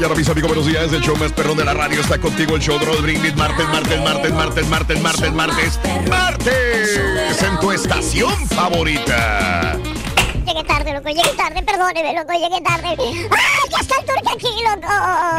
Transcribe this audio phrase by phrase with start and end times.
[0.00, 0.90] Mañana, mis amigos, buenos días.
[0.94, 2.56] El show más perrón de la radio está contigo.
[2.56, 3.36] El show de Brindis.
[3.36, 7.00] Martes, martes, martes, martes, martes, martes, martes, martes.
[7.42, 9.78] En tu estación favorita.
[10.46, 12.96] Llegué tarde, loco, llegué tarde, perdóneme, loco, llegué tarde.
[12.98, 14.88] ¡Ay, ya está el turco aquí, loco!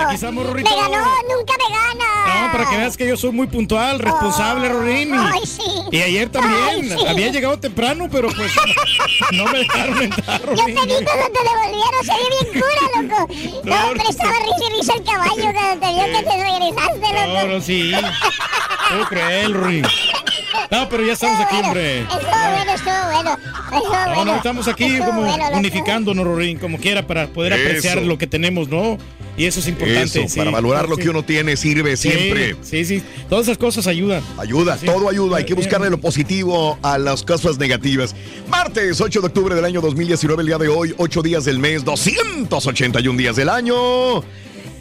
[0.05, 0.69] Aquí estamos, Rorrito.
[0.69, 0.97] Me ganó,
[1.29, 2.45] nunca me gana.
[2.45, 5.13] No, para que veas que yo soy muy puntual, responsable, Rorín.
[5.13, 5.63] Ay, sí.
[5.91, 6.63] Y ayer también.
[6.63, 7.05] Ay, sí.
[7.07, 8.51] Había llegado temprano, pero pues
[9.33, 13.33] no me dejaron entrar, Yo te vi cuando te devolvieron, se ve bien cura, loco.
[13.63, 17.13] No, No, pero estaba risa y risa el caballo cuando te vio que te regresaste,
[17.13, 17.47] No, loco.
[17.47, 17.91] no, sí.
[18.83, 19.85] Estuvo cruel, Rorín.
[20.71, 22.01] No, pero ya estamos aquí, hombre.
[22.01, 23.37] Estuvo bueno, estuvo bueno.
[23.63, 24.25] Estuvo No, bueno.
[24.25, 28.07] no, estamos aquí Estuvo como bueno, unificándonos, Rorín, como quiera, para poder apreciar Eso.
[28.07, 28.97] lo que tenemos, ¿no?
[29.37, 30.19] Y eso es importante.
[30.19, 30.37] Eso, sí.
[30.37, 31.03] para valorar lo Sí.
[31.03, 32.55] que uno tiene, sirve Sí, siempre.
[32.61, 33.01] Sí, sí.
[33.29, 34.21] Todas esas cosas ayudan.
[34.37, 34.85] Ayuda, Sí.
[34.85, 35.37] todo ayuda.
[35.37, 38.13] Hay que buscarle lo positivo a las cosas negativas.
[38.49, 41.85] Martes 8 de octubre del año 2019, el día de hoy, 8 días del mes,
[41.85, 44.21] 281 días del año.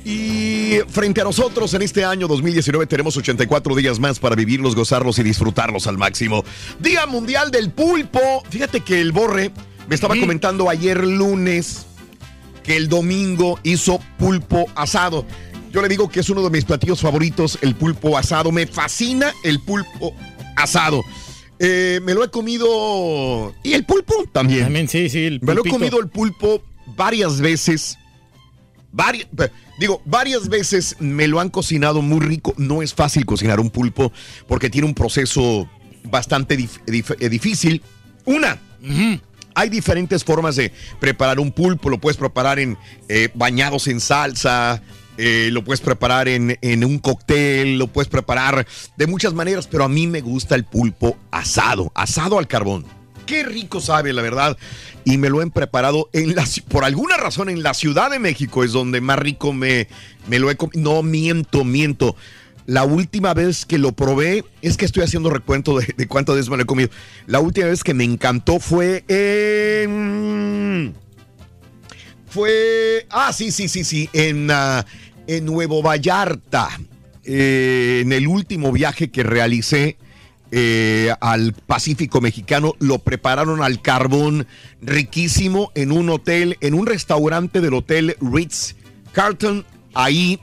[0.04, 5.18] Y frente a nosotros en este año 2019 tenemos 84 días más para vivirlos, gozarlos
[5.18, 6.44] y disfrutarlos al máximo.
[6.78, 8.42] Día Mundial del Pulpo.
[8.48, 9.50] Fíjate que el Borre
[9.88, 10.20] me estaba Mm.
[10.20, 11.86] comentando ayer lunes
[12.62, 15.26] que el domingo hizo pulpo asado.
[15.72, 18.50] Yo le digo que es uno de mis platillos favoritos, el pulpo asado.
[18.52, 20.14] Me fascina el pulpo
[20.56, 21.04] asado.
[21.58, 23.54] Eh, me lo he comido.
[23.62, 24.64] Y el pulpo también.
[24.64, 25.24] También, sí, sí.
[25.26, 26.62] El Me lo he comido el pulpo
[26.96, 27.98] varias veces.
[28.92, 29.28] Varias,
[29.80, 32.54] digo, varias veces me lo han cocinado muy rico.
[32.56, 34.12] No es fácil cocinar un pulpo
[34.46, 35.68] porque tiene un proceso
[36.04, 37.82] bastante dif- dif- eh, difícil.
[38.26, 38.58] Una,
[39.54, 41.88] hay diferentes formas de preparar un pulpo.
[41.90, 42.76] Lo puedes preparar en
[43.08, 44.82] eh, bañados en salsa.
[45.18, 48.66] eh, lo puedes preparar en, en un cóctel, lo puedes preparar
[48.96, 52.86] de muchas maneras, pero a mí me gusta el pulpo asado, asado al carbón.
[53.26, 54.56] Qué rico sabe, la verdad.
[55.10, 58.62] Y me lo han preparado en la, por alguna razón en la Ciudad de México
[58.62, 59.88] es donde más rico me,
[60.28, 60.80] me lo he comido.
[60.80, 62.14] No, miento, miento.
[62.66, 66.48] La última vez que lo probé, es que estoy haciendo recuento de, de cuántas veces
[66.48, 66.90] me lo he comido.
[67.26, 70.94] La última vez que me encantó fue en...
[72.28, 73.08] Fue...
[73.10, 74.08] Ah, sí, sí, sí, sí.
[74.12, 74.86] En, ah,
[75.26, 76.68] en Nuevo Vallarta.
[77.24, 79.96] Eh, en el último viaje que realicé
[80.52, 84.46] eh, al Pacífico Mexicano, lo prepararon al carbón
[84.80, 88.76] riquísimo en un hotel, en un restaurante del hotel Ritz
[89.12, 89.64] Carlton.
[89.94, 90.40] Ahí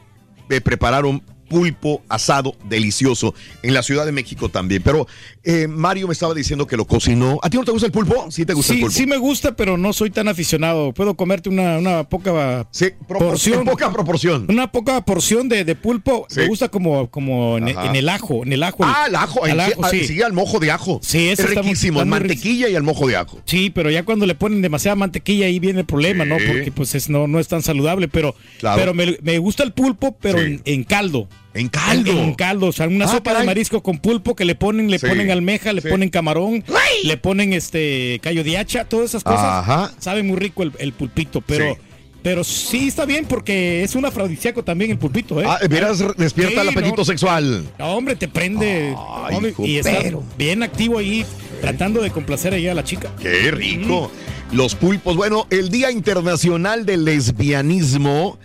[0.50, 3.34] me prepararon pulpo asado delicioso
[3.64, 4.82] en la Ciudad de México también.
[4.84, 5.08] Pero
[5.44, 7.40] eh, Mario me estaba diciendo que lo cocinó.
[7.42, 8.28] ¿A ti no te gusta el pulpo?
[8.32, 8.96] Sí, te gusta el Sí, pulpo.
[8.98, 10.94] sí me gusta, pero no soy tan aficionado.
[10.94, 13.66] Puedo comerte una, una poca Sí, porción.
[13.66, 14.46] poca proporción.
[14.50, 16.26] Una poca porción de, de pulpo.
[16.30, 16.42] Sí.
[16.42, 17.86] Me gusta como, como en, Ajá.
[17.88, 18.78] en el ajo, en el ajo.
[18.84, 20.22] Ah, el ajo, Al ajo, ah, sí.
[20.22, 21.00] al mojo de ajo.
[21.02, 23.40] Sí, es está riquísimo, muy mantequilla y al mojo de ajo.
[23.46, 26.36] Sí, pero ya cuando le ponen demasiada mantequilla ahí viene el problema, ¿no?
[26.46, 28.78] Porque pues es, no, no es tan saludable, pero, Claro.
[28.80, 31.28] pero me, me gusta el pulpo, pero en, en caldo.
[31.58, 32.12] En caldo.
[32.12, 33.42] En, en caldo, o sea, una Ah, sopa caray.
[33.42, 35.88] de marisco con pulpo que le ponen, le Sí, ponen almeja, le sí.
[35.90, 36.64] ponen camarón,
[37.04, 39.44] le ponen este callo de hacha, todas esas cosas.
[39.44, 39.92] Ajá.
[40.00, 41.80] Sabe muy rico el, el pulpito, pero Sí.
[42.24, 45.46] pero sí está bien porque es un afrodisíaco también el pulpito, ¿eh?
[45.48, 47.06] Ah, verás, despierta el apetito no.
[47.06, 47.64] sexual.
[47.80, 48.94] No, hombre, te prende
[49.24, 50.24] Ay, hombre, y pero.
[50.38, 51.26] bien activo ahí
[51.62, 53.10] tratando de complacer ahí a la chica.
[53.22, 54.12] Qué rico.
[54.52, 55.16] Los pulpos.
[55.18, 58.38] Bueno, el Día Internacional del Lesbianismo,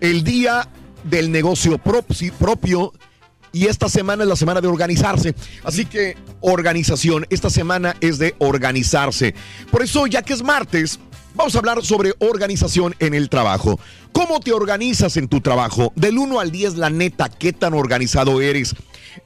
[0.00, 0.68] el Día
[1.04, 2.92] del Negocio Propio.
[3.52, 5.34] Y esta semana es la semana de organizarse.
[5.62, 9.34] Así que organización, esta semana es de organizarse.
[9.70, 10.98] Por eso, ya que es martes,
[11.34, 13.78] vamos a hablar sobre organización en el trabajo.
[14.12, 15.92] ¿Cómo te organizas en tu trabajo?
[15.96, 18.74] Del 1 al 10, la neta, ¿qué tan organizado eres?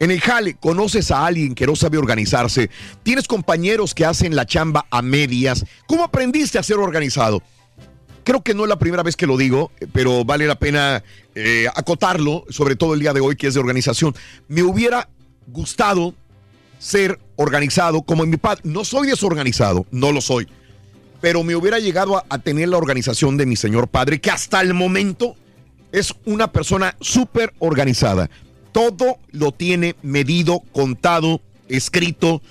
[0.00, 2.70] En el jale, ¿conoces a alguien que no sabe organizarse?
[3.02, 5.64] ¿Tienes compañeros que hacen la chamba a medias?
[5.86, 7.42] ¿Cómo aprendiste a ser organizado?
[8.26, 11.04] Creo que no es la primera vez que lo digo, pero vale la pena
[11.36, 14.16] eh, acotarlo, sobre todo el día de hoy que es de organización.
[14.48, 15.08] Me hubiera
[15.46, 16.12] gustado
[16.80, 18.62] ser organizado como en mi padre.
[18.64, 20.48] No soy desorganizado, no lo soy,
[21.20, 24.60] pero me hubiera llegado a, a tener la organización de mi señor padre, que hasta
[24.60, 25.36] el momento
[25.92, 28.28] es una persona súper organizada.
[28.72, 32.42] Todo lo tiene medido, contado, escrito.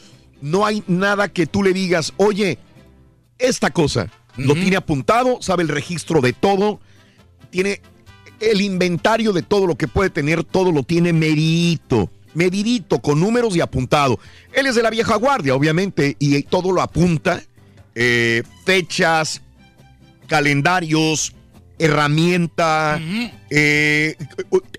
[0.41, 2.59] No hay nada que tú le digas, oye,
[3.37, 4.09] esta cosa.
[4.37, 6.79] Lo tiene apuntado, sabe el registro de todo,
[7.49, 7.81] tiene
[8.39, 13.55] el inventario de todo lo que puede tener, todo lo tiene medidito, medidito, con números
[13.55, 14.19] y apuntado.
[14.53, 17.41] Él es de la vieja guardia, obviamente, y todo lo apunta,
[17.95, 19.41] eh, fechas,
[20.27, 21.33] calendarios,
[21.79, 22.99] herramienta.
[23.49, 24.15] eh,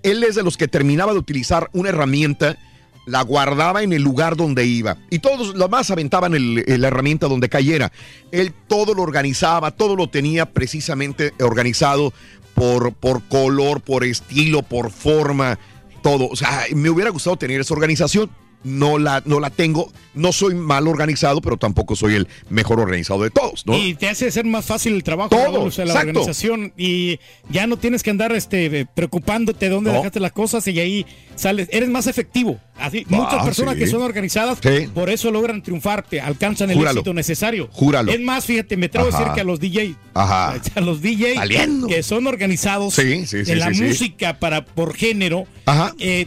[0.02, 2.58] él es de los que terminaba de utilizar una herramienta,
[3.06, 4.96] la guardaba en el lugar donde iba.
[5.10, 7.90] Y todos los demás aventaban el- el- la herramienta donde cayera.
[8.32, 12.12] Él todo lo organizaba, todo lo tenía precisamente organizado
[12.54, 15.58] por, por color, por estilo, por forma,
[16.02, 16.28] todo.
[16.28, 18.30] O sea, me hubiera gustado tener esa organización.
[18.64, 19.92] No la, no la tengo.
[20.14, 23.76] No soy mal organizado, pero tampoco soy el mejor organizado de todos, ¿no?
[23.76, 26.08] Y te hace ser más fácil el trabajo, Todo, o sea, la exacto.
[26.20, 26.72] organización.
[26.76, 27.20] Y
[27.50, 29.98] ya no tienes que andar este, preocupándote de dónde No.
[29.98, 31.06] dejaste las cosas y ahí
[31.36, 31.68] sales.
[31.70, 32.58] Eres más efectivo.
[32.78, 33.80] Así, Ah, muchas personas sí.
[33.80, 34.88] que son organizadas, Sí.
[34.92, 37.00] por eso logran triunfarte, alcanzan el Júralo.
[37.00, 37.68] éxito necesario.
[37.72, 38.10] Júralo.
[38.12, 40.54] Es más, fíjate, me atrevo a decir que a los DJ, Ajá.
[40.74, 41.86] a los DJ Saliendo.
[41.86, 45.94] que son organizados Sí, en la música para por género, Ajá.
[45.98, 46.26] eh,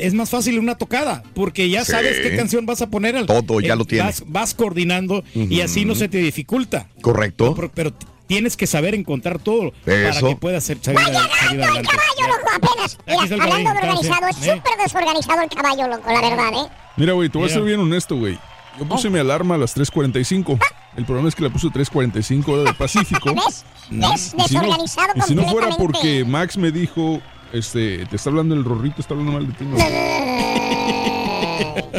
[0.00, 1.92] es más fácil una tocada, porque ya Sí.
[1.92, 3.16] sabes qué canción vas a poner.
[3.16, 4.20] al- Todo ya eh, lo tienes.
[4.20, 6.86] Vas, vas coordinando y así no se te dificulta.
[7.02, 7.54] Correcto.
[7.54, 7.92] Pero, pero
[8.26, 10.28] tienes que saber encontrar todo para Eso.
[10.28, 11.90] que puedas ser salir, ¡Va salir llegando el adelante.
[11.90, 12.50] caballo, loco!
[12.68, 12.98] Apenas.
[13.06, 14.54] Mira, hablando de organizado, es ¿eh?
[14.56, 16.68] súper desorganizado el caballo, loco, la verdad, ¿eh?
[16.96, 18.38] Mira, güey, te voy a ser bien honesto, güey.
[18.78, 20.58] Yo puse mi alarma a las 3.45.
[20.96, 23.34] El problema es que la puse 3.45 hora del Pacífico.
[23.34, 23.64] ¿Ves?
[23.90, 24.34] ¿Ves?
[24.38, 27.20] Y si no- Desorganizado y si no fuera porque Max me dijo,
[27.52, 29.64] este, te está hablando el rorrito, está hablando mal de ti.
[29.64, 29.76] ¿no?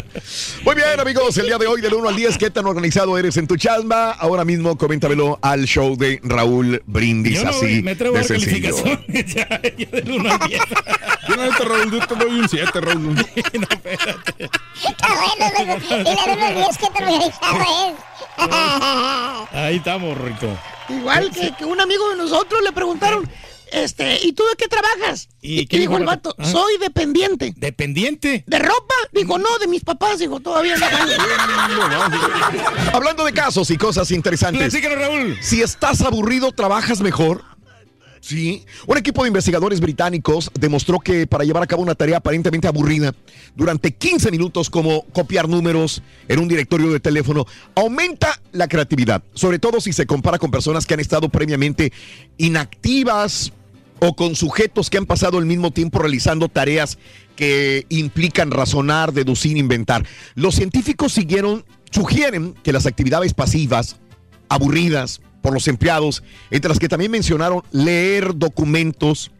[0.63, 3.35] Muy bien, amigos, el día de hoy del 1 al 10, ¿qué tan organizado eres
[3.37, 4.11] en tu chamba?
[4.11, 8.27] Ahora mismo coméntamelo al show de Raúl Brindis, Yo no así me atrevo a de
[8.27, 8.75] dar sencillo.
[9.07, 10.61] ya, ya del 1 al 10.
[11.27, 13.19] Yo la neta, Raúl, yo te doy un 7, Raúl.
[13.35, 15.85] Está bueno, loco.
[15.89, 17.93] Y le doy unos 10 que tan organizado es.
[19.53, 20.57] Ahí estamos, Rito.
[20.89, 23.29] Igual que, que un amigo de nosotros le preguntaron,
[23.71, 25.29] este, ¿y tú de qué trabajas?
[25.41, 26.41] ¿Y qué dijo dijo el vato, vato?
[26.41, 26.51] Ah.
[26.51, 27.53] soy dependiente.
[27.57, 28.43] ¿Dependiente?
[28.45, 28.95] ¿De ropa?
[29.11, 30.19] Dijo, no, de mis papás.
[30.19, 30.85] Dijo, todavía no.
[32.93, 34.71] Hablando de casos y cosas interesantes.
[34.71, 35.37] Platícanos, Raúl.
[35.41, 37.43] Si estás aburrido, trabajas mejor.
[38.21, 38.63] Sí.
[38.85, 43.15] Un equipo de investigadores británicos demostró que para llevar a cabo una tarea aparentemente aburrida
[43.55, 49.57] durante 15 minutos como copiar números en un directorio de teléfono aumenta la creatividad, sobre
[49.57, 51.91] todo si se compara con personas que han estado previamente
[52.37, 53.51] inactivas
[54.03, 56.97] o con sujetos que han pasado el mismo tiempo realizando tareas
[57.35, 60.05] que implican razonar, deducir, inventar.
[60.33, 63.97] Los científicos siguieron, sugieren que las actividades pasivas
[64.49, 69.31] aburridas por los empleados, entre las que también mencionaron leer documentos,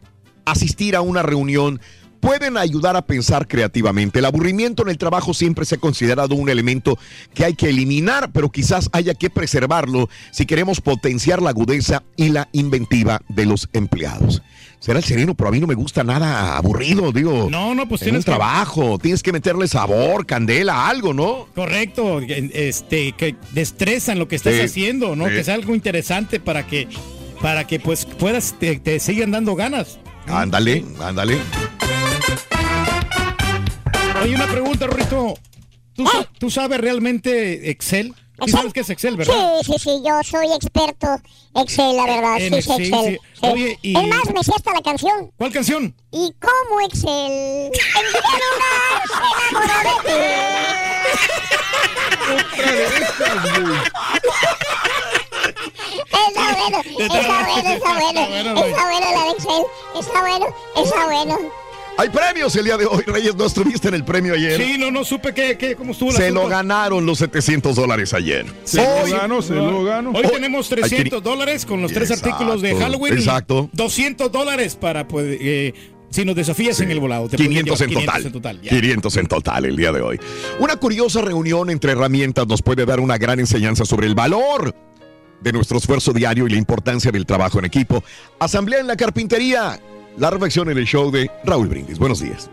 [0.44, 1.80] asistir a una reunión,
[2.22, 4.20] pueden ayudar a pensar creativamente.
[4.20, 6.96] El aburrimiento en el trabajo siempre se ha considerado un elemento
[7.34, 12.28] que hay que eliminar, pero quizás haya que preservarlo si queremos potenciar la agudeza y
[12.28, 14.40] la inventiva de los empleados.
[14.78, 17.48] Será el sereno, pero a mí no me gusta nada aburrido, digo.
[17.50, 21.48] No, no, pues en tienes un que- trabajo, tienes que meterle sabor, candela, algo, ¿no?
[21.56, 25.26] Correcto, este, que destrezan lo que estás Sí, haciendo, ¿no?
[25.28, 25.32] sí.
[25.34, 26.86] Que sea algo interesante para que,
[27.40, 29.98] para que pues puedas, te, te sigan dando ganas.
[30.28, 31.38] Ándale, ándale.
[34.22, 35.34] Oye, una pregunta, Rorrito.
[35.94, 38.14] ¿Tú, sa- tú sabes realmente Excel?
[38.44, 39.34] Sí sabes que es Excel, ¿verdad?
[39.62, 41.06] Sí, sí, sí, yo soy experto
[41.54, 42.40] Excel, la verdad.
[42.40, 43.14] En sí, sí, Excel, Excel.
[43.14, 43.18] sí.
[43.40, 43.46] sí.
[43.46, 45.30] Oye, y- Es más, me sé hasta la canción.
[45.36, 45.94] ¿Cuál canción?
[46.10, 47.10] ¿Y cómo Excel?
[47.10, 48.18] En se
[49.50, 50.12] enamoró de ti.
[56.12, 58.20] Está bueno, está bueno, está bueno.
[58.66, 59.62] Está bueno la de Excel.
[59.98, 60.46] Está bueno,
[60.76, 61.38] está bueno.
[61.98, 63.36] Hay premios el día de hoy, Reyes.
[63.36, 64.60] ¿No estuviste en el premio ayer?
[64.60, 68.12] Sí, no, no supe qué, qué, cómo estuvo el Se lo ganaron los 700 dólares
[68.14, 68.46] ayer.
[68.64, 70.10] Se lo gano, se lo gano.
[70.12, 73.14] Hoy tenemos 300 dólares con los tres Exacto, artículos de Halloween.
[73.14, 73.68] exacto.
[73.72, 75.74] 200 dólares para, pues, eh,
[76.10, 77.28] si nos desafías en el volado.
[77.28, 78.22] te podrías 500 en llevar total.
[78.22, 78.60] 500 en total.
[78.62, 78.70] ya.
[78.70, 80.20] 500 en total el día de hoy.
[80.60, 84.74] Una curiosa reunión entre herramientas nos puede dar una gran enseñanza sobre el valor
[85.40, 88.02] de nuestro esfuerzo diario y la importancia del trabajo en equipo.
[88.38, 89.78] Asamblea en la carpintería.
[90.18, 91.98] La reflexión en el show de Raúl Brindis.
[91.98, 92.50] Buenos días.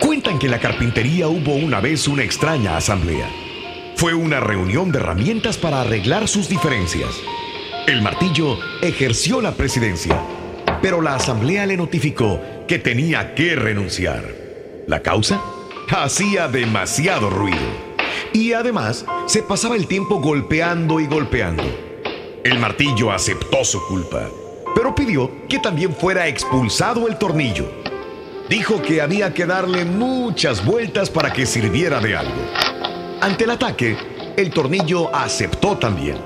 [0.00, 3.28] Cuentan que en la carpintería hubo una vez una extraña asamblea.
[3.96, 7.10] Fue una reunión de herramientas para arreglar sus diferencias.
[7.88, 10.20] El martillo ejerció la presidencia,
[10.80, 14.24] pero la asamblea le notificó que tenía que renunciar.
[14.86, 15.42] ¿La causa?
[15.88, 17.58] Hacía demasiado ruido.
[18.32, 21.64] Y además se pasaba el tiempo golpeando y golpeando.
[22.44, 24.28] El martillo aceptó su culpa,
[24.74, 27.70] pero pidió que también fuera expulsado el tornillo.
[28.48, 32.34] Dijo que había que darle muchas vueltas para que sirviera de algo.
[33.20, 33.96] Ante el ataque,
[34.36, 36.18] el tornillo aceptó también,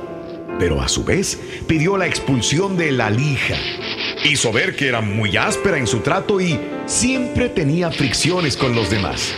[0.59, 3.55] pero a su vez pidió la expulsión de la lija.
[4.25, 8.91] Hizo ver que era muy áspera en su trato y siempre tenía fricciones con los
[8.91, 9.33] demás.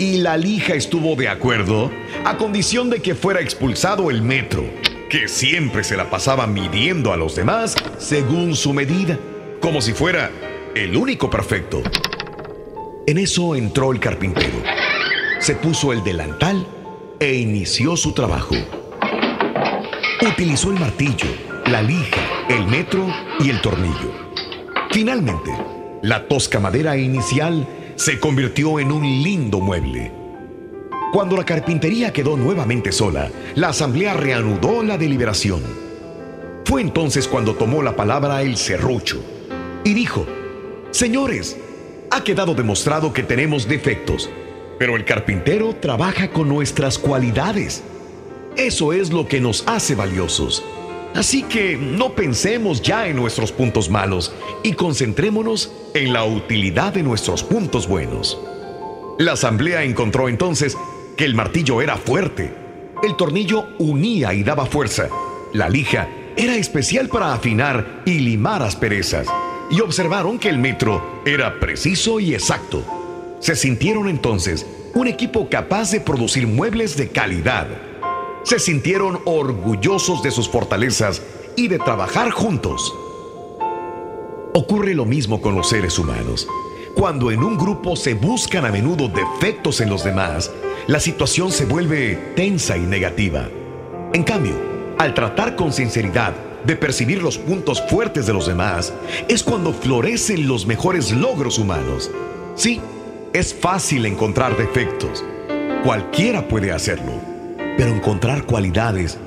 [0.00, 1.90] Y la lija estuvo de acuerdo
[2.24, 4.64] a condición de que fuera expulsado el metro,
[5.08, 9.18] que siempre se la pasaba midiendo a los demás según su medida,
[9.60, 10.30] como si fuera
[10.74, 11.82] el único perfecto.
[13.06, 14.62] En eso entró el carpintero.
[15.38, 16.66] Se puso el delantal
[17.18, 18.54] e inició su trabajo.
[20.20, 21.28] Utilizó el martillo,
[21.66, 23.06] la lija, el metro
[23.40, 24.12] y el tornillo.
[24.90, 25.50] Finalmente,
[26.02, 30.17] la tosca madera inicial se convirtió en un lindo mueble.
[31.12, 35.62] Cuando la carpintería quedó nuevamente sola, la asamblea reanudó la deliberación.
[36.66, 39.18] Fue entonces cuando tomó la palabra el serrucho
[39.84, 40.26] y dijo,
[40.90, 41.56] Señores,
[42.10, 44.28] ha quedado demostrado que tenemos defectos,
[44.78, 47.82] pero el carpintero trabaja con nuestras cualidades.
[48.56, 50.62] Eso es lo que nos hace valiosos.
[51.14, 57.02] Así que no pensemos ya en nuestros puntos malos y concentrémonos en la utilidad de
[57.02, 58.38] nuestros puntos buenos.
[59.18, 60.76] La asamblea encontró entonces
[61.18, 62.54] que el martillo era fuerte,
[63.02, 65.08] el tornillo unía y daba fuerza,
[65.52, 69.26] la lija era especial para afinar y limar asperezas,
[69.68, 72.84] y observaron que el metro era preciso y exacto.
[73.40, 77.66] Se sintieron entonces un equipo capaz de producir muebles de calidad.
[78.44, 81.20] Se sintieron orgullosos de sus fortalezas
[81.56, 82.94] y de trabajar juntos.
[84.54, 86.46] Ocurre lo mismo con los seres humanos.
[86.98, 90.50] Cuando en un grupo se buscan a menudo defectos en los demás,
[90.88, 93.48] la situación se vuelve tensa y negativa.
[94.12, 94.56] En cambio,
[94.98, 98.92] al tratar con sinceridad de percibir los puntos fuertes de los demás,
[99.28, 102.10] es cuando florecen los mejores logros humanos.
[102.56, 102.80] Sí,
[103.32, 105.24] es fácil encontrar defectos.
[105.84, 107.12] Cualquiera puede hacerlo.
[107.76, 109.18] Pero encontrar cualidades,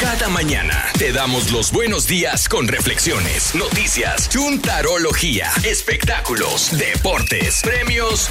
[0.00, 8.28] cada mañana te damos los buenos días con reflexiones, noticias, chuntarología, espectáculos, deportes, premios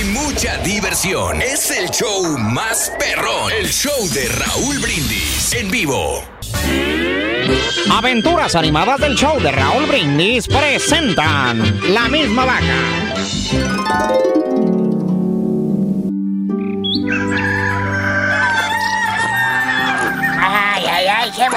[0.00, 1.40] y mucha diversión.
[1.40, 6.24] Es el show más perrón, el show de Raúl Brindis en vivo.
[7.88, 13.08] Aventuras animadas del show de Raúl Brindis presentan La misma vaca.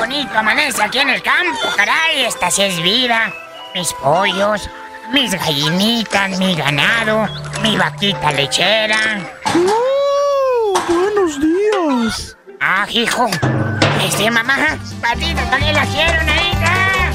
[0.02, 2.26] Bonito amanece aquí en el campo, caray.
[2.26, 3.32] Esta sí es vida.
[3.76, 4.68] Mis pollos,
[5.14, 7.30] mis gallinitas, mi ganado,
[7.62, 8.98] mi vaquita lechera.
[10.90, 12.36] buenos días.
[12.60, 13.30] Ah, hijo.
[14.04, 14.56] Este, mamá,
[15.00, 17.12] patitas también la quiero, Naita.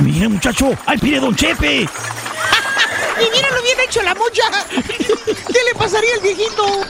[0.00, 1.88] Mira, muchacho, al pie de Don Chepe.
[3.20, 3.51] Y míralo
[3.84, 4.42] hecho la mocha.
[4.70, 6.80] ¿Qué le pasaría al viejito?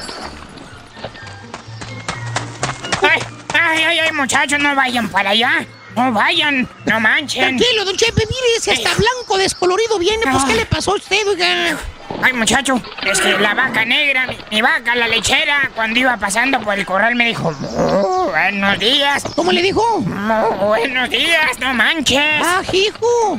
[3.02, 3.20] Ay,
[3.54, 5.64] ay, ay, ay, muchachos, no vayan para allá.
[5.96, 7.42] No vayan, no manchen.
[7.58, 11.26] Tranquilo, don Chepe, mire, si hasta blanco descolorido viene, pues ¿qué le pasó a usted,
[11.28, 11.76] oiga?
[12.22, 16.60] Ay, muchacho, es que la vaca negra, mi, mi vaca, la lechera, cuando iba pasando
[16.60, 19.24] por el corral me dijo, "Oh, buenos días.
[19.34, 19.82] ¿Cómo le dijo?
[19.82, 22.42] "Oh, buenos días, no manches.
[22.42, 23.36] Ah, hijo.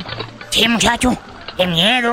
[0.50, 1.16] Sí, muchacho,
[1.56, 2.12] qué miedo.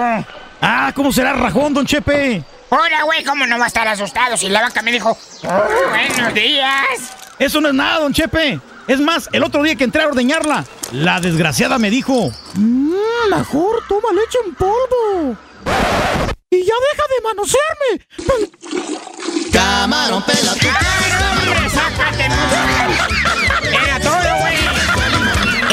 [0.62, 2.44] Ah, ¿cómo será rajón, don Chepe?
[2.70, 6.34] Hola, güey, ¿cómo no va a estar asustado si la vaca me dijo, "Oh, buenos
[6.34, 6.86] días?
[7.39, 8.60] Eso no es nada, don Chepe.
[8.88, 12.94] Es más, el otro día que entré a ordeñarla, la desgraciada me dijo, mmm,
[13.30, 15.38] mejor toma leche en polvo.
[16.50, 17.91] Y ya deja de manosearme.
[19.51, 22.36] Camarón, pela tu ¡Hombre, sácate, no!
[23.86, 24.58] Era todo, güey.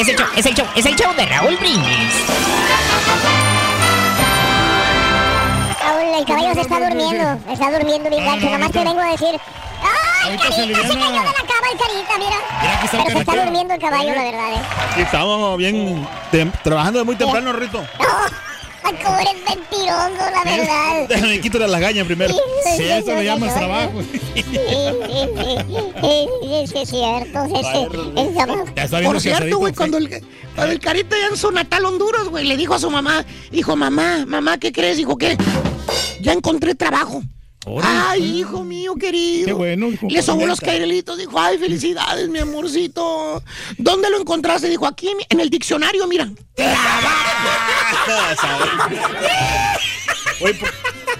[0.01, 2.13] Es el show, es el show, es el show de Raúl Brindis.
[6.19, 7.39] El caballo se está durmiendo.
[7.49, 8.49] Está durmiendo bien gacho.
[8.49, 9.39] Nomás te vengo a decir.
[9.81, 10.81] ¡Ay, Ahorita se carita!
[10.81, 12.83] Se cayó de la cama el carita, mira.
[12.83, 14.61] Está Pero se está durmiendo el caballo, la verdad, ¿eh?
[14.91, 16.05] Aquí estamos bien
[16.61, 17.81] trabajando de muy temprano, Rito.
[18.83, 21.05] Ay, cómo eres mentiroso, la verdad.
[21.09, 22.33] Déjame quito las lagañas primero.
[22.75, 24.01] Sí, eso le llamas trabajo.
[24.11, 24.67] Sí, sí, sí,
[26.65, 27.45] sí, sí, es cierto.
[28.15, 28.65] es trabajo.
[29.03, 30.21] Por cierto, güey, cuando el,
[30.53, 33.77] cuando el carita ya en su natal Honduras, güey, le dijo a su mamá, dijo,
[33.77, 34.97] mamá, mamá, ¿qué crees?
[34.97, 35.37] Dijo, ¿qué?
[36.21, 37.23] Ya encontré trabajo.
[37.83, 39.45] Ay, hijo mío querido.
[39.45, 40.07] Qué bueno, hijo.
[40.09, 43.43] Le sobó los cairelitos, dijo, ay, felicidades, mi amorcito.
[43.77, 44.69] ¿Dónde lo encontraste?
[44.69, 46.29] Dijo, aquí en el diccionario, mira.
[50.41, 50.69] Oye, ¿por,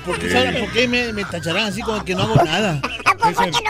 [0.06, 2.82] por qué, saben- por qué me, me tacharán así como que no hago nada?
[3.04, 3.62] ¿Tampoco que no haces?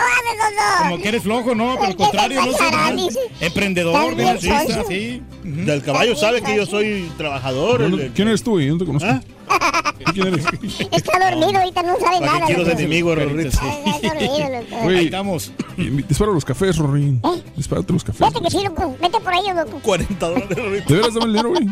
[0.83, 3.19] Como que eres flojo, no, por el contrario, no dice.
[3.41, 3.93] Emprendedor,
[4.39, 5.23] soy- sí.
[5.43, 8.11] El caballo sabe que yo soy trabajador.
[8.13, 8.61] ¿Quién eres tú?
[8.61, 9.09] Yo no te conozco.
[9.49, 9.93] ¿Ah?
[10.05, 10.45] ¿Tú ¿Quién eres?
[10.91, 12.45] Está dormido, ahorita no sabe ¿Para qué nada.
[12.45, 12.71] quiero loco.
[12.71, 13.49] ser enemigo, Rorrito?
[13.49, 14.75] Está dormido, loco.
[14.83, 14.97] Güey.
[14.97, 15.51] Ahí estamos.
[15.77, 17.21] Dispara los cafés, Rorín.
[17.23, 17.43] ¿Eh?
[17.55, 18.21] Dispárate los cafés.
[18.33, 18.95] Vete que sí, loco.
[19.01, 19.79] Vete por ellos, loco.
[19.83, 20.93] 40 dólares, Rorrito.
[20.93, 21.65] ¿De veras dame el dinero, güey?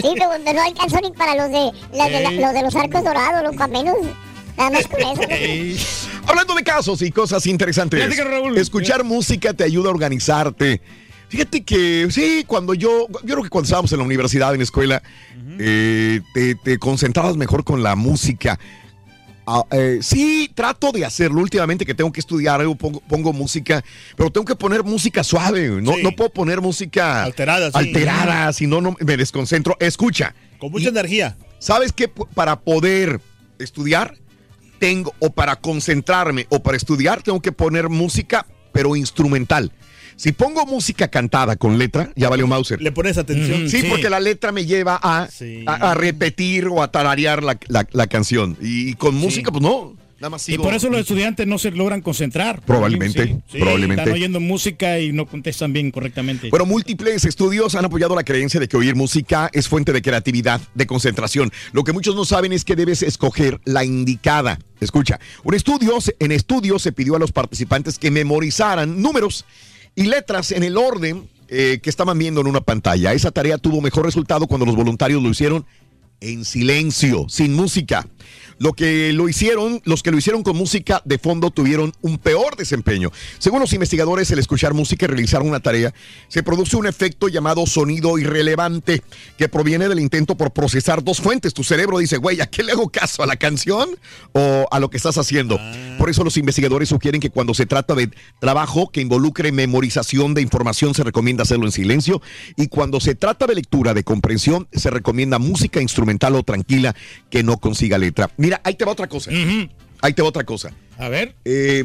[0.00, 3.02] Sí, pero no alcanzó ni para los de, la de la- los de los arcos
[3.04, 3.96] dorados, loco, a menos.
[4.56, 5.22] Nada más con eso.
[6.26, 8.16] Hablando de casos y cosas interesantes.
[8.24, 8.56] Raúl.
[8.56, 10.80] Escuchar música te ayuda a organizarte.
[11.28, 14.64] Fíjate que sí, cuando yo, yo creo que cuando estábamos en la universidad, en la
[14.64, 15.02] escuela,
[15.58, 18.58] eh, te, te concentrabas mejor con la música.
[19.46, 21.40] Ah, eh, sí, trato de hacerlo.
[21.40, 23.84] Últimamente que tengo que estudiar algo, pongo, pongo música,
[24.16, 25.68] pero tengo que poner música suave.
[25.82, 26.02] No, Sí.
[26.02, 27.76] no puedo poner música Alterada, sí.
[27.76, 29.76] alterada, si no, no me desconcentro.
[29.80, 30.34] Escucha.
[30.58, 31.36] Con mucha energía.
[31.58, 32.08] ¿Sabes qué?
[32.08, 33.20] Para poder
[33.58, 34.14] estudiar,
[34.78, 39.72] tengo, o para concentrarme, o para estudiar, tengo que poner música, pero instrumental.
[40.16, 42.80] Si pongo música cantada con letra, ya valió Mauser.
[42.80, 43.64] Le pones atención.
[43.64, 43.86] Mm, Sí, Sí.
[43.88, 45.64] porque la letra me lleva a, Sí.
[45.66, 48.56] a, a repetir o a tararear la, la- la canción.
[48.60, 49.96] Y con música, pues no.
[50.20, 50.62] Nada más Y sigo.
[50.64, 52.62] por eso los estudiantes no se logran concentrar.
[52.62, 54.02] Probablemente, probablemente.
[54.04, 56.48] Están oyendo música y no contestan bien correctamente.
[56.50, 60.60] Bueno, múltiples estudios han apoyado la creencia de que oír música es fuente de creatividad,
[60.74, 61.52] de concentración.
[61.72, 64.58] Lo que muchos no saben es que debes escoger la indicada.
[64.80, 69.44] Escucha, un estudio, en estudio se pidió a los participantes que memorizaran números
[69.94, 73.12] y letras en el orden eh, que estaban viendo en una pantalla.
[73.12, 75.66] Esa tarea tuvo mejor resultado cuando los voluntarios lo hicieron
[76.20, 78.06] en silencio, sin música.
[78.58, 82.56] Lo que lo hicieron, los que lo hicieron con música de fondo tuvieron un peor
[82.56, 83.10] desempeño.
[83.38, 85.92] Según los investigadores, el escuchar música y realizar una tarea
[86.28, 89.02] se produce un efecto llamado sonido irrelevante
[89.36, 91.54] que proviene del intento por procesar dos fuentes.
[91.54, 93.22] Tu cerebro dice, güey, ¿a qué le hago caso?
[93.22, 93.88] ¿A la canción
[94.32, 95.58] o a lo que estás haciendo?
[95.98, 100.42] Por eso los investigadores sugieren que cuando se trata de trabajo que involucre memorización de
[100.42, 102.22] información se recomienda hacerlo en silencio
[102.56, 106.94] y cuando se trata de lectura, de comprensión, se recomienda música instrumental o tranquila
[107.30, 108.30] que no consiga letra.
[108.44, 109.30] Mira, ahí te va otra cosa.
[109.30, 109.68] Ujú.
[110.02, 110.70] Ahí te va otra cosa.
[110.98, 111.34] A ver.
[111.44, 111.84] Eh,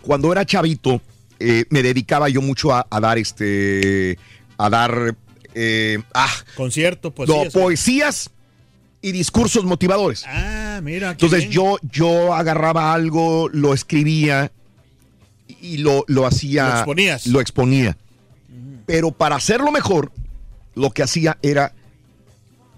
[0.00, 1.00] cuando era chavito,
[1.38, 4.18] eh, me dedicaba yo mucho a, a dar este.
[4.56, 5.14] a dar.
[5.54, 7.28] eh, ah, Concierto, pues.
[7.28, 8.30] no, poesías
[9.02, 10.24] y discursos motivadores.
[10.26, 11.10] Ah, mira.
[11.10, 11.50] Entonces bien.
[11.52, 14.50] yo, yo agarraba algo, lo escribía
[15.60, 16.64] y lo, lo hacía.
[16.68, 17.26] Lo exponías.
[17.26, 17.96] Lo exponía.
[18.86, 20.12] Pero para hacerlo mejor,
[20.74, 21.72] lo que hacía era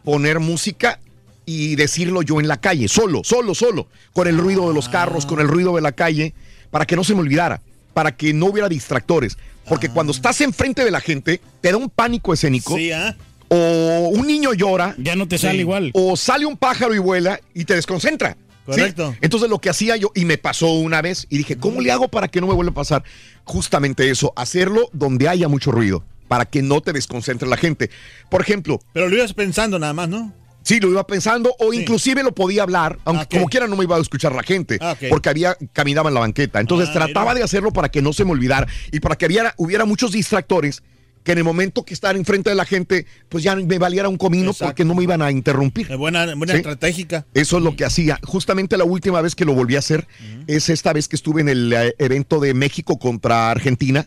[0.02, 0.98] poner música
[1.46, 5.26] y decirlo yo en la calle, solo, solo, solo, con el ruido de los carros,
[5.26, 6.34] con el ruido de la calle,
[6.70, 7.60] para que no se me olvidara,
[7.92, 9.36] para que no hubiera distractores.
[9.68, 12.76] Porque cuando estás enfrente de la gente, te da un pánico escénico.
[12.76, 13.16] Sí, ¿ah?
[13.48, 14.94] O un niño llora.
[14.98, 15.60] Ya no te sale Sí.
[15.60, 15.90] igual.
[15.94, 18.32] O sale un pájaro y vuela y te desconcentra.
[18.32, 18.72] ¿sí?
[18.72, 19.14] Correcto.
[19.20, 22.08] Entonces lo que hacía yo, y me pasó una vez, y dije, ¿cómo le hago
[22.08, 23.04] para que no me vuelva a pasar?
[23.44, 27.90] Justamente eso, hacerlo donde haya mucho ruido, para que no te desconcentre la gente.
[28.30, 30.32] Por ejemplo, Pero lo ibas pensando nada más, ¿no?
[30.64, 33.96] Sí, lo iba pensando, o inclusive lo podía hablar, aunque como quiera no me iba
[33.96, 36.58] a escuchar la gente, Ah, porque había, caminaba en la banqueta.
[36.58, 37.34] Entonces Ah, trataba mira.
[37.34, 40.82] de hacerlo para que no se me olvidara y para que hubiera, hubiera muchos distractores
[41.22, 44.18] que en el momento que estar enfrente de la gente, pues ya me valiera un
[44.18, 45.90] comino porque no me iban a interrumpir.
[45.90, 46.58] Es buena, buena Sí.
[46.58, 47.24] estratégica.
[47.32, 48.18] Eso es lo que hacía.
[48.24, 50.06] Justamente la última vez que lo volví a hacer
[50.46, 54.06] es esta vez que estuve en el eh, evento de México contra Argentina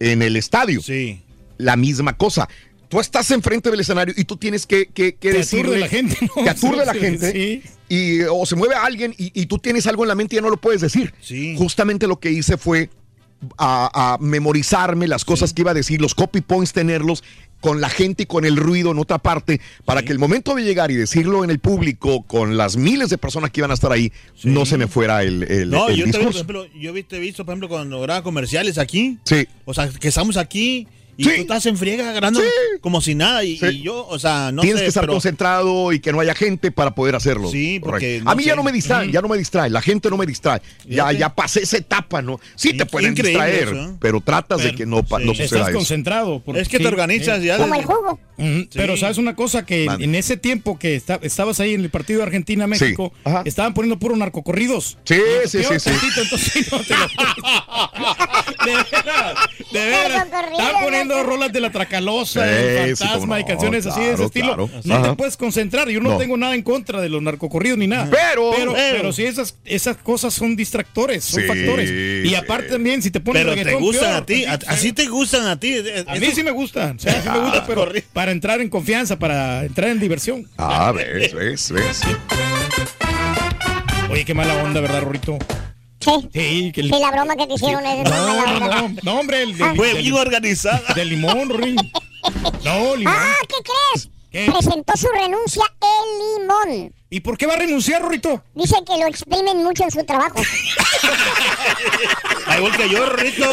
[0.00, 0.80] en el estadio.
[0.82, 1.22] Sí.
[1.58, 2.48] La misma cosa.
[2.88, 5.88] Tú estás enfrente del escenario y tú tienes que, que, que Te decirle- aturde la
[5.88, 6.42] gente, ¿no?
[6.44, 7.32] Te aturde la Sí, gente.
[7.32, 7.62] sí.
[7.90, 10.42] Y, o se mueve alguien y, y tú tienes algo en la mente y ya
[10.42, 11.12] no lo puedes decir.
[11.56, 12.90] Justamente lo que hice fue
[13.56, 17.22] a, a memorizarme las cosas que iba a decir, los copy points, tenerlos
[17.60, 20.62] con la gente y con el ruido en otra parte, para que el momento de
[20.62, 23.90] llegar y decirlo en el público con las miles de personas que iban a estar
[23.92, 24.12] ahí,
[24.44, 26.38] no se me fuera el, el- No, el yo, te, por discurso.
[26.38, 29.18] ejemplo, yo te he visto, por ejemplo, cuando graba comerciales aquí.
[29.24, 29.46] Sí.
[29.64, 30.86] O sea, que estamos aquí
[31.18, 32.40] y tú estás en friega grabando
[32.80, 33.44] como si nada.
[33.44, 36.20] Y, y yo, o sea, no Tienes sé, que estar pero- concentrado y que no
[36.20, 37.50] haya gente para poder hacerlo.
[37.50, 39.14] Sí, porque no a mí ya no me distraen, Ujú.
[39.14, 40.62] ya no me distrae, la gente no me distrae.
[40.86, 42.40] Ya, ya pasé esa etapa, ¿no?
[42.54, 43.88] Sí te pueden distraer, eso, ¿eh?
[44.00, 45.72] pero tratas de que no, no suceda Estás eso.
[45.78, 46.40] concentrado.
[46.44, 47.46] porque- Es que te sí, organizas sí.
[47.46, 48.18] ya Como el jugo.
[48.38, 51.90] Ujú, Pero sabes una cosa que en ese tiempo que esta- estabas ahí en el
[51.90, 53.12] partido de Argentina México
[53.44, 54.96] estaban poniendo puro narcocorridos.
[55.04, 55.90] Sí, sí, sí, sí.
[55.90, 57.08] tantito, entonces no te lo-
[58.64, 59.34] de veras,
[59.72, 60.26] de veras.
[60.26, 64.46] Estaban poniendo rolas de la Tracalosa, el fantasma no, y canciones así de ese estilo.
[64.54, 64.70] claro.
[64.84, 65.10] No Ajá.
[65.10, 65.88] te puedes concentrar.
[65.88, 66.18] Yo no, No.
[66.18, 68.08] tengo nada en contra de los narcocorridos ni nada.
[68.10, 71.90] Pero- pero, pero- pero sí esas esas cosas son distractores, son Sí, factores.
[71.90, 72.34] Y sí.
[72.34, 75.46] aparte también si te pones Pero te gustan peor, a ti, a- así te gustan
[75.46, 75.74] a ti.
[76.06, 79.18] a mí sí me gusta, o sea, sí me gusta, pero para entrar en confianza,
[79.18, 80.46] para entrar en diversión.
[80.56, 82.00] Ah, ves, ves, ves.
[84.10, 85.38] Oye, qué mala onda, ¿verdad, Rorrito?
[86.08, 86.28] Sí.
[86.32, 88.58] Sí, que el- Sí, la broma que te hicieron es de No, onda.
[88.58, 89.72] no, no, hombre, el de, Ah.
[89.76, 90.94] Fue bien organizada.
[90.94, 91.76] del limón, Rorín.
[92.64, 93.14] No, limón.
[93.16, 94.08] Ah, ¿qué crees?
[94.30, 94.50] ¿Qué?
[94.52, 96.92] Presentó su renuncia el limón.
[97.10, 98.42] ¿Y por qué va a renunciar, Rorito?
[98.54, 100.36] Dice que lo exprimen mucho en su trabajo.
[102.46, 103.44] Ah, igual que yo, Rito.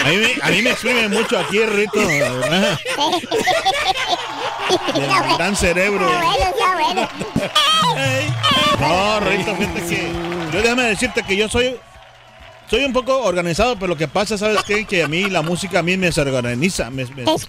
[0.00, 2.00] A mí, me- a mí me exprime mucho aquí, Rito.
[2.00, 2.80] la verdad.
[4.94, 6.06] Del gran cerebro.
[6.08, 7.08] Está bueno, está bueno.
[8.80, 10.39] No, Rito, fíjate que.
[10.52, 11.76] Yo déjame decirte que yo soy.
[12.68, 14.84] Soy un poco organizado, pero lo que pasa, ¿sabes qué?
[14.84, 16.88] Que a mí la música a mí me desorganiza.
[16.90, 17.46] Me, me- ¿Es?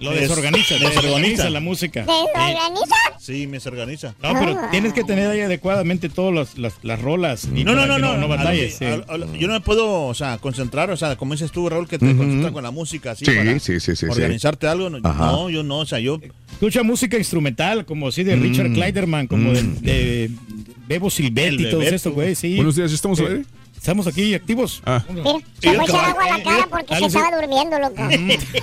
[0.00, 2.00] Lo desorganiza, desorganiza la música.
[2.04, 2.94] ¿Desorganiza?
[3.20, 4.14] Sí, me desorganiza.
[4.22, 4.68] No, pero Ah.
[4.70, 7.48] tienes que tener ahí adecuadamente todas las, las, las rolas.
[7.54, 8.16] y No, no, no, no.
[8.16, 8.80] No, batalles.
[8.82, 11.86] a- a yo no me puedo, o sea, concentrar, o sea, como dices tú, Raúl,
[11.88, 12.16] que te Ujú.
[12.18, 14.06] concentras con la música, así, Sí, para sí, sí, sí, sí.
[14.06, 14.90] organizarte algo.
[14.90, 16.20] No, yo no, o sea, yo...
[16.52, 18.74] Escucha música instrumental, como así de Richard Mm.
[18.74, 19.74] Kleiderman, como de, Mm.
[19.80, 20.30] de
[20.86, 22.56] Bebo Silvetti y todo eso, güey, sí.
[22.56, 23.44] Buenos días, ¿ya estamos al Eh, aire?
[23.84, 24.80] Estamos aquí activos.
[24.86, 25.02] Ah.
[25.10, 28.02] Mira, se fue a echar agua a la cara porque se estaba durmiendo, loco.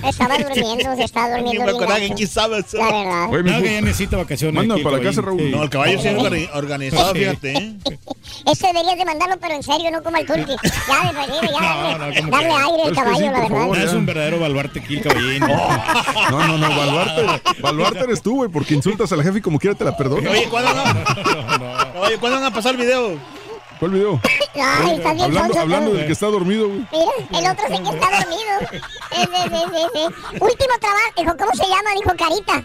[0.10, 2.78] Estaba durmiendo, se estaba Ni durmiendo me bien acordaba que sabe eso.
[2.78, 3.30] La verdad.
[3.30, 4.56] Oye, No, que ya necesita vacaciones.
[4.56, 5.52] Manda para la casa, Raúl.
[5.52, 7.74] No, el caballo sí es organi- organizado, fíjate, ¿eh?
[8.52, 10.56] Ese deberías de mandarlo, pero en serio, no como al turqui.
[10.88, 11.60] Ya, de perdido, ya.
[11.62, 12.56] No, no, darle, ¿cómo darle que?
[12.56, 13.48] aire al sí, caballo, la verdad.
[13.50, 13.78] favor.
[13.78, 15.40] No, es un verdadero baluarte aquí, el caballín.
[15.40, 19.60] No, no, no, baluarte, baluarte eres tú, güey, porque insultas a la jefe y como
[19.60, 20.28] quiera te la perdono.
[20.32, 23.41] Oye, ¿cuándo a, Oye, ¿cuándo van a pasar el video?
[23.82, 24.22] ¿Cuál video?
[24.54, 26.86] Ay, está bien Hablando, sonso, hablando del que está dormido, güey.
[26.92, 28.54] Mira, el otro sí que está dormido.
[30.40, 31.90] Último trabajo, dijo, ¿cómo se llama?
[31.96, 32.64] Dijo Carita.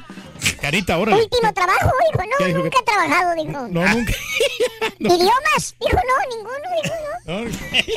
[0.60, 1.22] Carita, órale.
[1.22, 2.58] Último trabajo, dijo, ¿Qué no, dijo?
[2.58, 3.50] nunca he trabajado, dijo.
[3.50, 4.12] No, nunca.
[4.98, 5.74] ¿Idiomas?
[5.80, 7.34] Dijo, no, ninguno, dijo, no.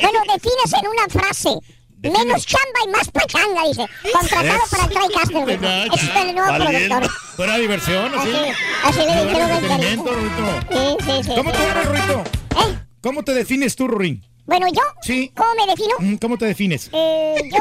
[0.00, 1.58] Bueno, defines en una frase.
[2.02, 3.86] Menos chamba y más pachanga, dice.
[4.14, 5.94] Contratado para el TriCaster, dijo.
[5.94, 7.10] Ese es el nuevo productor.
[7.36, 8.30] Fuera diversión, así.
[8.32, 8.52] Así,
[8.84, 10.40] así le dijeron al Entretenimiento, Carita.
[10.40, 10.96] Rorito.
[11.04, 11.34] Sí, sí, sí.
[11.36, 12.24] ¿Cómo te llamas, Rorito?
[12.56, 12.89] ¿Eh?
[13.00, 14.22] ¿Cómo te defines tú, Rorín?
[14.46, 15.30] Bueno, yo, Sí.
[15.36, 16.18] ¿cómo me defino?
[16.20, 16.90] ¿Cómo te defines?
[16.92, 17.58] Eh, yo...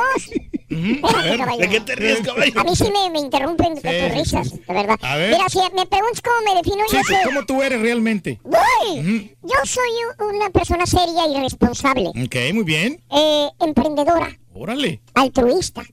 [1.59, 2.59] ¿De qué te ríes, caballo?
[2.59, 4.97] A mí sí me, me interrumpen Sí, tus risas, de verdad.
[5.01, 5.31] A ver.
[5.33, 7.25] Mira, si me preguntas cómo me defino, Sí, yo pues, soy...
[7.25, 8.39] ¿cómo tú eres realmente?
[8.43, 9.35] ¡Voy!
[9.43, 9.89] Yo soy
[10.35, 13.01] una persona seria y responsable, Ok, muy bien.
[13.11, 15.01] eh, emprendedora, Órale.
[15.15, 15.83] altruista,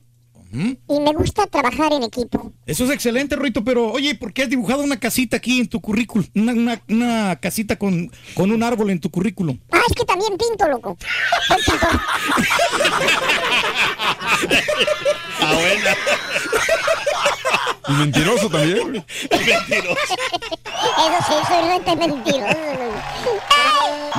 [0.89, 2.53] Y me gusta trabajar en equipo.
[2.67, 5.81] Eso es excelente, Rorito, pero oye, ¿por qué has dibujado una casita aquí en tu
[5.81, 6.27] currículum?
[6.35, 9.59] Una, una, una casita con, con un árbol en tu currículum.
[9.71, 10.97] Ah, es que también pinto, loco.
[11.49, 12.01] Soy pintor.
[15.41, 15.57] Ah.
[17.89, 19.05] Y mentiroso también, güey.
[19.31, 20.15] Mentiroso.
[20.97, 22.57] Eso sí, soy mentiroso.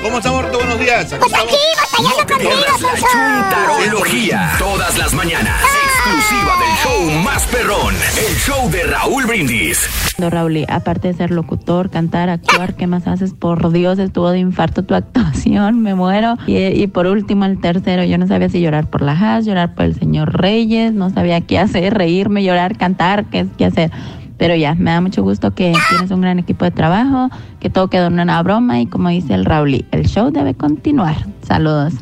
[0.00, 0.58] ¿Cómo estamos, Rito?
[0.58, 1.12] Buenos días.
[1.18, 2.76] Pues aquí, batallando conmigo, La
[3.10, 4.54] Chuntarología.
[4.56, 5.60] Todas las mañanas.
[6.08, 7.94] Exclusiva del show más perrón.
[8.16, 9.86] El show de Raúl Brindis.
[10.16, 13.34] No, Raúl, aparte de ser locutor, cantar, actuar, ¿qué más haces?
[13.34, 16.36] Por Dios, estuvo de infarto tu actuación, me muero.
[16.46, 19.74] Y, y por último, el tercero, yo no sabía si llorar por la Haas, llorar
[19.74, 23.90] por el señor Reyes, no sabía qué hacer, reírme, llorar, cantar, qué, qué hacer.
[24.38, 27.28] Pero ya, me da mucho gusto que tienes un gran equipo de trabajo,
[27.60, 31.16] que todo quedó en una broma y como dice el Raúl, el show debe continuar.
[31.46, 31.92] Saludos.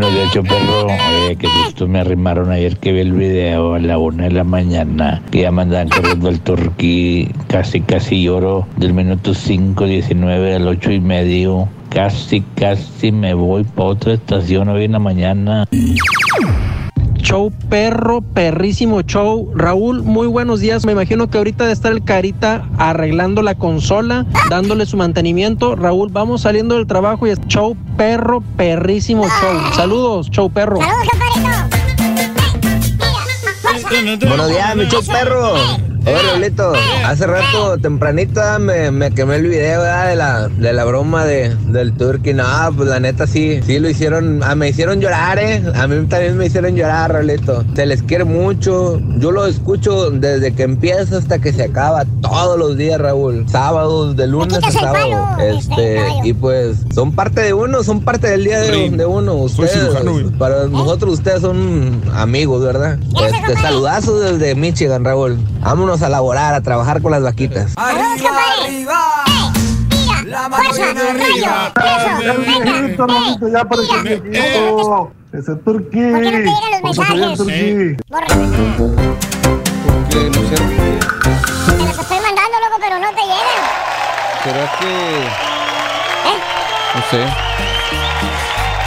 [0.00, 0.86] Bueno, de hecho, perro,
[1.38, 5.20] que justo me arrimaron ayer que vi el video a la una de la mañana,
[5.30, 10.92] que ya mandaban corriendo al turquí, casi, casi lloro, del minuto 5, 19 al 8
[10.92, 15.66] y medio, casi, casi me voy para otra estación hoy en la mañana.
[17.22, 19.52] Show perro, perrísimo show.
[19.54, 20.84] Raúl, muy buenos días.
[20.84, 25.76] Me imagino que ahorita de estar el Carita arreglando la consola, dándole su mantenimiento.
[25.76, 29.74] Raúl, vamos saliendo del trabajo y es show perro, perrísimo show.
[29.74, 30.78] Saludos, show perro.
[34.28, 35.54] Buenos días, mi show perro.
[36.06, 36.72] Oye, Raulito,
[37.04, 40.08] hace rato, tempranito, ah, me, me quemé el video ¿verdad?
[40.08, 42.32] de la, de la broma de, del turkey.
[42.32, 45.62] No, pues la neta sí, sí lo hicieron, ah, me hicieron llorar, eh.
[45.74, 47.64] A mí también me hicieron llorar, Raulito.
[47.74, 48.98] Se les quiere mucho.
[49.18, 53.44] Yo lo escucho desde que empieza hasta que se acaba, todos los días, Raúl.
[53.48, 55.36] Sábados, de lunes a sábado.
[55.38, 59.34] Este, y pues, son parte de uno, son parte del día de, de uno.
[59.34, 59.94] Ustedes,
[60.38, 62.98] para nosotros, ustedes son amigos, ¿verdad?
[63.22, 65.38] Este, saludazos desde Michigan, Raúl.
[65.60, 67.72] Vámonos a laborar, a trabajar con las vaquitas.
[67.76, 68.30] ¡Arriba,
[68.62, 69.24] arriba!
[70.24, 71.72] ¡La mano bien arriba!
[73.52, 75.10] ya apareció mi equipo.
[75.32, 76.00] Ese turquí.
[76.00, 77.38] ¿Por qué no te llegan los mensajes?
[77.38, 77.96] turquí.
[80.10, 80.20] Te
[81.78, 83.60] los estoy mandando, loco, pero no te llegan.
[84.44, 85.18] ¿Será que.?
[86.26, 86.38] ¿Eh?
[86.94, 87.49] No sé.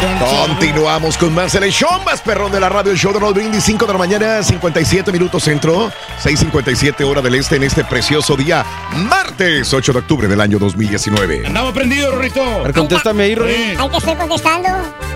[0.03, 3.33] Continuamos con más en el show más perrón de la radio, el show de Roll
[3.33, 8.35] Brindis, 5 de la mañana, 57 minutos centro, 6.57 hora del este en este precioso
[8.35, 11.47] día, martes 8 de octubre del año 2019.
[11.47, 12.43] Andamos prendido, Rorrito.
[12.73, 13.75] Contéstame ahí, Rory.
[13.77, 14.69] Ay, que estoy contestando.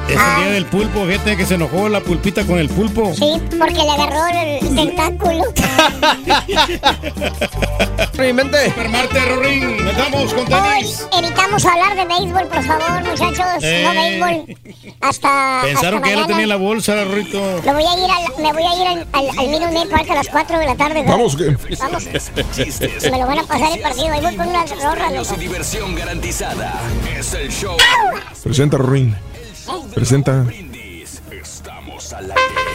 [0.07, 3.13] Es el día del pulpo, gente, que se enojó la pulpita con el pulpo.
[3.13, 5.43] Sí, porque le agarró el tentáculo.
[8.17, 8.65] Rory, vente.
[8.69, 9.83] Super Marte, Rorín.
[9.83, 10.85] Nos vamos con Hoy
[11.17, 13.63] evitamos hablar de béisbol, por favor, muchachos.
[13.63, 13.83] Eh.
[13.85, 14.57] No béisbol.
[15.01, 15.61] Hasta.
[15.63, 17.39] Pensaron hasta que ya lo tenía en la bolsa, Rorrito.
[17.65, 20.09] Me voy a ir al, me voy a ir al, al, al Minute Maid Park
[20.11, 21.03] a las 4 de la tarde.
[21.03, 21.11] ¿no?
[21.11, 21.55] Vamos, ¿qué?
[21.79, 22.05] Vamos.
[22.55, 23.11] Chistes.
[23.11, 24.11] Me lo van a pasar el partido.
[24.11, 24.71] Ahí voy con unas.
[24.71, 26.73] Premios y diversión garantizada.
[27.17, 27.77] Es el show.
[28.43, 29.15] Presenta, Rorín.
[29.93, 30.45] Presenta.
[31.31, 32.66] Estamos al aire.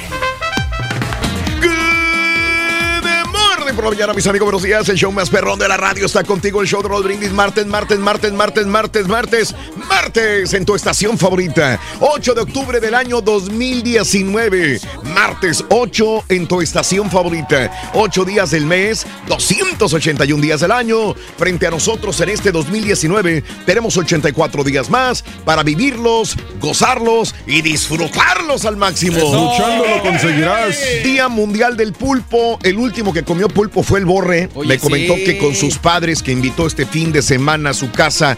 [3.72, 4.88] Good morning por la mañana, mis amigos, buenos días.
[4.90, 6.60] El show más perrón de la radio está contigo.
[6.60, 9.54] El show de Roll Brindis, martes, martes, martes, martes, martes, martes,
[9.88, 11.80] martes, en tu estación favorita.
[12.00, 14.78] 8 de octubre del año 2019.
[15.14, 17.70] Martes 8 en tu estación favorita.
[17.94, 21.14] 8 días del mes, 281 días del año.
[21.38, 28.66] Frente a nosotros en este 2019 tenemos 84 días más para vivirlos, gozarlos y disfrutarlos
[28.66, 29.18] al máximo.
[29.18, 30.76] Luchando lo conseguirás.
[31.02, 32.58] Día Mundial del Pulpo.
[32.62, 34.48] El último que comió pulpo fue el Borre.
[34.54, 35.24] Oye, Me comentó sí.
[35.24, 38.36] que con sus padres que invitó este fin de semana a su casa,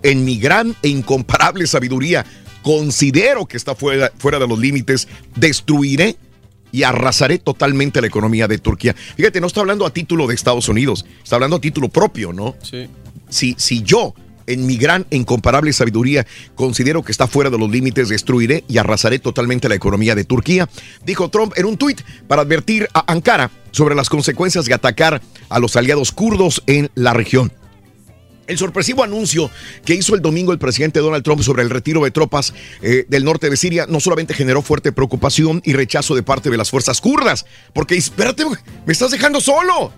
[0.01, 2.25] en mi gran e incomparable sabiduría,
[2.61, 6.17] considero que está fuera, fuera de los límites, destruiré
[6.73, 8.93] y arrasaré totalmente la economía de Turquía.
[9.15, 12.55] Fíjate, no está hablando a título de Estados Unidos, está hablando a título propio, ¿no?
[12.61, 12.89] Sí.
[13.29, 14.13] Si, si yo,
[14.47, 18.79] en mi gran e incomparable sabiduría, considero que está fuera de los límites, destruiré y
[18.79, 20.67] arrasaré totalmente la economía de Turquía,
[21.05, 25.59] dijo Trump en un tuit para advertir a Ankara sobre las consecuencias de atacar a
[25.59, 27.51] los aliados kurdos en la región.
[28.47, 29.49] El sorpresivo anuncio
[29.85, 33.23] que hizo el domingo el presidente Donald Trump sobre el retiro de tropas eh, del
[33.23, 36.99] norte de Siria no solamente generó fuerte preocupación y rechazo de parte de las fuerzas
[36.99, 38.45] kurdas, porque espérate,
[38.85, 39.93] me estás dejando solo,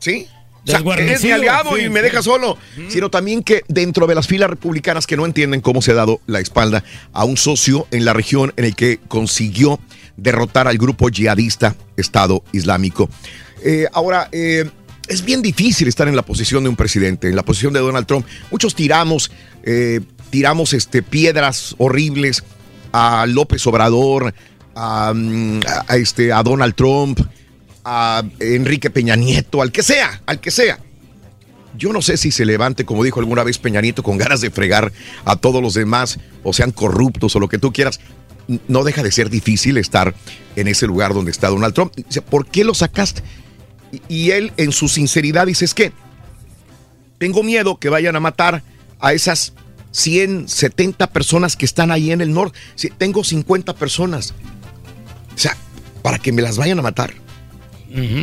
[0.00, 0.26] ¿sí?
[0.66, 2.06] O sea, eres mi aliado sí, y me sí.
[2.06, 5.92] dejas solo, sino también que dentro de las filas republicanas que no entienden cómo se
[5.92, 9.78] ha dado la espalda a un socio en la región en el que consiguió
[10.16, 13.08] derrotar al grupo yihadista Estado Islámico.
[13.62, 14.68] Eh, ahora, eh,
[15.08, 18.06] es bien difícil estar en la posición de un presidente, en la posición de Donald
[18.06, 18.26] Trump.
[18.50, 19.30] Muchos tiramos,
[19.62, 22.42] eh, tiramos este, piedras horribles
[22.92, 24.34] a López Obrador,
[24.74, 27.20] a, mm, a- a este, a Donald Trump,
[27.84, 30.78] a Enrique Peña Nieto, al que sea, al que sea.
[31.78, 34.50] Yo no sé si se levante, como dijo alguna vez Peña Nieto, con ganas de
[34.50, 34.92] fregar
[35.24, 38.00] a todos los demás, o sean corruptos o lo que tú quieras.
[38.68, 40.14] No deja de ser difícil estar
[40.56, 41.92] en ese lugar donde está Donald Trump.
[42.30, 43.22] ¿por qué lo sacaste?
[44.08, 45.92] Y- él, en su sinceridad, dice, es que
[47.18, 48.62] tengo miedo que vayan a matar
[49.00, 49.52] a esas
[49.92, 52.58] 100, 70 personas que están ahí en el norte.
[52.98, 54.34] Tengo 50 personas.
[55.34, 55.56] O sea,
[56.02, 57.14] para que me las vayan a matar.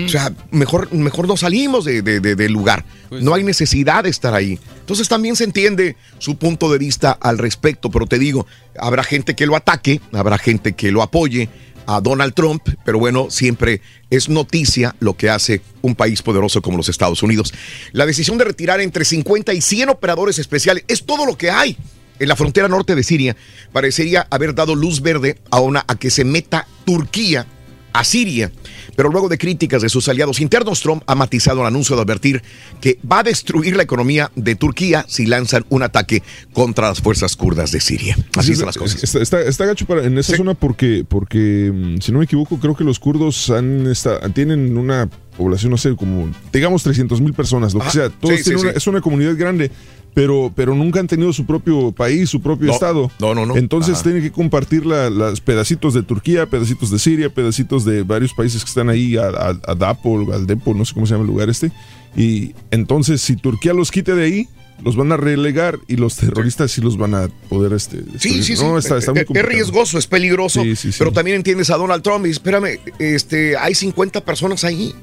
[0.06, 2.86] O sea, mejor, mejor no salimos de- de- de- del lugar.
[3.22, 4.60] no hay necesidad de estar ahí.
[4.80, 8.46] Entonces también se entiende su punto de vista al respecto, pero te digo,
[8.78, 11.48] habrá gente que lo ataque, habrá gente que lo apoye
[11.88, 16.78] a Donald Trump, pero bueno, siempre es noticia lo que hace un país poderoso como
[16.78, 17.54] los Estados Unidos.
[17.92, 21.78] La decisión de retirar entre 50 y 100 operadores especiales es todo lo que hay.
[22.20, 23.36] en la frontera norte de Siria
[23.72, 27.48] parecería haber dado luz verde a, una, a que se meta Turquía
[27.94, 28.52] a Siria.
[28.96, 32.42] Pero luego de críticas de sus aliados internos, Trump ha matizado el anuncio de advertir
[32.82, 36.22] que va a destruir la economía de Turquía si lanzan un ataque
[36.54, 38.18] contra las fuerzas kurdas de Siria.
[38.38, 39.04] Así son las cosas.
[39.04, 42.60] Está, está- está gacho para- en esa zona porque, porque, mm, si no me equivoco,
[42.60, 47.34] creo que los kurdos han esta- tienen una población, no sé, como, digamos, 300 mil
[47.34, 48.10] personas, lo que sea.
[48.10, 48.72] Todos Sí, una-.
[48.72, 49.72] Es una comunidad grande.
[50.14, 53.12] Pero, pero nunca han tenido su propio país, su propio No, estado.
[53.20, 53.58] no, no, no.
[53.58, 54.04] Entonces Ajá.
[54.04, 58.64] tienen que compartir la- las pedacitos de Turquía, pedacitos de Siria, pedacitos de varios países
[58.64, 61.30] que están ahí, a, a, a Dapo, al Depo, no sé cómo se llama el
[61.32, 61.72] lugar este.
[62.16, 64.48] Y entonces, si Turquía los quite de ahí,
[64.84, 68.56] los van a relegar y los terroristas sí los van a poder este, Sí, sí,
[68.58, 68.64] sí.
[68.64, 70.62] No, está, está muy es, riesgoso, es peligroso.
[70.62, 70.98] Sí, sí, sí.
[71.00, 74.94] Pero también entiendes a Donald Trump y espérame, este, hay 50 personas ahí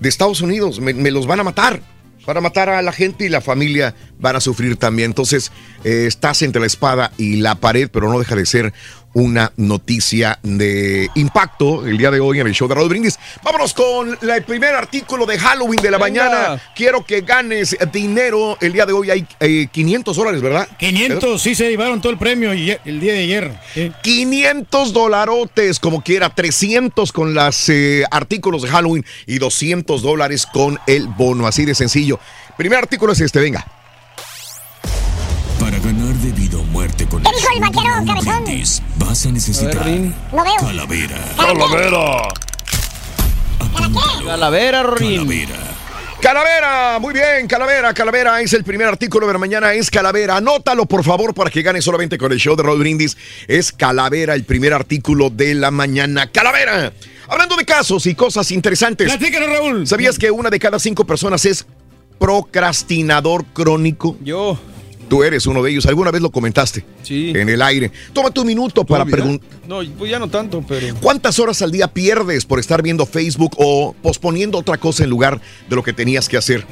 [0.00, 1.82] de Estados Unidos, me, me los van a matar.
[2.28, 5.12] Van a matar a la gente y la familia van a sufrir también.
[5.12, 5.50] Entonces,
[5.82, 8.74] eh, estás entre la espada y la pared, pero no deja de ser
[9.18, 13.18] una noticia de impacto el día de hoy en el show de Raúl Brindis.
[13.42, 16.24] Vámonos con la- el primer artículo de Halloween de la Venga.
[16.28, 16.62] mañana.
[16.76, 18.56] Quiero que ganes dinero.
[18.60, 20.68] El día de hoy hay eh, 500 dólares, ¿verdad?
[20.78, 23.58] 500, sí se llevaron todo el premio y- el día de ayer.
[23.74, 23.92] sí.
[24.02, 27.70] 500 dolarotes, como quiera, 300 con los
[28.10, 32.20] artículos de Halloween y 200 dólares con el bono, así de sencillo.
[32.56, 33.66] Primer artículo es este, venga.
[35.60, 36.30] Para ganar de
[38.04, 38.44] cabezón?
[38.96, 40.56] vas a necesitar No veo.
[40.60, 41.18] calavera.
[41.36, 42.28] ¡Calavera!
[44.24, 45.48] ¡Calavera, Rorín!
[46.20, 50.36] Calavera, muy bien, Calavera, Calavera es el primer artículo de la mañana, es Calavera.
[50.36, 53.16] Anótalo, por favor, para que gane solamente con el show de Rod Brindis.
[53.46, 56.28] Es Calavera, el primer artículo de la mañana.
[56.30, 56.92] Calavera.
[57.28, 59.06] Hablando de casos y cosas interesantes.
[59.06, 59.86] Platícanos, Raúl.
[59.86, 61.64] ¿Sabías que una de cada cinco personas es
[62.18, 64.16] procrastinador crónico?
[64.20, 64.58] Yo.
[65.08, 65.86] Tú eres uno de ellos.
[65.86, 66.84] ¿Alguna vez lo comentaste?
[67.02, 67.32] Sí.
[67.34, 67.90] En el aire.
[68.12, 69.48] Tómate un minuto para preguntar.
[69.66, 70.94] No, pues ya no tanto, pero.
[71.00, 75.40] ¿Cuántas horas al día pierdes por estar viendo Facebook o posponiendo otra cosa en lugar
[75.68, 76.66] de lo que tenías que hacer?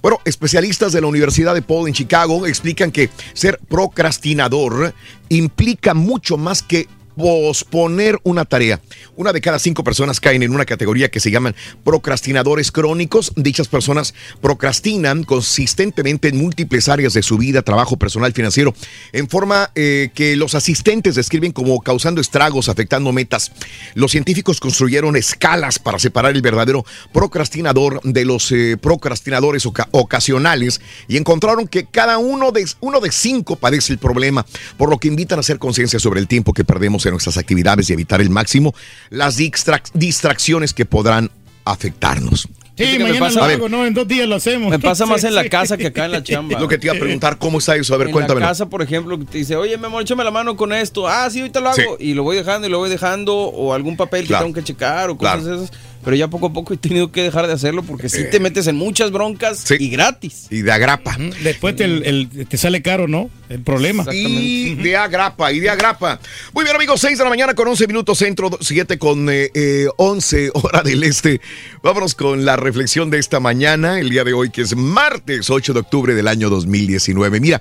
[0.00, 4.94] Bueno, especialistas de la Universidad de Paul en Chicago explican que ser procrastinador
[5.28, 6.86] implica mucho más que
[7.18, 8.80] posponer una tarea.
[9.16, 13.32] Una de cada cinco personas caen en una categoría que se llaman procrastinadores crónicos.
[13.34, 18.72] Dichas personas procrastinan consistentemente en múltiples áreas de su vida, trabajo personal, financiero,
[19.12, 23.50] en forma eh, que los asistentes describen como causando estragos, afectando metas.
[23.94, 30.80] Los científicos construyeron escalas para separar el verdadero procrastinador de los eh, procrastinadores oca- ocasionales
[31.08, 34.46] y encontraron que cada uno de, uno de cinco padece el problema,
[34.76, 37.88] por lo que invitan a hacer conciencia sobre el tiempo que perdemos en nuestras actividades
[37.90, 38.74] y evitar el máximo
[39.10, 41.30] las distrac- distracciones que podrán
[41.64, 42.48] afectarnos.
[42.76, 43.84] Sí, mañana pasa- lo hago, ¿no?
[43.84, 44.70] En dos días lo hacemos.
[44.70, 45.48] Me pasa más Sí, en la sí.
[45.50, 46.60] casa que acá en la chamba.
[46.60, 47.92] Lo que te iba a preguntar, ¿cómo está eso?
[47.92, 48.40] A ver, en cuéntame.
[48.40, 51.08] la casa, por ejemplo, que te dice, oye, mi amor, échame la mano con esto.
[51.08, 51.76] Ah, sí, ahorita lo hago.
[51.76, 52.04] Sí.
[52.04, 53.34] Y lo voy dejando y lo voy dejando.
[53.36, 55.56] O algún papel que tengo que checar o cosas Claro.
[55.64, 55.72] esas.
[56.08, 58.66] Pero ya poco a poco he tenido que dejar de hacerlo porque si te metes
[58.66, 60.46] en muchas broncas y gratis.
[60.48, 61.14] Y de agrapa.
[61.42, 63.28] Después te, el- el- te sale caro, ¿no?
[63.50, 64.06] El problema.
[64.10, 66.18] Y de agrapa, y de agrapa.
[66.54, 69.86] Muy bien, amigos, 6 de la mañana con 11 minutos centro, 7 con eh, eh,
[69.98, 71.42] 11 hora del este.
[71.82, 75.74] Vámonos con la reflexión de esta mañana, el día de hoy, que es martes 8
[75.74, 77.38] de octubre del año 2019.
[77.38, 77.60] Mira,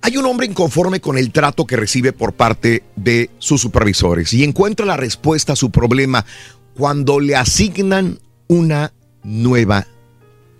[0.00, 4.44] hay un hombre inconforme con el trato que recibe por parte de sus supervisores y
[4.44, 6.24] encuentra la respuesta a su problema
[6.78, 8.92] cuando le asignan una
[9.24, 9.86] nueva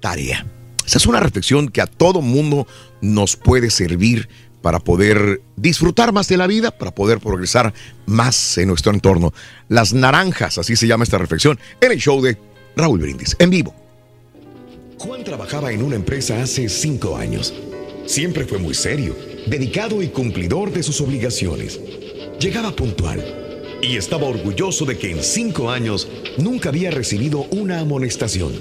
[0.01, 0.45] tarea.
[0.85, 2.67] Esa es una reflexión que a todo mundo
[3.01, 4.29] nos puede servir
[4.61, 7.73] para poder disfrutar más de la vida, para poder progresar
[8.07, 9.33] más en nuestro entorno.
[9.69, 12.37] Las naranjas, así se llama esta reflexión, en el show de
[12.77, 13.73] Raúl Brindis, en vivo.
[14.99, 17.55] Juan trabajaba en una empresa hace cinco años.
[18.07, 19.15] Siempre fue muy serio,
[19.47, 21.79] dedicado y cumplidor de sus obligaciones.
[22.41, 23.48] Llegaba puntual
[23.81, 28.53] y estaba orgulloso de que en cinco años nunca había recibido una amonestación.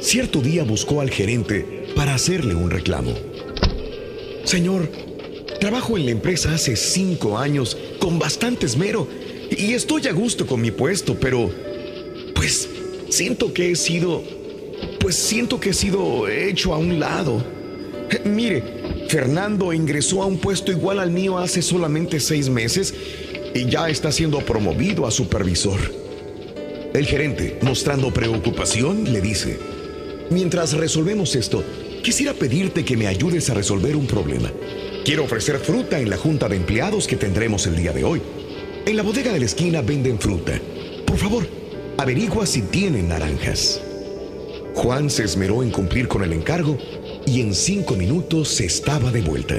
[0.00, 3.14] Cierto día buscó al gerente para hacerle un reclamo.
[4.44, 4.88] Señor,
[5.60, 9.06] trabajo en la empresa hace cinco años con bastante esmero
[9.50, 11.50] y estoy a gusto con mi puesto, pero
[12.34, 12.68] pues
[13.10, 14.22] siento que he sido
[14.98, 17.44] pues siento que he sido hecho a un lado.
[18.24, 18.62] Mire,
[19.08, 22.94] Fernando ingresó a un puesto igual al mío hace solamente seis meses
[23.54, 25.80] y ya está siendo promovido a supervisor.
[26.94, 29.58] El gerente, mostrando preocupación, le dice,
[30.30, 31.64] mientras resolvemos esto,
[32.02, 34.50] quisiera pedirte que me ayudes a resolver un problema.
[35.04, 38.22] Quiero ofrecer fruta en la junta de empleados que tendremos el día de hoy.
[38.86, 40.60] En la bodega de la esquina venden fruta.
[41.06, 41.46] Por favor,
[41.98, 43.80] averigua si tienen naranjas.
[44.74, 46.78] Juan se esmeró en cumplir con el encargo
[47.26, 49.56] y en cinco minutos estaba de vuelta.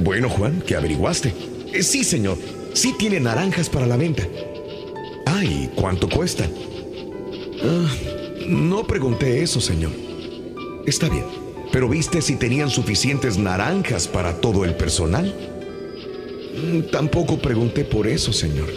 [0.00, 1.32] Bueno, Juan, ¿qué averiguaste?
[1.72, 2.36] Eh, sí, señor.
[2.74, 4.26] Sí tiene naranjas para la venta.
[5.26, 6.50] Ay, ¿cuánto cuestan?
[7.62, 7.92] Ah,
[8.46, 9.90] no pregunté eso, señor.
[10.86, 11.24] Está bien.
[11.72, 15.34] Pero viste si tenían suficientes naranjas para todo el personal.
[16.56, 18.68] Mm, Tampoco pregunté por eso, señor.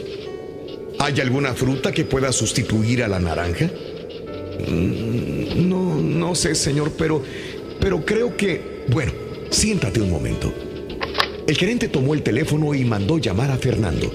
[0.99, 3.69] ¿Hay alguna fruta que pueda sustituir a la naranja?
[4.67, 7.23] Mm, No, no sé, señor, pero,
[7.79, 8.83] pero creo que...
[8.89, 9.11] Bueno,
[9.49, 10.53] siéntate un momento.
[11.47, 14.11] El gerente tomó el teléfono y mandó llamar a Fernando.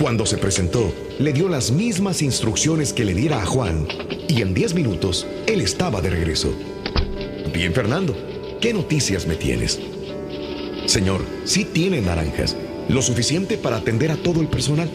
[0.00, 3.88] Cuando se presentó, le dio las mismas instrucciones que le diera a Juan
[4.28, 6.52] y en 10 minutos él estaba de regreso.
[7.52, 8.14] Bien, Fernando,
[8.60, 9.80] ¿qué noticias me tienes?
[10.86, 12.56] Señor, sí tiene naranjas,
[12.88, 14.88] lo suficiente para atender a todo el personal.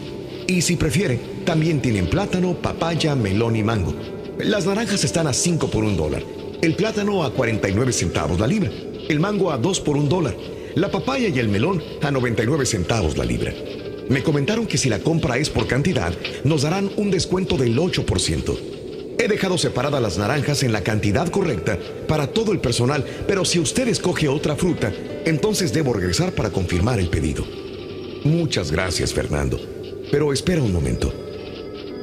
[0.46, 3.94] Y si prefiere, también tienen plátano, papaya, melón y mango.
[4.38, 6.22] Las naranjas están a 5 por un dólar,
[6.62, 8.70] el plátano a 49 centavos la libra,
[9.08, 10.34] el mango a 2 por un dólar,
[10.74, 13.54] la papaya y el melón a 99 centavos la libra.
[14.08, 16.12] Me comentaron que si la compra es por cantidad,
[16.44, 18.58] nos darán un descuento del 8%.
[19.18, 23.58] He dejado separadas las naranjas en la cantidad correcta para todo el personal, pero si
[23.58, 24.92] usted escoge otra fruta,
[25.24, 27.46] entonces debo regresar para confirmar el pedido.
[28.24, 29.60] Muchas gracias, Fernando.
[30.10, 31.12] Pero espera un momento.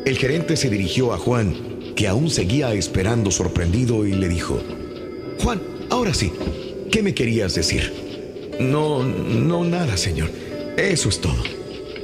[0.05, 4.59] El gerente se dirigió a Juan, que aún seguía esperando sorprendido, y le dijo,
[5.43, 6.31] Juan, ahora sí,
[6.91, 8.10] ¿qué me querías decir?
[8.61, 10.29] No, no nada, señor.
[10.77, 11.43] Eso es todo.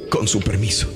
[0.10, 0.88] Con su permiso.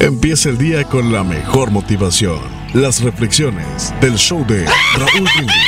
[0.00, 2.40] Empieza el día con la mejor motivación.
[2.72, 5.67] Las reflexiones del show de Raúl Brindis.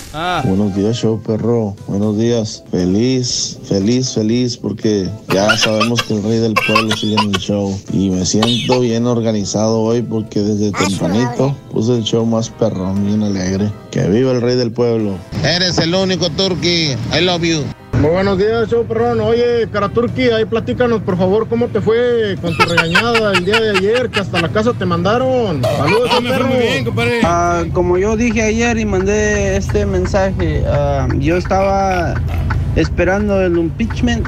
[0.13, 1.73] Buenos días, show perro.
[1.87, 2.63] Buenos días.
[2.69, 7.79] Feliz, feliz, feliz, porque ya sabemos que el rey del pueblo sigue en el show.
[7.93, 13.23] Y me siento bien organizado hoy porque desde tempranito puse el show más perrón, bien
[13.23, 13.71] alegre.
[13.89, 15.15] Que viva el rey del pueblo.
[15.43, 16.95] Eres el único turqui.
[17.17, 17.63] I love you.
[18.01, 19.19] Muy buenos días, show perrón.
[19.19, 23.77] Oye, Karaturki, ahí platícanos, por favor, cómo te fue con tu regañada el día de
[23.77, 25.61] ayer, que hasta la casa te mandaron.
[25.61, 26.49] Saludos, show perro.
[27.23, 32.15] Ah, como yo dije ayer y mandé este mensaje, ah, yo estaba
[32.75, 34.27] esperando el impeachment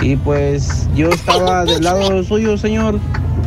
[0.00, 2.98] y pues yo estaba del lado suyo, señor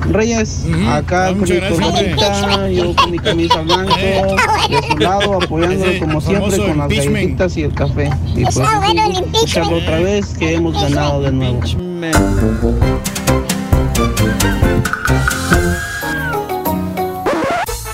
[0.05, 6.21] Reyes, acá con mi corbatita, yo con mi camisa blanca, de su lado apoyándolo como
[6.21, 8.09] siempre con las galletitas y el café.
[8.35, 11.59] Y pues Está bueno el otra vez que hemos ganado de nuevo.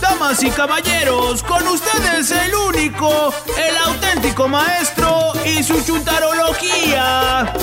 [0.01, 7.53] Damas y caballeros, con ustedes el único, el auténtico maestro y su chuntarología.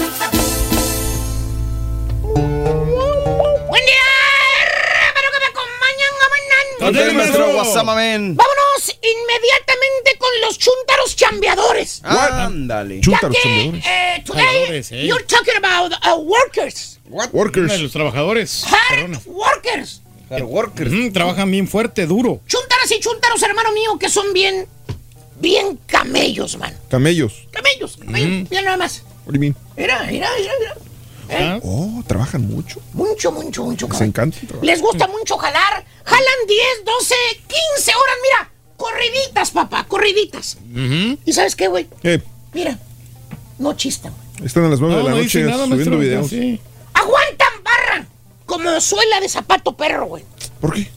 [6.83, 6.99] Vámonos
[9.01, 12.03] inmediatamente con los chúntaros chambeadores.
[12.05, 13.01] Ándale.
[13.01, 15.07] Ya que, eh, today eh.
[15.07, 16.99] you're talking about uh, workers.
[17.09, 17.80] Workers.
[17.80, 18.64] Los trabajadores.
[18.64, 20.03] Hard workers.
[20.30, 21.12] Hard workers.
[21.12, 22.41] Trabajan bien fuerte, duro.
[22.47, 24.66] Chuntaras y chuntaros, hermano mío, que son bien,
[25.41, 26.74] bien camellos, man.
[26.89, 27.47] Camellos.
[27.53, 28.51] Camellos, camellos.
[28.51, 29.05] Mira nada más.
[29.24, 29.55] What do you mean?
[29.76, 30.74] Mira, mira, mira, mira.
[31.35, 31.61] ¿Eh?
[31.64, 32.80] Oh, trabajan mucho.
[32.93, 33.89] Mucho, mucho, mucho.
[33.89, 34.37] Les encanta.
[34.62, 35.85] Les gusta mucho jalar.
[36.05, 37.14] Jalan 10, 12,
[37.47, 38.51] 15 horas, mira.
[38.76, 40.59] Corriditas, papá, corriditas.
[41.24, 41.89] ¿Y sabes qué, güey?
[42.03, 42.20] Eh,
[42.53, 42.78] Mira,
[43.59, 44.12] no chistan.
[44.45, 45.99] están a las 9 No, de la no noche nada, subiendo maestro.
[45.99, 46.28] videos.
[46.28, 46.61] Sí.
[46.95, 48.07] Aguantan barra
[48.45, 50.24] como suela de zapato perro, güey.
[50.61, 50.91] ¿Por qué?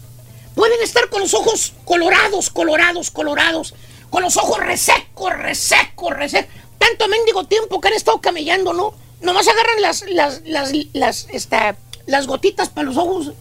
[0.56, 3.74] Pueden estar con los ojos colorados, colorados, colorados.
[4.10, 6.52] Con los ojos resecos, resecos, resecos.
[6.78, 8.94] Tanto mendigo tiempo que han estado camellando, ¿no?
[9.26, 13.32] Nomás agarran las, las, las, las, esta, las gotitas para los ojos.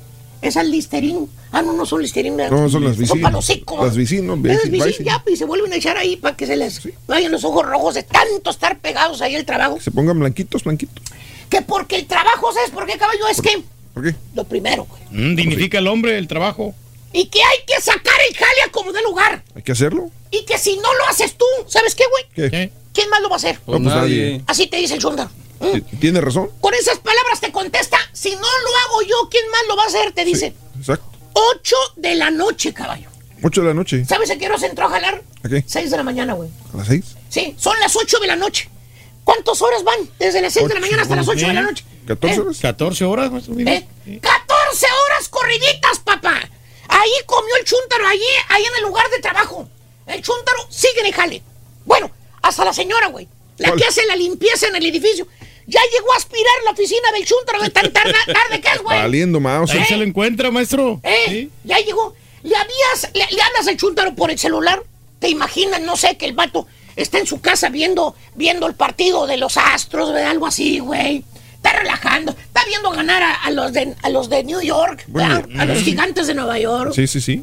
[0.41, 1.31] Esas listerín.
[1.53, 2.37] Ah, no, no son listerín.
[2.37, 2.57] ¿verdad?
[2.59, 3.21] No, son las Son Vicin.
[3.23, 3.85] para los hocicos.
[3.85, 4.27] Las Vicin.
[5.05, 7.95] ya, y se vuelven a echar ahí para que se les vayan los ojos rojos
[7.95, 9.79] de tanto estar pegados ahí al trabajo.
[9.81, 11.03] Se pongan blanquitos, blanquitos.
[11.49, 13.27] Que porque el trabajo, ¿sabes por qué, caballo?
[13.29, 13.63] Es que
[13.95, 14.15] ¿Por qué?
[14.35, 15.03] lo primero, güey.
[15.11, 16.75] Mm, dignifica el hombre, el trabajo.
[17.13, 19.43] Y que hay que sacar el jale a como de lugar.
[19.55, 20.11] ¿Hay que hacerlo?
[20.31, 22.51] Y que si no lo haces tú, ¿sabes qué, güey?
[22.51, 22.73] ¿Qué?
[22.93, 23.57] ¿Quién más lo va a hacer?
[23.67, 24.43] No, pues nadie.
[24.47, 25.29] Así te dice el Shundar.
[26.01, 26.51] Tiene razón.
[26.61, 29.87] Con esas palabras te contesta, si no lo hago yo, ¿quién más lo va a
[29.87, 30.13] hacer?
[30.13, 30.55] Te dice.
[30.79, 31.11] Exacto.
[31.33, 33.11] 8 de la noche, caballo.
[33.43, 34.05] 8 de la noche.
[34.05, 35.23] ¿Sabes a qué hora se entró a jalar?
[35.43, 35.65] ¿A qué?
[35.67, 36.49] 6 de la mañana, güey.
[36.73, 37.05] ¿A las 6?
[37.29, 38.71] Sí, son las 8 de la noche.
[39.25, 39.99] ¿Cuántas horas van?
[40.19, 41.85] Desde las 6 de la mañana hasta las 8 de la noche.
[42.07, 42.59] ¿14 horas?
[42.61, 43.55] 14 horas, maestro.
[43.59, 43.87] ¿Eh?
[44.21, 46.49] 14 horas corriditas, papá.
[46.89, 49.69] Ahí comió el chúntaro, allí, ahí en el lugar de trabajo.
[50.07, 51.43] El chúntaro sigue en el jale.
[51.85, 52.11] Bueno,
[52.43, 53.27] hasta la señora, güey.
[53.59, 53.81] La ¿Cuál?
[53.81, 55.27] que hace la limpieza en el edificio.
[55.67, 58.99] Ya llegó a aspirar la oficina del chúntaro de tan tarda- tarde que es, güey.
[58.99, 59.71] Valiendo mouse.
[59.73, 61.01] Ahí se lo encuentra, maestro.
[61.03, 61.49] ¿Eh?
[61.65, 62.15] Ya llegó.
[62.43, 64.83] ¿Le, habías, le, le hablas al chúntaro por el celular?
[65.19, 69.27] ¿Te imaginas, no sé, que el vato está en su casa viendo, viendo el partido
[69.27, 70.31] de los Astros, ¿verdad?
[70.31, 71.25] algo así, güey?
[71.55, 75.45] Está relajando, está viendo ganar a, a los, de, a los de New York, ¿verdad?
[75.47, 77.43] Bueno, a los gigantes de Nueva York, Sí, sí, sí.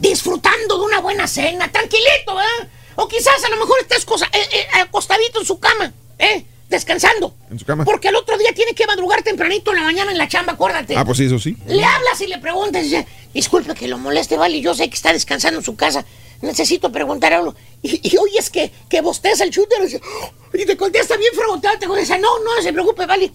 [0.00, 2.68] disfrutando de una buena cena, tranquilito, ¿verdad?
[2.96, 6.44] O quizás a lo mejor estés cosa- eh, eh, acostadito en su cama, ¿eh?
[6.72, 7.34] Descansando.
[7.50, 7.84] En su cama.
[7.84, 10.96] Porque el otro día tiene que madrugar tempranito en la mañana en la chamba, acuérdate.
[10.96, 11.54] Ah, pues sí, eso sí.
[11.66, 15.12] Le hablas y le preguntas, dice, disculpe que lo moleste, vale, yo sé que está
[15.12, 16.06] descansando en su casa,
[16.40, 17.54] necesito preguntar algo.
[17.82, 21.86] Y, y oyes que, que bosteza el dice, "Oh", y te contesta bien preguntado, te
[21.86, 23.30] contesta, no, no se preocupe, vale,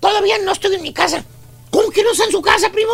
[0.00, 1.24] todavía no estoy en mi casa.
[1.70, 2.90] ¿Cómo que no está en su casa, primo?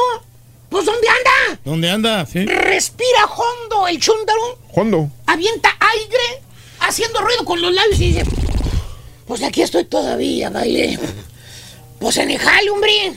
[0.68, 1.60] Pues ¿dónde anda?
[1.64, 2.26] ¿Dónde anda?
[2.26, 2.44] Sí.
[2.44, 5.08] Respira hondo el chúntaro, ¿Cuándo?
[5.26, 6.42] avienta aire,
[6.80, 8.24] haciendo ruido con los labios y dice,
[9.26, 10.98] pues aquí estoy todavía, vale.
[11.98, 13.12] Pues en el jale, hombre.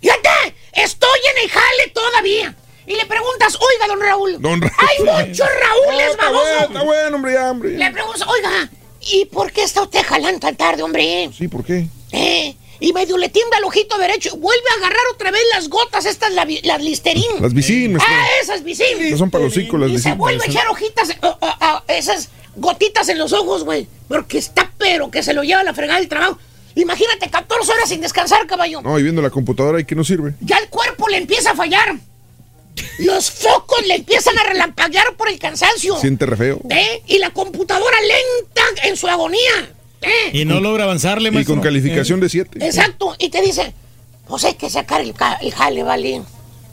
[0.00, 2.56] Fíjate, estoy en el jale todavía.
[2.86, 4.40] Y le preguntas, oiga, don Raúl.
[4.40, 4.72] Don Raúl.
[4.78, 6.42] Hay muchos Raúles, está baboso.
[6.44, 7.70] bueno, está bueno, hombre, ya, hombre.
[7.78, 11.30] Le preguntas, oiga, ¿y por qué está usted jalando tan tarde, hombre?
[11.36, 11.86] Sí, ¿por qué?
[12.10, 12.56] ¿Eh?
[12.80, 16.04] Y medio le tiembla el ojito derecho y vuelve a agarrar otra vez las gotas,
[16.04, 17.24] estas, la- las Listerín.
[17.40, 18.16] Las Vicín, maestro.
[18.18, 19.00] Ah, esas Vicín.
[19.00, 23.08] Esas son para los hocicos, las Y se vuelve a echar hojitas, oh, esas gotitas
[23.08, 23.86] en los ojos, güey.
[24.08, 26.38] Porque está pero que se lo lleva a la fregada del trabajo.
[26.74, 28.80] Imagínate 14 horas sin descansar, caballo.
[28.82, 30.34] No, y viendo la computadora y que no sirve.
[30.40, 31.96] Ya el cuerpo le empieza a fallar.
[32.98, 35.96] Los focos le empiezan a relampaguear por el cansancio.
[35.98, 36.60] Siente re feo.
[36.70, 37.02] ¿Eh?
[37.06, 39.70] Y la computadora lenta en su agonía.
[40.00, 40.30] ¿Eh?
[40.32, 41.54] Y no logra avanzarle, Y maestro.
[41.56, 42.64] con calificación de 7.
[42.66, 43.14] Exacto.
[43.18, 43.74] Y te dice,
[44.26, 46.22] pues hay que sacar el, ca- el jale, ¿vale?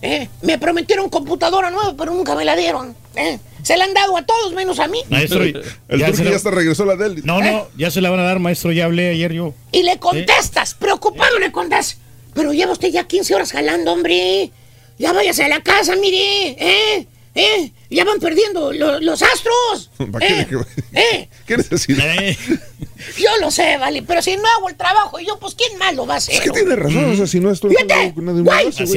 [0.02, 0.30] ¿Eh?
[0.42, 2.96] Me prometieron computadora nueva, pero nunca me la dieron.
[3.16, 3.38] ¿eh?
[3.64, 5.02] Se la han dado a todos menos a mí.
[5.10, 7.22] Maestro, El ya turco se ya la- hasta regresó a la Deli.
[7.24, 8.72] No, no, ya se la van a dar, maestro.
[8.72, 9.54] Ya hablé ayer yo.
[9.72, 11.98] Y le contestas, preocupado le contestas.
[12.34, 14.52] Pero lleva usted ya 15 horas jalando, hombre.
[14.98, 16.50] Ya váyase a la casa, mire.
[16.60, 17.08] ¿Eh?
[17.36, 17.72] ¿Eh?
[17.92, 19.90] Ya van perdiendo lo- los astros.
[20.12, 20.42] ¿Para qué?
[20.42, 20.48] ¿Eh?
[20.94, 21.30] ¿Eh?
[21.48, 22.06] ¿Qué necesidad?
[23.18, 24.04] Yo lo sé, vale.
[24.04, 26.36] Pero si no hago el trabajo yo, pues ¿quién más lo va a hacer?
[26.36, 28.44] Es que tiene razón, o sea, si no esto Fíjate, nadie güey, güey.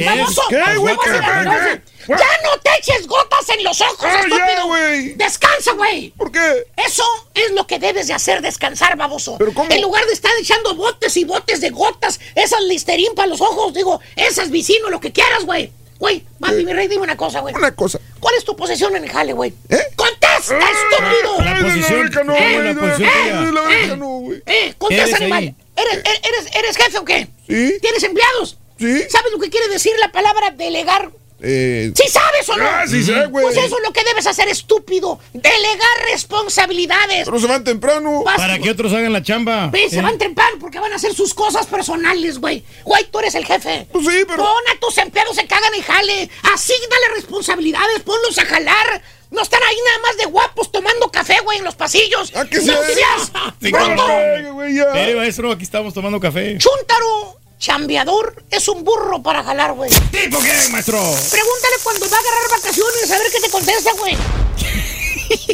[0.05, 0.95] baboso, ¿Qué, güey?
[0.95, 1.09] ¿cómo ¿Qué?
[1.11, 1.83] vas a agarrar?
[2.09, 4.67] Ya no te eches gotas en los ojos, Ah, ya, estúpido.
[4.67, 5.13] güey.
[5.13, 6.09] Descansa, güey.
[6.17, 6.65] ¿Por qué?
[6.85, 9.37] Eso es lo que debes de hacer, descansar, baboso.
[9.39, 9.71] ¿Pero cómo?
[9.71, 13.73] En lugar de estar echando botes y botes de gotas, esas listerín para los ojos,
[13.73, 15.71] digo, esas vicino, lo que quieras, güey.
[15.99, 17.53] Güey, mami, mi rey, dime una cosa, güey.
[17.55, 17.99] Una cosa.
[18.19, 19.53] ¿Cuál es tu posición en el jale, güey?
[19.69, 19.77] ¿Eh?
[19.95, 21.41] ¡Contesta, estúpido!
[21.43, 22.27] La posición.
[22.27, 22.53] no, ¿Eh?
[22.53, 23.51] güey, la no, posición ¿Eh?
[23.53, 23.97] la ¿Eh?
[23.97, 24.43] no, güey.
[24.45, 25.55] Eh, contesta, ¿Eres animal.
[25.75, 27.27] ¿Eres, eres, ¿Eres jefe o qué?
[27.47, 27.77] Sí.
[27.81, 28.57] ¿Tienes empleados?
[28.77, 29.03] Sí.
[29.09, 31.11] ¿Sabes lo que quiere decir la palabra delegar?
[31.45, 32.63] Eh, ¿Sí sabes o no?
[32.65, 33.43] Ah, sí sé, güey.
[33.45, 35.19] Pues eso es lo que debes hacer, estúpido.
[35.33, 37.25] Delegar responsabilidades.
[37.25, 38.23] pero se van temprano.
[38.23, 39.67] Vas- Para que otros hagan la chamba.
[39.67, 42.63] Ve, se van temprano porque van a hacer sus cosas personales, güey.
[42.85, 43.87] Güey, tú eres el jefe.
[43.91, 46.29] Pues sí, pero- Pon a tus empleados se cagan y jale.
[46.53, 49.01] Asígnale responsabilidades, ponlos a jalar.
[49.31, 52.35] No están ahí nada más de guapos tomando café, güey, en los pasillos.
[52.35, 53.31] ¿A qué no se- seas.
[53.61, 55.09] Ay, güey, ya.
[55.09, 56.57] Eh, maestro, aquí estamos tomando café.
[56.57, 59.89] Chúntaro, chambeador, es un burro para jalar, güey.
[59.89, 60.99] ¿Tipo qué, maestro?
[60.99, 64.17] Pregúntale cuando va a agarrar vacaciones a ver qué te contesta, güey.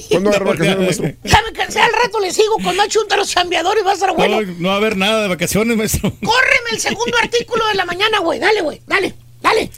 [0.09, 1.07] ¿Cuándo agarra vacaciones, maestro?
[1.23, 4.41] Ya me cansé al rato, le sigo con más chúntaros chambeadores, va a estar bueno.
[4.41, 6.11] No, no va a haber nada de vacaciones, maestro.
[6.23, 8.39] Córreme el segundo artículo de la mañana, güey.
[8.39, 8.81] Dale, güey.
[8.87, 9.69] Dale, dale.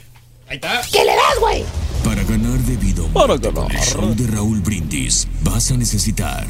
[0.48, 0.80] Ahí está.
[0.90, 1.64] ¿Qué le das, güey?
[2.04, 3.84] Para ganar debido a Para con el ganar.
[3.84, 6.46] show de Raúl Brindis, vas a necesitar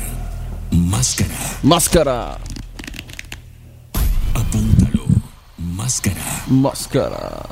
[0.70, 1.35] máscara.
[1.62, 2.39] Máscara.
[4.35, 4.82] Apúntalo.
[5.73, 6.45] Máscara.
[6.49, 7.47] Máscara.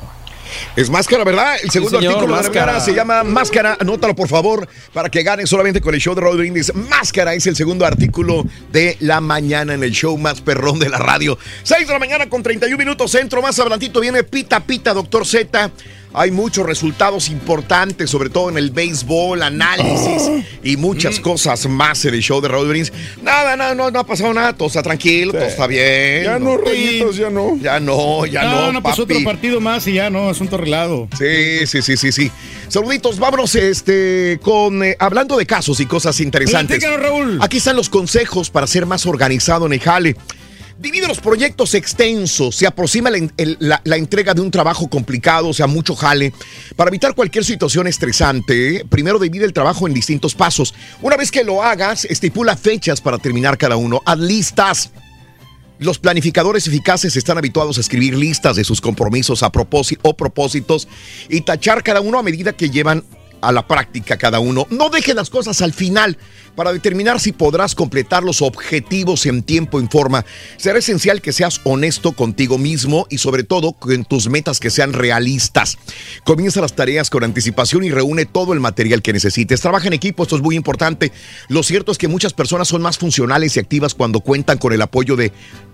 [0.75, 1.55] Es máscara, ¿verdad?
[1.63, 2.65] El segundo señor, artículo de la máscara.
[2.67, 3.77] mañana se llama Máscara.
[3.79, 6.71] Anótalo, por favor, para que ganes solamente con el show de Raúl Brindis.
[6.75, 10.99] Máscara es el segundo artículo de la mañana en el show más perrón de la
[10.99, 11.37] radio.
[11.63, 13.41] 6 de la mañana con 31 minutos centro.
[13.41, 15.71] Más adelantito viene Pita Pita, Doctor Z.
[16.13, 22.13] Hay muchos resultados importantes, sobre todo en el béisbol, análisis y muchas cosas más en
[22.13, 22.91] el show de Raúl Brindis.
[23.21, 24.53] Nada, nada, no, no ha pasado nada.
[24.53, 26.25] Todo está tranquilo, todo está bien.
[26.25, 27.57] Ya no, rayitos, ya no.
[27.61, 29.13] Ya no, ya no, no, no, pues papi.
[29.13, 31.07] otro partido más y ya, no, asunto arreglado.
[31.17, 32.31] Sí, sí, sí, sí, sí.
[32.67, 36.81] Saluditos, vámonos este, con eh, hablando de casos y cosas interesantes.
[36.81, 37.39] Raúl.
[37.41, 40.15] Aquí están los consejos para ser más organizado en el jale.
[40.81, 45.95] Divide los proyectos extensos, se aproxima la, entrega de un trabajo complicado, o sea, mucho
[45.95, 46.33] jale.
[46.75, 50.73] Para evitar cualquier situación estresante, primero divide el trabajo en distintos pasos.
[51.03, 54.01] Una vez que lo hagas, estipula fechas para terminar cada uno.
[54.07, 54.91] Haz listas.
[55.77, 59.51] Los planificadores eficaces están habituados a escribir listas de sus compromisos a
[60.01, 60.87] o propósitos
[61.29, 63.03] y tachar cada uno a medida que llevan
[63.41, 64.67] a la práctica cada uno.
[64.69, 66.17] No dejen las cosas al final
[66.55, 70.25] para determinar si podrás completar los objetivos en tiempo y forma.
[70.57, 74.93] Será esencial que seas honesto contigo mismo y sobre todo con tus metas que sean
[74.93, 75.77] realistas.
[76.23, 79.61] Comienza las tareas con anticipación y reúne todo el material que necesites.
[79.61, 81.11] Trabaja en equipo, esto es muy importante.
[81.47, 84.81] Lo cierto es que muchas personas son más funcionales y activas cuando cuentan con el
[84.81, 85.31] apoyo de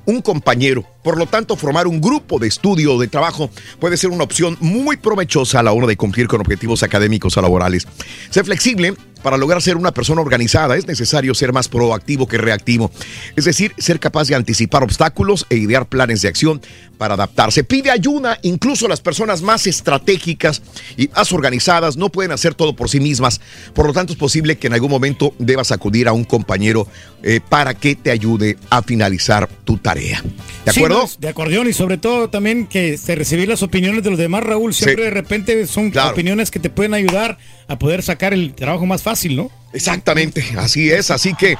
[0.07, 0.83] un compañero.
[1.03, 4.57] Por lo tanto, formar un grupo de estudio o de trabajo puede ser una opción
[4.59, 7.87] muy provechosa a la hora de cumplir con objetivos académicos o laborales.
[8.31, 8.95] Sé flexible.
[9.21, 12.91] Para lograr ser una persona organizada es necesario ser más proactivo que reactivo.
[13.35, 16.61] Es decir, ser capaz de anticipar obstáculos e idear planes de acción
[16.97, 17.63] para adaptarse.
[17.63, 18.39] Pide ayuda.
[18.41, 20.61] Incluso las personas más estratégicas
[20.97, 23.39] y más organizadas no pueden hacer todo por sí mismas.
[23.73, 26.87] Por lo tanto, es posible que en algún momento debas acudir a un compañero
[27.23, 30.23] eh, para que te ayude a finalizar tu tarea.
[30.65, 31.03] ¿De acuerdo?
[31.03, 34.73] no, de acordeón y sobre todo también que recibir las opiniones de los demás, Raúl.
[34.73, 35.09] Siempre Sí.
[35.09, 36.11] de repente son Claro.
[36.11, 37.37] opiniones que te pueden ayudar
[37.67, 39.51] a poder sacar el trabajo más fácil, ¿no?
[39.73, 41.11] Exactamente, así es.
[41.11, 41.57] Así que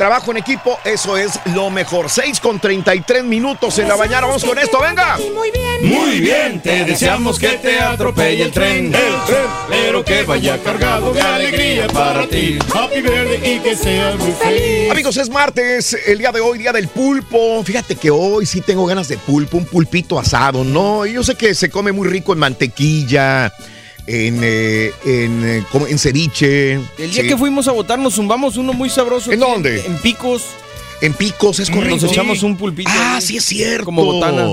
[0.00, 2.08] trabajo en equipo, eso es lo mejor.
[2.08, 4.26] 6 con 33 minutos en la mañana.
[4.26, 5.18] Vamos con esto, venga.
[5.18, 5.70] Muy bien.
[5.94, 11.12] Muy bien, te deseamos que te atropelle el tren, el tren, pero que vaya cargado
[11.12, 12.58] de alegría para ti.
[12.74, 14.90] Happy birthday y que seas muy feliz.
[14.90, 17.62] Amigos, es martes, el día de hoy, día del pulpo.
[17.62, 21.04] Fíjate que hoy sí tengo ganas de pulpo, un pulpito asado, ¿no?
[21.04, 23.52] Y Yo sé que se come muy rico en mantequilla,
[24.12, 26.72] en, eh, en, eh, como en ceviche.
[26.72, 26.82] El
[27.12, 27.28] día Sí.
[27.28, 29.30] que fuimos a votar nos zumbamos uno muy sabroso.
[29.30, 29.84] ¿En dónde?
[29.86, 30.42] En Picos.
[31.00, 31.96] En Picos, es correcto.
[32.02, 32.90] Nos echamos un pulpito.
[32.92, 33.86] Ah, ahí, sí es cierto.
[33.86, 34.48] Como botana.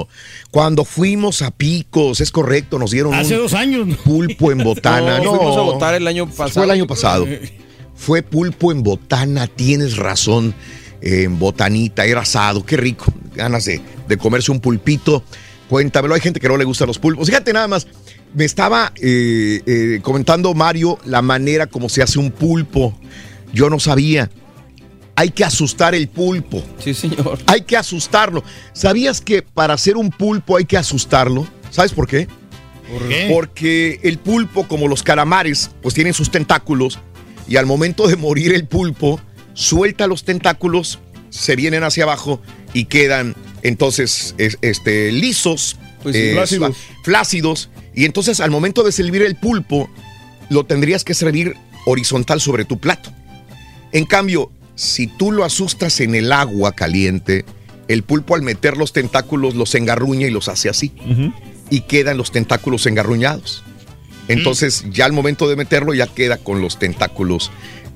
[0.51, 3.87] Cuando fuimos a Picos, es correcto, nos dieron Hace un dos años.
[4.05, 5.17] pulpo en botana.
[5.17, 6.49] No, No, fuimos a votar el año pasado.
[6.51, 7.27] Fue el año pasado.
[7.95, 10.53] Fue pulpo en botana, tienes razón.
[11.01, 13.11] En botanita, era asado, qué rico.
[13.35, 15.23] Ganas de, de comerse un pulpito.
[15.69, 17.27] Cuéntamelo, hay gente que no le gustan los pulpos.
[17.27, 17.87] Fíjate nada más,
[18.33, 22.97] me estaba eh, eh, comentando Mario la manera como se hace un pulpo.
[23.53, 24.29] Yo no sabía.
[25.15, 26.63] Hay que asustar el pulpo.
[26.83, 27.39] Sí, señor.
[27.47, 28.43] Hay que asustarlo.
[28.73, 31.47] ¿Sabías que para hacer un pulpo hay que asustarlo?
[31.71, 32.27] ¿Sabes por qué?
[32.91, 33.27] ¿Por qué?
[33.33, 36.99] Porque el pulpo, como los calamares, pues tienen sus tentáculos
[37.49, 39.19] y al momento de morir el pulpo,
[39.53, 40.99] suelta los tentáculos,
[41.29, 42.39] se vienen hacia abajo
[42.73, 46.73] y quedan entonces es- este, lisos, Pues sí, eh,
[47.03, 47.69] flácidos.
[47.93, 49.89] Y entonces al momento de servir el pulpo,
[50.49, 53.11] lo tendrías que servir horizontal sobre tu plato.
[53.91, 57.45] En cambio, si tú lo asustas en el agua caliente,
[57.87, 60.91] el pulpo al meter los tentáculos los engarruña y los hace así.
[61.69, 63.63] Y quedan los tentáculos engarruñados.
[64.27, 67.49] Entonces, ya al momento de meterlo, ya queda con los tentáculos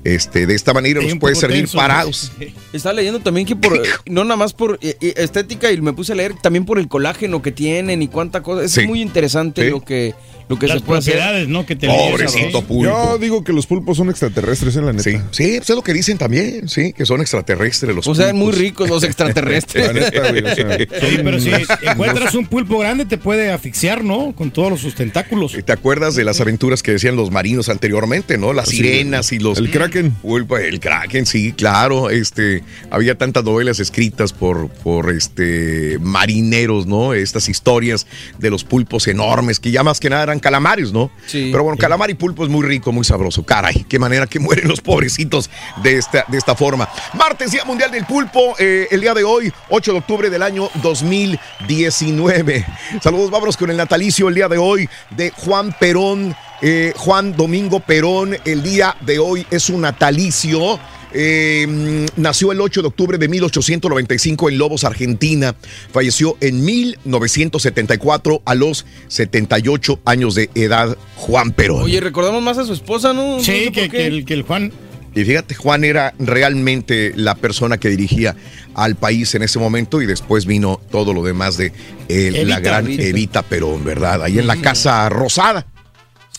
[0.04, 1.00] este, de esta manera.
[1.00, 2.32] Un puede servir parados.
[2.72, 6.12] Estaba leyendo también que por, no nada más por eh, eh, estética y me puse
[6.12, 8.64] a leer también por el colágeno que tienen y cuánta cosa.
[8.64, 8.86] Es Sí.
[8.86, 9.70] muy interesante Sí.
[9.70, 10.14] lo que,
[10.52, 11.14] lo que Las se puede hacer.
[11.14, 11.64] propiedades, ¿no?
[11.66, 12.64] Que te Pobrecito Sí.
[12.68, 12.84] pulpo.
[12.84, 15.04] Yo digo que los pulpos son extraterrestres en la neta.
[15.04, 18.32] Sí, sí, pues es lo que dicen también, sí, que son extraterrestres los O sea,
[18.34, 19.86] muy ricos los extraterrestres.
[19.86, 21.50] La neta, güey, o sea, Sí, pero si
[21.82, 24.32] encuentras un pulpo grande te puede asfixiar, ¿no?
[24.34, 25.56] Con todos sus tentáculos.
[25.64, 28.52] ¿Te acuerdas de las aventuras que decían los marinos anteriormente, no?
[28.52, 28.76] Las Sí.
[28.76, 29.58] sirenas y los...
[29.58, 30.10] El Kraken.
[30.12, 32.10] Pulpo, el Kraken, sí, claro.
[32.10, 37.14] Este, había tantas novelas escritas por, por este, marineros, ¿no?
[37.14, 38.06] Estas historias
[38.38, 41.10] de los pulpos enormes, que ya más que nada eran calamares, ¿no?
[41.26, 41.48] Sí.
[41.50, 43.44] Pero bueno, calamar y pulpo es muy rico, muy sabroso.
[43.44, 45.48] Caray, qué manera que mueren los pobrecitos
[45.82, 46.86] de esta, de esta forma.
[47.14, 50.68] Martes, Día Mundial del Pulpo, eh, el día de hoy, 8 de octubre del año
[50.82, 52.66] 2019.
[53.02, 56.36] Saludos, vámonos con el natalicio el día de hoy de Juan Perón.
[56.60, 60.78] Eh, Juan Domingo Perón, el día de hoy es un natalicio.
[61.14, 65.54] Eh, mm, nació el 8 de octubre de 1895 en Lobos, Argentina.
[65.92, 71.82] Falleció en 1974 a los 78 años de edad Juan Perón.
[71.82, 73.36] Oye, recordamos más a su esposa, ¿no?
[73.36, 74.72] No sé Sí, que, el, que el Juan.
[75.14, 78.34] Y fíjate, Juan era realmente la persona que dirigía
[78.74, 81.72] al país en ese momento y después vino todo lo demás de
[82.08, 83.02] eh, la gran Evita.
[83.02, 84.22] Evita Perón, ¿verdad?
[84.22, 85.66] Ahí en la Casa Rosada.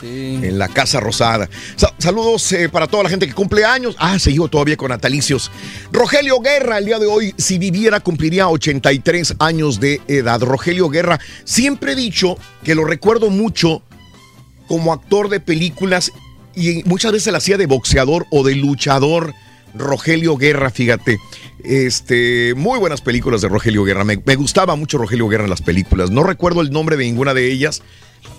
[0.03, 1.49] En la Casa Rosada.
[1.77, 3.95] Sa- saludos eh, para toda la gente que cumple años.
[3.99, 5.49] Ah, seguimos todavía con natalicios.
[5.91, 10.41] Rogelio Guerra, el día de hoy, si viviera, cumpliría 83 años de edad.
[10.41, 13.81] Rogelio Guerra, siempre he dicho que lo recuerdo mucho
[14.67, 16.11] como actor de películas
[16.55, 19.33] y muchas veces la hacía de boxeador o de luchador.
[19.73, 21.17] Rogelio Guerra, fíjate.
[21.63, 24.03] Este, muy buenas películas de Rogelio Guerra.
[24.03, 26.11] Me gustaba mucho Rogelio Guerra en las películas.
[26.11, 27.81] No recuerdo el nombre de ninguna de ellas,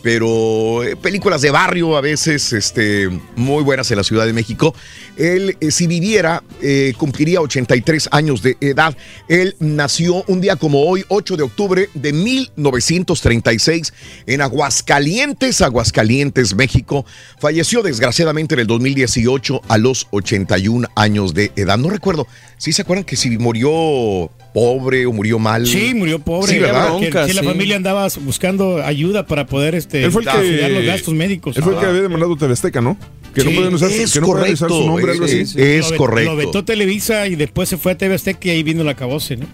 [0.04, 4.74] pero eh, películas de barrio a veces, este, muy buenas en la Ciudad de México.
[5.16, 8.94] Él, eh, si viviera, eh, cumpliría 83 años de edad.
[9.28, 13.94] Él nació un día como hoy, 8 de octubre de 1936,
[14.26, 17.06] en Aguascalientes, Aguascalientes, México.
[17.38, 21.78] Falleció desgraciadamente en el 2018 a los 81 años de edad.
[21.78, 22.26] No recuerdo,
[22.58, 25.66] ¿sí se acuerdan que si murió pobre o murió mal?
[25.66, 26.52] Sí, murió pobre.
[26.52, 26.96] Sí, ¿verdad?
[26.98, 30.76] Que, que la familia andaba buscando ayuda para poder este, Él fue el auxiliar que,
[30.76, 31.56] los gastos médicos.
[31.58, 32.96] Él fue el que había demandado TV Azteca, ¿no?
[33.34, 35.38] Que no Sí, pueden usar, es que no pueden usar su correcto, nombre, algo así.
[35.40, 36.30] es- es Lo correcto.
[36.30, 39.36] Lo vetó Televisa y después se fue a TV Azteca y ahí vino la cabose,
[39.36, 39.46] ¿no?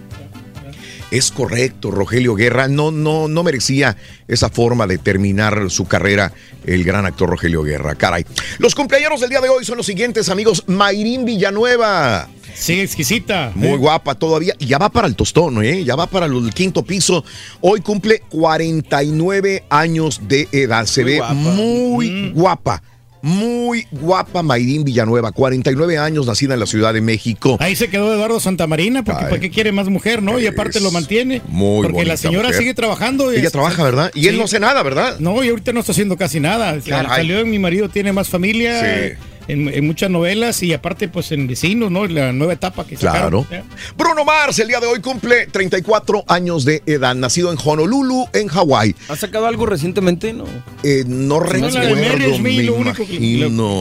[1.11, 3.97] Es correcto, Rogelio Guerra no, no, no merecía
[4.27, 6.31] esa forma de terminar su carrera
[6.65, 7.95] el gran actor Rogelio Guerra.
[7.95, 8.25] Caray.
[8.59, 10.63] Los cumpleaños del día de hoy son los siguientes, amigos.
[10.67, 12.29] Mayrín Villanueva.
[12.53, 13.51] Sí, exquisita.
[13.55, 14.53] Muy guapa todavía.
[14.59, 15.83] Y ya va para el tostón, ¿eh?
[15.83, 17.23] Ya va para el quinto piso.
[17.61, 20.85] Hoy cumple 49 años de edad.
[20.85, 21.33] Se Muy ve guapa.
[21.33, 22.83] muy guapa.
[23.21, 27.57] Muy guapa Mayrín Villanueva, 49 años, nacida en la Ciudad de México.
[27.59, 30.39] Ahí se quedó Eduardo Santamarina, porque ¿para qué quiere más mujer, no?
[30.39, 31.41] Y aparte lo mantiene.
[31.47, 32.59] muy Porque la señora mujer.
[32.59, 33.31] sigue trabajando.
[33.31, 34.11] y Ella es- trabaja, ¿verdad?
[34.15, 35.19] Y él no hace nada, ¿verdad?
[35.19, 36.77] No, y ahorita no está haciendo casi nada.
[36.85, 37.07] Caray.
[37.07, 38.81] Salió Mi marido tiene más familia.
[38.81, 39.13] Sí.
[39.51, 42.05] En, en muchas novelas y aparte pues en Vecinos, ¿no?
[42.07, 43.45] La nueva etapa que Claro.
[43.49, 43.65] sacaron.
[43.97, 48.47] Bruno Mars, el día de hoy cumple 34 años de edad, nacido en Honolulu, en
[48.47, 48.95] Hawái.
[49.09, 50.31] ¿Ha sacado algo recientemente?
[50.33, 50.45] No.
[50.83, 53.17] Eh, no No, la de recuerdo, Mary Smith, me lo único que,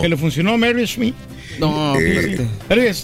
[0.02, 1.14] que le funcionó a Mary Smith.
[1.58, 2.46] No, Eh,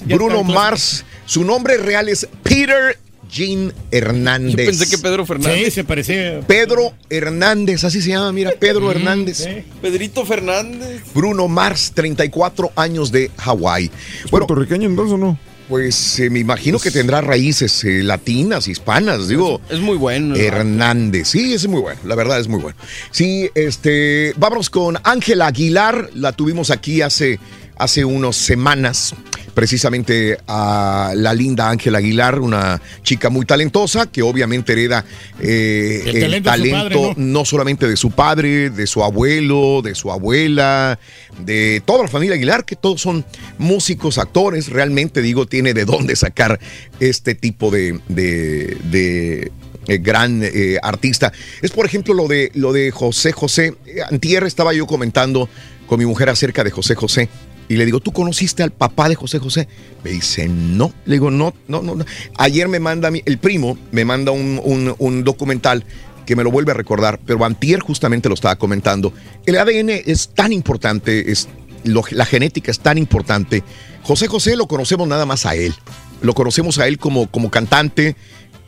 [0.06, 2.98] Bruno Mars, su nombre real es Peter
[3.30, 4.56] Jean Hernández.
[4.56, 5.64] Yo pensé que Pedro Fernández.
[5.66, 6.40] Sí, se parecía.
[6.46, 9.46] Pedro Hernández, así se llama, mira, Pedro Hernández.
[9.80, 11.02] Pedrito Fernández.
[11.14, 13.90] Bruno Mars, 34 años de Hawái.
[14.30, 15.38] Bueno, ¿Puertorriqueño entonces o no?
[15.68, 19.60] Pues eh, me imagino que tendrá raíces eh, latinas, hispanas, digo.
[19.68, 20.36] Es muy bueno.
[20.36, 22.78] Hernández, sí, es muy bueno, la verdad es muy bueno.
[23.10, 27.40] Sí, este, vámonos con Ángela Aguilar, la tuvimos aquí hace,
[27.76, 29.14] hace unas semanas,
[29.54, 35.04] precisamente a la linda Ángela Aguilar, una chica muy talentosa que obviamente hereda
[35.40, 37.44] eh, El el, talento padre, ¿no?
[37.44, 40.98] solamente de su padre, de su abuelo, de su abuela,
[41.40, 43.24] de toda la familia Aguilar, que todos son
[43.58, 46.58] músicos, actores, realmente digo, tiene de dónde sacar
[47.00, 49.52] este tipo de, de- de,
[49.88, 51.32] eh, gran eh, artista.
[51.62, 53.74] Es por ejemplo lo de, lo de José José.
[54.10, 55.48] Antier estaba yo comentando
[55.86, 57.28] con mi mujer acerca de José José.
[57.68, 59.68] Y le digo, ¿tú conociste al papá de José José?
[60.04, 60.92] Me dice, no.
[61.04, 61.96] Le digo, no, no, no.
[62.38, 65.84] Ayer me manda, mi- el primo me manda un, un- un documental
[66.26, 69.12] que me lo vuelve a recordar, pero Antier justamente lo estaba comentando.
[69.46, 71.48] El ADN es tan importante, es,
[71.84, 73.62] la genética es tan importante.
[74.02, 75.74] José José lo conocemos nada más a él.
[76.22, 78.16] Lo conocemos a él como, como cantante,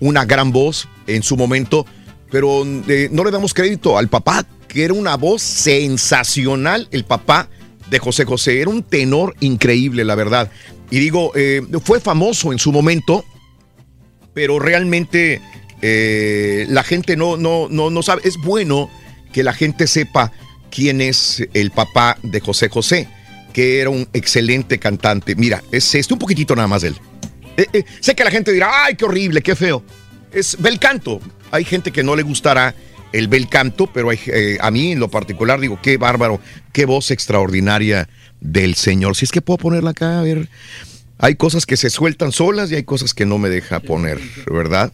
[0.00, 1.86] una gran voz en su momento,
[2.30, 7.48] pero eh, no le damos crédito al papá, que era una voz sensacional, el papá
[7.90, 8.60] de José José.
[8.60, 10.50] Era un tenor increíble, la verdad.
[10.90, 13.24] Y digo, eh, fue famoso en su momento,
[14.34, 15.40] pero realmente
[15.82, 18.22] eh, la gente no, no, no, no sabe.
[18.24, 18.90] Es bueno
[19.32, 20.32] que la gente sepa
[20.70, 23.08] quién es el papá de José José,
[23.52, 25.34] que era un excelente cantante.
[25.34, 26.96] Mira, es este un poquitito nada más de él.
[27.56, 29.82] Eh, eh, sé que la gente dirá, ay, qué horrible, qué feo.
[30.32, 31.20] Es bel canto.
[31.50, 32.74] Hay gente que no le gustará
[33.12, 36.40] el bel canto, pero hay, eh, a mí en lo particular digo, qué bárbaro,
[36.72, 38.08] qué voz extraordinaria
[38.40, 39.16] del Señor.
[39.16, 40.48] Si es que puedo ponerla acá, a ver.
[41.18, 44.92] Hay cosas que se sueltan solas y hay cosas que no me deja poner, ¿verdad?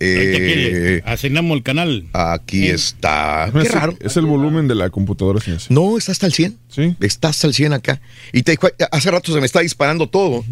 [0.00, 2.06] Eh, Asignamos el canal.
[2.12, 3.48] aquí está.
[3.52, 3.96] Qué Es, raro.
[4.00, 5.60] es el volumen de la computadora, señor.
[5.68, 6.58] No, está hasta el 100.
[6.68, 6.96] Sí.
[7.00, 8.00] Está hasta el 100 acá.
[8.32, 8.58] Y te,
[8.90, 10.44] hace rato se me está disparando todo.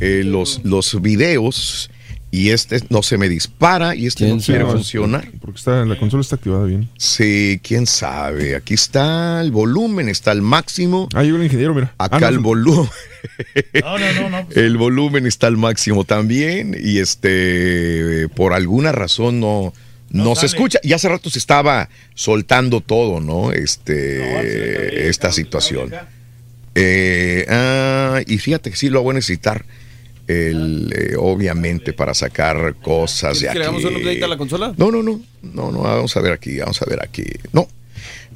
[0.00, 1.90] eh, los, los videos.
[2.30, 3.94] Y este no se me dispara.
[3.94, 5.30] Y este no quiere funcionar.
[5.40, 6.88] Porque está, la consola está activada bien.
[6.98, 8.54] Sí, quién sabe.
[8.54, 11.08] Aquí está el volumen, está al máximo.
[11.14, 11.94] Ah, llegó el ingeniero, mira.
[11.96, 12.90] Acá Ah, no, el volumen.
[13.82, 14.46] No, no, no, no.
[14.54, 16.76] El volumen está al máximo también.
[16.78, 19.72] Y este, por alguna razón no.
[20.10, 20.78] No, se escucha.
[20.82, 23.52] Y hace rato se estaba soltando todo, ¿no?
[23.52, 25.92] Este, esta situación.
[26.74, 29.64] Eh, ah, y fíjate que sí lo voy a necesitar.
[30.28, 34.22] El, eh, obviamente para sacar cosas de ¿Quieres que le hagamos un update aquí.
[34.22, 34.74] a la consola?
[34.76, 37.24] No, no, no, no, no, vamos a ver aquí, vamos a ver aquí.
[37.52, 37.66] No,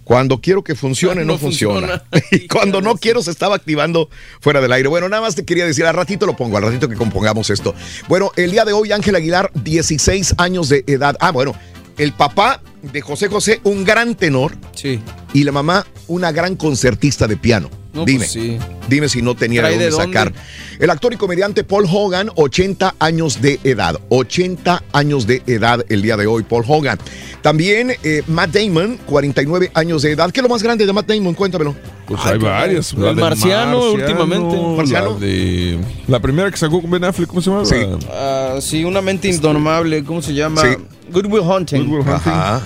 [0.04, 2.02] cuando quiero que funcione no, No funciona.
[2.10, 2.26] funciona.
[2.32, 4.08] y cuando no quiero se estaba activando
[4.40, 4.88] fuera del aire.
[4.88, 7.74] Bueno, nada más te quería decir, al ratito lo pongo, al ratito que compongamos esto.
[8.08, 11.16] Bueno, el día de hoy Ángel Aguilar, 16 años de edad.
[11.20, 11.54] Ah, bueno,
[11.98, 14.56] el papá de José José, un gran tenor.
[14.74, 14.98] Sí.
[15.34, 17.68] Y la mamá, una gran concertista de piano.
[17.92, 18.58] No, Dime, pues sí.
[18.88, 20.06] dime si no tenía de ¿Trae dónde, de dónde?
[20.18, 20.32] sacar.
[20.78, 24.00] El actor y comediante Paul Hogan, 80 años de edad.
[24.08, 26.98] 80 años de edad el día de hoy, Paul Hogan.
[27.42, 30.30] También eh, Matt Damon, 49 años de edad.
[30.30, 31.34] ¿Qué es lo más grande de Matt Damon?
[31.34, 31.74] Cuéntamelo.
[32.06, 32.92] Pues hay varias.
[32.94, 34.56] El marciano, últimamente.
[34.76, 35.12] Marciano.
[35.14, 35.78] La, de,
[36.08, 37.64] la primera que sacó con Ben Affleck, ¿cómo se llama?
[37.64, 37.76] Sí.
[38.10, 40.62] Ah, sí, una mente indomable, ¿cómo se llama?
[40.62, 40.68] Sí.
[41.12, 41.84] Good Will Hunting.
[41.86, 42.12] Good Will Hunting.
[42.32, 42.62] Ajá.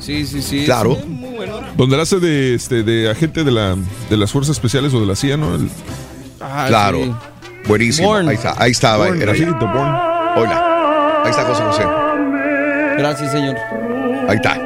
[0.00, 0.64] Sí, sí, sí.
[0.64, 0.96] Claro.
[1.00, 1.66] Sí, bueno.
[1.76, 3.76] Donde la hace de, este, de agente de, la,
[4.10, 5.54] de las fuerzas especiales o de la CIA, ¿no?
[5.54, 5.68] El-
[6.40, 6.98] Ah, Claro.
[7.04, 7.14] sí.
[7.68, 8.14] Buenísimo.
[8.16, 9.06] Ahí está, ahí estaba.
[9.06, 9.32] Bourne, era.
[10.36, 11.22] Hola.
[11.24, 11.84] Ahí está José José.
[12.98, 13.56] Gracias, señor.
[14.28, 14.58] Ahí está.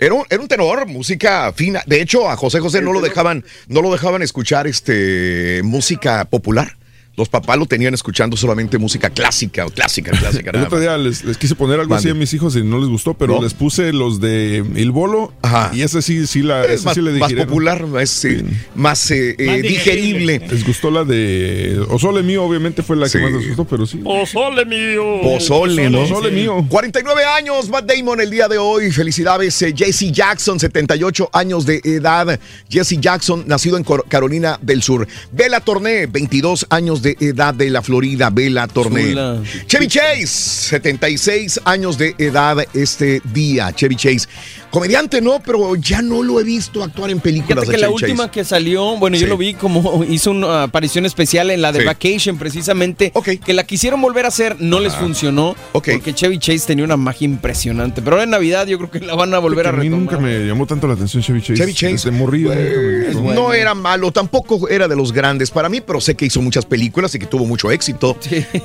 [0.00, 1.82] Era un, era un tenor, música fina.
[1.84, 6.78] De hecho, a José José no lo dejaban, no lo dejaban escuchar este música popular.
[7.16, 10.50] Los papás lo tenían escuchando solamente música clásica o clásica, clásica.
[10.54, 10.80] El otro más.
[10.80, 13.34] día les, les quise poner algo así a mis hijos y no les gustó, pero
[13.36, 13.42] ¿No?
[13.42, 15.70] les puse los de Il Bolo Ajá.
[15.74, 17.48] y ese sí, sí la, Es ese más, sí le más digirieron.
[17.48, 18.44] popular, es eh,
[18.74, 20.40] más eh, eh, digerible.
[20.50, 23.18] Les gustó la de Osole mío, obviamente fue la Sí.
[23.18, 23.98] que más les gustó, pero sí.
[23.98, 25.20] Pozole mío.
[25.22, 26.02] Pozole, ¿no?
[26.02, 26.64] Pozole mío.
[26.68, 28.92] 49 años, Matt Damon el día de hoy.
[28.92, 32.38] Felicidades, eh, Jesse Jackson, 78 años de edad.
[32.70, 35.06] Jesse Jackson, nacido en Cor- Carolina del Sur.
[35.32, 38.30] Bella Torné, 22 años de edad de la Florida.
[38.30, 39.10] Bella Torné.
[39.10, 39.42] Chula.
[39.66, 43.72] Chevy Chase, 76 años de edad este día.
[43.72, 44.28] Chevy Chase.
[44.70, 47.90] Comediante no, pero ya no lo he visto actuar en películas Fíjate de que la
[47.90, 48.30] última Chase.
[48.30, 49.28] que salió, bueno, yo Sí.
[49.30, 51.84] lo vi como hizo una aparición especial en la de Sí.
[51.86, 53.30] Vacation, precisamente, Ok.
[53.44, 55.88] que la quisieron volver a hacer, no les funcionó, Ok.
[55.92, 58.00] porque Chevy Chase tenía una magia impresionante.
[58.02, 60.00] Pero ahora en Navidad yo creo que la van a volver a a mí retomar.
[60.00, 61.54] nunca me llamó tanto la atención Chevy Chase.
[61.56, 62.10] Chevy Chase.
[62.10, 63.12] Desde.
[63.20, 66.40] Pues, No era malo, tampoco era de los grandes para mí, pero sé que hizo
[66.42, 68.16] muchas películas y que tuvo mucho éxito.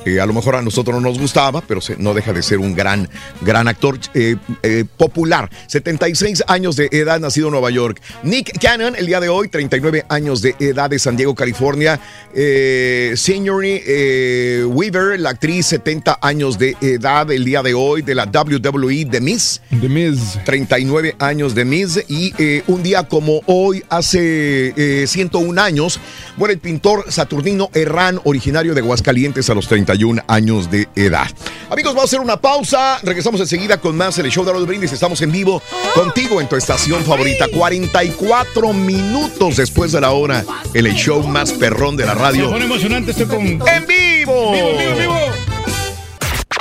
[0.04, 2.58] Eh, a lo mejor a nosotros no nos gustaba, pero se- no deja de ser
[2.58, 3.08] un gran,
[3.40, 5.50] gran actor eh, eh, popular.
[5.96, 8.02] 76 años de edad, nacido en Nueva York.
[8.22, 11.98] Nick Cannon, el día de hoy, 39 años de edad de San Diego, California.
[12.34, 18.26] Eh, eh, Weaver, la actriz, 70 años de edad, el día de hoy, de la
[18.26, 19.62] WWE, The Miss.
[19.70, 20.38] The Miz.
[20.44, 25.98] 39 años de Miss y eh, un día como hoy, hace eh, 101 años,
[26.36, 31.28] muere el pintor Saturnino Herrán, originario de Aguascalientes a los 31 años de edad.
[31.70, 34.92] Amigos, vamos a hacer una pausa, regresamos enseguida con más el show de Raúl Brindis,
[34.92, 35.62] estamos en vivo
[35.94, 41.52] contigo en tu estación favorita, 44 minutos después de la hora, en el show más
[41.52, 42.50] perrón de la Se radio.
[42.50, 43.40] pone emocionante esto con.
[43.46, 44.52] ¡En vivo!
[44.52, 45.55] ¡Vivo, vivo, vivo!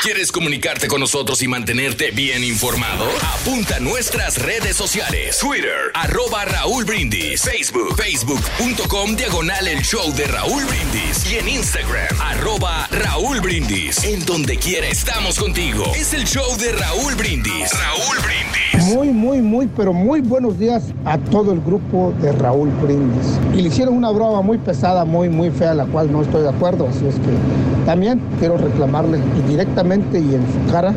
[0.06, 3.06] ¿Quieres comunicarte con nosotros y mantenerte bien informado?
[3.40, 5.40] Apunta a nuestras redes sociales.
[5.40, 7.42] Twitter, arroba Raúl Brindis.
[7.42, 11.32] Facebook, facebook.com, diagonal el show de Raúl Brindis.
[11.32, 14.04] Y en Instagram, arroba Raúl Brindis.
[14.04, 15.84] En donde quiera estamos contigo.
[15.96, 17.72] Es el show de Raúl Brindis.
[17.74, 18.94] Raúl Brindis.
[18.94, 23.40] Muy, muy, muy, pero muy buenos días a todo el grupo de Raúl Brindis.
[23.56, 26.50] Y le hicieron una broma muy pesada, muy, muy fea, la cual no estoy de
[26.50, 26.88] acuerdo.
[26.88, 30.94] Así es que también quiero reclamarle directamente y en su cara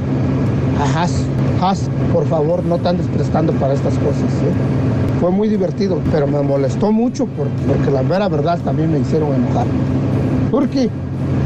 [0.81, 1.25] a Haas.
[1.61, 4.23] Haas, por favor, no te andes prestando para estas cosas.
[4.23, 5.19] ¿eh?
[5.21, 9.35] Fue muy divertido, pero me molestó mucho por- porque la vera verdad también me hicieron
[9.35, 9.67] enojar.
[10.51, 10.89] Turki,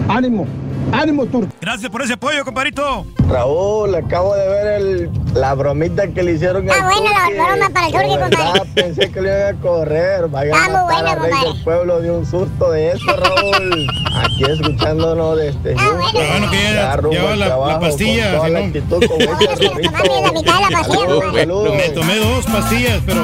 [0.09, 0.45] ánimo,
[0.93, 1.53] ánimo, Turki.
[1.61, 3.07] Gracias por ese apoyo, compadrito.
[3.29, 7.35] Raúl, acabo de ver el, la bromita que le hicieron Está al buena la Turqui.
[7.39, 8.71] broma para el De verdad, compadre.
[8.75, 10.29] Pensé que le iban a correr.
[10.29, 11.53] Vaya Está a muy matar buena, compadre.
[11.55, 13.87] del pueblo de un susto de eso, Raúl.
[14.17, 16.13] Aquí escuchándonos desde Houston.
[16.13, 18.61] Bueno, que ya- Ya rumbo ya va al la- la pastilla, Con toda si la
[18.61, 19.93] no- actitud ese Oye, Rorrito.
[20.03, 21.47] tomame la mitad de la pastilla, compadre.
[21.77, 23.21] Me tomé dos pastillas, pero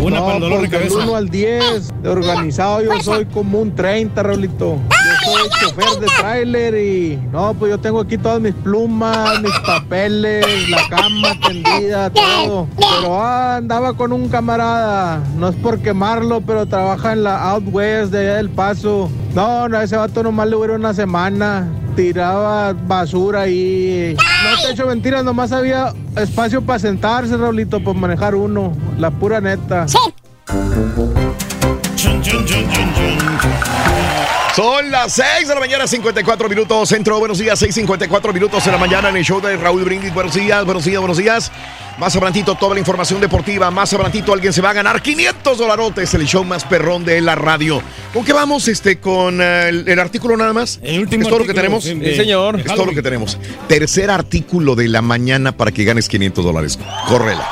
[0.00, 1.06] una No, para el dolor de pues, del cabeza.
[1.08, 4.76] 1 al 10 de organizado yo soy como un 30, Raulito.
[5.24, 10.46] Soy chofer de tráiler y no, pues yo tengo aquí todas mis plumas, mis papeles,
[10.70, 12.66] la cama tendida, todo.
[12.76, 17.64] Pero ah, andaba con un camarada, no es por quemarlo, pero trabaja en la Out
[17.70, 19.10] West de allá del Paso.
[19.34, 21.68] No, no, ese vato nomás le duró una semana.
[21.96, 24.16] Tiraba basura ahí.
[24.16, 28.72] No te echo mentiras, nomás había espacio para sentarse, Raulito, para manejar uno.
[28.98, 29.86] La pura neta.
[29.86, 34.09] Chun, chun, chun, chun, chun.
[34.54, 36.88] Son las 6 de la mañana, 54 minutos.
[36.88, 40.12] Centro, buenos días, 6:54 minutos de la mañana en el show de Raúl Brindis.
[40.12, 41.52] Buenos días, buenos días, buenos días.
[41.98, 43.70] Más adelantito, toda la información deportiva.
[43.70, 46.12] Más adelantito, alguien se va a ganar 500 dolarotes.
[46.14, 47.80] El show más perrón de la radio.
[48.12, 48.66] ¿Con qué vamos?
[48.66, 50.80] Este, con eh, el, el artículo nada más.
[50.82, 51.84] El último ¿Es todo lo que tenemos?
[51.84, 52.58] sí, señor.
[52.58, 53.38] Es todo lo que tenemos.
[53.68, 56.78] Tercer artículo de la mañana para que ganes 500 dólares.
[57.08, 57.46] Bebidas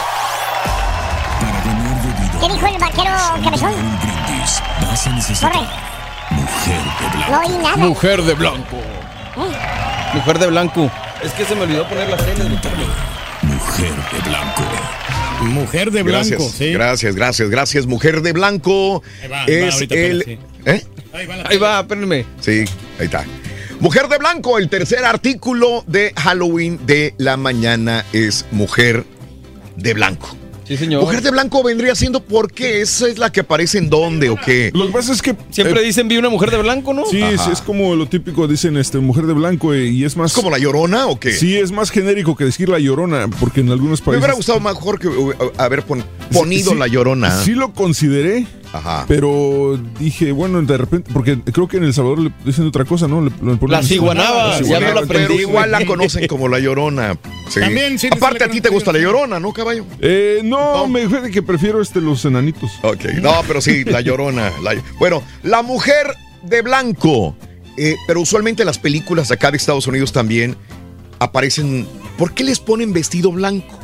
[2.40, 3.10] ¿Qué dijo el vaquero
[3.44, 3.72] cabezón?
[3.72, 5.66] Raúl Brindis vas a necesitar Corre.
[6.68, 6.82] Mujer.
[7.02, 7.30] De blanco.
[7.30, 7.76] No oí nada.
[7.76, 8.76] Mujer de blanco.
[9.36, 10.90] Eh, Mujer de blanco.
[11.22, 12.44] Es que se me olvidó poner las tenis.
[13.42, 14.62] Mujer de blanco.
[15.42, 16.72] Mujer de blanco, Gracias, sí.
[16.72, 17.86] gracias, gracias, gracias.
[17.86, 20.20] Mujer de blanco Ahí va, ahí va, es el...
[20.22, 20.84] apenas, ¿Eh?
[21.48, 22.24] Ahí va, espérenme.
[22.40, 22.64] Sí,
[22.98, 23.24] ahí está.
[23.80, 29.04] Mujer de blanco, el tercer artículo de Halloween de la mañana es mujer
[29.76, 30.36] de blanco.
[30.68, 31.00] Sí, señor.
[31.00, 34.70] Mujer de blanco vendría siendo porque esa es la que aparece en dónde o qué.
[34.74, 37.06] Lo que pasa es que Siempre eh, dicen vi una mujer de blanco, ¿no?
[37.06, 40.30] Sí, es, es como lo típico, dicen este mujer de blanco eh, y es más.
[40.32, 41.32] ¿Es como la llorona o qué?
[41.32, 44.18] Sí, es más genérico que decir la llorona, porque en algunos Me países.
[44.20, 45.08] hubiera gustado mejor que
[45.56, 47.42] haber pon- ponido Sí, la llorona.
[47.42, 49.06] Sí lo consideré, Ajá.
[49.08, 53.08] pero dije, bueno, de repente, porque creo que en El Salvador le dicen otra cosa,
[53.08, 53.20] ¿no?
[53.22, 55.34] Le- le ponen- La ciguanaba, La ya me lo Pero aprendí.
[55.42, 57.16] igual la conocen como la llorona.
[57.48, 57.60] Sí.
[57.60, 59.84] También, sí, Aparte a ti te gusta la llorona, ¿no, caballo?
[60.00, 62.70] Eh, no, me fíjate que prefiero este los enanitos.
[62.82, 64.52] Ok, no, pero sí, la llorona.
[64.62, 66.06] la- bueno, la mujer
[66.42, 67.34] de blanco.
[67.78, 70.56] Eh, pero usualmente las películas acá de Estados Unidos también
[71.20, 71.86] aparecen.
[72.16, 73.77] ¿Por qué les ponen vestido blanco?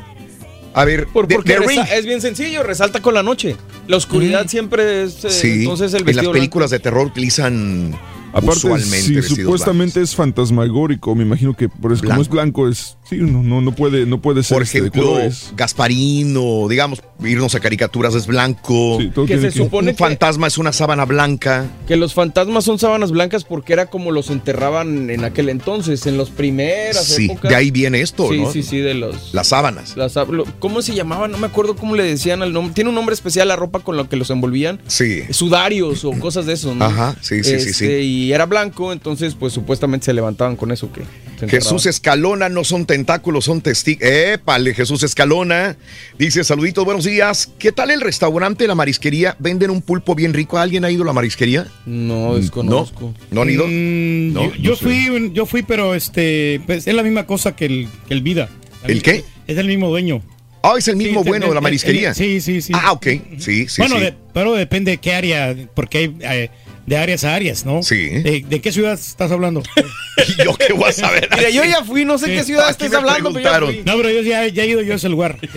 [0.74, 1.92] A ver, Por- porque The resa- Ring.
[1.92, 3.56] es bien sencillo, resalta con la noche.
[3.86, 5.24] La oscuridad siempre es.
[5.24, 6.32] eh, Sí, entonces el en las vestido blanco.
[6.32, 7.94] películas de terror utilizan
[8.32, 12.96] Aparte, usualmente si supuestamente es fantasmagórico, me imagino que por eso, como es blanco, es.
[13.08, 15.52] Sí, no, no, no puede, no puede ser Por este, ejemplo, colores.
[15.56, 18.96] Gasparino, digamos, irnos a caricaturas es blanco.
[19.00, 21.66] Sí, todo Que tiene se supone Un que- fantasma es una sábana blanca.
[21.86, 26.16] Que los fantasmas son sábanas blancas porque era como los enterraban en aquel entonces, en
[26.16, 27.50] las primeras Sí, épocas.
[27.50, 28.50] de ahí viene esto, Sí, ¿no?
[28.50, 29.34] sí, sí, de los.
[29.34, 29.96] Las sábanas.
[29.96, 30.14] las
[30.58, 31.30] ¿Cómo se llamaban?
[31.30, 32.74] No me acuerdo cómo le decían al nombre.
[32.74, 34.80] Tiene un nombre especial la ropa con la que los envolvían.
[34.86, 35.22] Sí.
[35.30, 36.84] Sudarios o cosas de eso, ¿no?
[36.84, 37.84] Ajá, sí, sí, sí, sí.
[37.84, 41.02] Este, Y era blanco, entonces, pues supuestamente se levantaban con eso que.
[41.48, 41.86] Jesús.
[41.86, 44.02] Escalona no son tentáculos, son testigos.
[44.08, 45.76] Épale, Jesús Escalona.
[46.18, 47.50] Dice, saluditos, buenos días.
[47.58, 49.36] ¿Qué tal el restaurante, la marisquería?
[49.38, 50.58] ¿Venden un pulpo bien rico?
[50.58, 51.66] ¿Alguien ha ido a la marisquería?
[51.86, 53.14] No, desconozco.
[53.30, 53.66] ¿No han ido?
[53.66, 54.84] Mm, No, yo, yo no sé.
[54.84, 58.48] fui, yo fui, pero este, pues, es la misma cosa que el, que el Vida.
[58.86, 59.24] ¿El qué?
[59.46, 60.22] Es el mismo dueño.
[60.62, 62.08] Ah, es el mismo Sí, bueno de la el- marisquería.
[62.10, 62.72] el- sí, sí, sí.
[62.74, 63.06] Ah, ok.
[63.38, 64.02] Sí, sí, bueno, sí.
[64.04, 66.50] de- pero depende de qué área, porque hay eh,
[66.86, 67.82] de áreas a áreas, ¿no?
[67.82, 68.08] Sí.
[68.08, 69.62] ¿De, de qué ciudad estás hablando?
[70.28, 71.28] ¿Y yo qué voy a saber?
[71.34, 74.46] Mira, yo ya fui, no sé qué ciudad me hablando, pero no, pero yo ya,
[74.48, 75.38] ya he ido yo a ese lugar.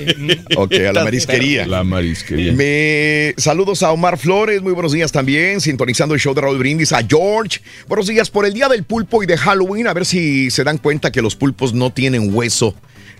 [0.55, 1.67] Ok, a la marisquería.
[1.67, 2.53] La marisquería.
[2.53, 6.93] Me saludos a Omar Flores, muy buenos días también, sintonizando el show de Raúl Brindis,
[6.93, 7.59] a George.
[7.87, 10.77] Buenos días por el día del pulpo y de Halloween, a ver si se dan
[10.77, 12.75] cuenta que los pulpos no tienen hueso,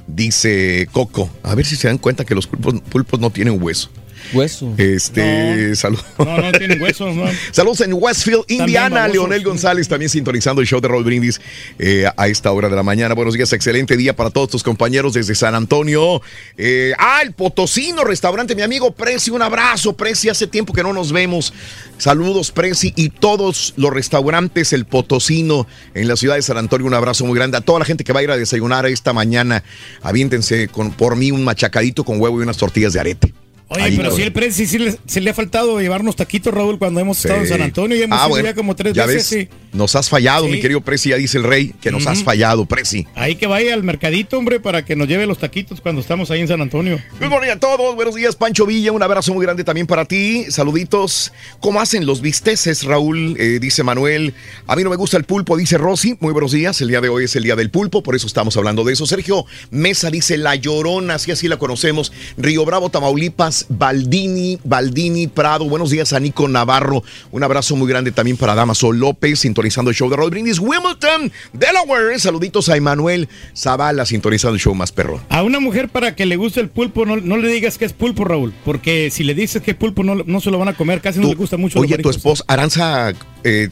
[0.08, 1.30] dice Coco.
[1.44, 3.92] A ver si se dan cuenta que los pulpos, pulpos no tienen hueso.
[4.34, 4.74] Hueso.
[4.78, 5.76] Este, No.
[5.76, 6.06] saludos.
[6.18, 7.26] No, no tienen huesos, ¿no?
[7.52, 9.08] Saludos en Westfield, Indiana.
[9.08, 11.40] Leonel González también sintonizando el show de Roll Brindis
[11.80, 13.14] eh, a esta hora de la mañana.
[13.16, 16.22] Buenos días, excelente día para todos tus compañeros desde San Antonio.
[16.58, 20.94] Eh, ah, el Potosino Restaurante, mi amigo Prezi, un abrazo, Prezi, hace tiempo que no
[20.94, 21.54] nos vemos.
[21.98, 26.94] Saludos, Prezi, y todos los restaurantes, el Potosino en la ciudad de San Antonio, un
[26.94, 27.58] abrazo muy grande.
[27.58, 29.64] A toda la gente que va a ir a desayunar esta mañana,
[30.02, 33.34] aviéntense con, por mí un machacadito con huevo y unas tortillas de arete.
[33.70, 36.80] Oye, Ahí, pero si el Prezi sí, le, sí le ha faltado llevarnos taquitos, Raúl,
[36.80, 37.48] cuando hemos estado en.
[37.48, 39.14] San Antonio y hemos Ah, ido bueno, ya como tres veces.
[39.16, 39.50] ves, sí.
[39.78, 40.52] Nos has fallado, Sí.
[40.52, 43.06] mi querido Prezi, ya dice el rey, que nos has fallado, Prezi.
[43.16, 46.42] Ahí que vaya al mercadito, hombre, para que nos lleve los taquitos cuando estamos ahí
[46.42, 47.00] en San Antonio.
[47.20, 50.46] Good morning a todos, buenos días, Pancho Villa, un abrazo muy grande también para ti,
[50.50, 51.32] saluditos.
[51.60, 53.36] ¿Cómo hacen los bisteces, Raúl?
[53.40, 54.34] Eh, dice Manuel.
[54.66, 56.18] A mí no me gusta el pulpo, dice Rosy.
[56.20, 58.58] Muy buenos días, el día de hoy es el día del pulpo, por eso estamos
[58.58, 59.06] hablando de eso.
[59.06, 62.12] Sergio Mesa dice La Llorona, así así la conocemos.
[62.38, 65.66] Río Bravo, Tamaulipas, Baldini, Baldini, Prado.
[65.70, 67.04] Buenos días a Nico Navarro.
[67.32, 70.60] Un abrazo muy grande también para Damaso López, sintonizando el show de Raúl Brindis.
[70.60, 72.18] Wilmington, Delaware.
[72.20, 75.22] Saluditos a Emanuel Zavala, sintonizando el show más perro.
[75.30, 77.94] A una mujer para que le guste el pulpo, no, no le digas que es
[77.94, 80.74] pulpo, Raúl, porque si le dices que es pulpo, no, no se lo van a
[80.74, 81.80] comer, casi no le gusta mucho.
[81.80, 83.14] Oye, tu esposa, Aranza,
[83.44, 83.70] eh,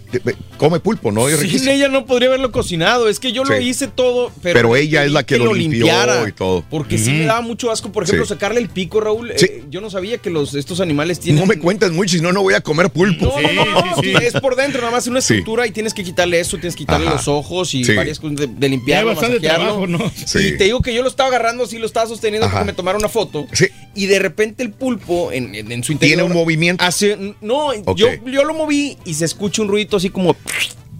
[0.58, 1.28] come pulpo, ¿no?
[1.30, 1.66] Sin Regis?
[1.68, 3.08] ella no podría haberlo cocinado.
[3.10, 3.64] Es que yo lo Sí.
[3.64, 5.88] hice todo, pero, Pero ella es la que lo limpió
[6.28, 6.66] y todo.
[6.70, 7.20] Porque sí Ujú.
[7.20, 8.30] me daba mucho asco, por ejemplo, Sí.
[8.30, 9.32] sacarle el pico, Raúl.
[9.38, 9.46] Sí.
[9.46, 11.42] Eh, yo no sabía que los estos animales tienen.
[11.42, 13.34] No me cuentas mucho, si no, no voy a comer pulpo.
[13.42, 15.34] No, no, no, es por dentro, nada más una Sí.
[15.36, 17.18] estructura y tienes que quitarle eso, tienes que quitarle Ajá.
[17.18, 17.94] los ojos y Sí.
[17.94, 19.40] varias cosas de, de limpiarlo, masajearlo.
[19.42, 20.12] trabajo, ¿no?
[20.26, 20.40] Sí.
[20.40, 22.56] Y te digo que yo lo estaba agarrando así, lo estaba sosteniendo Ajá.
[22.58, 23.46] porque me tomara una foto.
[23.54, 23.68] Sí.
[23.94, 26.18] Y de repente el pulpo en, en- en su interior.
[26.18, 26.84] Tiene un movimiento.
[26.84, 30.36] Hace, no, yo, yo lo moví y se escucha un ruidito así como.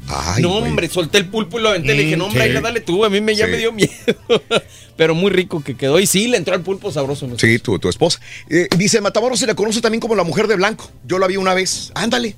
[0.08, 0.64] Ay, no, güey.
[0.70, 1.96] hombre, solté el pulpo y lo aventé.
[1.96, 2.56] le dije, Mm, no, hombre, sí.
[2.56, 3.04] ahí dale tú.
[3.06, 3.52] A mí me, ya Sí.
[3.52, 3.90] me dio miedo.
[4.98, 6.00] Pero muy rico que quedó.
[6.00, 7.26] Y sí, le entró al pulpo sabroso.
[7.28, 7.40] ¿no?
[7.40, 8.20] Sí, tu, tu esposa.
[8.50, 10.90] Eh, dice, Matamoros se le conoce también como la mujer de blanco.
[11.06, 11.92] Yo la vi una vez.
[11.96, 12.36] Ándale.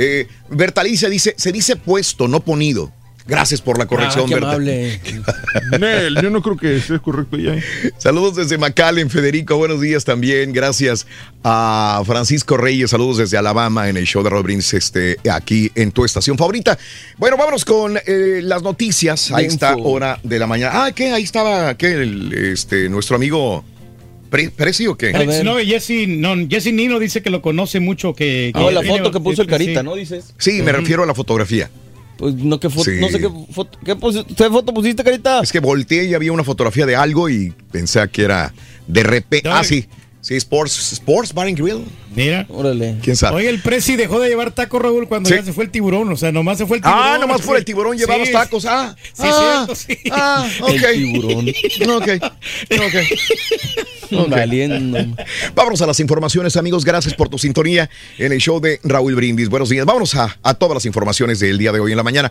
[0.00, 2.92] Eh, Bertalicia dice, se dice puesto, no ponido.
[3.26, 5.00] Gracias por la corrección, Ah, qué amable.
[5.78, 7.56] Nel, yo no creo que esté correcto ya.
[7.56, 7.62] ¿eh?
[7.98, 9.58] Saludos desde McAllen, Federico.
[9.58, 10.54] Buenos días también.
[10.54, 11.06] Gracias
[11.44, 12.88] a Francisco Reyes.
[12.88, 16.78] Saludos desde Alabama en el show de Brins, este, aquí en tu estación favorita.
[17.18, 19.52] Bueno, vámonos con eh, las noticias a Info.
[19.52, 20.86] esta hora de la mañana.
[20.86, 21.12] Ah, ¿qué?
[21.12, 21.92] Ahí estaba, ¿qué?
[22.00, 23.62] El, este, nuestro amigo
[24.30, 25.12] Pre- Preci o qué?
[25.44, 28.50] No, Jesse, no, Jesse Nino dice que lo conoce mucho, que...
[28.54, 29.84] Ah, la tiene- foto que puso el carita, sí.
[29.86, 29.94] ¿no?
[29.94, 30.34] Dices.
[30.38, 31.70] Sí, me refiero a la fotografía.
[32.16, 32.84] Pues no, ¿qué foto?
[32.84, 32.98] Sí.
[33.00, 33.78] No sé qué foto.
[33.84, 35.40] ¿Qué, pus- qué foto pusiste, carita?
[35.40, 38.52] Es que volteé y había una fotografía de algo y pensé que era
[38.88, 39.48] de repente.
[39.48, 39.86] Ah, sí.
[40.20, 41.84] Sí, Sports, Sports Bar and Grill.
[42.14, 42.46] Mira.
[42.48, 42.96] Órale.
[43.02, 43.36] ¿Quién sabe?
[43.36, 45.34] Oye, el Prezi dejó de llevar taco, Raúl, cuando Sí.
[45.36, 46.10] ya se fue el tiburón.
[46.12, 47.02] O sea, nomás se fue el tiburón.
[47.04, 48.00] Ah, nomás por el tiburón Sí.
[48.04, 48.64] llevabas tacos.
[48.66, 49.98] Ah, Sí, ah, cierto, sí.
[50.10, 50.70] ah, ok.
[50.70, 51.48] El tiburón.
[51.98, 52.08] Ok,
[52.72, 52.94] ok.
[54.10, 54.30] Ok.
[54.30, 54.98] Valiendo.
[55.54, 56.84] Vámonos a las informaciones, amigos.
[56.84, 59.48] Gracias por tu sintonía en el show de Raúl Brindis.
[59.50, 59.84] Buenos días.
[59.84, 62.30] Vámonos a, a todas las informaciones del día de hoy en la mañana.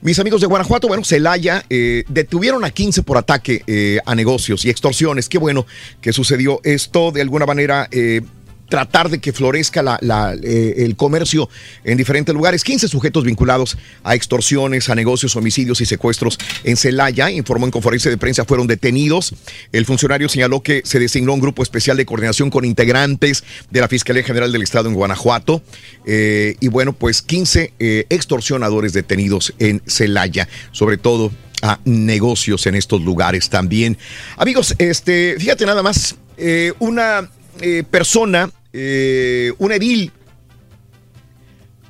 [0.00, 4.64] Mis amigos de Guanajuato, bueno, Celaya, eh, detuvieron a 15 por ataque eh, a negocios
[4.64, 5.28] y extorsiones.
[5.28, 5.66] Qué bueno
[6.00, 7.88] que sucedió esto de alguna manera.
[7.90, 8.22] eh,
[8.68, 11.48] tratar de que florezca la- la, eh, el comercio
[11.84, 12.64] en diferentes lugares.
[12.64, 18.10] 15 sujetos vinculados a extorsiones, a negocios, homicidios y secuestros en Celaya, informó en conferencia
[18.10, 19.34] de prensa, fueron detenidos.
[19.72, 23.88] El funcionario señaló que se designó un grupo especial de coordinación con integrantes de la
[23.88, 25.62] Fiscalía General del Estado en Guanajuato.
[26.06, 31.32] Eh, y bueno, pues 15 eh, extorsionadores detenidos en Celaya, sobre todo
[31.62, 33.98] a negocios en estos lugares también.
[34.36, 36.16] Amigos, este, fíjate nada más,
[36.78, 37.28] una
[37.90, 40.12] persona, eh, un edil,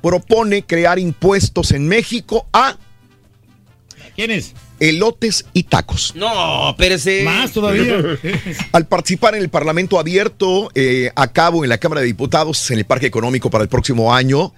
[0.01, 2.77] propone crear impuestos en México a
[4.15, 4.53] ¿Quién es?
[4.79, 6.13] elotes y tacos.
[6.15, 7.23] No, espérese.
[7.23, 7.97] Más todavía.
[8.71, 12.79] Al participar en el Parlamento abierto eh, a cabo en la Cámara de Diputados en
[12.79, 14.53] el Parque Económico para el próximo año,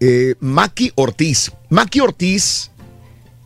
[0.00, 1.52] eh, Maki Ortiz.
[1.70, 2.70] Maki Ortiz,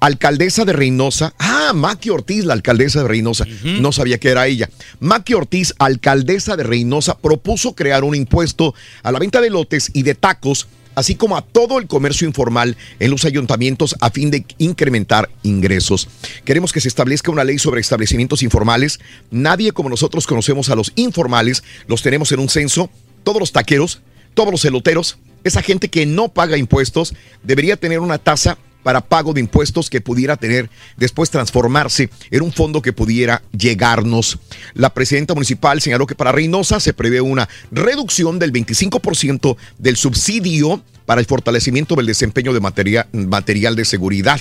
[0.00, 1.34] alcaldesa de Reynosa.
[1.38, 3.46] Ah, Maki Ortiz, la alcaldesa de Reynosa.
[3.64, 4.68] No sabía que era ella.
[5.00, 10.02] Maki Ortiz, alcaldesa de Reynosa, propuso crear un impuesto a la venta de lotes y
[10.02, 10.68] de tacos
[10.98, 16.08] así como a todo el comercio informal en los ayuntamientos a fin de incrementar ingresos.
[16.44, 18.98] Queremos que se establezca una ley sobre establecimientos informales.
[19.30, 22.90] Nadie como nosotros conocemos a los informales, los tenemos en un censo.
[23.22, 24.00] Todos los taqueros,
[24.34, 27.14] todos los eloteros, esa gente que no paga impuestos,
[27.44, 28.58] debería tener una tasa
[28.88, 34.38] para pago de impuestos que pudiera tener después transformarse en un fondo que pudiera llegarnos.
[34.72, 40.82] La presidenta municipal señaló que para Reynosa se prevé una reducción del 25% del subsidio
[41.04, 44.40] para el fortalecimiento del desempeño de materia- material de seguridad,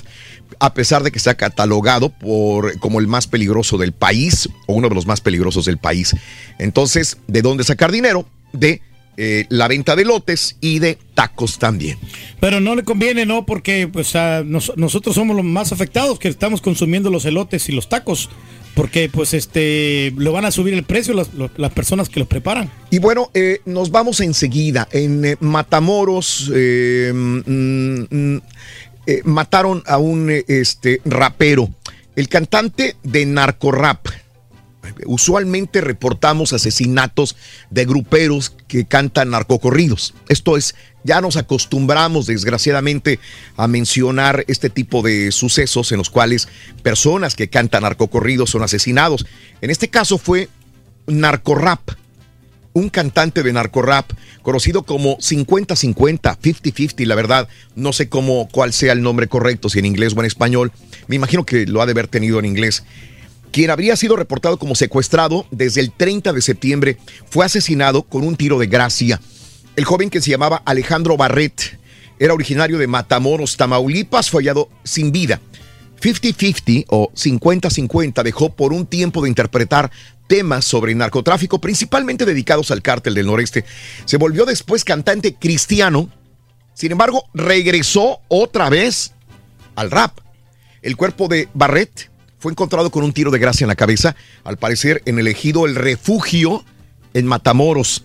[0.60, 4.88] a pesar de que está catalogado por, como el más peligroso del país o uno
[4.88, 6.16] de los más peligrosos del país.
[6.58, 8.26] Entonces, ¿de dónde sacar dinero?
[8.54, 8.82] De
[9.18, 11.98] eh, la venta de lotes y de tacos también.
[12.40, 13.46] Pero no le conviene, ¿no?
[13.46, 17.72] Porque pues a nos- nosotros somos los más afectados que estamos consumiendo los elotes y
[17.72, 18.30] los tacos.
[18.76, 22.70] Porque pues este lo van a subir el precio las, las personas que los preparan.
[22.92, 24.88] Y bueno, eh, nos vamos enseguida.
[24.92, 27.40] En eh, Matamoros mm,
[28.10, 28.38] mm,
[29.24, 31.70] mataron a un este, rapero,
[32.16, 34.06] el cantante de narcorrap.
[35.06, 37.36] Usualmente reportamos asesinatos
[37.70, 40.14] de gruperos que cantan narcocorridos.
[40.30, 43.20] Esto es, ya nos acostumbramos desgraciadamente
[43.56, 46.48] a mencionar este tipo de sucesos en los cuales
[46.84, 49.26] personas que cantan narcocorridos son asesinados.
[49.62, 50.50] En este caso fue
[51.08, 51.92] narcorrap
[52.78, 54.12] un cantante de narcorrap
[54.44, 59.80] conocido como 50-50, 50-50, la verdad, no sé cómo, cuál sea el nombre correcto, si
[59.80, 60.72] en inglés o en español,
[61.08, 62.84] me imagino que lo ha de haber tenido en inglés,
[63.52, 66.98] quien habría sido reportado como secuestrado desde el 30 de septiembre,
[67.30, 69.20] fue asesinado con un tiro de gracia.
[69.76, 71.80] El joven que se llamaba Alejandro Barret
[72.20, 75.40] era originario de Matamoros, Tamaulipas, fue hallado sin vida.
[76.02, 79.92] 50-50 o 50-50 dejó por un tiempo de interpretar
[80.28, 83.66] temas sobre narcotráfico, principalmente dedicados al cártel del noreste.
[84.06, 86.10] Se volvió después cantante cristiano,
[86.74, 89.14] sin embargo, regresó otra vez
[89.76, 90.20] al rap.
[90.82, 94.58] El cuerpo de Barrett fue encontrado con un tiro de gracia en la cabeza, al
[94.58, 96.64] parecer en el ejido El Refugio
[97.14, 98.04] en Matamoros.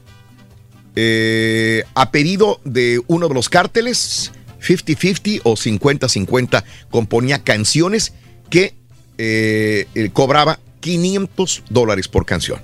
[0.95, 8.13] Eh, a pedido de uno de los cárteles, 50-50 o 50-50, componía canciones
[8.51, 8.75] que
[9.19, 12.61] eh, eh, cobraba 500 dólares por canción.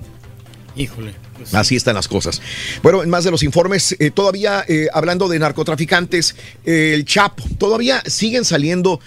[0.75, 1.13] Híjole.
[1.51, 2.41] Así están las cosas.
[2.83, 6.35] Bueno, en más de los informes, eh, todavía eh, hablando de narcotraficantes,
[6.65, 8.99] eh, el Chapo, todavía siguen saliendo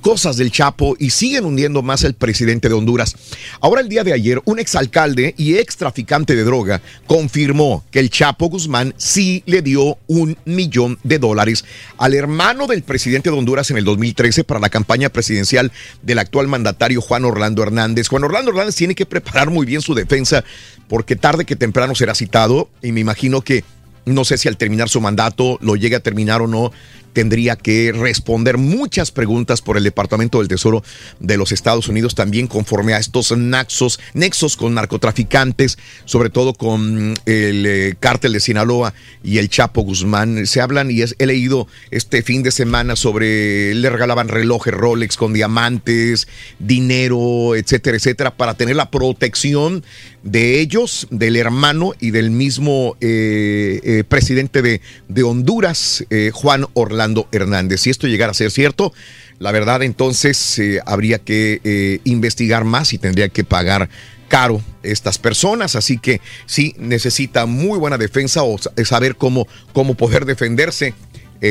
[0.00, 3.14] cosas del Chapo y siguen hundiendo más al presidente de Honduras.
[3.60, 8.10] Ahora, el día de ayer, un exalcalde y ex traficante de droga confirmó que el
[8.10, 11.64] Chapo Guzmán sí le dio un millón de dólares
[11.98, 15.72] al hermano del presidente de Honduras en el 2013 para la campaña presidencial
[16.02, 18.08] del actual mandatario Juan Orlando Hernández.
[18.08, 20.44] Juan Orlando Hernández tiene que preparar muy bien su defensa
[20.88, 23.64] porque tarde que temprano será citado y me imagino que
[24.04, 26.72] no sé si al terminar su mandato lo llegue a terminar o no,
[27.14, 30.82] tendría que responder muchas preguntas por el Departamento del Tesoro
[31.20, 37.14] de los Estados Unidos, también conforme a estos nexos, nexos con narcotraficantes, sobre todo con
[37.24, 38.92] el eh, cártel de Sinaloa
[39.22, 40.46] y el Chapo Guzmán.
[40.46, 45.16] Se hablan y es- he leído este fin de semana sobre, le regalaban relojes Rolex
[45.16, 46.26] con diamantes,
[46.58, 49.84] dinero, etcétera, etcétera, para tener la protección
[50.24, 57.03] de ellos, del hermano y del mismo eh, eh, presidente de, de Honduras, Juan Orlando
[57.32, 57.80] Hernández.
[57.82, 58.92] Si esto llegara a ser cierto,
[59.38, 63.88] la verdad entonces eh, habría que eh, investigar más y tendría que pagar
[64.28, 69.94] caro estas personas, así que sí necesita muy buena defensa o sa- saber cómo, cómo
[69.94, 70.94] poder defenderse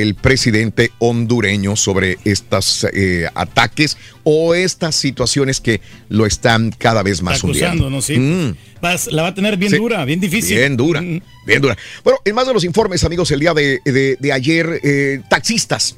[0.01, 7.21] el presidente hondureño sobre estos eh, ataques o estas situaciones que lo están cada vez
[7.21, 7.89] más hundiendo.
[7.89, 8.01] ¿no?
[8.01, 8.17] Sí.
[8.17, 8.55] Mm.
[9.11, 9.77] La va a tener bien Sí.
[9.77, 10.57] dura, bien difícil.
[10.57, 11.77] Bien dura, bien dura.
[12.03, 15.95] Bueno, en más de los informes, amigos, el día de, de- de ayer, eh, taxistas.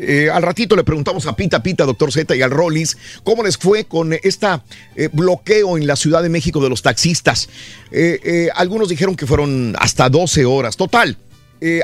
[0.00, 3.56] Eh, al ratito le preguntamos a Pita Pita, doctor Z y al Rollis, cómo les
[3.56, 4.62] fue con esta
[4.94, 7.48] eh, bloqueo en la Ciudad de México de los taxistas.
[7.90, 10.76] Eh, algunos dijeron que fueron hasta 12 horas.
[10.76, 11.16] Total,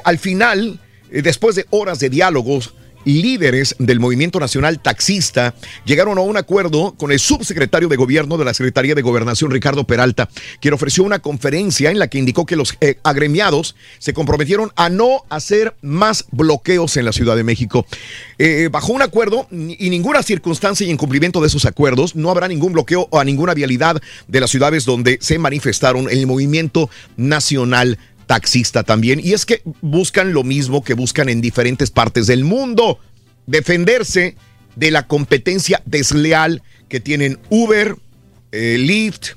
[0.05, 0.79] al final,
[1.23, 2.75] después de horas de diálogos,
[3.05, 5.55] líderes del Movimiento Nacional Taxista
[5.85, 9.85] llegaron a un acuerdo con el subsecretario de Gobierno de la Secretaría de Gobernación, Ricardo
[9.85, 10.29] Peralta,
[10.61, 14.89] quien ofreció una conferencia en la que indicó que los eh, agremiados se comprometieron a
[14.89, 17.87] no hacer más bloqueos en la Ciudad de México.
[18.39, 22.49] Eh, bajo un acuerdo y ninguna circunstancia y en cumplimiento de esos acuerdos, no habrá
[22.49, 28.14] ningún bloqueo a ninguna vialidad de las ciudades donde se manifestaron el Movimiento Nacional taxista
[28.85, 29.21] también.
[29.23, 32.99] Y es que buscan lo mismo que buscan en diferentes partes del mundo.
[33.47, 34.37] Defenderse
[34.77, 37.97] de la competencia desleal que tienen Uber,
[38.53, 39.33] eh, Lyft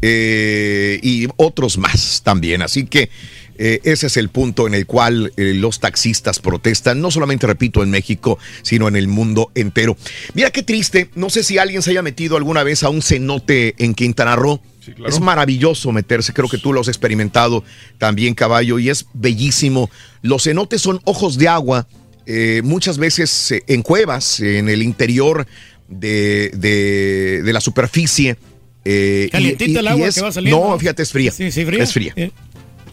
[0.00, 2.62] eh, y otros más también.
[2.62, 3.10] Así que
[3.58, 7.90] eh, ese es el punto en el cual los taxistas protestan, no solamente, repito, en
[7.90, 9.96] México, sino en el mundo entero.
[10.34, 13.74] Mira qué triste, no sé si alguien se haya metido alguna vez a un cenote
[13.78, 14.60] en Quintana Roo.
[15.06, 17.62] Es maravilloso meterse, creo que tú lo has experimentado
[17.98, 19.90] también, caballo, y es bellísimo.
[20.22, 21.86] Los cenotes son ojos de agua,
[22.26, 25.46] eh, muchas veces eh, en cuevas, en el interior
[25.88, 28.36] de, de- de la superficie.
[28.84, 30.68] eh, Calientita y- el y agua es- que va saliendo.
[30.70, 31.30] No, fíjate, es fría.
[31.32, 31.82] Sí, sí, fría.
[31.84, 32.12] Es fría.
[32.16, 32.30] Eh.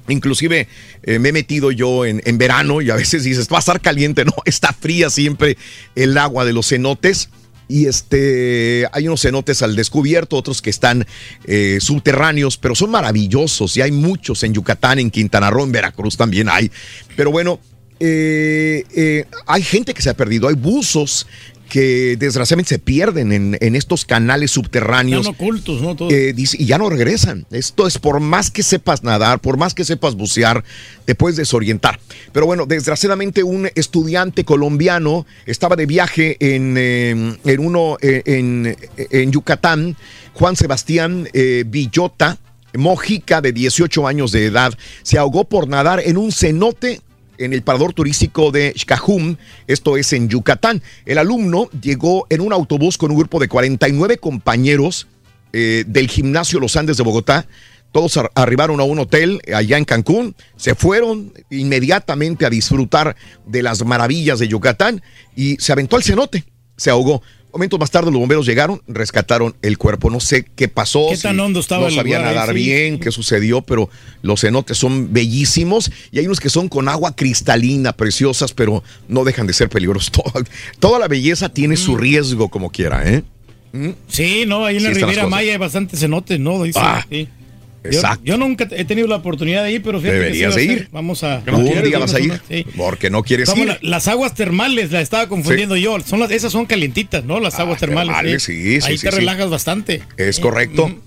[0.08, 0.68] Inclusive
[1.04, 3.80] eh, me he metido yo en, en verano y a veces dices, va a estar
[3.82, 5.58] caliente, no, está fría siempre
[5.96, 7.30] el agua de los cenotes.
[7.70, 11.06] Y este, hay unos cenotes al descubierto, otros que están
[11.46, 16.18] eh, subterráneos, pero son maravillosos y hay muchos en Yucatán, en Quintana Roo, en Veracruz
[16.18, 16.72] también hay.
[17.16, 17.60] Pero bueno,
[18.00, 21.28] eh, eh, hay gente que se ha perdido, hay buzos
[21.70, 25.22] que desgraciadamente se pierden en, en estos canales subterráneos.
[25.22, 25.96] Están ocultos, ¿no?
[26.10, 27.46] Eh, y ya no regresan.
[27.52, 30.64] Esto es por más que sepas nadar, por más que sepas bucear,
[31.06, 32.00] te puedes desorientar.
[32.34, 38.76] Pero bueno, desgraciadamente un estudiante colombiano estaba de viaje en, eh, en uno eh, en,
[38.98, 39.96] en Yucatán,
[40.34, 41.28] Juan Sebastián
[41.68, 42.38] Villota,
[42.74, 47.02] Mojica, de 18 años de edad, se ahogó por nadar en un cenote
[47.40, 49.38] en el parador turístico de Xcajum,
[49.68, 50.84] esto es en Yucatán.
[51.06, 55.08] El alumno llegó en un autobús con un grupo de 49 compañeros
[55.54, 57.48] eh, del gimnasio Los Andes de Bogotá.
[57.92, 63.16] Todos ar- arribaron a un hotel allá en Cancún, se fueron inmediatamente a disfrutar
[63.48, 65.02] de las maravillas de Yucatán
[65.36, 66.44] y se aventó al cenote,
[66.78, 67.24] se ahogó.
[67.52, 70.10] Momentos más tarde los bomberos llegaron, rescataron el cuerpo.
[70.12, 71.08] No sé qué pasó.
[71.10, 72.56] ¿Qué tan hondo estaba No sabía nadar Sí.
[72.56, 73.90] bien, qué sucedió, pero
[74.22, 79.24] los cenotes son bellísimos y hay unos que son con agua cristalina, preciosas, pero no
[79.24, 80.12] dejan de ser peligrosos.
[80.12, 80.46] Toda,
[80.80, 83.24] toda la belleza tiene su riesgo como quiera, ¿eh?
[83.72, 83.90] ¿Mm?
[84.08, 85.28] Sí, no, ahí en la Sí Riviera.
[85.28, 86.62] Maya hay bastantes cenotes, ¿no?
[86.64, 87.28] Dice, Ah, sí.
[87.84, 88.22] Exacto.
[88.26, 90.90] Yo, nunca he tenido la oportunidad de ir, pero fíjate Deberías que sí de ir.
[90.92, 91.42] Vamos a.
[91.52, 92.66] Un día vas a ir, Sí.
[92.76, 93.70] porque no quieres Como ir.
[93.70, 95.98] la- las aguas termales, la estaba confundiendo yo.
[96.02, 97.40] Son las, esas son calientitas, ¿no?
[97.40, 98.14] Las aguas termales.
[98.16, 100.02] termales, sí, Ahí te relajas bastante.
[100.18, 100.88] Es correcto.
[100.88, 100.98] Eh,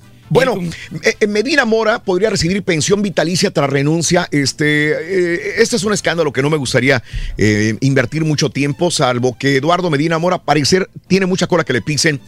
[1.02, 4.28] eh, Medina Mora podría recibir pensión vitalicia tras renuncia.
[4.30, 7.02] Este, eh, este es un escándalo que no me gustaría
[7.36, 11.82] eh, invertir mucho tiempo, salvo que Eduardo Medina Mora, parecer, tiene mucha cola que le
[11.82, 12.20] pisen.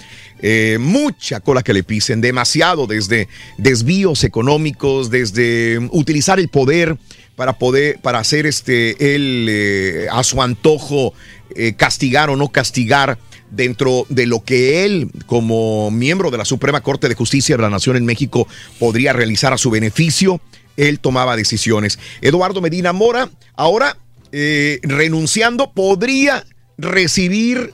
[0.42, 6.98] eh, mucha cola que le pisen, demasiado, desde desvíos económicos, desde utilizar el poder
[7.36, 11.14] para poder, para hacer este, él eh, a su antojo,
[11.56, 13.18] eh, castigar o no castigar
[13.54, 17.70] dentro de lo que él, como miembro de la Suprema Corte de Justicia de la
[17.70, 18.46] Nación en México,
[18.78, 20.40] podría realizar a su beneficio.
[20.76, 21.98] Él tomaba decisiones.
[22.20, 23.96] Eduardo Medina Mora, ahora
[24.32, 26.44] eh, renunciando, podría
[26.76, 27.72] recibir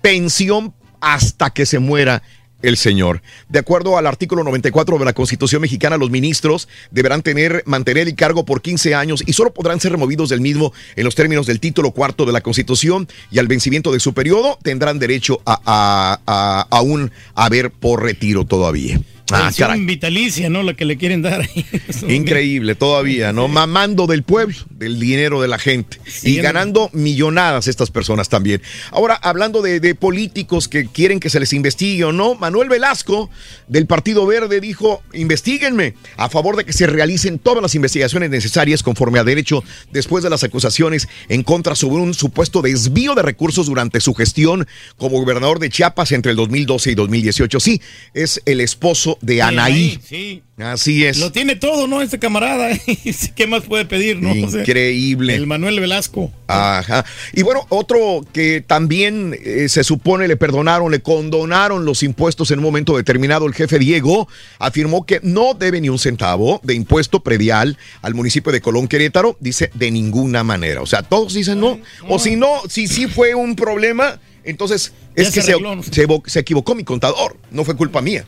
[0.00, 2.22] pensión hasta que se muera
[2.62, 3.22] el señor.
[3.48, 8.14] De acuerdo al artículo 94 de la Constitución mexicana, los ministros deberán tener, mantener el
[8.14, 11.60] cargo por 15 años y solo podrán ser removidos del mismo en los términos del
[11.60, 16.20] título cuarto de la Constitución y al vencimiento de su periodo tendrán derecho a, a,
[16.26, 19.00] a, a un haber por retiro todavía.
[19.30, 19.84] Ah, caray.
[19.84, 20.62] vitalicia, ¿no?
[20.62, 21.48] La que le quieren dar.
[22.08, 23.48] Increíble todavía, ¿no?
[23.48, 28.62] Mamando del pueblo, del dinero de la gente y ganando millonadas estas personas también.
[28.90, 33.30] Ahora, hablando de, de políticos que quieren que se les investigue o no, Manuel Velasco
[33.66, 38.82] del Partido Verde dijo, investiguenme a favor de que se realicen todas las investigaciones necesarias
[38.82, 43.66] conforme a derecho después de las acusaciones en contra sobre un supuesto desvío de recursos
[43.66, 47.60] durante su gestión como gobernador de Chiapas entre el 2012 y 2018.
[47.60, 47.80] Sí,
[48.14, 49.98] es el esposo de Anaí.
[50.04, 50.42] Sí.
[50.58, 51.18] Así es.
[51.18, 52.02] Lo tiene todo, ¿no?
[52.02, 52.70] Este camarada.
[53.36, 54.30] ¿Qué más puede pedir, no?
[54.44, 55.36] O sea, Increíble.
[55.36, 56.32] el Manuel Velasco.
[56.48, 57.04] Ajá.
[57.32, 62.58] Y bueno, otro que también eh, se supone le perdonaron, le condonaron los impuestos en
[62.58, 64.28] un momento determinado, el jefe Diego
[64.58, 69.36] afirmó que no debe ni un centavo de impuesto predial al municipio de Colón Querétaro,
[69.38, 70.82] dice de ninguna manera.
[70.82, 71.78] O sea, todos dicen no.
[72.08, 76.74] O si no, si sí fue un problema, entonces es Ya que se se equivocó
[76.74, 78.24] mi contador, no fue culpa mía.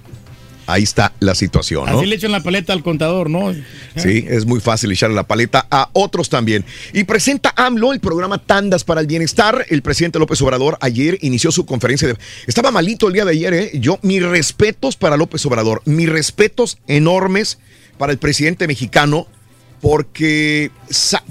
[0.73, 1.99] Ahí está la situación, ¿no?
[1.99, 3.53] Así le echan la paleta al contador, ¿no?
[3.97, 6.65] Sí, es muy fácil echarle la paleta a otros también.
[6.93, 9.67] Y presenta AMLO el programa Tandas para el Bienestar.
[9.69, 12.17] El presidente López Obrador ayer inició su conferencia de...
[12.47, 13.71] Estaba malito el día de ayer, ¿eh?
[13.75, 17.59] Yo, mis respetos para López Obrador, mis respetos enormes
[17.99, 19.27] para el presidente mexicano
[19.81, 20.71] porque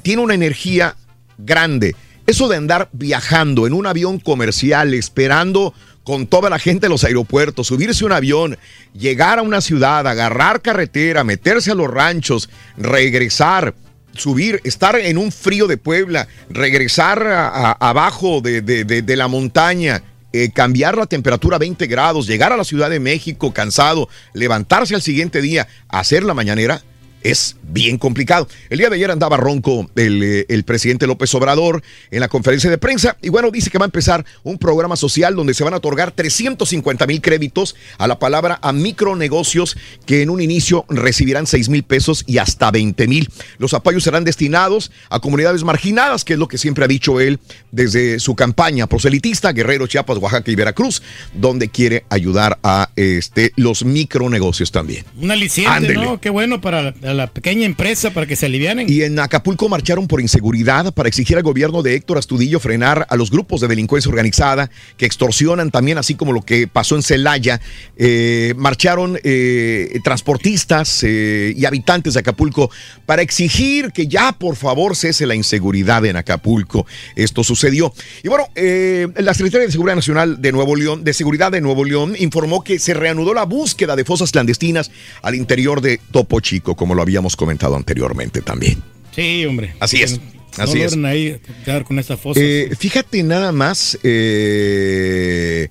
[0.01, 0.95] tiene una energía
[1.37, 1.95] grande.
[2.27, 5.73] Eso de andar viajando en un avión comercial, esperando
[6.09, 8.57] con toda la gente en los aeropuertos, subirse a un avión,
[8.97, 13.75] llegar a una ciudad, agarrar carretera, meterse a los ranchos, regresar,
[14.15, 19.27] subir, estar en un frío de Puebla, regresar a- abajo de, de- de- de la
[19.27, 20.01] montaña,
[20.33, 24.95] eh, cambiar la temperatura a 20 grados, llegar a la Ciudad de México cansado, levantarse
[24.95, 26.81] al siguiente día, hacer la mañanera,
[27.23, 28.47] es bien complicado.
[28.69, 32.69] El día de ayer andaba ronco el, eh, el presidente López Obrador en la conferencia
[32.69, 35.73] de prensa y bueno, dice que va a empezar un programa social donde se van
[35.73, 41.45] a otorgar 350 mil créditos a la palabra a micronegocios que en un inicio recibirán
[41.45, 43.29] 6 mil pesos y hasta 20 mil.
[43.57, 47.39] Los apoyos serán destinados a comunidades marginadas, que es lo que siempre ha dicho él
[47.71, 51.01] desde su campaña proselitista, Guerrero, Chiapas, Oaxaca y Veracruz,
[51.33, 55.05] donde quiere ayudar a este, los micronegocios también.
[55.19, 56.05] Un aliciente, Ándele.
[56.05, 56.19] ¿no?
[56.19, 58.87] Qué bueno para a la pequeña empresa, para que se alivianen.
[58.89, 63.15] Y en Acapulco marcharon por inseguridad para exigir al gobierno de Héctor Astudillo frenar a
[63.15, 67.59] los grupos de delincuencia organizada que extorsionan también, así como lo que pasó en Celaya.
[67.97, 72.69] Eh, marcharon eh, transportistas eh, y habitantes de Acapulco
[73.05, 76.85] para exigir que ya por favor cese la inseguridad en Acapulco.
[77.15, 77.93] Esto sucedió.
[78.23, 82.15] Y bueno, la Secretaría de Seguridad Nacional de Nuevo León, de Seguridad de Nuevo León,
[82.19, 84.91] informó que se reanudó la búsqueda de fosas clandestinas
[85.21, 88.83] al interior de Topo Chico, como lo habíamos comentado anteriormente también.
[89.15, 89.73] Sí, hombre.
[89.79, 90.19] Así es,
[90.57, 90.93] No así es.
[90.97, 92.41] ahí quedar con esta fosa.
[92.43, 95.69] Eh, fíjate nada más, eh,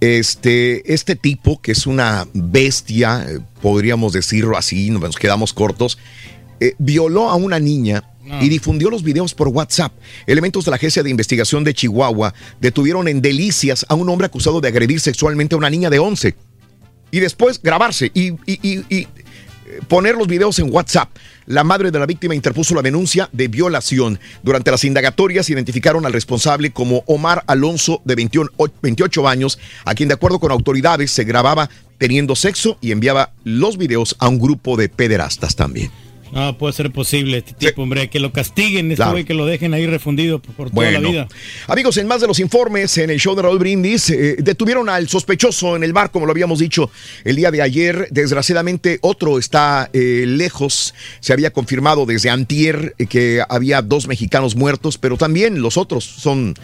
[0.00, 3.26] este, este tipo que es una bestia,
[3.60, 5.98] podríamos decirlo así, nos quedamos cortos,
[6.60, 8.04] eh, violó a una niña
[8.40, 9.92] y difundió los videos por WhatsApp.
[10.26, 14.60] Elementos de la Agencia de Investigación de Chihuahua detuvieron en Delicias a un hombre acusado
[14.60, 16.34] de agredir sexualmente a una niña de 11
[17.12, 19.06] y después grabarse y, y- y- y,
[19.88, 21.08] poner los videos en WhatsApp.
[21.46, 24.18] La madre de la víctima interpuso la denuncia de violación.
[24.42, 29.94] Durante las indagatorias identificaron al responsable como Omar Alonso, de 21 o- 28 años, a
[29.94, 34.38] quien de acuerdo con autoridades se grababa teniendo sexo y enviaba los videos a un
[34.38, 35.90] grupo de pederastas también.
[36.32, 39.12] No, puede ser posible este tipo, hombre, que lo castiguen, este Claro.
[39.12, 41.28] güey, que lo dejen ahí refundido por, toda la vida.
[41.68, 45.08] amigos, en más de los informes en el show de Raúl Brindis, eh, detuvieron al
[45.08, 46.90] sospechoso en el bar, como lo habíamos dicho
[47.24, 48.08] el día de ayer.
[48.10, 50.94] Desgraciadamente, otro está eh, lejos.
[51.20, 56.04] Se había confirmado desde antier eh, que había dos mexicanos muertos, pero también los otros
[56.04, 56.54] son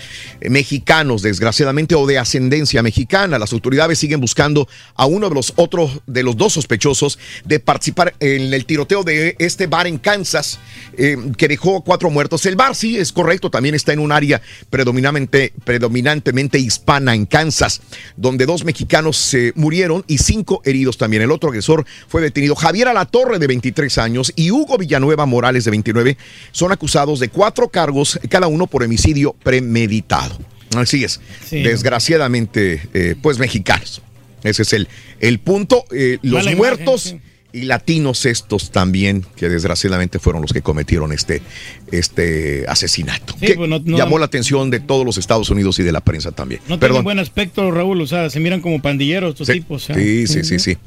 [0.40, 3.38] mexicanos, desgraciadamente, o de ascendencia mexicana.
[3.38, 8.14] Las autoridades siguen buscando a uno de los otros, de los dos sospechosos de participar
[8.20, 10.58] en el tiroteo de este bar en Kansas,
[10.96, 12.44] eh, que dejó cuatro muertos.
[12.46, 17.80] El bar, sí, es correcto, también está en un área predominantemente, predominantemente hispana en Kansas,
[18.16, 21.22] donde dos mexicanos se murieron y cinco heridos también.
[21.22, 22.54] El otro agresor fue detenido.
[22.54, 26.16] Javier Alatorre, de 23 años, y Hugo Villanueva Morales, de 29,
[26.50, 30.38] son acusados de cuatro cargos, cada uno por homicidio premeditado.
[30.76, 31.20] Así es.
[31.48, 31.62] Sí.
[31.62, 34.02] Desgraciadamente, eh, pues mexicanos.
[34.42, 34.88] Ese es el,
[35.20, 35.84] el punto.
[35.92, 37.20] Eh, los imagen, muertos sí.
[37.54, 41.42] Y latinos estos también, que desgraciadamente fueron los que cometieron este,
[41.90, 43.34] este asesinato.
[43.38, 45.92] Sí, que pues no- no- llamó la atención de todos los Estados Unidos y de
[45.92, 46.62] la prensa también.
[46.68, 49.84] No tienen buen aspecto, Raúl, o sea, se miran como pandilleros estos Sí, tipos.
[49.84, 50.78] sí, sí, sí, sí.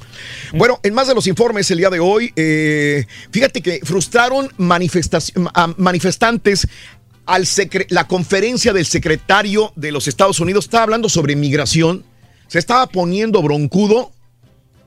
[0.53, 4.49] Bueno, en más de los informes el día de hoy, eh, fíjate que frustraron
[5.77, 6.67] manifestantes
[7.25, 7.45] al
[7.89, 10.65] la conferencia del secretario de los Estados Unidos.
[10.65, 12.03] Estaba hablando sobre migración.
[12.47, 14.11] Se estaba poniendo broncudo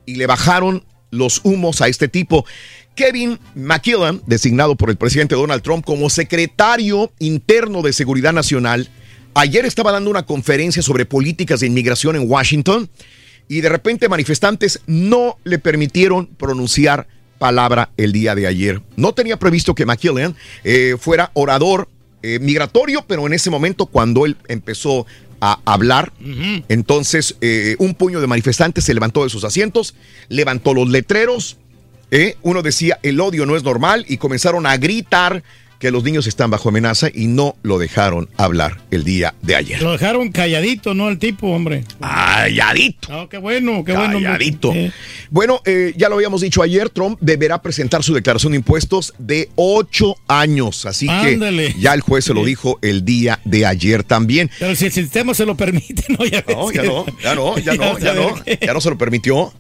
[0.07, 2.45] y le bajaron los humos a este tipo.
[2.95, 8.89] Kevin McKillan, designado por el presidente Donald Trump como secretario interno de Seguridad Nacional,
[9.35, 12.91] ayer estaba dando una conferencia sobre políticas de inmigración en Washington
[13.47, 17.07] y de repente manifestantes no le permitieron pronunciar
[17.39, 18.83] palabra el día de ayer.
[18.97, 21.89] No tenía previsto que McKillan eh, fuera orador
[22.23, 25.07] eh, migratorio, pero en ese momento cuando él empezó
[25.41, 26.13] a hablar,
[26.69, 29.95] entonces eh, un puño de manifestantes se levantó de sus asientos,
[30.29, 31.59] levantó los letreros,
[32.11, 35.45] eh, uno decía el odio no es normal y comenzaron a gritar
[35.79, 39.81] que los niños están bajo amenaza y no lo dejaron hablar el día de ayer.
[39.83, 41.09] Lo dejaron calladito, ¿no?
[41.09, 41.85] El tipo, hombre.
[42.01, 43.09] Calladito.
[43.11, 44.17] No, qué bueno, qué bueno.
[44.17, 44.23] hombre.
[44.25, 44.73] Calladito.
[45.31, 49.51] Bueno, eh, ya lo habíamos dicho ayer, Trump deberá presentar su declaración de impuestos de
[49.55, 50.87] ocho años.
[50.87, 51.73] Así Ándale.
[51.75, 54.51] que ya el juez se lo dijo el día de ayer también.
[54.59, 57.75] Pero si el sistema se lo permite, no, ya No, ya no, ya no, ya
[57.75, 59.53] no, ya no, ya no se lo permitió.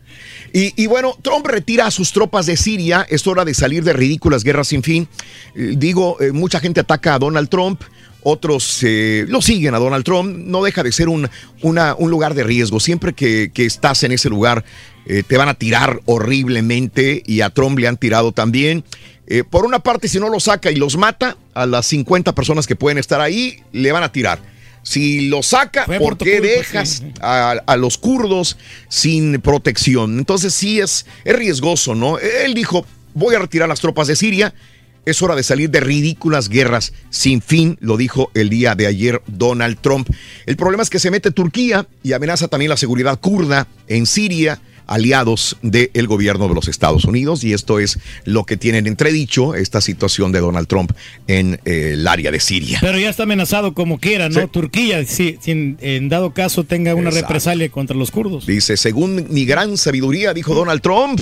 [0.52, 3.06] Y, bueno, Trump retira a sus tropas de Siria.
[3.08, 5.08] Es hora de salir de ridículas guerras sin fin.
[5.54, 7.82] Eh, digo, eh, mucha gente ataca a Donald Trump.
[8.22, 10.36] Otros eh, lo siguen a Donald Trump.
[10.36, 11.28] No deja de ser un,
[11.62, 12.80] un lugar de riesgo.
[12.80, 14.64] Siempre que, que estás en ese lugar,
[15.06, 17.22] te van a tirar horriblemente.
[17.26, 18.84] Y a Trump le han tirado también.
[19.50, 22.76] Por una parte, si no lo saca y los mata, a las 50 personas que
[22.76, 24.40] pueden estar ahí, le van a tirar.
[24.88, 27.12] Si lo saca, Fue por ¿por tu qué culpa, dejas sí.
[27.20, 28.56] a, a los kurdos
[28.88, 30.18] sin protección?
[30.18, 32.18] Entonces sí es, es riesgoso, ¿no?
[32.18, 34.54] Él dijo, voy a retirar las tropas de Siria,
[35.04, 39.20] es hora de salir de ridículas guerras sin fin, lo dijo el día de ayer
[39.26, 40.08] Donald Trump.
[40.46, 44.58] El problema es que se mete Turquía y amenaza también la seguridad kurda en Siria
[44.88, 49.80] aliados del gobierno de los Estados Unidos y esto es lo que tienen entredicho esta
[49.80, 50.92] situación de Donald Trump
[51.28, 52.78] en eh, el área de Siria.
[52.80, 54.40] Pero ya está amenazado como quiera, ¿no?
[54.40, 54.46] Sí.
[54.50, 57.28] Turquía, si, si en, en dado caso tenga una Exacto.
[57.28, 58.46] represalia contra los kurdos.
[58.46, 61.20] Dice, según mi gran sabiduría, dijo Donald Trump,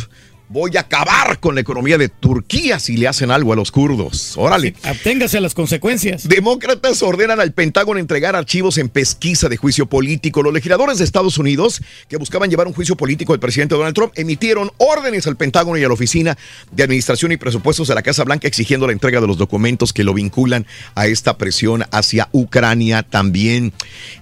[0.48, 4.34] voy a acabar con la economía de Turquía si le hacen algo a los kurdos.
[4.36, 4.74] Órale.
[4.82, 6.28] Abténgase a las consecuencias.
[6.28, 10.42] Demócratas ordenan al Pentágono entregar archivos en pesquisa de juicio político.
[10.42, 14.12] Los legisladores de Estados Unidos, que buscaban llevar un juicio político al presidente Donald Trump,
[14.16, 16.36] emitieron órdenes al Pentágono y a la Oficina
[16.70, 20.04] de Administración y Presupuestos de la Casa Blanca exigiendo la entrega de los documentos que
[20.04, 23.72] lo vinculan a esta presión hacia Ucrania también.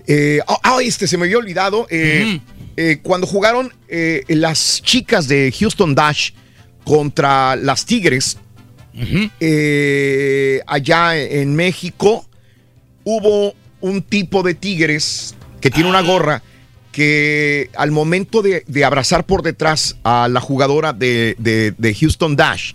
[0.06, 1.86] Eh, ah, ah, este se me había olvidado.
[1.90, 2.40] eh,
[2.76, 6.30] eh, cuando jugaron eh, las chicas de Houston Dash
[6.84, 8.38] contra las Tigres,
[9.40, 12.26] eh, allá en México,
[13.04, 16.42] hubo un tipo de tigres que tiene una gorra
[16.92, 22.36] que al momento de, de abrazar por detrás a la jugadora de, de- de Houston
[22.36, 22.72] Dash,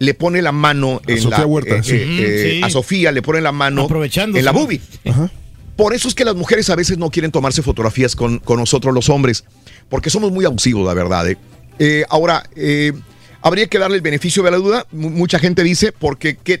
[0.00, 1.94] le pone la mano en Sofía la, Huerta, eh, sí.
[1.94, 2.60] eh, eh, Sí.
[2.64, 3.82] a Sofía, le pone la mano
[4.40, 4.80] en la boobie.
[5.76, 8.94] Por eso es que las mujeres a veces no quieren tomarse fotografías con, con nosotros
[8.94, 9.44] los hombres,
[9.88, 11.28] porque somos muy abusivos, la verdad.
[11.30, 11.38] ¿eh?
[11.78, 12.92] Eh, ahora, eh,
[13.40, 14.86] habría que darle el beneficio de la duda.
[14.92, 16.60] Mu- mucha gente dice, porque ¿qué?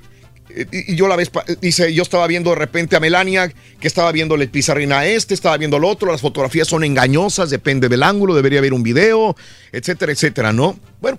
[0.70, 1.30] Y yo la vez,
[1.62, 5.32] dice, yo estaba viendo de repente a Melania, que estaba viendo el pizarrín a este,
[5.32, 9.34] estaba viendo al otro, las fotografías son engañosas, depende del ángulo, debería haber un video,
[9.72, 10.78] etcétera, etcétera, ¿no?
[11.00, 11.18] Bueno,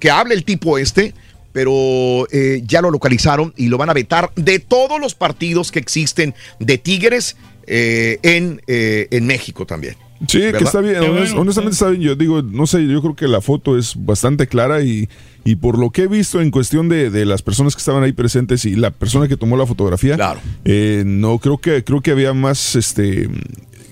[0.00, 1.14] que hable el tipo este,
[1.52, 5.78] pero eh, ya lo localizaron y lo van a vetar de todos los partidos que
[5.78, 9.96] existen de Tigres eh, en, eh, en México también.
[10.28, 10.94] Sí, que está bien.
[11.00, 12.02] Qué honest- bueno, honestamente está bien.
[12.02, 15.08] Yo digo, no sé, yo creo que la foto es bastante clara y,
[15.44, 18.12] y por lo que he visto en cuestión de, de las personas que estaban ahí
[18.12, 20.16] presentes y la persona que tomó la fotografía,
[20.64, 23.28] eh, no creo que creo que había más, este,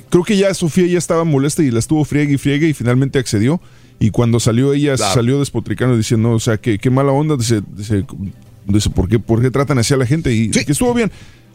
[0.08, 3.18] creo que ya Sofía ya estaba molesta y la estuvo friegue y friegue y finalmente
[3.18, 3.60] accedió.
[4.00, 5.14] Y cuando salió ella, Claro.
[5.14, 8.04] salió despotricando diciendo, o sea, que qué mala onda, dice, dice,
[8.66, 10.32] dice, ¿por qué, por qué tratan así a la gente?
[10.34, 11.12] Y que estuvo bien.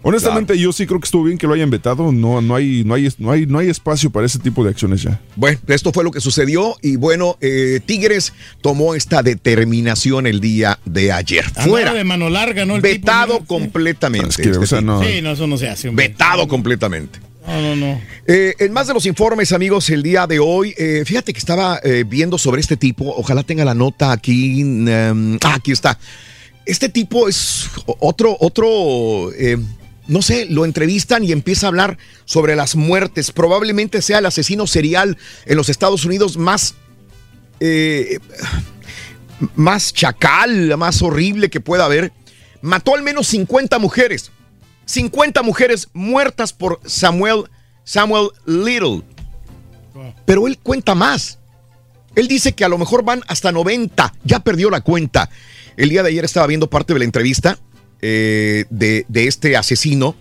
[0.07, 2.11] Honestamente, yo sí creo que estuvo bien que lo hayan vetado.
[2.11, 5.01] No, no hay, no hay, no hay, no hay espacio para ese tipo de acciones
[5.01, 5.19] ya.
[5.35, 8.31] Bueno, esto fue lo que sucedió y bueno, eh, Tigres
[8.61, 11.45] tomó esta determinación el día de ayer.
[11.47, 11.93] Andaba Fuera.
[11.95, 12.75] de mano larga, ¿no?
[12.75, 14.29] El Vetado tipo, completamente.
[14.29, 15.03] Es que, este o sea, no.
[15.03, 15.89] Sí, no, eso no se hace.
[15.89, 16.09] hombre.
[16.09, 17.17] Vetado completamente.
[17.47, 18.01] No, no.
[18.27, 21.79] Eh, en más de los informes, amigos, el día de hoy, eh, fíjate que estaba
[21.83, 25.99] eh, viendo sobre este tipo, ojalá tenga la nota aquí, mm, ah, aquí está.
[26.65, 27.69] Este tipo es
[27.99, 29.57] otro, otro, eh,
[30.07, 33.31] no sé, lo entrevistan y empieza a hablar sobre las muertes.
[33.31, 36.73] Probablemente sea el asesino serial en los Estados Unidos más,
[39.55, 42.11] más chacal, más horrible que pueda haber.
[42.61, 44.31] Mató al menos 50 mujeres.
[44.85, 47.45] 50 mujeres muertas por Samuel,
[47.83, 49.01] Samuel Little.
[50.25, 51.39] Pero él cuenta más.
[52.15, 54.13] Él dice que a lo mejor van hasta 90.
[54.23, 55.29] Ya perdió la cuenta.
[55.77, 57.59] El día de ayer estaba viendo parte de la entrevista
[58.01, 60.15] eh, de, de este asesino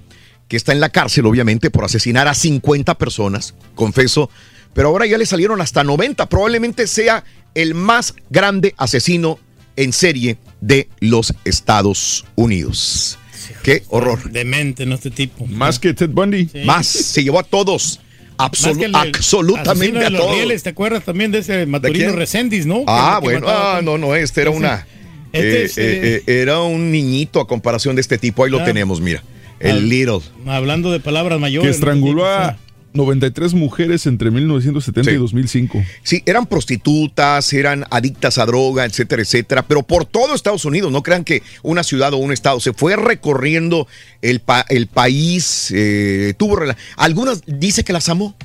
[0.48, 4.30] que está en la cárcel, obviamente, por asesinar a 50 personas, confeso.
[4.74, 6.28] Pero ahora ya le salieron hasta 90.
[6.28, 7.24] Probablemente sea
[7.54, 9.38] el más grande asesino
[9.76, 13.18] en serie de los Estados Unidos.
[13.62, 14.30] Qué horror.
[14.30, 14.94] Demente, ¿no?
[14.94, 15.46] Este tipo.
[15.46, 16.48] Más que Ted Bundy.
[16.64, 18.00] Más, se llevó a todos.
[18.36, 20.34] Absolu- Más que el- absolutamente de a todos.
[20.34, 22.16] rieles, ¿Te acuerdas también de ese Maturino quién?
[22.16, 22.82] Reséndiz, no?
[22.86, 24.86] Ah, Que- que bueno, ah, no, no, este era Ese- una.
[25.32, 28.44] Este eh, es, eh, eh, era un niñito a comparación de este tipo.
[28.44, 29.22] Ahí lo tenemos, mira.
[29.60, 29.88] El.
[29.88, 30.20] Little.
[30.46, 31.66] Hablando de palabras Que mayores.
[31.68, 31.74] ¿no?
[31.74, 32.56] estranguló a
[32.94, 35.82] 93 mujeres entre 1970 y 2005.
[36.02, 41.02] Sí, eran prostitutas, eran adictas a droga, etcétera, etcétera, pero por todo Estados Unidos, no
[41.02, 43.86] crean que una ciudad o un estado, se fue recorriendo
[44.22, 46.56] el, pa- el país, eh, tuvo
[46.96, 48.36] algunas dice que las amó.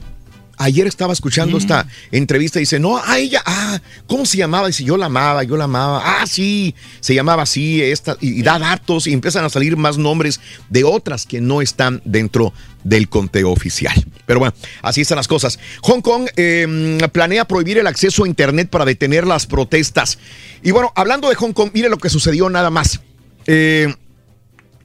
[0.62, 4.68] Ayer estaba escuchando esta entrevista y dice, no, a ella, ah, ¿cómo se llamaba?
[4.68, 6.02] Dice, yo la amaba, yo la amaba.
[6.04, 9.98] Ah, sí, se llamaba así, esta, y, y da datos y empiezan a salir más
[9.98, 12.54] nombres de otras que no están dentro
[12.84, 13.94] del conteo oficial.
[14.26, 15.60] Pero bueno, así están las cosas.
[15.82, 20.20] Hong Kong eh, planea prohibir el acceso a Internet para detener las protestas.
[20.62, 23.00] Y bueno, hablando de Hong Kong, mire lo que sucedió nada más.
[23.48, 23.94] Eh,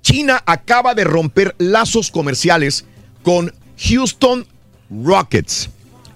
[0.03, 2.85] China acaba de romper lazos comerciales
[3.23, 4.47] con Houston
[4.91, 5.71] Rockets.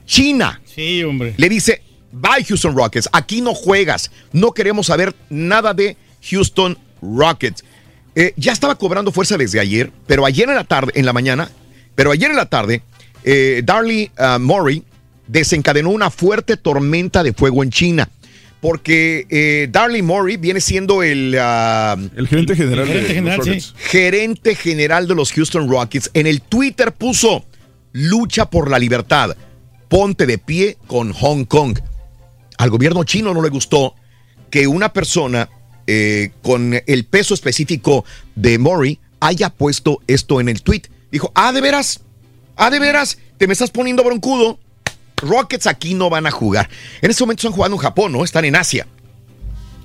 [0.07, 1.35] China Sí, hombre.
[1.37, 1.83] le dice,
[2.13, 5.97] bye Houston Rockets, aquí no juegas, no queremos saber nada de
[6.31, 7.65] Houston Rockets.
[8.15, 11.51] Eh, ya estaba cobrando fuerza desde ayer, pero ayer en la tarde, en la mañana,
[11.95, 12.83] pero ayer en la tarde,
[13.25, 14.83] eh, Darley uh, Murray
[15.27, 18.09] desencadenó una fuerte tormenta de fuego en China.
[18.61, 23.37] Porque eh, Darley Murray viene siendo el, ah, El gerente general El gerente de general,
[23.39, 23.51] los sí.
[23.53, 23.75] Rockets.
[23.79, 27.45] gerente general de los Houston Rockets, en el Twitter puso
[27.99, 29.37] lucha por la libertad,
[29.89, 31.79] ponte de pie con Hong Kong.
[32.57, 33.95] Al gobierno chino no le gustó
[34.51, 35.49] que una persona
[35.89, 38.05] eh, con el peso específico
[38.37, 40.83] de Murray haya puesto esto en el tweet.
[41.11, 42.01] Dijo, ah, de veras,
[42.57, 44.61] ah, de veras, te me estás poniendo broncudo.
[45.17, 46.71] Rockets aquí no van a jugar.
[47.03, 48.23] En este momento están jugando en Japón, ¿no?
[48.23, 48.87] Están en Asia.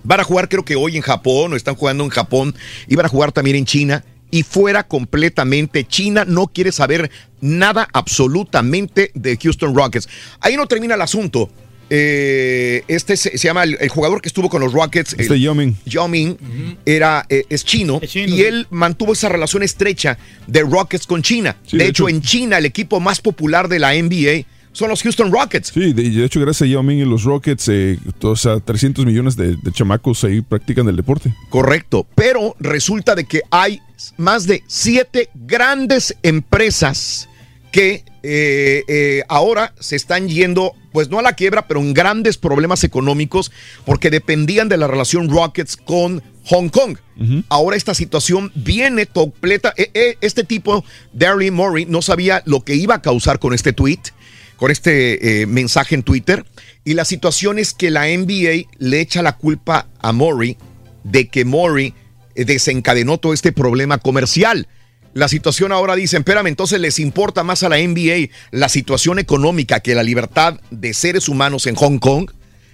[0.04, 2.54] Van a jugar creo que hoy en Japón o están jugando en Japón
[2.88, 4.04] y van a jugar también en China
[4.34, 10.10] y fuera completamente China no quiere saber nada absolutamente de Houston Rockets.
[10.40, 11.52] Ahí no termina el asunto.
[11.92, 15.14] Eh, este se, se llama el, el jugador que estuvo con los Rockets.
[15.20, 15.76] Este Yao Ming.
[15.86, 16.36] Yao Ming
[16.84, 18.44] era, eh, es chino, chino, y sí.
[18.44, 21.56] él mantuvo esa relación estrecha de Rockets con China.
[21.68, 24.90] Sí, de, de hecho, hecho- en China el equipo más popular de la NBA son
[24.90, 25.70] los Houston Rockets.
[25.74, 29.38] Sí, de, hecho, gracias a Yao Ming y los Rockets, eh, o sea, 300 millones
[29.38, 31.34] de, de chamacos ahí practican el deporte.
[31.50, 33.80] Correcto, pero resulta de que hay
[34.18, 37.30] más de siete grandes empresas
[37.72, 42.38] que eh, eh, ahora se están yendo, pues no a la quiebra, pero en grandes
[42.38, 43.52] problemas económicos
[43.84, 46.98] porque dependían de la relación Rockets con Hong Kong.
[47.50, 49.74] Ahora esta situación viene completa.
[49.78, 50.84] eh, eh, este tipo,
[51.14, 54.00] Darryl Murray, no sabía lo que iba a causar con este tweet,
[54.58, 56.46] con este eh, mensaje en Twitter.
[56.86, 60.58] Y la situación es que la NBA le echa la culpa a Murray
[61.04, 61.94] de que Murray
[62.36, 64.68] eh, desencadenó todo este problema comercial.
[65.14, 69.80] La situación ahora dice, espérame, entonces les importa más a la NBA la situación económica
[69.80, 72.32] que la libertad de seres humanos en Hong Kong.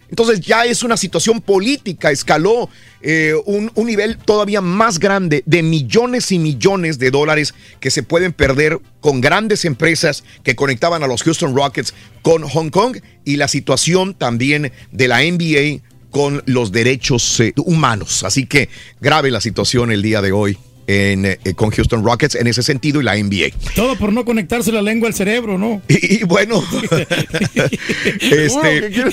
[0.09, 2.69] Entonces ya es una situación política, escaló
[3.01, 8.03] eh, un, un nivel todavía más grande de millones y millones de dólares que se
[8.03, 13.37] pueden perder con grandes empresas que conectaban a los Houston Rockets con Hong Kong y
[13.37, 15.81] la situación también de la NBA
[16.11, 18.23] con los derechos eh, humanos.
[18.23, 18.69] Así que
[18.99, 20.57] grave la situación el día de hoy
[20.89, 23.49] en, eh, con Houston Rockets en ese sentido y la NBA.
[23.75, 25.83] Todo por no conectarse la lengua al cerebro, ¿no?
[25.89, 26.63] Y, y bueno,
[28.19, 29.07] este,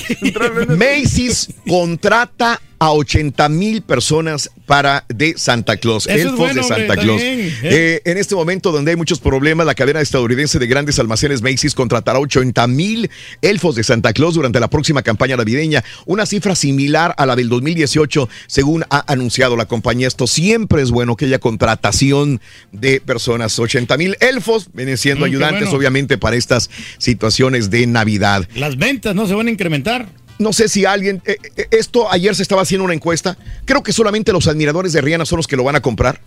[0.75, 6.77] Macy's contrata a 80 mil personas para de Santa Claus, Eso elfos bueno, de hombre,
[6.77, 7.21] Santa Claus.
[7.21, 7.53] ¿eh?
[7.63, 11.73] Eh, en este momento donde hay muchos problemas, la cadena estadounidense de grandes almacenes Macy's
[11.73, 13.09] contratará 80 mil
[13.41, 17.49] elfos de Santa Claus durante la próxima campaña navideña, una cifra similar a la del
[17.49, 20.07] 2018, según ha anunciado la compañía.
[20.07, 22.41] Esto siempre es bueno que haya contratación
[22.71, 23.57] de personas.
[23.57, 25.77] 80 mil elfos vienen siendo Mm, ayudantes, bueno.
[25.77, 28.47] obviamente, para estas situaciones de Navidad.
[28.55, 30.09] Las ventas no se van a incrementar.
[30.39, 31.21] No sé si alguien.
[31.25, 33.37] eh, eh, esto ayer se estaba haciendo una encuesta.
[33.65, 36.21] Creo que solamente los admiradores de Rihanna son los que lo van a comprar.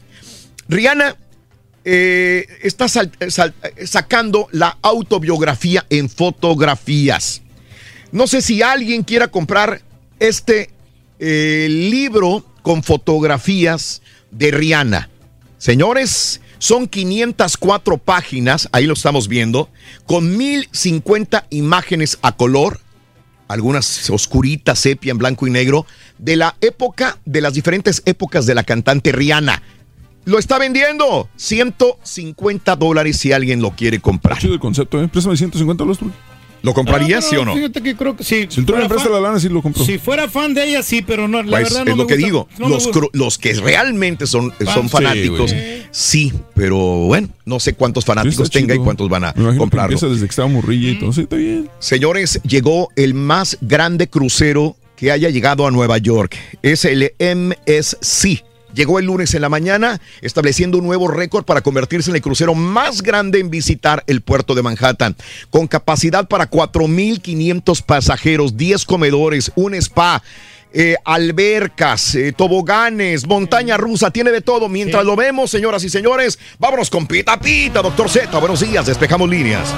[0.69, 1.16] Rihanna
[1.85, 7.43] eh, está sacando la autobiografía en fotografías.
[8.12, 9.82] No sé si alguien quiera comprar
[10.19, 10.70] este
[11.20, 15.11] libro con fotografías de Rihanna.
[15.59, 19.69] Señores, son 504 páginas, ahí lo estamos viendo,
[20.07, 22.81] con 1050 imágenes a color
[23.51, 25.85] algunas oscuritas, sepia, en blanco y negro,
[26.18, 29.60] de la época, de las diferentes épocas de la cantante Rihanna.
[30.24, 34.39] Lo está vendiendo 150 dólares si alguien lo quiere comprar.
[34.39, 35.09] Chido el concepto, ¿eh?
[35.09, 36.14] Préstame 150 dólares, Turki.
[36.62, 37.55] ¿Lo comprarías, Ah, sí o no?
[37.55, 38.47] Fíjate que creo que sí.
[38.49, 39.85] Si me presta la lana, sí lo compro.
[39.85, 42.07] Si fuera fan de ella, sí, pero no, la Pues, verdad no es me lo
[42.07, 42.49] que gusta- digo.
[42.59, 45.55] no los, los que realmente son, son fanáticos,
[45.91, 49.93] sí, pero bueno, no sé cuántos fanáticos tenga y cuántos van a que comprarlo.
[49.95, 51.12] empieza desde que estaba morrilla y todo.
[51.12, 51.69] Sí, está bien.
[51.78, 56.37] Señores, llegó el más grande crucero que haya llegado a Nueva York.
[56.62, 58.45] Es el MSC.
[58.74, 62.55] Llegó el lunes en la mañana, estableciendo un nuevo récord para convertirse en el crucero
[62.55, 65.16] más grande en visitar el puerto de Manhattan.
[65.51, 70.22] Con capacidad para 4.500 pasajeros, 10 comedores, un spa.
[70.72, 74.68] eh, albercas, eh, toboganes, montaña rusa, tiene de todo.
[74.68, 78.38] Mientras lo vemos, señoras y señores, vámonos con Pita Pita, doctor Z.
[78.38, 79.74] Buenos días, despejamos líneas.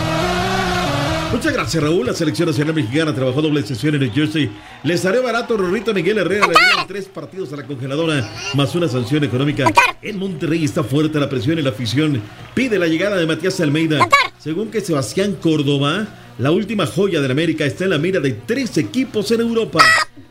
[1.32, 2.06] Muchas gracias, Raúl.
[2.06, 4.50] La selección nacional mexicana trabajó doble sesión en New Jersey.
[4.84, 5.56] Les salió barato.
[5.56, 9.64] Rorrito Miguel Herrera le dieron tres partidos a la congeladora, más una sanción económica.
[10.02, 12.20] En Monterrey está fuerte la presión y la afición.
[12.54, 14.06] Pide la llegada de Matías Almeida.
[14.38, 16.06] Según que Sebastián Córdoba,
[16.38, 19.80] la última joya del América está en la mira de tres equipos en Europa.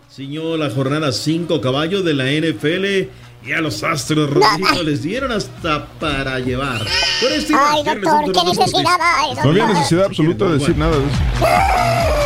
[0.10, 3.10] Ciñó la jornada 5 caballos de la NFL.
[3.46, 6.80] Y a los Astros Rodrigo les dieron hasta para llevar.
[7.22, 11.06] Por este Ay, doctor, qué necesidad hay, No había necesidad absoluta de decir nada de
[11.06, 12.22] eso.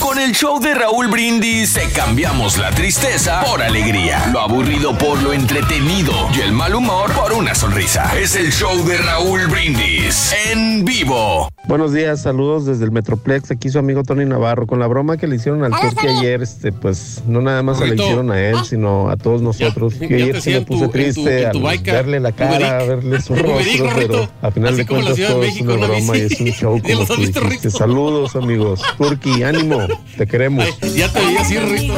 [0.00, 5.20] Con el show de Raúl Brindis te cambiamos la tristeza por alegría, lo aburrido por
[5.20, 8.16] lo entretenido y el mal humor por una sonrisa.
[8.16, 11.48] Es el show de Raúl Brindis en vivo.
[11.68, 13.50] Buenos días, saludos desde el Metroplex.
[13.50, 14.68] Aquí su amigo Tony Navarro.
[14.68, 17.86] Con la broma que le hicieron al turque ayer, este, pues no nada más se
[17.88, 19.98] le hicieron a él, sino a todos nosotros.
[19.98, 22.20] ya que ayer se me puse tu- en tu- triste en tu al baica, verle
[22.20, 22.88] la cara, Uberic.
[22.88, 24.32] verle su Uberic, rostro, pero Rorrito.
[24.42, 26.80] a final Así de cuentas todo es México, una ¿no broma y es un show
[26.82, 27.70] como tú dijiste.
[27.72, 28.80] Saludos, amigos.
[28.96, 29.80] Turqui, ánimo,
[30.16, 30.64] te queremos.
[30.94, 31.94] Ya te veía así, Rito.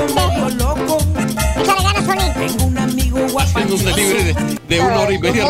[2.38, 4.34] Tengo un amigo un delivery de,
[4.68, 5.44] de una hora y media,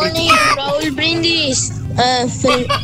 [0.56, 1.72] Raúl Brindis.
[2.00, 2.26] Ah,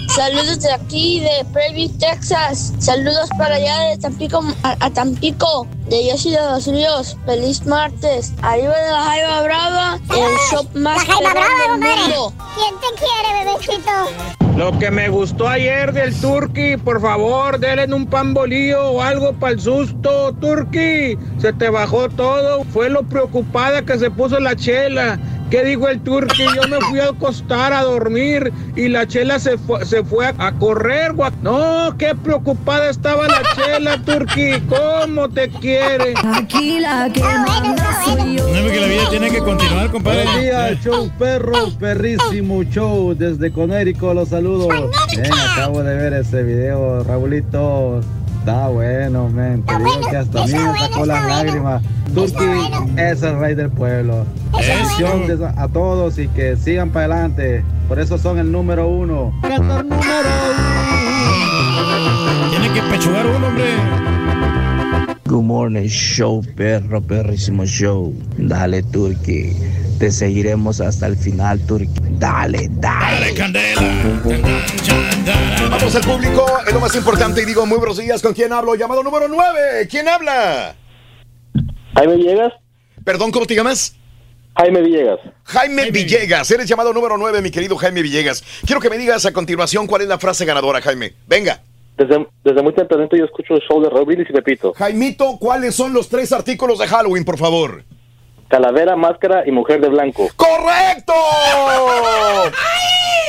[0.09, 2.73] saludos de aquí, de Prairie, Texas.
[2.81, 7.17] Saludos para allá de Tampico a, a Tampico, de Yoshi de los Ríos.
[7.25, 8.33] Feliz martes.
[8.43, 11.97] Arriba de la Jaiba Brava, el shop más La Jaiba Brava, del compadre.
[12.03, 12.33] mundo.
[12.57, 14.35] ¿Quién te quiere, bebecito?
[14.57, 19.33] Lo que me gustó ayer del Turqui, por favor, denle un pan bolillo o algo
[19.33, 21.19] para el susto, Turqui.
[21.39, 22.63] Se te bajó todo.
[22.73, 25.19] Fue lo preocupada que se puso la chela.
[25.51, 26.45] ¿Qué dijo el Turqui?
[26.57, 30.35] Yo me fui a acostar a dormir y la chela se fue, se fue a,
[30.39, 31.13] a correr.
[31.43, 34.61] No, qué preocupada estaba la chela, Turqui.
[34.69, 36.15] ¿Cómo te quiere?
[36.35, 37.45] Aquí la que No,
[38.63, 40.25] porque la vida tiene que continuar, compadre.
[40.25, 43.15] Buenos días, show perro, perrísimo show.
[43.15, 44.69] Desde Conérico los saludo.
[45.17, 48.01] Ven, acabo de ver ese video, Raulito.
[48.45, 49.63] Está bueno, men.
[49.63, 51.83] Te digo que hasta a mí me sacó las lágrimas.
[52.15, 52.45] Turki
[52.99, 54.27] es el rey del pueblo.
[54.53, 57.65] Bendiciones a todos y que sigan para adelante.
[57.89, 59.33] Por eso son el número uno.
[62.51, 63.77] Tiene que pechugar uno, hombre.
[65.25, 68.13] Good morning, show, perro, perrísimo show.
[68.37, 69.57] Dale, Turki.
[69.99, 71.89] Te seguiremos hasta el final, Turki.
[72.19, 73.33] Dale, dale.
[75.71, 78.21] Vamos al público, es lo más importante y digo muy buenos días.
[78.21, 78.75] ¿Con quién hablo?
[78.75, 79.87] Llamado número 9.
[79.89, 80.75] ¿Quién habla?
[81.95, 82.53] Jaime Villegas.
[83.05, 83.97] Perdón, ¿cómo te llamas?
[84.57, 85.21] Jaime Villegas.
[85.45, 88.43] Jaime Villegas, eres llamado número 9, mi querido Jaime Villegas.
[88.67, 91.15] Quiero que me digas a continuación cuál es la frase ganadora, Jaime.
[91.27, 91.61] Venga.
[91.97, 94.73] Desde, desde muy temprano yo escucho el show de Raúl y Pepito.
[94.75, 97.85] Jaimito, ¿cuáles son los tres artículos de Halloween, por favor?
[98.49, 100.29] Calavera, máscara y mujer de blanco.
[100.37, 101.13] ¡Correcto!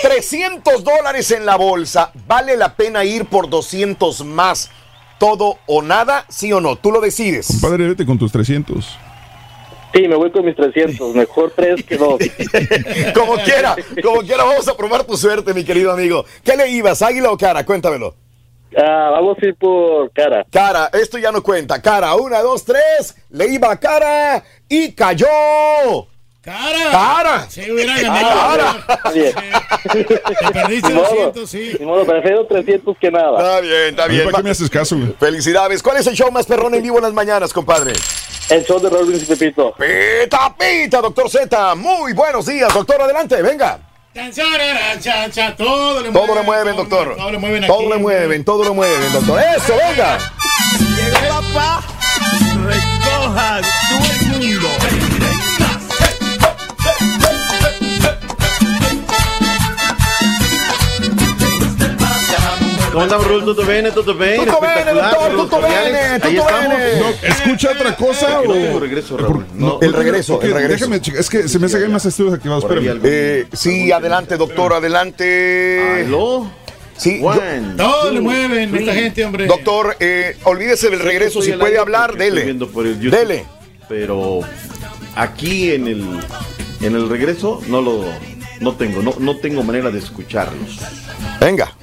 [0.02, 2.12] 300 dólares en la bolsa.
[2.28, 4.72] ¿Vale la pena ir por 200 más?
[5.18, 6.26] ¿Todo o nada?
[6.30, 6.76] ¿Sí o no?
[6.76, 7.48] Tú lo decides.
[7.48, 9.00] Compadre, vete con tus 300.
[9.96, 11.16] Sí, me voy con mis 300.
[11.16, 12.20] Mejor tres que dos.
[13.16, 16.26] como quiera, como quiera, vamos a probar tu suerte, mi querido amigo.
[16.44, 17.66] ¿Qué le ibas, águila o cara?
[17.66, 18.14] Cuéntamelo.
[18.78, 20.46] Ah, vamos a ir por cara.
[20.52, 21.82] Cara, esto ya no cuenta.
[21.82, 23.16] Cara, una, dos, tres.
[23.30, 25.28] Le iba a cara y cayó.
[26.42, 26.92] ¡Cara!
[26.92, 27.48] ¡Cara!
[27.50, 28.78] Sí, hubiera Ah, ganado.
[28.88, 29.34] Está bien.
[30.40, 31.10] Te perdiste Ni modo.
[31.10, 31.72] 200, sí.
[31.80, 33.40] Ni modo, prefiero 300 que nada.
[33.40, 34.26] Está bien, está bien.
[34.26, 35.16] ¿Para qué me haces caso, güey?
[35.20, 35.82] Felicidades.
[35.82, 37.94] ¿Cuál es el show más perrón en vivo en las mañanas, compadre?
[38.50, 39.74] El show de Raúl y Pepito.
[39.74, 41.74] Pita, pita, doctor Z.
[41.76, 43.02] Muy buenos días, doctor.
[43.02, 43.80] Adelante, venga.
[45.58, 47.16] Todo le Todo le mueven, doctor.
[47.18, 47.74] Todo le mueven aquí.
[47.74, 49.42] Todo le mueven, todo le mueven, doctor.
[49.58, 50.20] Eso, venga.
[50.80, 51.84] Llegó papá,
[53.26, 54.70] recoja todo el mundo.
[62.92, 63.44] ¿Cómo andamos, Raúl?
[63.44, 63.92] ¿Todo bien?
[63.94, 64.20] ¿Todo bien?
[64.20, 66.78] Bene, Espectacular, doctor, tutto estamos.
[66.78, 67.00] bene.
[67.02, 68.54] No, ¿Escucha otra cosa no o...?
[68.54, 69.46] tengo regreso, Raúl.
[69.54, 69.80] No.
[69.82, 70.88] El regreso, el regreso.
[70.88, 71.20] Déjame.
[71.20, 72.64] Es que se me hace que hay más estudios activados.
[72.64, 73.02] Espérame.
[73.04, 76.06] Eh, sí, adelante, doctor, adelante.
[76.08, 76.50] ¿Aló?
[76.98, 77.34] Sí, yo-
[77.78, 78.80] Todo le mueven three.
[78.82, 79.48] esta gente, hombre.
[79.48, 81.42] doctor, eh, olvídese del regreso.
[81.42, 82.44] Si puede hablar, dele.
[82.46, 83.46] viendo por el YouTube, Dele.
[83.90, 84.40] Pero
[85.16, 86.20] aquí en el
[86.82, 88.04] en el regreso no lo
[88.62, 90.80] no tengo, no, no tengo manera de escucharlos.
[91.40, 91.74] Venga.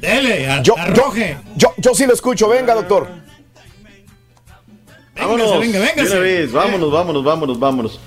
[0.00, 1.36] Dele, a- Yo, yo, arroje.
[1.56, 2.48] yo, yo sí lo escucho.
[2.48, 3.08] Venga, doctor.
[5.16, 6.10] Vámonos, venga, de véngase.
[6.12, 8.00] una vez, vámonos, vámonos, vámonos, vámonos.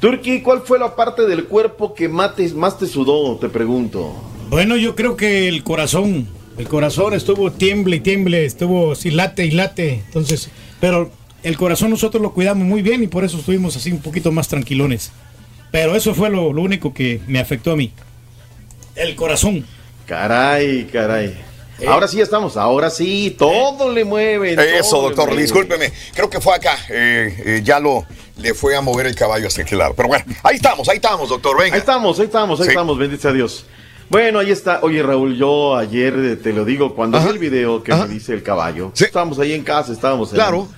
[0.00, 3.36] Turki, ¿cuál fue la parte del cuerpo que más te, más te sudó?
[3.38, 4.14] Te pregunto.
[4.52, 9.46] Bueno, yo creo que el corazón, el corazón estuvo tiemble y tiemble, estuvo así late
[9.46, 10.02] y late.
[10.06, 11.10] Entonces, pero
[11.42, 14.48] el corazón nosotros lo cuidamos muy bien y por eso estuvimos así un poquito más
[14.48, 15.10] tranquilones.
[15.70, 17.92] Pero eso fue lo, lo único que me afectó a mí.
[18.94, 19.64] El corazón.
[20.06, 21.34] Caray, caray.
[21.88, 24.52] Ahora sí estamos, ahora sí, todo le mueve.
[24.78, 25.42] Eso, todo le doctor, mueve.
[25.42, 25.92] discúlpeme.
[26.12, 26.76] Creo que fue acá.
[26.90, 28.04] Eh, eh, ya lo
[28.36, 29.94] le fue a mover el caballo hasta aquel lado.
[29.94, 31.56] Pero bueno, ahí estamos, ahí estamos, doctor.
[31.58, 31.74] Venga.
[31.74, 32.70] Ahí estamos, ahí estamos, ahí Sí.
[32.72, 33.64] estamos, bendito sea Dios.
[34.12, 34.80] Bueno, ahí está.
[34.82, 37.28] Oye, Raúl, yo ayer eh, te lo digo, cuando Ajá.
[37.28, 38.06] vi el video que Ajá.
[38.06, 39.04] me dice el caballo, Sí.
[39.04, 40.68] estábamos ahí en casa, estábamos en- Claro.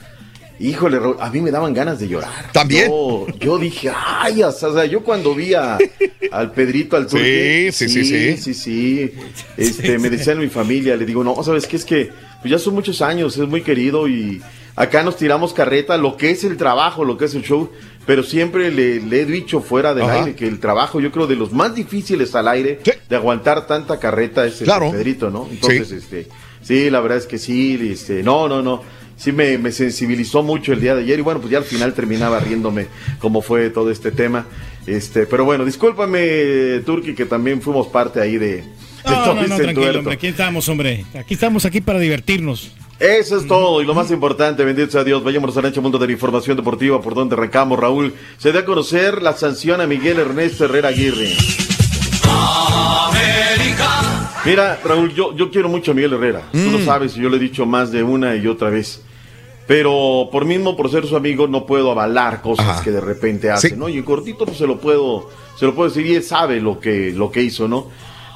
[0.60, 2.52] Híjole, Raúl, a mí me daban ganas de llorar.
[2.52, 2.86] ¿También?
[2.86, 5.78] Yo, yo dije, ay, o sea, yo cuando vi a-
[6.30, 8.36] al Pedrito, al turque, Sí, sí, sí, sí.
[8.36, 9.12] sí, sí.
[9.56, 11.74] Este, me decían mi familia, le digo, no, ¿sabes qué?
[11.74, 14.40] Es que pues ya son muchos años, es muy querido y
[14.76, 17.70] acá nos tiramos carreta, lo que es el trabajo, lo que es el show,
[18.06, 20.20] pero siempre le, le he dicho fuera del Ajá.
[20.20, 22.92] aire que el trabajo, yo creo, de los más difíciles al aire, Sí.
[23.08, 24.90] de aguantar tanta carreta es el Claro.
[24.90, 25.48] Pedrito, ¿no?
[25.50, 26.28] Entonces, este,
[26.62, 28.82] sí, la verdad es que sí, este, no, no, no.
[29.16, 31.94] Sí me, me sensibilizó mucho el día de ayer y bueno, pues ya al final
[31.94, 32.88] terminaba riéndome
[33.20, 34.46] cómo fue todo este tema.
[34.86, 38.64] Este, pero bueno, discúlpame, Turki, que también fuimos parte ahí de,
[39.06, 40.14] No, no, no, tranquilo, hombre.
[40.14, 41.04] Aquí estamos, hombre.
[41.14, 42.72] Aquí estamos aquí para divertirnos.
[42.98, 45.22] Eso es todo y lo más importante, bendito sea Dios.
[45.22, 48.14] Vayamos al ancho mundo de la información deportiva por donde arrancamos, Raúl.
[48.38, 51.34] Se da a conocer la sanción a Miguel Ernesto Herrera Aguirre.
[54.44, 56.42] Mira, Raúl, yo, yo quiero mucho a Miguel Herrera.
[56.52, 56.84] Tú lo Mm.
[56.84, 59.02] sabes y yo lo he dicho más de una y otra vez.
[59.66, 62.82] Pero por mismo, por ser su amigo, no puedo avalar cosas Ajá.
[62.84, 63.74] que de repente hace, Sí.
[63.76, 63.88] ¿no?
[63.88, 66.78] Y en cortito, pues se lo puedo, se lo puedo decir y él sabe lo
[66.78, 67.88] que, lo que hizo, ¿no?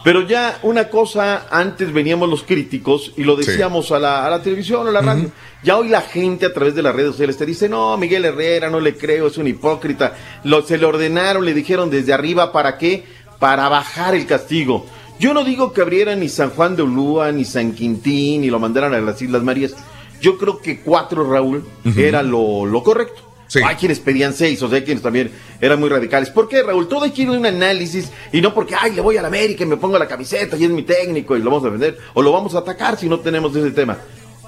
[0.04, 4.42] Pero ya una cosa, antes veníamos los críticos y lo decíamos a, la, a la
[4.42, 5.30] televisión o a la radio.
[5.62, 8.70] Ya hoy la gente a través de las redes sociales te dice, no, Miguel Herrera,
[8.70, 10.14] no le creo, es un hipócrita.
[10.44, 13.04] Lo, se le ordenaron, le dijeron desde arriba, ¿para qué?
[13.40, 14.86] Para bajar el castigo.
[15.18, 18.60] Yo no digo que abrieran ni San Juan de Ulúa, ni San Quintín, ni lo
[18.60, 19.74] mandaran a las Islas Marías.
[20.20, 21.64] Yo creo que cuatro, Raúl,
[21.96, 23.27] era lo, lo correcto.
[23.48, 23.60] Sí.
[23.66, 26.30] Hay quienes pedían seis, o sea, hay quienes también eran muy radicales.
[26.30, 26.86] ¿Por qué, Raúl?
[26.86, 29.28] Todo hay que ir a un análisis y no porque, ay, le voy a la
[29.28, 31.98] América y me pongo la camiseta y es mi técnico y lo vamos a vender
[32.14, 33.96] o lo vamos a atacar si no tenemos ese tema.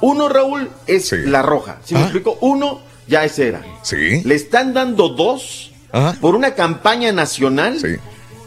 [0.03, 1.17] Uno, Raúl, es Sí.
[1.25, 1.79] la roja.
[1.85, 2.05] Si me Ah.
[2.05, 3.63] explico, uno ya es era.
[3.83, 4.23] Sí.
[4.23, 5.73] Le están dando dos
[6.21, 7.97] por una campaña nacional Sí.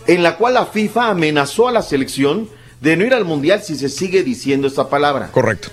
[0.08, 2.48] en la cual la FIFA amenazó a la selección
[2.80, 5.30] de no ir al mundial si se sigue diciendo esta palabra.
[5.32, 5.70] Correcto.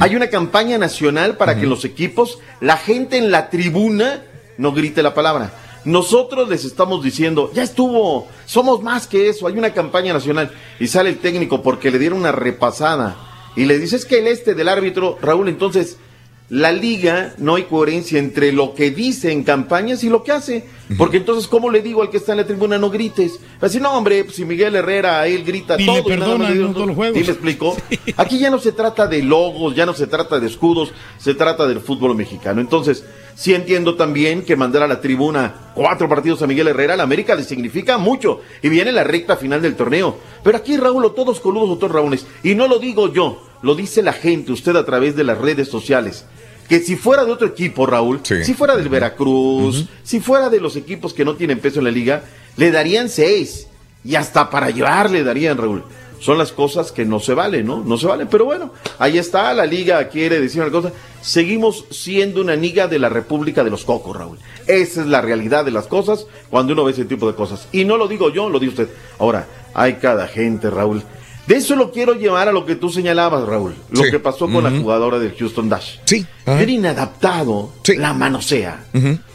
[0.00, 4.22] Hay una campaña nacional para que los equipos, la gente en la tribuna,
[4.56, 5.52] no grite la palabra.
[5.84, 10.52] nosotros les estamos diciendo, ya estuvo, somos más que eso, hay una campaña nacional.
[10.78, 13.16] Y sale el técnico porque le dieron una repasada.
[13.56, 15.98] Y le dice, es que el este del árbitro, Raúl, entonces
[16.48, 20.66] la liga no hay coherencia entre lo que dice en campañas y lo que hace.
[20.98, 23.40] Porque entonces, ¿cómo le digo al que está en la tribuna no grites?
[23.60, 26.06] Así, no, hombre, pues, si Miguel Herrera, él grita todo.
[26.06, 27.18] le y nada más no todos los juegos.
[27.18, 27.76] ¿Sí me explicó?
[28.18, 31.66] Aquí ya no se trata de logos, ya no se trata de escudos, se trata
[31.66, 32.60] del fútbol mexicano.
[32.60, 33.04] Entonces,
[33.34, 37.04] sí entiendo también que mandar a la tribuna cuatro partidos a Miguel Herrera, a la
[37.04, 38.42] América le significa mucho.
[38.60, 40.18] Y viene la recta final del torneo.
[40.44, 42.26] Pero aquí, Raúl, o todos coludos o todos raúles.
[42.42, 45.68] Y no lo digo yo, lo dice la gente, usted a través de las redes
[45.68, 46.24] sociales
[46.68, 50.74] que si fuera de otro equipo, Raúl, si fuera del Veracruz, si fuera de los
[50.76, 52.24] equipos que no tienen peso en la liga,
[52.56, 53.66] le darían seis.
[54.04, 55.84] Y hasta para llevar le darían, Raúl.
[56.18, 57.82] Son las cosas que no se valen, ¿no?
[57.84, 58.28] No se valen.
[58.28, 60.92] Pero bueno, ahí está, la liga quiere decir una cosa.
[61.20, 64.38] Seguimos siendo una liga de la República de los Cocos, Raúl.
[64.66, 67.68] Esa es la realidad de las cosas cuando uno ve ese tipo de cosas.
[67.72, 68.94] Y no lo digo yo, lo dice usted.
[69.18, 71.02] Ahora, hay cada gente, Raúl.
[71.46, 73.74] De eso lo quiero llevar a lo que tú señalabas, Raúl.
[73.90, 74.10] Lo Sí.
[74.10, 75.96] que pasó con la jugadora del Houston Dash.
[76.04, 76.24] Sí.
[76.46, 78.84] Bien inadaptado, la manosea.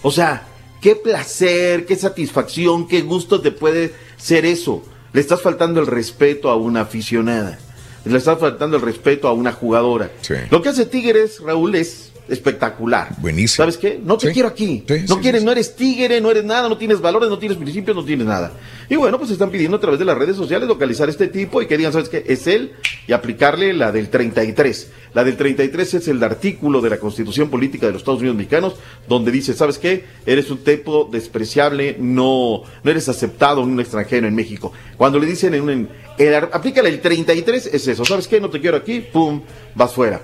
[0.02, 0.44] O sea,
[0.82, 4.84] qué placer, qué satisfacción, qué gusto te puede ser eso.
[5.14, 7.60] Le estás faltando el respeto a una aficionada.
[8.06, 10.10] Le estás faltando el respeto a una jugadora.
[10.50, 13.10] Lo que hace Tigres, Raúl, es espectacular.
[13.20, 13.64] Buenísimo.
[13.64, 14.00] ¿Sabes qué?
[14.04, 14.34] No te Sí.
[14.34, 14.84] quiero aquí.
[14.88, 17.58] Sí, no sí, quieres, no eres tigre, no eres nada, no tienes valores, no tienes
[17.58, 18.54] principios, no tienes nada.
[18.90, 21.62] Y bueno, pues están pidiendo a través de las redes sociales localizar a este tipo
[21.62, 22.24] y que digan, ¿sabes qué?
[22.28, 22.74] Es él
[23.08, 24.90] y aplicarle la del 33.
[25.14, 28.76] La del 33 es el artículo de la Constitución Política de los Estados Unidos Mexicanos
[29.08, 30.06] donde dice, ¿sabes qué?
[30.26, 34.72] Eres un tipo despreciable, no, no eres aceptado en un extranjero en México.
[34.98, 35.70] Cuando le dicen en un...
[35.70, 38.42] en- el aplícale el 33 es eso, ¿sabes qué?
[38.42, 39.42] No te quiero aquí, pum,
[39.76, 40.20] vas fuera.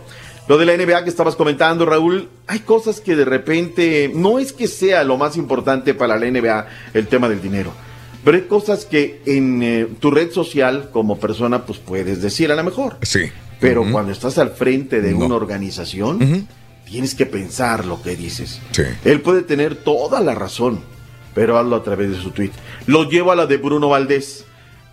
[0.47, 4.51] Lo de la NBA que estabas comentando, Raúl, hay cosas que de repente no es
[4.51, 7.71] que sea lo más importante para la NBA el tema del dinero,
[8.25, 12.55] pero hay cosas que en eh, tu red social como persona pues puedes decir a
[12.55, 12.97] lo mejor.
[13.03, 13.21] Sí.
[13.61, 15.25] Pero cuando estás al frente de No.
[15.27, 16.47] una organización,
[16.85, 18.59] tienes que pensar lo que dices.
[18.71, 18.83] Sí.
[19.05, 20.81] Él puede tener toda la razón,
[21.33, 22.51] pero hazlo a través de su tweet.
[22.87, 24.43] Lo llevo a la de Bruno Valdés.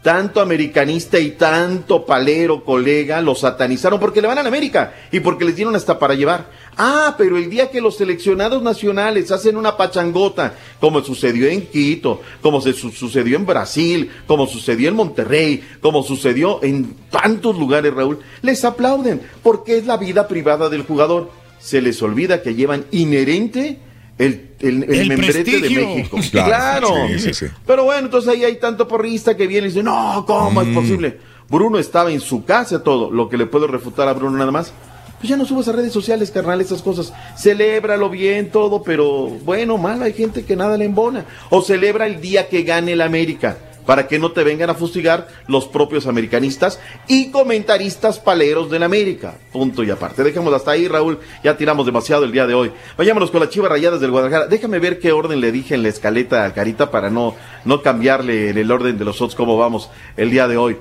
[0.03, 5.21] Tanto americanista y tanto palero colega lo satanizaron porque le van a la América y
[5.21, 6.47] porque les dieron hasta para llevar.
[6.79, 12.23] Ah, pero el día que los seleccionados nacionales hacen una pachangota, como sucedió en Quito,
[12.41, 17.93] como se su- sucedió en Brasil, como sucedió en Monterrey, como sucedió en tantos lugares,
[17.93, 21.31] Raúl, les aplauden porque es la vida privada del jugador.
[21.59, 23.79] Se les olvida que llevan inherente
[24.21, 25.71] el, el, el El membrete de.
[25.71, 26.19] México.
[26.31, 26.89] Claro.
[26.89, 27.09] Claro.
[27.09, 27.47] Sí, sí, sí.
[27.67, 30.69] Pero bueno, entonces ahí hay tanto porrista que viene y dice, no, ¿cómo Mm.
[30.69, 31.19] es posible?
[31.49, 33.11] Bruno estaba en su casa todo.
[33.11, 34.73] Lo que le puedo refutar a Bruno nada más.
[35.19, 37.13] Pues ya no subas a redes sociales, carnal, esas cosas.
[37.37, 41.27] Celébralo bien, todo, pero bueno, mal, hay gente que nada le embona.
[41.51, 43.59] O celebra el día que gane el América,
[43.91, 49.35] para que no te vengan a fustigar los propios americanistas y comentaristas paleros del América.
[49.51, 50.23] Punto y aparte.
[50.23, 51.19] Dejemos hasta ahí, Raúl.
[51.43, 52.71] Ya tiramos demasiado el día de hoy.
[52.97, 54.47] Vayámonos con las chivas rayadas del Guadalajara.
[54.47, 57.35] Déjame ver qué orden le dije en la escaleta a Carita para no,
[57.65, 60.77] no cambiarle en el orden de los otros cómo vamos el día de hoy.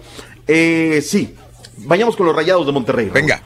[0.46, 1.34] Eh, sí,
[1.78, 3.10] vayamos con los rayados de Monterrey.
[3.12, 3.42] Venga.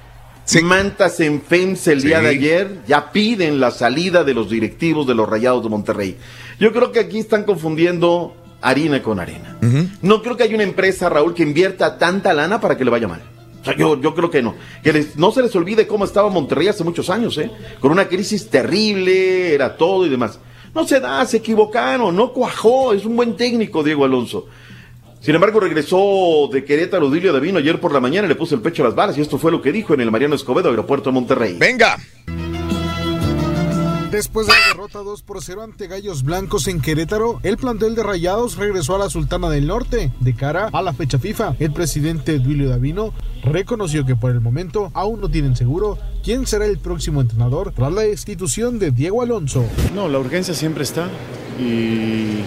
[0.61, 2.23] Mantas en FEMS el día Sí.
[2.26, 6.18] de ayer ya piden la salida de los directivos de los Rayados de Monterrey.
[6.60, 9.57] Yo creo que aquí están confundiendo harina con arena.
[10.02, 13.07] No creo que haya una empresa, Raúl, que invierta tanta lana para que le vaya
[13.07, 13.22] mal.
[13.61, 14.56] O sea, yo, yo creo que no.
[14.84, 17.49] Que les- no se les olvide cómo estaba Monterrey hace muchos años, ¿eh?
[17.80, 20.40] Con una crisis terrible, era todo y demás.
[20.76, 24.48] No se da, se equivocaron, no cuajó, es un buen técnico Diego Alonso.
[25.22, 28.84] Sin embargo, regresó de Querétaro Dilio Davino ayer por la mañana le puso el pecho
[28.84, 31.14] a las balas y esto fue lo que dijo en el Mariano Escobedo, aeropuerto de
[31.14, 31.56] Monterrey.
[31.57, 31.98] Venga.
[34.14, 38.03] Después de la derrota 2 por 0 ante Gallos Blancos en Querétaro, el plantel de
[38.03, 40.11] Rayados regresó a la Sultana del Norte.
[40.19, 43.11] De cara a la fecha FIFA, el presidente Duilio Davino
[43.44, 47.91] reconoció que por el momento aún no tienen seguro quién será el próximo entrenador tras
[47.91, 49.65] la destitución de Diego Alonso.
[49.95, 51.10] No, la urgencia siempre está
[51.60, 52.44] y,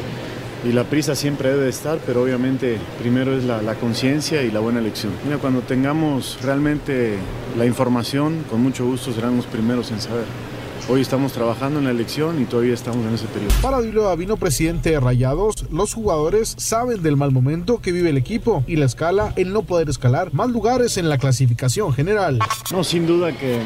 [0.72, 4.60] la prisa siempre debe de estar, pero obviamente primero es la, la conciencia y la
[4.60, 5.12] buena elección.
[5.24, 7.18] Mira, cuando tengamos realmente
[7.58, 10.26] la información, con mucho gusto serán los primeros en saber.
[10.88, 13.52] Hoy estamos trabajando en la elección y todavía estamos en ese periodo.
[13.60, 18.16] Para Duilio Davino, presidente de Rayados, los jugadores saben del mal momento que vive el
[18.16, 22.38] equipo y la escala en no poder escalar más lugares en la clasificación general.
[22.70, 23.58] No, sin duda que,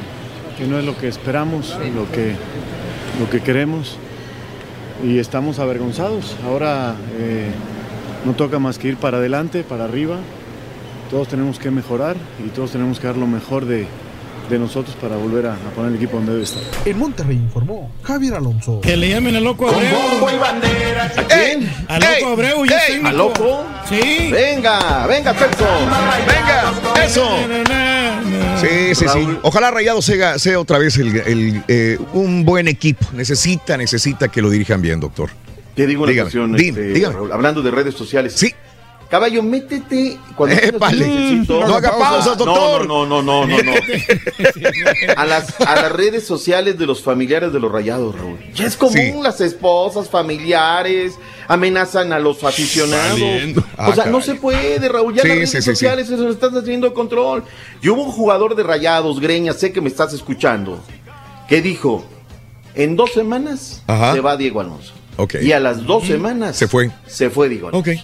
[0.56, 2.36] que no es lo que esperamos, lo que,
[3.20, 3.98] lo que queremos
[5.04, 6.36] y estamos avergonzados.
[6.46, 7.50] Ahora eh,
[8.24, 10.16] no toca más que ir para adelante, para arriba.
[11.10, 13.86] Todos tenemos que mejorar y todos tenemos que dar lo mejor de,
[14.50, 16.62] de nosotros para volver a, a poner el equipo donde debe estar.
[16.84, 18.80] En Monterrey informó Javier Alonso.
[18.80, 19.96] Que le llamen al loco Abreu.
[21.16, 21.72] ¿A quién?
[21.88, 23.00] Al loco Abreu y ¡Ey!
[23.04, 23.64] ¿A loco?
[23.88, 24.28] Sí.
[24.30, 25.66] Venga, venga, Celso.
[26.26, 27.28] Venga, eso.
[28.60, 29.38] Sí, sí, sí.
[29.42, 33.06] Ojalá Rayado sea, sea otra vez el, el, eh, un buen equipo.
[33.14, 35.30] Necesita, necesita que lo dirijan bien, doctor.
[35.74, 37.14] Te digo una Dígame, cuestión, este, dígame.
[37.14, 38.34] Raúl, hablando de redes sociales.
[38.36, 38.52] Sí.
[39.10, 41.04] Caballo, métete cuando Épale.
[41.06, 41.66] necesito.
[41.66, 42.86] No haga pausas, doctor.
[42.86, 43.72] No, no, no, no, no, no.
[45.16, 48.38] a, las, a las redes sociales de los familiares de los rayados, Raúl.
[48.54, 49.12] Ya es común Sí.
[49.20, 51.14] las esposas, familiares,
[51.48, 53.18] amenazan a los aficionados.
[53.18, 53.64] Saliendo.
[53.78, 55.12] o sea, Ah, no se puede, Raúl.
[55.14, 57.42] Ya Sí, las redes sí, sociales se nos están haciendo control.
[57.82, 60.78] Yo hubo un jugador de rayados, Greña, sé que me estás escuchando,
[61.48, 62.04] que dijo,
[62.76, 64.12] en dos semanas Ajá.
[64.14, 64.92] se va Diego Alonso.
[65.16, 65.34] Ok.
[65.42, 66.92] Y a las dos semanas Se fue.
[67.08, 67.90] se fue Diego Alonso.
[67.90, 67.98] Ok.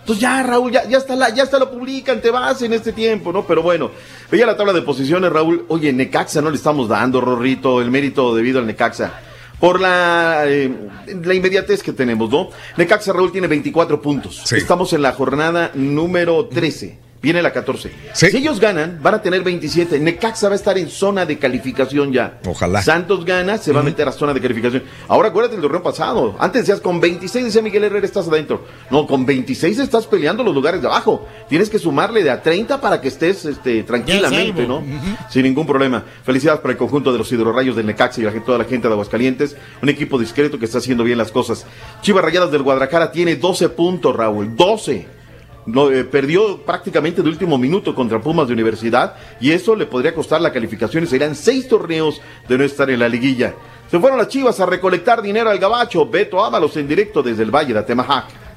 [0.00, 2.92] Entonces ya, Raúl, ya, ya está la, ya está lo publican, te vas en este
[2.92, 3.46] tiempo, ¿no?
[3.46, 3.90] Pero bueno,
[4.30, 5.64] veía la tabla de posiciones, Raúl.
[5.68, 9.20] Oye, Necaxa no le estamos dando, Rorrito, el mérito debido al Necaxa.
[9.60, 10.74] Por la, eh,
[11.22, 12.48] la inmediatez que tenemos, ¿no?
[12.78, 14.42] Necaxa, Raúl, tiene 24 puntos.
[14.44, 14.56] Sí.
[14.56, 17.09] Estamos en la jornada número 13.
[17.22, 17.92] Viene la 14.
[18.14, 18.30] Sí.
[18.30, 19.98] Si ellos ganan, van a tener 27.
[20.00, 22.38] Necaxa va a estar en zona de calificación ya.
[22.46, 22.82] Ojalá.
[22.82, 24.84] Santos gana, se va a meter a zona de calificación.
[25.06, 26.34] Ahora acuérdate del torneo pasado.
[26.38, 28.64] Antes decías con 26, decía Miguel Herrera, estás adentro.
[28.90, 31.28] No, con 26 estás peleando los lugares de abajo.
[31.48, 34.66] Tienes que sumarle de a 30 para que estés este, tranquilamente.
[34.66, 34.82] ¿no?
[35.28, 36.02] Sin ningún problema.
[36.24, 38.94] Felicidades para el conjunto de los hidrorrayos del Necaxa y la toda la gente de
[38.94, 39.56] Aguascalientes.
[39.82, 41.66] Un equipo discreto que está haciendo bien las cosas.
[42.00, 44.56] Chivas Rayadas del Guadalajara tiene 12 puntos, Raúl.
[44.56, 45.19] 12.
[45.66, 50.40] Eh, perdió prácticamente de último minuto contra Pumas de Universidad y eso le podría costar
[50.40, 53.54] la calificación y serían seis torneos de no estar en la liguilla.
[53.90, 56.06] Se fueron las Chivas a recolectar dinero al gabacho.
[56.06, 58.49] Beto Ábalos en directo desde el Valle de Atemajac.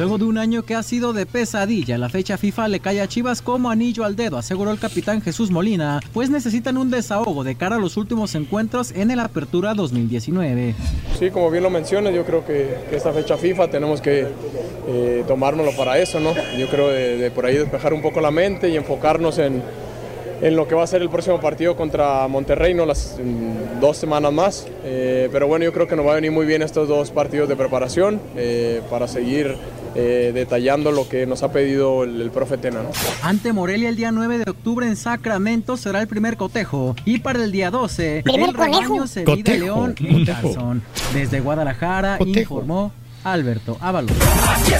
[0.00, 3.06] Luego de un año que ha sido de pesadilla, la fecha FIFA le cae a
[3.06, 7.54] Chivas como anillo al dedo, aseguró el capitán Jesús Molina, pues necesitan un desahogo de
[7.54, 10.74] cara a los últimos encuentros en el Apertura 2019.
[11.18, 14.26] Sí, como bien lo mencionas, yo creo que, esta fecha FIFA tenemos que
[14.88, 16.32] eh, tomárnoslo para eso, ¿no?
[16.58, 19.62] Yo creo de, de por ahí despejar un poco la mente y enfocarnos en,
[20.42, 22.86] en lo que va a ser el próximo partido contra Monterrey, ¿no?
[22.86, 24.66] Las mm, dos semanas más.
[24.84, 27.48] Eh, pero bueno, yo creo que nos va a venir muy bien estos dos partidos
[27.48, 29.56] de preparación eh, para seguir
[29.94, 32.90] eh, detallando lo que nos ha pedido el, el profe Tena, ¿no?
[33.22, 37.42] Ante Morelia el día 9 de octubre en Sacramento será el primer cotejo y para
[37.42, 40.82] el día 12 ¿Primer el rebaño se mide León y Carson.
[41.14, 42.40] Desde Guadalajara Cotejo.
[42.40, 42.92] informó
[43.24, 44.12] Alberto Ábalos.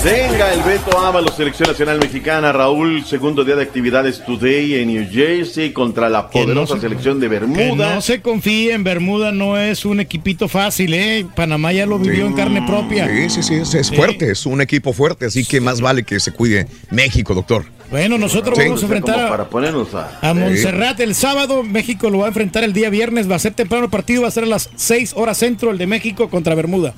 [0.02, 2.52] Venga el Beto Ábalos, selección nacional mexicana.
[2.52, 7.20] Raúl, segundo día de actividades today en New Jersey contra la no poderosa se- selección
[7.20, 7.94] de Que Bermuda.
[7.94, 11.26] no se confíe en Bermuda, no es un equipito fácil, ¿eh?
[11.36, 13.06] Panamá ya lo vivió en carne propia.
[13.08, 13.96] Sí, sí, sí, es, es Sí.
[13.96, 17.64] fuerte, es un equipo fuerte, así que más vale que se cuide México, doctor.
[17.90, 18.64] Bueno, nosotros Sí.
[18.64, 20.18] vamos a enfrentar a, para ponernos a...
[20.22, 21.62] a Montserrat el sábado.
[21.64, 23.28] México lo va a enfrentar el día viernes.
[23.30, 25.78] Va a ser temprano el partido, va a ser a las 6 horas centro el
[25.78, 26.94] de México contra Bermuda.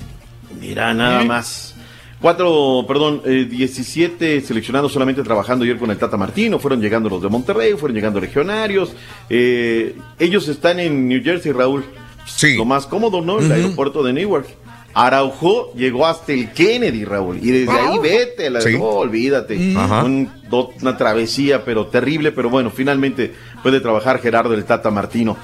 [0.63, 1.25] Mira, nada ¿Eh?
[1.25, 1.75] más.
[2.21, 6.57] Cuatro, perdón, eh, 17 seleccionados solamente trabajando ayer con el Tata Martino.
[6.57, 8.93] Fueron llegando los de Monterrey, fueron llegando legionarios.
[9.29, 11.83] Eh, ellos están en New Jersey, Raúl.
[12.25, 12.55] Sí.
[12.55, 13.39] Lo más cómodo, ¿no?
[13.39, 14.47] El aeropuerto de Newark.
[14.95, 17.39] Araujo llegó hasta el Kennedy, Raúl.
[17.41, 18.77] Y desde ahí vete, la, Sí.
[18.77, 19.55] no, olvídate.
[19.57, 22.31] Un- do- una travesía, pero terrible.
[22.31, 23.33] Pero bueno, finalmente
[23.63, 25.35] puede trabajar Gerardo el Tata Martino.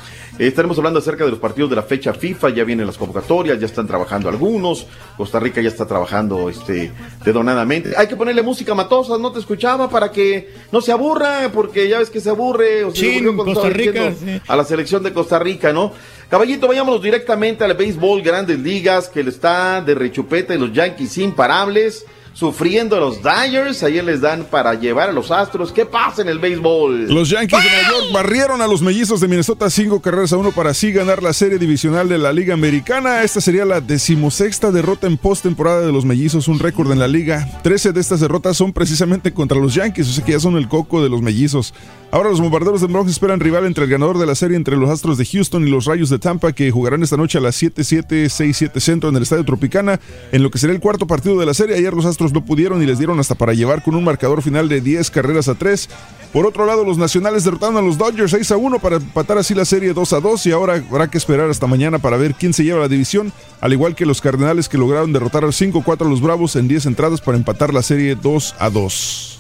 [0.48, 2.50] Estaremos hablando acerca de los partidos de la fecha FIFA.
[2.52, 4.88] Ya vienen las convocatorias, ya están trabajando algunos.
[5.18, 6.94] Costa Rica ya está trabajando este
[7.26, 7.92] dedonadamente.
[7.98, 12.00] Hay que ponerle música matosa, no te escuchaba para que no se aburra, porque ya
[12.00, 12.86] ves que se aburre.
[12.86, 14.42] O se aburrió cuando Costa Rica, sí.
[14.48, 15.92] a la selección de Costa Rica, ¿no?
[16.30, 21.18] Caballito, vayámonos directamente al béisbol Grandes Ligas, que le está de rechupeta y los Yankees
[21.18, 23.84] imparables, sufriendo los Dyers.
[23.84, 25.72] Ayer les dan para llevar a los Astros.
[25.72, 27.14] ¿Qué pasa en el béisbol?
[27.14, 30.52] Los Yankees de Nueva York barrieron a los mellizos de Minnesota cinco carreras a uno
[30.52, 33.24] para así ganar la serie divisional de la Liga Americana.
[33.24, 37.48] Esta sería la decimosexta derrota en postemporada de los mellizos, un récord en la liga.
[37.64, 40.68] Trece de estas derrotas son precisamente contra los Yankees, o sea que ya son el
[40.68, 41.74] coco de los mellizos.
[42.12, 44.90] Ahora los bombarderos de Bronx esperan rival entre el ganador de la serie entre los
[44.90, 48.26] Astros de Houston y los Rayos de Tampa que jugarán esta noche a las 7-7,
[48.26, 50.00] 6-7 centro en el Estadio Tropicana
[50.32, 51.76] en lo que será el cuarto partido de la serie.
[51.76, 54.68] Ayer los Astros no pudieron y les dieron hasta para llevar con un marcador final
[54.70, 55.88] de 10 carreras a 3.
[56.34, 59.54] Por otro lado, los nacionales derrotaron a los Dodgers 6 a 1 para empatar así
[59.54, 62.54] la serie 2 a 2 y ahora habrá que esperar hasta mañana para ver quién
[62.54, 63.32] se lleva la división,
[63.62, 66.88] al igual que los Cardenales que lograron derrotar al 5-4 a los Bravos en 10
[66.88, 69.39] entradas para empatar la serie 2 a 2.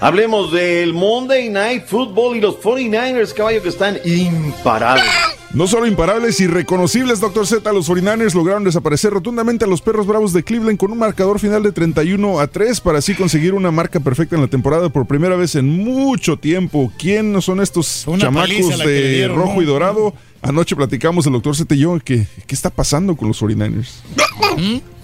[0.00, 5.06] Hablemos del Monday Night Football y los 49ers, caballo, que están imparables.
[5.54, 7.46] No solo imparables, irreconocibles, Dr.
[7.46, 11.38] Z, los 49ers lograron desaparecer rotundamente a los perros bravos de Cleveland con un marcador
[11.38, 15.06] final de 31 a 3 para así conseguir una marca perfecta en la temporada por
[15.06, 16.92] primera vez en mucho tiempo.
[16.98, 20.12] ¿Quién son estos chamacos de rojo y dorado?
[20.42, 24.02] Anoche platicamos el doctor Z y yo que qué está pasando con los 49ers.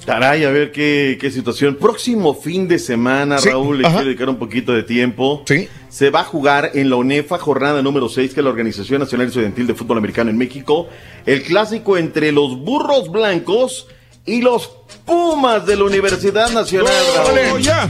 [0.05, 1.77] Caray, a ver qué, qué situación.
[1.77, 3.97] Próximo fin de semana, Sí, Raúl, le ajá.
[3.97, 5.45] quiero dedicar un poquito de tiempo.
[5.47, 5.69] Sí.
[5.89, 9.29] Se va a jugar en la UNEFA, jornada número 6, que es la Organización Nacional
[9.29, 10.89] Estudiantil de Fútbol Americano en México.
[11.27, 13.87] El clásico entre los burros blancos
[14.27, 14.71] y los
[15.05, 16.93] Pumas de la Universidad Nacional.
[17.35, 17.61] Raúl.
[17.61, 17.89] ya!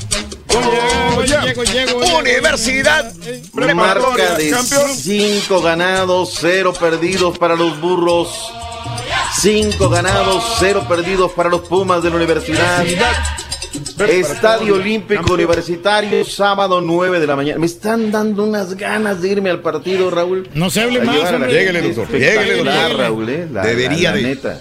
[2.19, 3.13] Universidad
[3.75, 4.55] Marca de
[4.95, 8.53] 5 ganados, 0 perdidos para los burros.
[9.41, 12.85] 5 ganados, 0 perdidos para los Pumas de la universidad.
[14.07, 17.59] Estadio Olímpico Universitario, sábado 9 de la mañana.
[17.59, 20.49] Me están dando unas ganas de irme al partido, Raúl.
[20.55, 21.17] No se hable más.
[21.49, 22.97] Lléguele, doctor, lléguele, doctor.
[22.99, 24.23] Raúl, eh, la- Debería la- la de.
[24.23, 24.61] neta.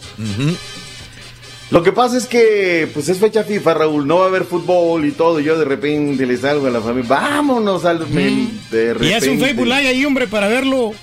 [1.72, 5.06] Lo que pasa es que, pues es fecha FIFA, Raúl, no va a haber fútbol
[5.06, 5.40] y todo.
[5.40, 8.00] y Yo de repente le salgo a la familia, vámonos al.
[8.10, 9.40] de Y es un.
[9.40, 10.94] Facebook Live ahí, hombre, para verlo.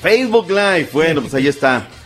[0.00, 1.88] Facebook Live, bueno, pues ahí está.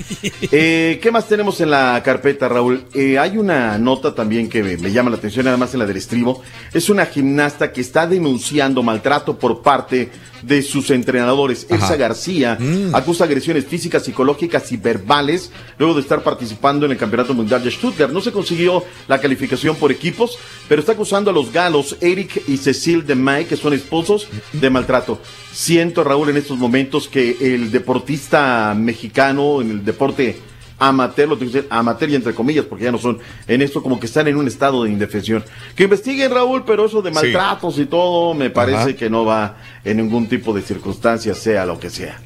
[0.50, 2.84] Eh, ¿Qué más tenemos en la carpeta, Raúl?
[2.92, 5.96] Eh, hay una nota también que me, me llama la atención, además en la del
[5.96, 6.42] estribo.
[6.74, 10.10] Es una gimnasta que está denunciando maltrato por parte
[10.42, 11.66] de sus entrenadores.
[11.70, 12.58] Elsa García
[12.92, 17.70] acusa agresiones físicas, psicológicas y verbales luego de estar participando en el Campeonato Mundial de
[17.70, 18.12] Stuttgart.
[18.12, 20.38] No se consiguió la calificación por equipos,
[20.68, 24.70] pero está acusando a los galos Eric y Cecil de May, que son esposos, de
[24.70, 25.20] maltrato.
[25.52, 30.51] Siento, Raúl, en estos momentos que el deportista mexicano en el deporte
[30.88, 33.82] amateur, lo tengo que decir amateur y entre comillas, porque ya no son en esto,
[33.82, 35.44] como que están en un estado de indefensión.
[35.76, 37.14] Que investiguen, Raúl, pero eso de Sí.
[37.14, 38.92] maltratos y todo, me parece Ajá.
[38.94, 42.18] que no va en ningún tipo de circunstancia, sea lo que sea.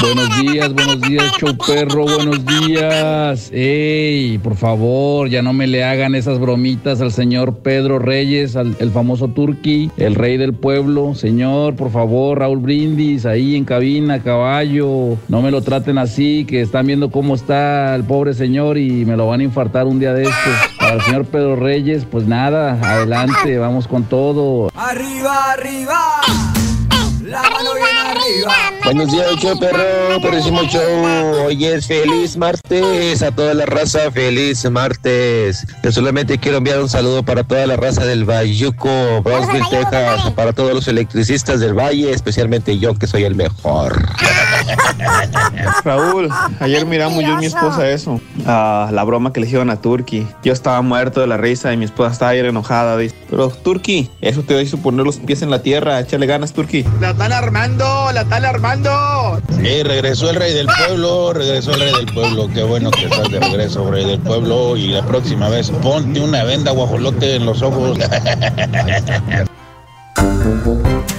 [0.00, 3.50] Buenos días, buenos días, show perro, buenos días.
[3.52, 8.76] Ey, por favor, ya no me le hagan esas bromitas al señor Pedro Reyes, al,
[8.78, 11.16] el famoso Turqui, el rey del pueblo.
[11.16, 15.16] Señor, por favor, Raúl Brindis, ahí en cabina, caballo.
[15.26, 19.16] No me lo traten así, que están viendo cómo está el pobre señor y me
[19.16, 20.54] lo van a infartar un día de estos.
[20.78, 24.70] Para el señor Pedro Reyes, pues nada, adelante, vamos con todo.
[24.76, 26.20] Arriba, arriba.
[27.28, 28.54] La mano bien arriba.
[28.84, 31.44] Buenos días, show perro, perrísimo show.
[31.44, 35.66] Hoy es feliz martes, a toda la raza, feliz martes.
[35.82, 40.54] Yo solamente quiero enviar un saludo para toda la raza del Bayuco, Brownsville, Texas, para
[40.54, 44.08] todos los electricistas del Valle, especialmente yo que soy el mejor.
[45.84, 46.30] Raúl,
[46.60, 50.26] ayer miramos yo y mi esposa eso, ah, la broma que le hicieron a Turki.
[50.42, 52.96] Yo estaba muerto de la risa y mi esposa estaba ayer enojada.
[52.96, 56.86] Dice, pero Turki, eso te hizo poner los pies en la tierra, échale ganas, Turki.
[57.00, 58.12] ¡La están armando!
[58.12, 59.42] ¡La están armando!
[59.56, 62.48] Sí, regresó el rey del pueblo, regresó el rey del pueblo.
[62.54, 64.76] Qué bueno que estás de regreso, rey del pueblo.
[64.76, 67.98] Y la próxima vez ponte una venda guajolote en los ojos.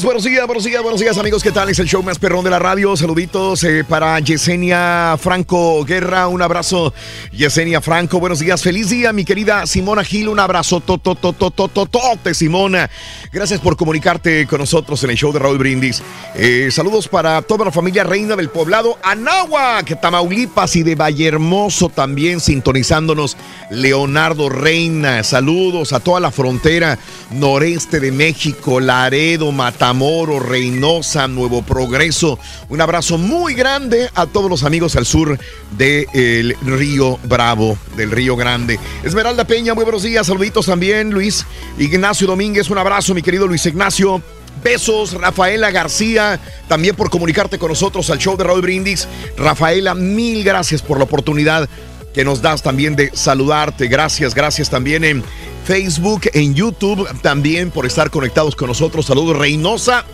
[0.00, 1.42] buenos días, buenos días, buenos días, amigos.
[1.42, 1.68] ¿Qué tal?
[1.68, 2.96] Es el show más perrón de la radio.
[2.96, 6.28] Saluditos eh, para Yesenia Franco Guerra.
[6.28, 6.94] Un abrazo,
[7.30, 8.18] Yesenia Franco.
[8.18, 10.28] Buenos días, feliz día, mi querida Simona Gil.
[10.28, 12.88] Un abrazo, totototototote, Simona.
[13.30, 16.02] Gracias por comunicarte con nosotros en el show de Raúl Brindis.
[16.36, 22.40] Eh, saludos para toda la familia Reina del Poblado, Anáhuac, Tamaulipas y de Vallehermoso también
[22.40, 23.36] sintonizándonos.
[23.70, 26.98] Leonardo Reina, saludos a toda la frontera
[27.30, 29.52] noreste de México, Laredo,
[29.82, 32.38] Matamoros, Reynosa, Nuevo Progreso.
[32.68, 35.36] Un abrazo muy grande a todos los amigos al sur
[35.76, 38.78] del Río Bravo, del Río Grande.
[39.02, 41.10] Esmeralda Peña, muy buenos días, saluditos también.
[41.10, 41.44] Luis
[41.78, 44.22] Ignacio Domínguez, un abrazo, mi querido Luis Ignacio.
[44.62, 46.38] Besos, Rafaela García,
[46.68, 49.08] también por comunicarte con nosotros al show de Raúl Brindis.
[49.36, 51.68] Rafaela, mil gracias por la oportunidad
[52.12, 53.88] que nos das también de saludarte.
[53.88, 55.24] Gracias, gracias también en
[55.64, 59.06] Facebook, en YouTube, también por estar conectados con nosotros.
[59.06, 60.04] Saludos, Reynosa.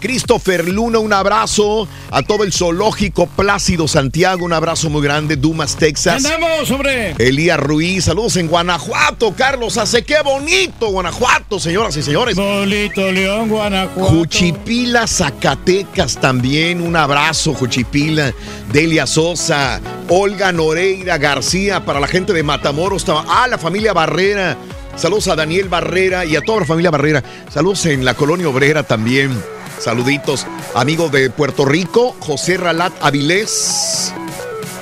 [0.00, 1.88] Christopher Luna, un abrazo.
[2.10, 5.36] A todo el zoológico Plácido Santiago, un abrazo muy grande.
[5.36, 6.24] Dumas, Texas.
[6.24, 7.14] ¡Andamos, hombre!
[7.18, 9.34] Elías Ruiz, saludos en Guanajuato.
[9.34, 12.36] Carlos hace qué bonito, Guanajuato, señoras y señores.
[12.36, 14.10] Bonito León, Guanajuato.
[14.10, 16.80] Juchipila, Zacatecas también.
[16.80, 18.32] Un abrazo, Juchipila.
[18.72, 23.04] Delia Sosa, Olga Noreira García, para la gente de Matamoros.
[23.08, 24.56] Ah, la familia Barrera.
[24.96, 27.22] Saludos a Daniel Barrera y a toda la familia Barrera.
[27.52, 29.55] Saludos en la colonia obrera también.
[29.78, 34.12] Saluditos, amigo de Puerto Rico, José Ralat Avilés.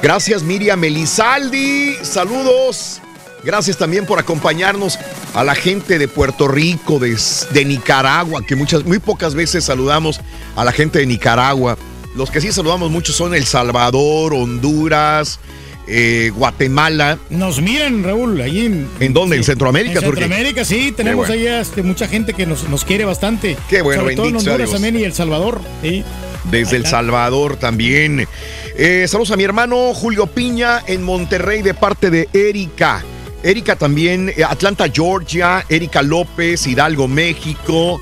[0.03, 1.97] Gracias, Miriam Elizaldi.
[2.03, 3.01] Saludos.
[3.43, 4.99] Gracias también por acompañarnos
[5.35, 7.19] a la gente de Puerto Rico, de,
[7.51, 10.21] de, Nicaragua, que muchas, muy pocas veces saludamos
[10.57, 11.77] a la gente de Nicaragua.
[12.15, 15.41] Los que sí saludamos mucho son El Salvador, Honduras,
[15.87, 17.19] eh, Guatemala.
[17.31, 18.89] Nos miran, Raúl, ahí en...
[19.01, 19.37] ¿En dónde?
[19.37, 19.41] Sí.
[19.41, 20.01] ¿En Centroamérica?
[20.01, 21.43] En Centroamérica, sí, tenemos bueno.
[21.43, 23.57] allá este, mucha gente que nos, nos quiere bastante.
[23.69, 25.61] Qué bueno, Sobre todo en Honduras también y El Salvador.
[25.83, 26.05] sí.
[26.51, 28.29] Desde El Salvador también.
[28.77, 33.03] Eh, saludos a mi hermano Julio Piña en Monterrey de parte de Erika.
[33.43, 35.65] Erika también, eh, Atlanta, Georgia.
[35.69, 38.01] Erika López, Hidalgo, México.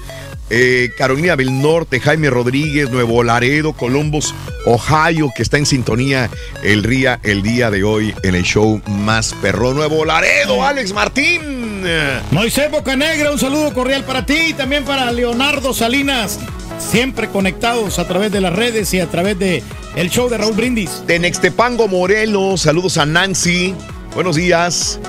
[0.55, 4.35] Eh, Carolina del Norte, Jaime Rodríguez, Nuevo Laredo, Columbus,
[4.66, 6.29] Ohio, que está en sintonía
[6.62, 9.73] el día, el día de hoy en el show más perro.
[9.73, 11.85] Nuevo Laredo, Alex Martín.
[12.31, 16.39] Moisés Bocanegra, un saludo cordial para ti y también para Leonardo Salinas.
[16.79, 19.62] Siempre conectados a través de las redes y a través de
[19.97, 21.07] el show de Raúl Brindis.
[21.07, 23.74] De Nextepango, Morelos, saludos a Nancy.
[24.15, 25.01] Buenos días.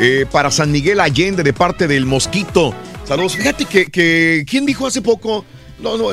[0.00, 2.74] Eh, para San Miguel Allende, de parte del Mosquito.
[3.06, 3.36] Saludos.
[3.36, 5.44] Fíjate que, que ¿quién dijo hace poco?
[5.78, 6.08] No, no,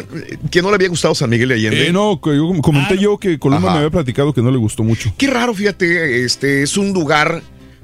[0.51, 1.87] que no le había gustado San Miguel de Allende.
[1.87, 3.71] Eh, no, yo comenté yo que Coloma Ajá.
[3.71, 5.13] me había platicado que no le gustó mucho.
[5.17, 7.41] Qué raro, fíjate, este es un lugar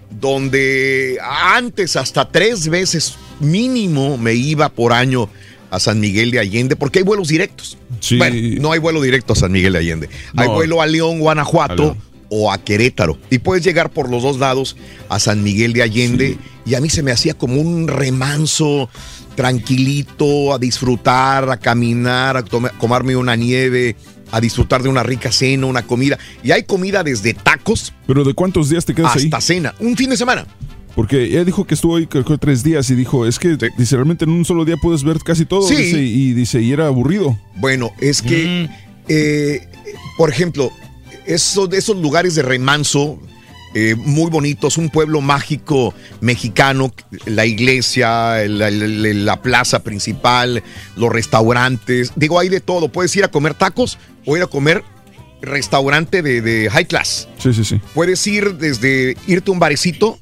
[0.09, 5.29] donde antes hasta tres veces mínimo me iba por año
[5.71, 7.77] a San Miguel de Allende, porque hay vuelos directos.
[7.99, 8.17] Sí.
[8.17, 10.09] Bueno, no hay vuelo directo a San Miguel de Allende.
[10.35, 11.97] Hay vuelo a León, Guanajuato A León.
[12.29, 13.17] O a Querétaro.
[13.29, 14.75] Y puedes llegar por los dos lados
[15.09, 16.37] a San Miguel de Allende.
[16.65, 18.89] Y a mí se me hacía como un remanso
[19.35, 22.43] tranquilito, a disfrutar, a caminar, a
[22.77, 23.95] comerme una nieve,
[24.31, 26.17] a disfrutar de una rica cena, una comida.
[26.43, 29.23] Y hay comida desde tacos Pero ¿de cuántos días te quedas ahí?
[29.25, 29.73] hasta cena.
[29.79, 30.45] Un fin de semana.
[30.95, 34.25] Porque ella dijo que estuvo ahí creo tres días y dijo, es que dice, realmente
[34.25, 35.61] en un solo día puedes ver casi todo.
[35.61, 35.75] Sí.
[35.75, 37.39] dice, y dice, y era aburrido.
[37.55, 38.69] Bueno, es que,
[39.07, 39.67] eh,
[40.17, 40.71] por ejemplo,
[41.33, 43.19] esos, esos lugares de remanso
[43.75, 46.91] eh, muy bonitos, un pueblo mágico mexicano,
[47.25, 50.63] la iglesia, la, la- la plaza principal,
[50.95, 52.89] los restaurantes, digo, hay de todo.
[52.89, 54.83] Puedes ir a comer tacos o ir a comer
[55.41, 57.27] restaurante de, de high class.
[57.37, 57.79] Sí, sí, sí.
[57.93, 60.17] Puedes ir desde irte a un barecito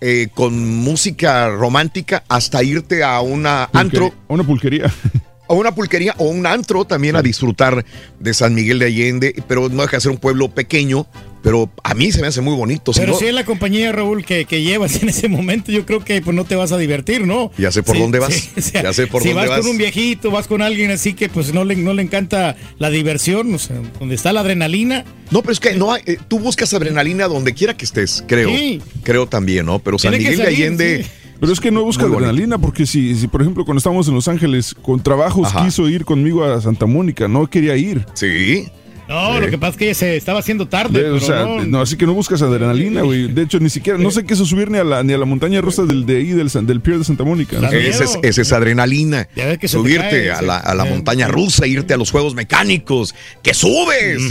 [0.00, 4.14] eh, con música romántica hasta irte a una antro.
[4.28, 4.92] A una pulquería.
[5.48, 7.84] A una pulquería o un antro también a disfrutar
[8.18, 11.06] de San Miguel de Allende, pero no deja de ser un pueblo pequeño,
[11.42, 12.92] pero a mí se me hace muy bonito.
[12.92, 15.86] si Pero no- si es la compañía, Raúl, que, que llevas en ese momento, yo
[15.86, 17.52] creo que pues no te vas a divertir, ¿no?
[17.58, 18.34] Ya sé por Sí, dónde vas.
[18.34, 19.60] sí, o sea, ya sé por si dónde vas vas.
[19.60, 22.90] con un viejito, vas con alguien así que pues no le, no le encanta la
[22.90, 25.04] diversión, o sea, donde está la adrenalina.
[25.30, 28.48] No, pero es que no hay- eh, tú buscas adrenalina donde quiera que estés, creo.
[28.48, 28.80] Sí.
[29.04, 29.78] Creo también, ¿no?
[29.78, 31.06] Pero San Miguel de Allende.
[31.40, 34.28] Pero es que no busca adrenalina, porque si, si, por ejemplo, cuando estábamos en Los
[34.28, 35.64] Ángeles, con trabajos Ajá.
[35.64, 38.06] quiso ir conmigo a Santa Mónica, no quería ir.
[38.14, 38.68] Sí.
[39.08, 41.00] No, lo que pasa es que se estaba haciendo tarde.
[41.02, 41.64] De- o pero sea, no.
[41.64, 43.28] no, así que no buscas adrenalina, güey.
[43.28, 45.24] De hecho, ni siquiera, no sé qué es subir ni a la, ni a la
[45.24, 47.58] montaña rusa del, de ahí, del, del Pier de Santa Mónica.
[47.60, 47.68] ¿no?
[47.70, 49.24] Esa es, esa es adrenalina.
[49.60, 53.14] Que Subirte cae, a la, a la montaña rusa, irte a los juegos mecánicos.
[53.42, 54.22] Que subes,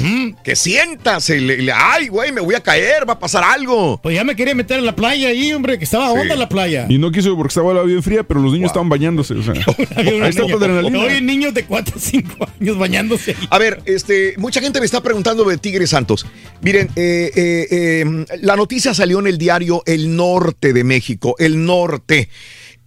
[0.43, 1.30] que sientas.
[1.30, 3.99] el- el- ay, güey, me voy a caer, va a pasar algo.
[4.02, 6.19] Pues ya me quería meter en la playa ahí, hombre, que estaba Sí.
[6.19, 6.85] onda la playa.
[6.89, 9.34] Y no quiso porque estaba la bien fría, pero los niños estaban bañándose.
[9.35, 9.53] O sea,
[9.95, 10.99] ahí está adrenalina.
[10.99, 13.47] Oye, niños de 4 o 5 años bañándose ahí.
[13.49, 16.26] A ver, este, mucha gente me está preguntando de Tigres Santos.
[16.62, 21.66] Miren, eh, eh, eh, la noticia salió en el diario El Norte de México, El
[21.66, 22.30] Norte.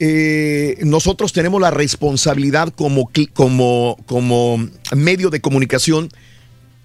[0.01, 6.09] Eh, nosotros tenemos la responsabilidad como, como, como medio de comunicación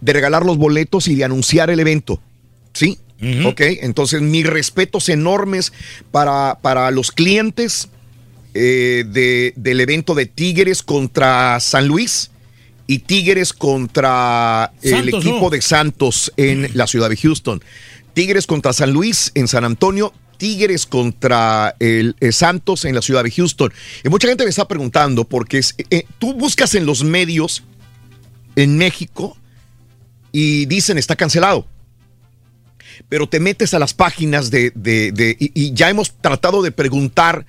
[0.01, 2.19] de regalar los boletos y de anunciar el evento.
[2.73, 2.97] ¿Sí?
[3.45, 5.71] Ok, entonces mis respetos enormes
[6.11, 7.87] para, para los clientes
[8.53, 12.31] eh, de- del evento de Tigres contra San Luis
[12.87, 15.49] y Tigres contra el equipo ¿no?
[15.49, 17.63] de Santos en la ciudad de Houston.
[18.13, 20.13] Tigres contra San Luis en San Antonio.
[20.37, 23.71] Tigres contra el eh, Santos en la ciudad de Houston.
[24.03, 27.63] Y mucha gente me está preguntando porque es- eh, tú buscas en los medios
[28.55, 29.37] en México
[30.31, 31.67] y dicen está cancelado
[33.09, 36.71] pero te metes a las páginas de, de- de- y, y ya hemos tratado de
[36.71, 37.45] preguntar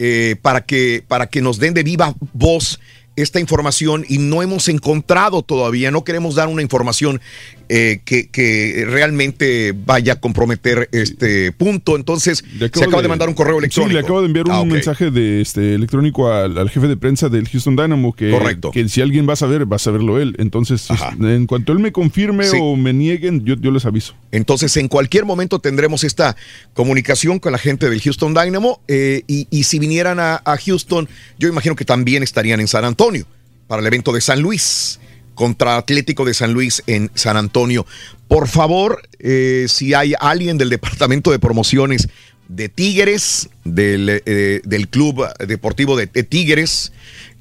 [0.00, 2.80] eh, para, que, para que nos den de viva voz
[3.22, 7.20] esta información y no hemos encontrado todavía, no queremos dar una información
[7.68, 11.96] eh, que, que realmente vaya a comprometer este punto.
[11.96, 13.90] Entonces, se acaba de, mandar un correo electrónico.
[13.90, 16.96] Sí, le acabo de enviar un Ah, mensaje de este electrónico al, al jefe de
[16.96, 18.70] prensa del Houston Dynamo que, Correcto.
[18.70, 20.34] que si alguien va a saber, va a saberlo él.
[20.38, 22.56] Entonces, es- en cuanto él me confirme Sí.
[22.60, 24.14] o me nieguen, yo, yo les aviso.
[24.32, 26.36] Entonces, en cualquier momento tendremos esta
[26.74, 31.08] comunicación con la gente del Houston Dynamo eh, y, y si vinieran a, a Houston,
[31.38, 33.26] yo imagino que también estarían en San Antonio
[33.66, 34.98] para el evento de San Luis
[35.38, 37.86] contra Atlético de San Luis en San Antonio.
[38.26, 42.08] Por favor, eh, si hay alguien del departamento de promociones
[42.48, 46.92] de Tigres, del, eh, del club deportivo de, Tigres,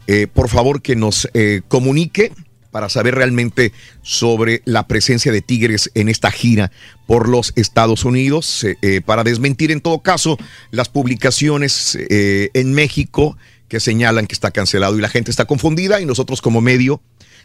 [0.05, 1.27] eh, por favor que nos
[1.69, 2.31] comunique
[2.69, 6.71] para saber realmente sobre la presencia de Tigres en esta gira
[7.07, 8.63] por los Estados Unidos,
[9.05, 10.37] para desmentir en todo caso
[10.69, 13.37] las publicaciones en México
[13.69, 17.01] que señalan que está cancelado y la gente está confundida y nosotros como medio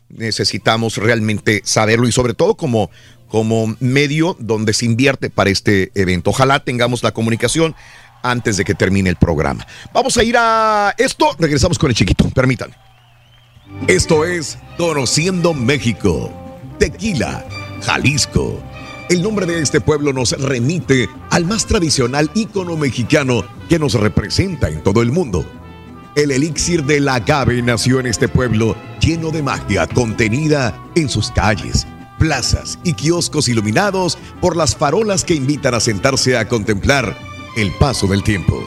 [0.09, 2.91] necesitamos realmente saberlo y sobre todo como,
[3.29, 6.31] como medio donde se invierte para este evento.
[6.31, 7.75] Ojalá tengamos la comunicación
[8.23, 9.67] antes de que termine el programa.
[9.93, 12.75] Vamos a ir a esto, regresamos con el chiquito, permítanme.
[13.87, 16.31] Esto es Conociendo México.
[16.79, 17.45] Tequila,
[17.83, 18.63] Jalisco.
[19.09, 24.69] El nombre de este pueblo nos remite al más tradicional ícono mexicano que nos representa
[24.69, 25.45] en todo el mundo.
[26.15, 31.87] El elixir del agave nació en este pueblo lleno de magia contenida en sus calles,
[32.19, 37.17] plazas y kioscos iluminados por las farolas que invitan a sentarse a contemplar
[37.57, 38.63] el paso del tiempo.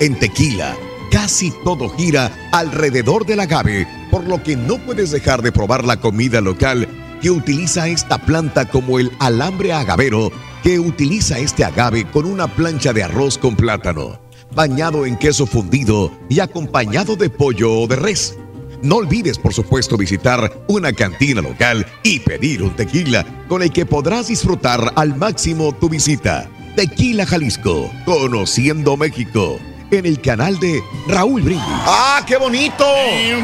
[0.00, 0.74] En Tequila,
[1.10, 6.00] casi todo gira alrededor del agave, por lo que no puedes dejar de probar la
[6.00, 6.88] comida local
[7.20, 10.32] que utiliza esta planta como el alambre agavero,
[10.62, 14.18] que utiliza este agave con una plancha de arroz con plátano,
[14.54, 18.38] bañado en queso fundido y acompañado de pollo o de res.
[18.82, 23.86] No olvides, por supuesto, visitar una cantina local y pedir un tequila con el que
[23.86, 26.48] podrás disfrutar al máximo tu visita.
[26.76, 29.58] Tequila Jalisco, conociendo México,
[29.90, 31.64] en el canal de Raúl Brindis.
[31.68, 32.84] ¡Ah, qué bonito!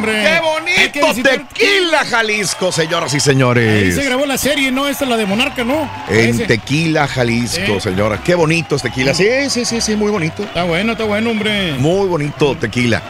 [0.03, 1.29] ¡Qué bonito!
[1.29, 3.95] Tequila Jalisco, señoras y Ahí señores.
[3.95, 4.89] se grabó la serie, ¿no?
[4.89, 5.91] Esta es la de Monarca, ¿no?
[6.09, 6.45] En Ese.
[6.47, 7.81] Tequila, Jalisco, Sí.
[7.81, 8.21] señora.
[8.23, 9.15] Qué bonito es tequila.
[9.15, 10.43] Sí, sí, sí, sí, muy bonito.
[10.43, 11.73] Está bueno, está bueno, hombre.
[11.79, 13.03] Muy bonito tequila.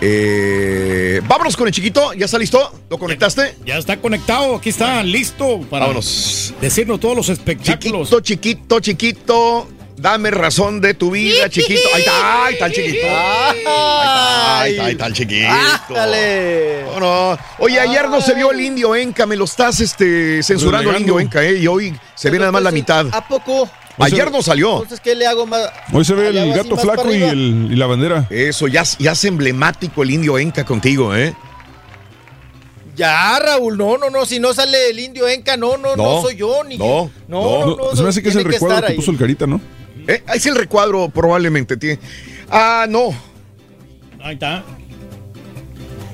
[0.00, 2.12] Eh, vámonos con el chiquito.
[2.12, 2.72] ¿Ya está listo?
[2.90, 3.54] ¿Lo conectaste?
[3.64, 6.52] Ya está conectado, aquí está, listo para Vámonos.
[6.60, 8.10] decirnos todos los espectáculos.
[8.10, 9.68] Chiquito, chiquito, chiquito.
[10.04, 11.80] Dame razón de tu vida, chiquito.
[11.94, 13.06] Ahí está, ahí está el chiquito.
[13.08, 15.48] Ahí está, ahí está, ahí está el chiquito.
[15.88, 16.84] ¡Ándale!
[16.92, 17.38] No, no.
[17.58, 21.18] Oye, ayer no se vio el indio Enca, me lo estás este, censurando el indio
[21.18, 21.56] Enca, ¿eh?
[21.58, 23.06] Y hoy se ve nada más la mitad.
[23.12, 23.66] ¿A poco?
[23.98, 24.74] Ayer no salió.
[24.74, 25.70] Entonces, ¿qué le hago más?
[25.90, 27.30] Hoy se ve ¿Le el gato flaco y, arriba?
[27.30, 28.26] el- y la bandera.
[28.28, 31.34] Eso, ya, ya es emblemático el indio Enca contigo, ¿eh?
[32.94, 36.20] Ya, Raúl, no, no, no, si no sale el indio Enca, no, no, no, No,
[36.20, 38.92] soy yo, ni no, no, no, no, se me hace que es el estar que
[38.92, 38.96] ahí.
[38.96, 39.62] puso el carita, ¿no?
[40.06, 41.76] Eh, Es el recuadro, probablemente.
[41.76, 41.98] Tiene.
[42.50, 43.10] Ah, no.
[44.22, 44.62] Ahí está.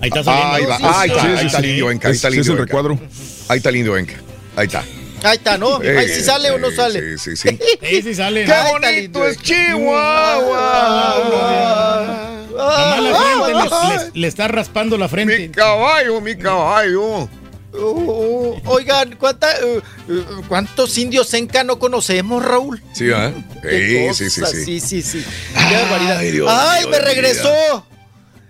[0.02, 0.54] Ahí está saliendo.
[0.54, 2.40] Ahí va, Sí, ahí sí, está, sí, ahí está indio Enca, ahí está el Es-
[2.40, 2.66] es indio el Enca.
[2.66, 3.00] recuadro.
[3.48, 4.14] Ahí está el indio Enca.
[4.56, 4.84] Ahí está.
[5.22, 5.76] Ahí está, ¿no?
[5.76, 7.18] Ahí Eh, sí sale o no sale.
[7.18, 7.58] Sí, sí, sí.
[7.82, 8.44] Sí, sí sale.
[8.46, 9.36] ¡Qué Ahí bonito es.
[9.38, 10.56] Chihuahua!
[12.56, 15.38] La Ah, frente le, le- le está raspando la frente.
[15.38, 17.28] Mi caballo, mi caballo.
[17.72, 22.82] Uh, oigan, ¿cuánta, uh, uh, ¿cuántos indios enca no conocemos, Raúl?
[22.92, 23.32] Sí, ¿verdad?
[23.62, 24.64] Qué Sí, sí, sí, sí.
[24.64, 25.24] sí, sí, sí.
[25.68, 26.18] Qué barbaridad.
[26.18, 27.86] Ay, Dios Ay, me regresó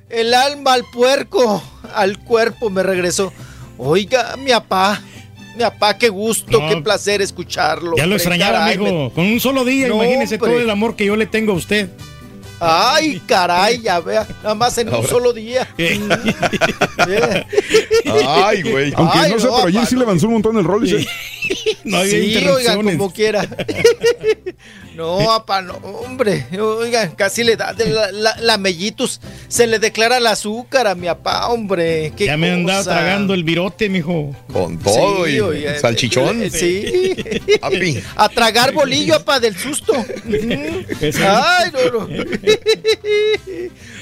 [0.09, 1.63] el alma al puerco,
[1.95, 3.33] al cuerpo me regresó.
[3.77, 5.01] Oiga, mi papá,
[5.55, 6.69] mi papá, qué gusto, No.
[6.69, 7.93] qué placer escucharlo.
[7.97, 9.05] Ya lo hombre, extrañaba, caray, amigo.
[9.09, 10.51] me- Con un solo día, No, imagínese hombre.
[10.51, 11.91] todo el amor que yo le tengo a usted.
[12.61, 15.67] Ay, caray, ya vea, nada más en un solo día.
[18.27, 18.93] Ay, güey.
[18.97, 20.87] Aunque Ay, no sé, no, pero ayer sí le avanzó un montón el rol.
[20.87, 21.07] ¿sí?
[21.85, 22.97] No había sí, oigan, interrupciones.
[22.99, 23.49] como quiera.
[25.01, 29.79] no, papá, no, hombre, oigan, casi le da de la, la- la mellitus, se le
[29.79, 32.13] declara el azúcar a mi papá, hombre.
[32.17, 34.35] Qué Ya me andaba tragando el virote, mijo.
[34.53, 36.43] Con todo Sí, y oiga, salchichón.
[36.43, 37.17] eh, Sí.
[37.61, 37.99] Papi.
[38.17, 39.93] A tragar bolillo, apa, del susto.
[40.27, 42.09] Ay, no, no.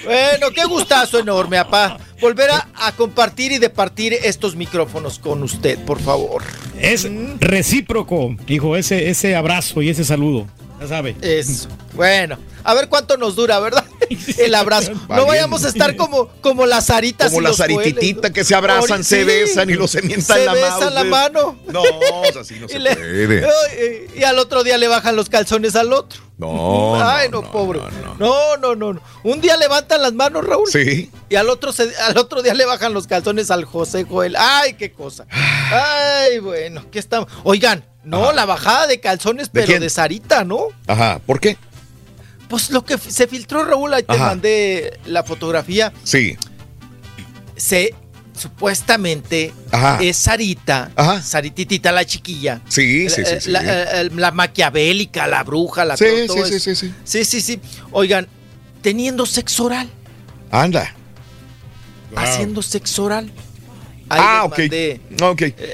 [0.05, 1.99] Bueno, qué gustazo enorme, apá.
[2.21, 6.43] Volver a, a compartir y departir estos micrófonos con usted, por favor.
[6.81, 7.07] Es
[7.41, 10.47] recíproco, hijo, ese, ese abrazo y ese saludo.
[10.81, 11.17] Ya sabe.
[11.23, 11.69] Eso.
[11.95, 13.85] Bueno, a ver cuánto nos dura, ¿verdad?
[14.39, 14.93] El abrazo.
[15.09, 17.29] No vayamos a estar como, como las zaritas.
[17.31, 18.35] Como y la los zarititita ¿no?
[18.35, 21.59] que se abrazan, se besan y los se mientan Se la besan la mano.
[21.65, 21.73] mano.
[21.73, 24.09] No, o sea, así no Y se le- puede.
[24.17, 26.21] Y al otro día le bajan los calzones al otro.
[26.39, 27.81] No, Ay, no, pobre.
[28.21, 29.03] No, no, no, no.
[29.25, 30.69] Un día levantan las manos, Raúl.
[30.71, 31.11] Sí.
[31.29, 34.37] Y al otro, se- al otro día le bajan los calzones al José Joel.
[34.39, 35.27] Ay, qué cosa.
[35.33, 37.29] Ay, bueno, ¿qué estamos?
[37.43, 40.69] Oigan, no, la bajada de calzones, pero de Sarita, ¿no?
[40.87, 41.57] Ajá, ¿por qué?
[42.49, 44.27] Pues lo que se filtró, Raúl, ahí te Ajá.
[44.29, 45.93] mandé la fotografía.
[46.05, 46.37] Sí.
[47.57, 47.95] Se
[48.35, 49.99] supuestamente Ajá.
[50.01, 51.21] es Sarita, Ajá.
[51.21, 52.61] Sarititita la chiquilla.
[52.69, 53.51] Sí, sí, sí, La- sí.
[53.51, 56.95] La, eh, la maquiavélica, la bruja, la Sí, todo sí, sí, sí, sí.
[57.05, 57.61] Sí, sí, sí.
[57.91, 58.29] Oigan,
[58.81, 59.91] teniendo sexo oral,
[60.51, 60.95] Anda.
[62.17, 63.31] haciendo sexo oral.
[64.09, 64.59] Ahí ah, les ok.
[64.59, 65.01] mandé,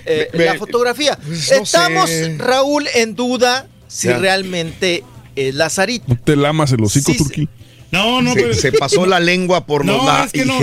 [0.07, 1.17] eh, Me- la fotografía.
[1.25, 2.37] Pues no Estamos, sé.
[2.39, 4.19] Raúl, en duda si Ya.
[4.19, 5.05] realmente
[5.37, 6.05] es la Sarita.
[6.09, 7.49] No te lamas el hocico, Sí, Turquí.
[7.93, 10.27] No, no, se, pero- se pasó la lengua por No, labios.
[10.27, 10.61] es que no- no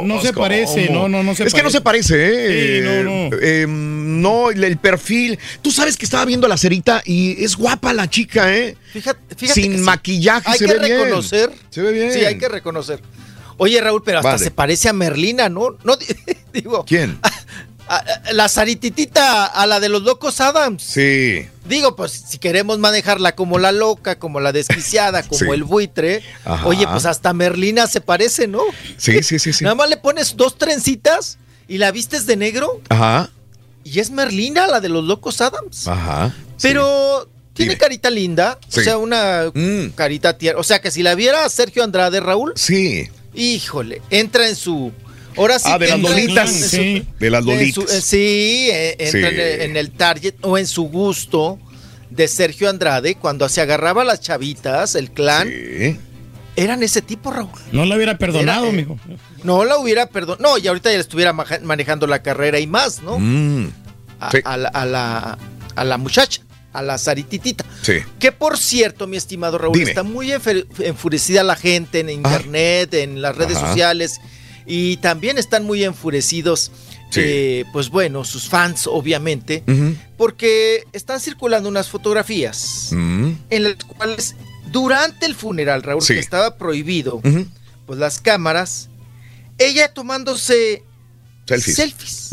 [0.00, 2.80] se- no se parece, no, no, no se Es que no se parece, ¿eh?
[2.80, 3.36] Sí, no, no.
[3.40, 5.38] Eh, no, el, perfil.
[5.62, 8.76] Tú sabes que estaba viendo a la cerita y es guapa la chica, ¿eh?
[8.92, 10.98] Fíjate, fíjate Sin maquillaje Hay se que ve bien.
[11.00, 11.50] reconocer.
[11.70, 12.12] Se ve bien.
[12.12, 13.00] Sí, hay que reconocer.
[13.56, 14.44] Oye, Raúl, pero hasta Vale.
[14.44, 15.76] se parece a Merlina, ¿no?
[15.84, 16.06] No di-
[16.52, 17.18] digo, ¿Quién?
[17.88, 20.82] a- a- la Sarititita a la de los locos Adams.
[20.82, 21.46] Sí.
[21.66, 25.50] Digo, pues si queremos manejarla como la loca, como la desquiciada, como Sí.
[25.50, 26.66] el buitre, Ajá.
[26.66, 28.62] oye, pues hasta Merlina se parece, ¿no?
[28.96, 29.64] Sí, sí, sí, sí.
[29.64, 33.30] Nada más le pones dos trencitas y la vistes de negro Ajá.
[33.84, 35.86] y es Merlina, la de los locos Adams.
[35.88, 36.34] Ajá.
[36.60, 38.80] Pero tiene carita linda, Sí.
[38.80, 39.44] o sea, una
[39.94, 40.60] carita tierna.
[40.60, 43.08] O sea, que si la viera Sergio Andrade, Raúl, Sí.
[43.34, 44.92] Híjole, entra en su...
[45.36, 46.50] Ahora sí Ah, de que las entra en su- lolitas.
[46.52, 47.06] en su- Sí.
[47.18, 49.34] De las en su- eh, sí, eh, entra Sí.
[49.34, 51.58] En, el, en el target o en su gusto
[52.10, 55.50] de Sergio Andrade cuando se agarraba a las chavitas, el clan,
[56.56, 57.48] eran ese tipo, Raúl.
[57.72, 58.98] No la hubiera perdonado, Era, eh, mijo.
[59.42, 60.40] No la hubiera perdonado.
[60.40, 63.18] No, y ahorita ya le estuviera manejando la carrera y más, ¿no?
[63.18, 63.72] Mm.
[64.20, 64.38] A, Sí.
[64.44, 65.38] a la, a, la,
[65.74, 66.42] a la muchacha,
[66.74, 67.64] a la Sarititita.
[67.82, 67.94] Sí.
[68.18, 69.90] Que por cierto, mi estimado Raúl, Dime.
[69.90, 73.68] está muy enfurecida la gente en internet, en las redes Ajá.
[73.68, 74.20] sociales,
[74.66, 76.70] y también están muy enfurecidos,
[77.10, 77.20] Sí.
[77.22, 79.62] eh, pues bueno, sus fans, obviamente,
[80.16, 83.30] porque están circulando unas fotografías Mm.
[83.50, 84.34] en las cuales
[84.72, 86.14] durante el funeral, Raúl, Sí.
[86.14, 87.22] que estaba prohibido,
[87.86, 88.88] pues las cámaras,
[89.58, 90.82] ella tomándose
[91.46, 91.76] Selfies.
[91.76, 92.30] selfies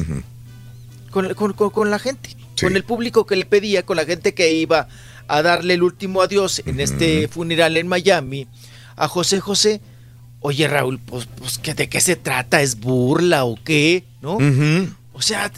[1.11, 4.33] con, con- con- con la gente, con el público que le pedía, con la gente
[4.33, 4.87] que iba
[5.27, 8.47] a darle el último adiós en este funeral en Miami
[8.95, 9.81] a José José.
[10.39, 12.61] Oye, Raúl, pues, pues ¿qué- ¿de qué se trata?
[12.61, 14.03] ¿Es burla o qué?
[14.21, 14.37] ¿No?
[15.13, 15.51] O sea,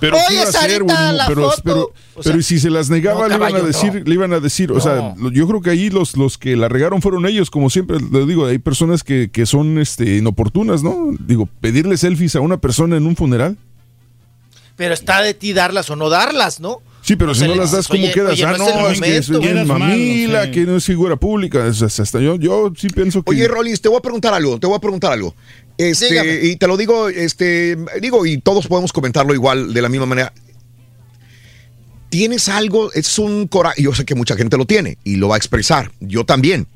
[0.00, 1.16] Pero ¿qué oye, hacer, Sarita, Bulimu?
[1.16, 1.62] la pero, foto.
[1.64, 4.00] pero, O sea, pero y si se las negaba, no, le iban a decir, no.
[4.04, 6.68] le iban a decir, o sea, lo- yo creo que ahí los, los que la
[6.68, 11.14] regaron fueron ellos, como siempre le digo, hay personas que, que son este inoportunas, ¿no?
[11.20, 13.56] Digo, pedirle selfies a una persona en un funeral.
[14.76, 16.80] Pero está de ti darlas o no darlas, ¿no?
[17.02, 18.32] Sí, pero O si sea, no las das, ¿cómo oye, quedas?
[18.32, 20.50] oye, ah, no es el no, es que es mamila, sí.
[20.50, 21.64] que no es figura pública.
[21.66, 23.30] es- es- hasta yo, yo sí pienso que.
[23.30, 25.34] Oye, Rolis, te voy a preguntar algo, te voy a preguntar algo.
[25.78, 26.40] Este, Dígame.
[26.42, 30.32] y te lo digo, este, digo, y todos podemos comentarlo igual, de la misma manera.
[32.08, 32.92] ¿Tienes algo?
[32.92, 33.82] Es un coraje.
[33.82, 35.90] Yo sé que mucha gente lo tiene y lo va a expresar.
[36.00, 36.66] Yo también.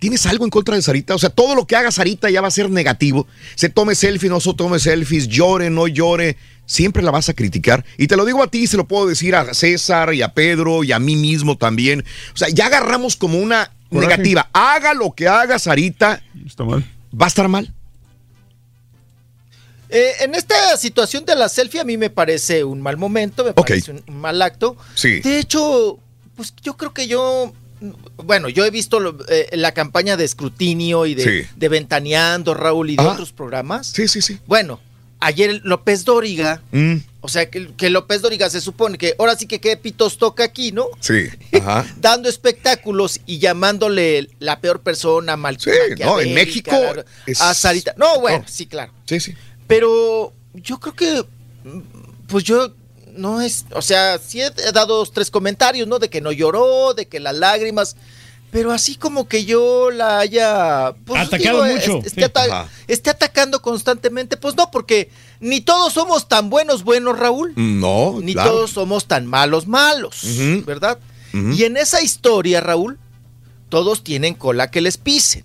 [0.00, 1.14] ¿Tienes algo en contra de Sarita?
[1.14, 3.28] O sea, todo lo que haga Sarita ya va a ser negativo.
[3.54, 6.36] Se tome selfie, no se tome selfies, llore, no llore.
[6.66, 7.84] Siempre la vas a criticar.
[7.98, 10.82] Y te lo digo a ti, se lo puedo decir a César y a Pedro
[10.84, 12.04] y a mí mismo también.
[12.34, 14.08] O sea, ya agarramos como una Coraje.
[14.08, 14.48] negativa.
[14.52, 16.82] Haga lo que haga Sarita, Está mal.
[17.20, 17.72] va a estar mal.
[19.88, 23.52] Eh, en esta situación de la selfie a mí me parece un mal momento, me
[23.52, 24.76] parece un, un mal acto.
[24.94, 25.20] Sí.
[25.20, 25.98] De hecho,
[26.36, 27.52] pues yo creo que yo,
[28.16, 31.48] bueno, yo he visto lo- eh, la campaña de escrutinio y de, Sí.
[31.56, 33.86] de Ventaneando, Raúl, y de otros programas.
[33.88, 34.38] Sí, sí, sí.
[34.46, 34.80] Bueno,
[35.20, 39.46] ayer López Dóriga, Mm, o sea, que, que López Dóriga se supone que ahora sí
[39.46, 40.86] que qué pitos toca aquí, ¿no?
[41.00, 41.28] sí.
[41.52, 41.86] Ajá.
[42.00, 46.72] Dando espectáculos y llamándole la peor persona, mal Sí, no, en México
[47.26, 47.94] es- a Sarita.
[47.98, 48.44] No, bueno, No.
[48.48, 48.92] sí, claro.
[49.06, 49.34] Sí, sí.
[49.66, 51.24] Pero yo creo que,
[51.68, 51.80] mm,
[52.26, 52.74] pues yo
[53.16, 55.98] no es, o sea, sí he dado dos, tres comentarios, ¿no?
[55.98, 57.96] De que no lloró, de que las lágrimas,
[58.50, 60.94] pero así como que yo la haya...
[61.04, 62.24] Pues, Atacado digo, mucho, es- esté, sí.
[62.24, 62.68] ata- Ajá.
[62.88, 68.32] esté atacando constantemente, pues no, porque ni todos somos tan buenos, buenos, Raúl, No, ni
[68.32, 68.50] claro.
[68.50, 70.22] todos somos tan malos, malos.
[70.66, 70.98] ¿verdad?
[71.32, 72.98] Y en esa historia, Raúl,
[73.68, 75.44] todos tienen cola que les pisen.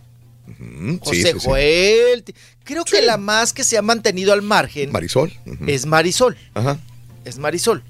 [0.57, 1.45] Mm, sí, José sí, sí.
[1.45, 2.23] Joel,
[2.63, 5.31] creo que la más que se ha mantenido al margen Marisol.
[5.67, 6.79] Es Marisol, Ajá.
[7.25, 7.83] Es Marisol.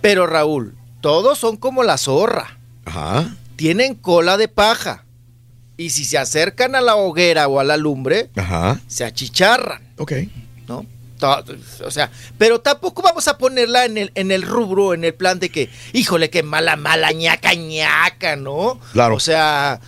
[0.00, 3.34] Pero Raúl, todos son como la zorra, Ajá.
[3.56, 5.04] tienen cola de paja.
[5.76, 8.78] Y si se acercan a la hoguera o a la lumbre, Ajá.
[8.86, 10.12] se achicharran, Ok.
[10.68, 10.86] ¿no?
[11.84, 15.38] O sea, pero tampoco vamos a ponerla en el, en el rubro, en el plan
[15.38, 18.80] de que, híjole, qué mala, mala, ñaca, ñaca, ¿no?
[18.92, 19.14] Claro.
[19.14, 19.80] O sea,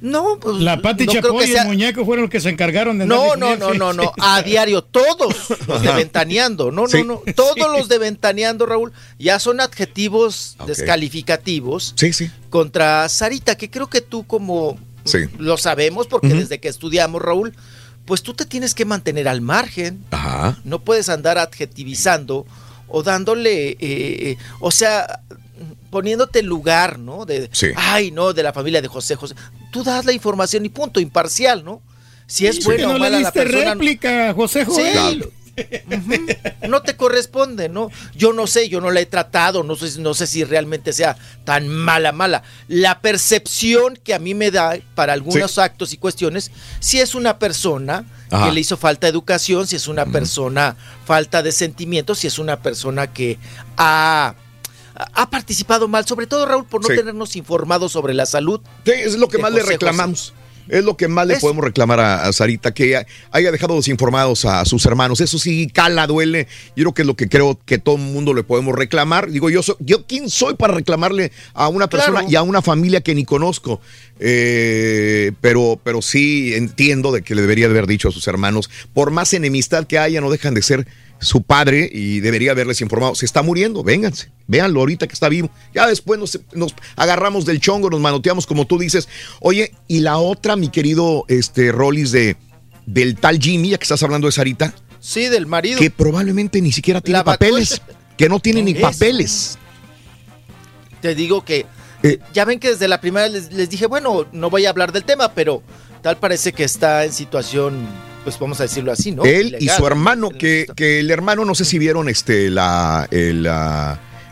[0.00, 0.56] no, pues.
[0.58, 3.36] La Pati no Chapoy y sea- el muñeco fueron los que se encargaron de No,
[3.36, 4.12] no, no, no, no.
[4.20, 5.92] A diario, todos los de.
[5.92, 6.70] Ventaneando.
[6.70, 6.98] No, Sí.
[7.04, 7.32] no, no.
[7.34, 12.30] Todos los de Ventaneando, Raúl, ya son adjetivos descalificativos Sí, sí.
[12.50, 15.18] contra Sarita, que creo que tú, como Sí.
[15.38, 17.54] lo sabemos, porque desde que estudiamos, Raúl,
[18.04, 20.04] pues tú te tienes que mantener al margen.
[20.10, 20.58] Ajá.
[20.64, 22.46] No puedes andar adjetivizando
[22.88, 25.20] o dándole, eh, eh, o sea,
[25.90, 27.24] poniéndote lugar, ¿no?
[27.26, 27.68] De, Sí.
[27.76, 29.34] ay, no, de la familia de José José.
[29.72, 31.80] Tú das la información y punto, imparcial, ¿no?
[32.26, 33.72] Si es Sí, buena o no mala le la persona.
[33.74, 35.22] réplica, José Sí.
[35.90, 36.68] Ujú.
[36.68, 37.90] no te corresponde, ¿no?
[38.14, 41.16] Yo no sé, yo no la he tratado, no sé, no sé si realmente sea
[41.44, 42.44] tan mala, mala.
[42.68, 47.40] La percepción que a mí me da para algunos actos y cuestiones, si es una
[47.40, 48.46] persona Ajá.
[48.46, 52.60] que le hizo falta educación, si es una persona falta de sentimientos, si es una
[52.62, 53.38] persona que
[53.76, 54.34] ha,
[55.14, 56.96] ha participado mal, sobre todo Raúl, por no Sí.
[56.96, 58.60] tenernos informados sobre la salud.
[58.84, 60.34] Sí, es lo que más le José reclamamos.
[60.68, 61.40] Es lo que más le Eso.
[61.40, 65.18] podemos reclamar a, a Sarita, que ha- haya dejado desinformados a sus hermanos.
[65.22, 66.46] Eso sí, cala, duele.
[66.76, 69.30] Yo creo que es lo que creo que todo el mundo le podemos reclamar.
[69.30, 72.30] Digo, yo, soy, yo ¿quién soy para reclamarle a una persona Claro.
[72.30, 73.80] y a una familia que ni conozco?
[74.20, 78.68] Eh, pero, pero sí entiendo de que le debería de haber dicho a sus hermanos,
[78.92, 80.86] por más enemistad que haya, no dejan de ser
[81.20, 83.14] su padre y debería haberles informado.
[83.14, 85.50] Se está muriendo, vénganse, véanlo ahorita que está vivo.
[85.74, 89.08] Ya después nos, nos agarramos del chongo, nos manoteamos como tú dices.
[89.40, 92.36] Oye, y la otra, mi querido este, Rollis, de,
[92.86, 95.78] del tal Jimmy, ya que estás hablando de Sarita, Sí, del marido.
[95.78, 97.80] que probablemente ni siquiera tiene La papeles,
[98.16, 99.56] que no tiene ni papeles.
[101.00, 101.66] Te digo que
[102.02, 104.92] Eh, ya ven que desde la primera les, les dije, bueno, no voy a hablar
[104.92, 105.64] del tema, pero
[106.00, 107.88] tal parece que está en situación,
[108.34, 109.24] pues vamos a decirlo así, ¿no?
[109.24, 113.48] Él y su hermano, que, que el hermano, no sé si vieron este la, el,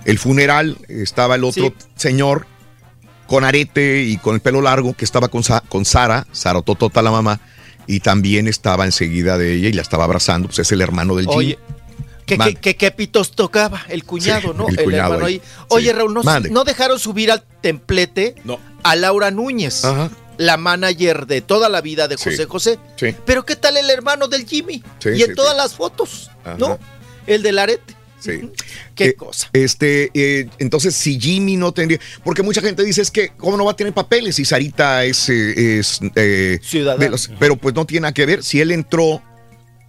[0.04, 1.86] el funeral, estaba el otro Sí.
[1.96, 2.46] señor
[3.26, 7.02] con arete y con el pelo largo, que estaba con, Sa- con Sara, Sara Totota,
[7.02, 7.40] la mamá,
[7.88, 11.26] y también estaba enseguida de ella y la estaba abrazando, pues es el hermano del.
[11.28, 11.58] Oye,
[12.24, 13.82] ¿qué, Man- qué, qué- qué pitos tocaba?
[13.88, 14.68] El cuñado, Sí, ¿no?
[14.68, 15.34] el El, cuñado hermano ahí.
[15.34, 15.42] ahí.
[15.68, 15.92] Oye, Sí.
[15.92, 18.60] Raúl, ¿no, no dejaron subir al templete No.
[18.84, 20.10] a Laura Núñez, Ajá.
[20.38, 22.30] La manager de toda la vida de Sí.
[22.30, 22.78] José José.
[22.96, 23.14] Sí.
[23.24, 24.82] Pero ¿qué tal el hermano del Jimmy?
[24.98, 26.56] Sí, y en todas las fotos, Ajá.
[26.58, 26.78] ¿no?
[27.26, 27.94] El del arete.
[28.20, 28.50] Sí.
[28.94, 29.48] Qué Eh, cosa.
[29.52, 32.00] Este, eh, entonces, si Jimmy no tendría.
[32.24, 35.28] Porque mucha gente dice es que, ¿cómo no va a tener papeles si Sarita es.
[35.28, 37.08] eh, es eh, Ciudadana.
[37.10, 38.42] los- pero pues no tiene nada que ver.
[38.42, 39.22] Si él entró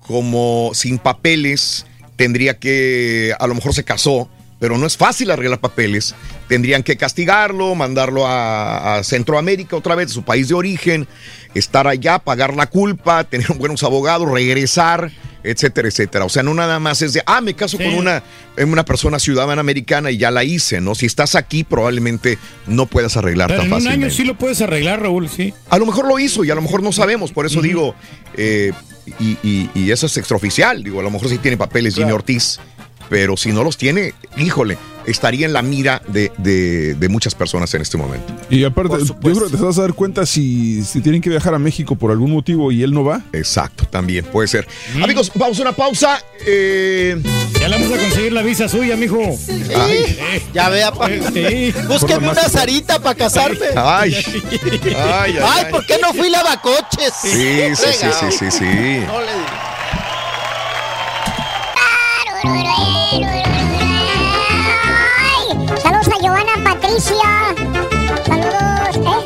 [0.02, 3.34] como sin papeles, tendría que.
[3.40, 6.16] A lo mejor se casó, pero no es fácil arreglar papeles.
[6.48, 11.08] Tendrían que castigarlo, mandarlo a, a Centroamérica otra vez, su país de origen,
[11.54, 15.12] estar allá, pagar la culpa, tener buenos abogados, regresar,
[15.44, 16.26] etcétera, etcétera.
[16.26, 17.84] O sea, no nada más es de, ah, me caso Sí.
[17.84, 18.24] con una,
[18.58, 20.96] una persona ciudadana americana y ya la hice, ¿no?
[20.96, 24.60] Si estás aquí, probablemente no puedas arreglar Pero tan en un año sí lo puedes
[24.62, 25.54] arreglar, Raúl, sí.
[25.70, 27.94] A lo mejor lo hizo y a lo mejor no sabemos, por eso digo,
[28.36, 28.72] eh,
[29.20, 32.60] y, y- y eso es extraoficial, digo, a lo mejor sí tiene papeles Jimmy Ortiz,
[33.10, 37.74] pero si no los tiene, híjole, estaría en la mira de, de- de muchas personas
[37.74, 38.34] en este momento.
[38.50, 41.54] Y aparte, yo creo que te vas a dar cuenta si, si tienen que viajar
[41.54, 43.22] a México por algún motivo y él no va.
[43.34, 44.68] Exacto, también puede ser.
[45.02, 46.22] Amigos, vamos a una pausa.
[46.46, 47.16] eh,
[47.60, 49.20] Ya le vamos a conseguir la visa suya, mijo.
[49.76, 50.20] Ay.
[50.54, 51.08] Ya vea, pa.
[51.08, 51.74] Sí.
[51.88, 53.68] Búsqueme una Sarita para casarme.
[53.76, 55.66] ay, ay, ay, Ay, ay.
[55.72, 57.14] ¿por qué no fui lavacoches?
[57.22, 58.66] Sí, sí, sí, sí, sí, sí.
[59.08, 59.77] No le digo.
[62.44, 62.54] Ay,
[65.82, 67.56] saludos a Giovanna Patricia.
[68.26, 69.26] Saludos, ¿eh?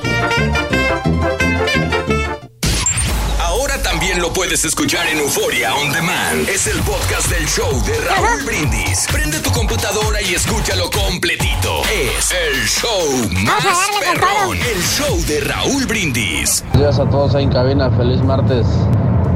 [3.40, 6.48] Ahora también lo puedes escuchar en Euforia On Demand.
[6.48, 9.08] Es el podcast del show de Raúl Brindis.
[9.12, 11.82] Prende tu computadora y escúchalo completito.
[11.92, 14.58] Es el show más perrón.
[14.58, 16.64] El show de Raúl Brindis.
[16.72, 18.66] Buenos días a todos ahí en cabina, feliz martes.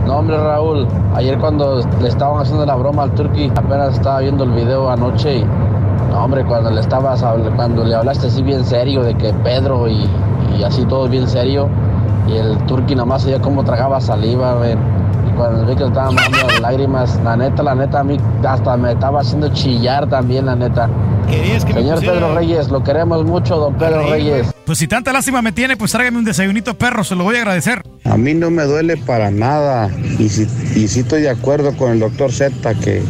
[0.05, 4.43] No, hombre, Raúl, ayer cuando le estaban haciendo la broma al Turqui, apenas estaba viendo
[4.43, 7.25] el video anoche y, no, hombre, cuando le estabas,
[7.55, 10.07] cuando le hablaste así bien serio de que Pedro y,
[10.63, 11.67] así todo bien serio,
[12.27, 14.77] y el Turqui nomás oía cómo tragaba saliva, ven.
[15.35, 18.93] Cuando vi que le estaban dando lágrimas, la neta, la neta, a mí hasta me
[18.93, 20.89] estaba haciendo chillar también, la neta.
[21.73, 24.53] Señor Pedro Reyes, lo queremos mucho, don Pedro Reyes.
[24.65, 27.39] Pues si tanta lástima me tiene, pues tráigame un desayunito perro, se lo voy a
[27.39, 27.81] agradecer.
[28.03, 29.89] A mí no me duele para nada.
[30.19, 30.43] Y si,
[30.75, 33.03] y sí estoy de acuerdo con el doctor Z que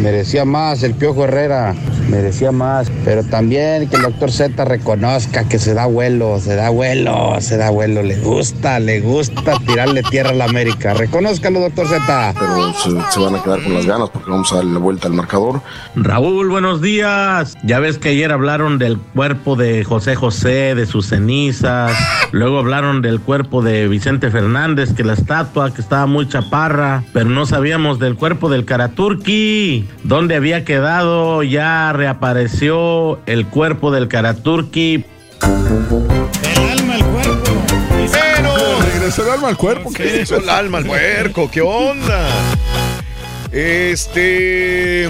[0.00, 1.74] merecía más el Piojo Herrera,
[2.08, 2.90] merecía más.
[3.04, 7.56] Pero también que el doctor Z reconozca que se da vuelo, se da vuelo, se
[7.56, 8.02] da vuelo.
[8.02, 10.94] Le gusta, le gusta tirarle tierra a la América.
[10.94, 12.34] Reconózcalo, doctor Z.
[12.38, 15.08] Pero se, se van a quedar con las ganas porque vamos a darle la vuelta
[15.08, 15.60] al marcador.
[15.96, 17.54] Raúl, buenos días.
[17.62, 21.92] Ya ves que ayer hablaron del cuerpo de José José, de sus cenizas.
[22.32, 27.30] Luego hablaron del cuerpo de Vicente Fernández, que la estatua que estaba muy chaparra, pero
[27.30, 29.86] no sabíamos del cuerpo del Karaturki.
[30.02, 31.42] ¿Dónde había quedado?
[31.42, 35.06] Ya reapareció el cuerpo del Karaturki.
[35.42, 37.50] El alma al cuerpo.
[38.92, 39.90] Regresó el alma al cuerpo.
[39.90, 40.02] ¿qué?
[40.02, 42.28] Regresó el alma al puerco, ¿qué onda?
[43.50, 45.08] Este.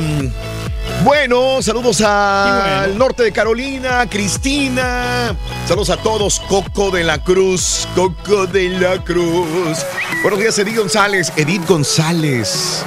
[1.02, 5.34] Bueno, saludos al norte de Carolina, Cristina.
[5.66, 9.84] Saludos a todos, Coco de la Cruz, Coco de la Cruz.
[10.22, 11.32] Buenos días, Edith González.
[11.36, 12.84] Edith González.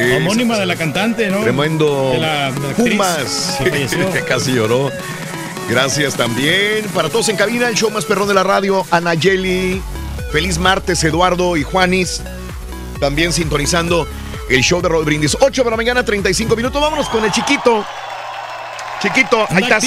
[0.00, 1.40] Es- homónima de la cantante, ¿no?
[1.42, 3.58] Tremendo De la, de la actriz Pumas.
[4.12, 4.90] que casi lloró.
[5.68, 6.84] Gracias también.
[6.94, 9.80] Para todos en cabina, el show más perrón de la radio, Anayeli.
[10.32, 12.22] Feliz martes, Eduardo y Juanis.
[12.98, 14.06] También sintonizando
[14.48, 15.36] el show de Rod Brindis.
[15.40, 16.80] 8 de la mañana, 35 minutos.
[16.82, 17.84] Vámonos con el chiquito.
[19.00, 19.84] Chiquito, ahí estás.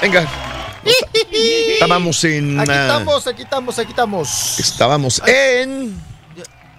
[0.00, 0.26] Venga.
[1.74, 2.58] Estábamos en.
[2.58, 4.58] Aquí ah, estamos, aquí estamos, aquí estamos.
[4.60, 6.11] Estábamos en.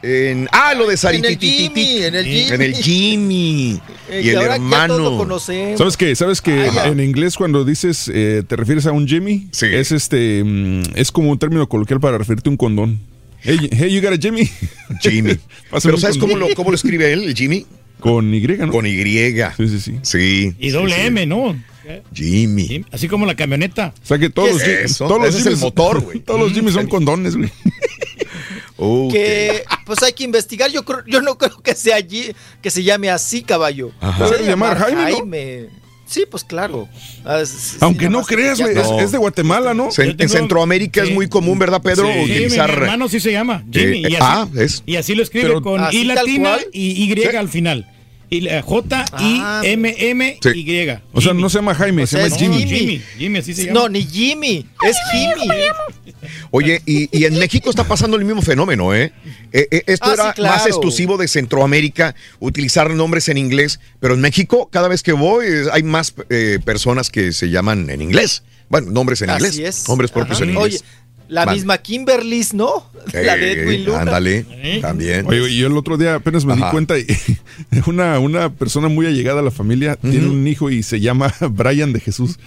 [0.03, 0.49] En.
[0.51, 1.69] Ah, lo de En el Sarititititi.
[1.69, 2.51] Jimmy, en el Jimmy.
[2.51, 3.81] En el Jimmy.
[4.09, 5.39] Eh, y el lo hermano.
[5.39, 6.13] ¿Sabes qué?
[6.15, 6.87] ¿Sabes que Ah, ya.
[6.87, 9.47] en inglés cuando dices eh, te refieres a un Jimmy?
[9.61, 12.99] Es este mm, es como un término coloquial para referirte a un condón.
[13.41, 14.49] Hey, hey, you got a Jimmy.
[15.01, 15.37] Jimmy.
[15.83, 17.65] Pero ¿sabes cómo lo, cómo lo escribe él, el Jimmy?
[17.99, 18.71] Con Y, ¿no?
[18.71, 19.01] Con Y.
[19.01, 19.93] Sí, sí, sí.
[20.01, 20.53] Sí.
[20.59, 21.07] Y doble sí, sí.
[21.07, 21.55] M, ¿no?
[22.13, 22.85] Jimmy.
[22.91, 23.93] Así como la camioneta.
[24.03, 26.19] O sea que todos ¿Qué los, todos los Ese es el motor, güey.
[26.19, 27.49] Todos los Jimmys son condones, güey.
[29.11, 30.71] Que pues hay que investigar.
[30.71, 33.91] Yo creo, yo no creo que sea allí, que se llame así, caballo.
[33.99, 34.27] Ajá.
[34.27, 35.11] Se llamar Jaime,
[35.71, 35.83] ¿no?
[36.05, 36.87] Sí, pues claro.
[37.25, 37.41] Ah,
[37.79, 39.89] Aunque no creas, es, es de Guatemala, ¿no?
[39.97, 42.07] En, en Centroamérica es muy común, ¿verdad, Pedro?
[42.11, 42.69] Sí, Utilizar.
[42.69, 44.05] mi hermano sí se llama Jimmy.
[44.05, 44.83] Eh, y, así, ah, es.
[44.85, 46.65] y así lo escribe Pero- con ¿Así I latina cual?
[46.71, 47.89] y Y al final.
[48.33, 50.49] Y la J I M M Sí.
[50.55, 50.87] Y.
[51.13, 52.57] O sea, no se llama Jaime, O se llama Jimmy.
[52.59, 52.69] Jimmy.
[52.79, 53.79] Jimmy, Jimmy, así se llama.
[53.81, 55.47] No, ni Jimmy, es Jimmy.
[56.51, 59.11] Oye, y, y en México está pasando el mismo fenómeno, ¿eh?
[59.51, 60.55] Eh, eh, esto Ah, era sí, claro.
[60.55, 65.45] más exclusivo de Centroamérica, utilizar nombres en inglés, pero en México, cada vez que voy,
[65.71, 68.43] hay más eh, personas que se llaman en inglés.
[68.69, 69.77] Bueno, nombres en Así inglés.
[69.81, 69.87] es.
[69.89, 70.45] Nombres propios Ajá.
[70.45, 70.81] en inglés.
[70.81, 70.91] Oye,
[71.33, 72.89] la misma Kimberly, ¿no?
[73.13, 73.99] la de Edwin Luna.
[74.01, 74.45] Ándale,
[74.81, 75.25] también.
[75.27, 77.05] Oye, y yo el otro día apenas me di cuenta, y
[77.87, 81.91] una, una persona muy allegada a la familia tiene un hijo y se llama Brian
[81.93, 82.39] de Jesús.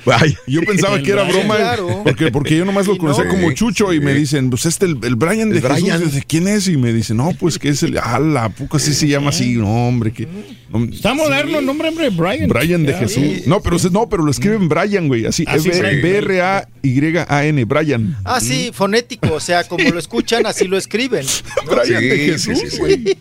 [0.46, 1.38] Y yo pensaba que era Brian.
[1.46, 2.00] broma, Claro.
[2.04, 3.30] porque, porque yo nomás lo conocía no.
[3.30, 6.04] como Sí, Chucho y me dicen, pues este, el, el Brian de El Jesús, Brian.
[6.04, 6.68] Dije, ¿quién es?
[6.68, 9.54] Y me dicen, no, pues que es el, ala, ¿a poco así se llama así?
[9.56, 10.26] No, hombre, que...
[10.70, 12.48] no, Está moderno el nombre, hombre, Brian.
[12.48, 13.22] Brian de Ya, Jesús.
[13.22, 13.42] sí.
[13.46, 16.00] No, pero no, pero lo escriben Brian, güey, así, Ah, sí, Brian.
[16.02, 18.16] B-R-A-Y-A-N, Brian.
[18.24, 21.26] Ah, sí, fonético, o sea, como lo escuchan, así lo escriben.
[21.64, 21.76] ¿no?
[21.76, 22.78] Brian de Sí, Jesús, sí, sí, sí.
[22.78, 23.18] güey.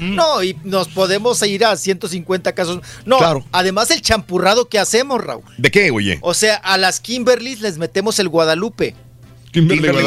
[0.00, 2.80] No, y nos podemos ir a 150 casos.
[3.06, 3.46] No, Claro.
[3.52, 5.44] además el champurrado que hacemos, Raúl.
[5.58, 6.18] ¿De qué, oye?
[6.22, 8.94] O sea, a las Kimberlys les metemos el Guadalupe.
[9.52, 10.02] Kimberly Kimberly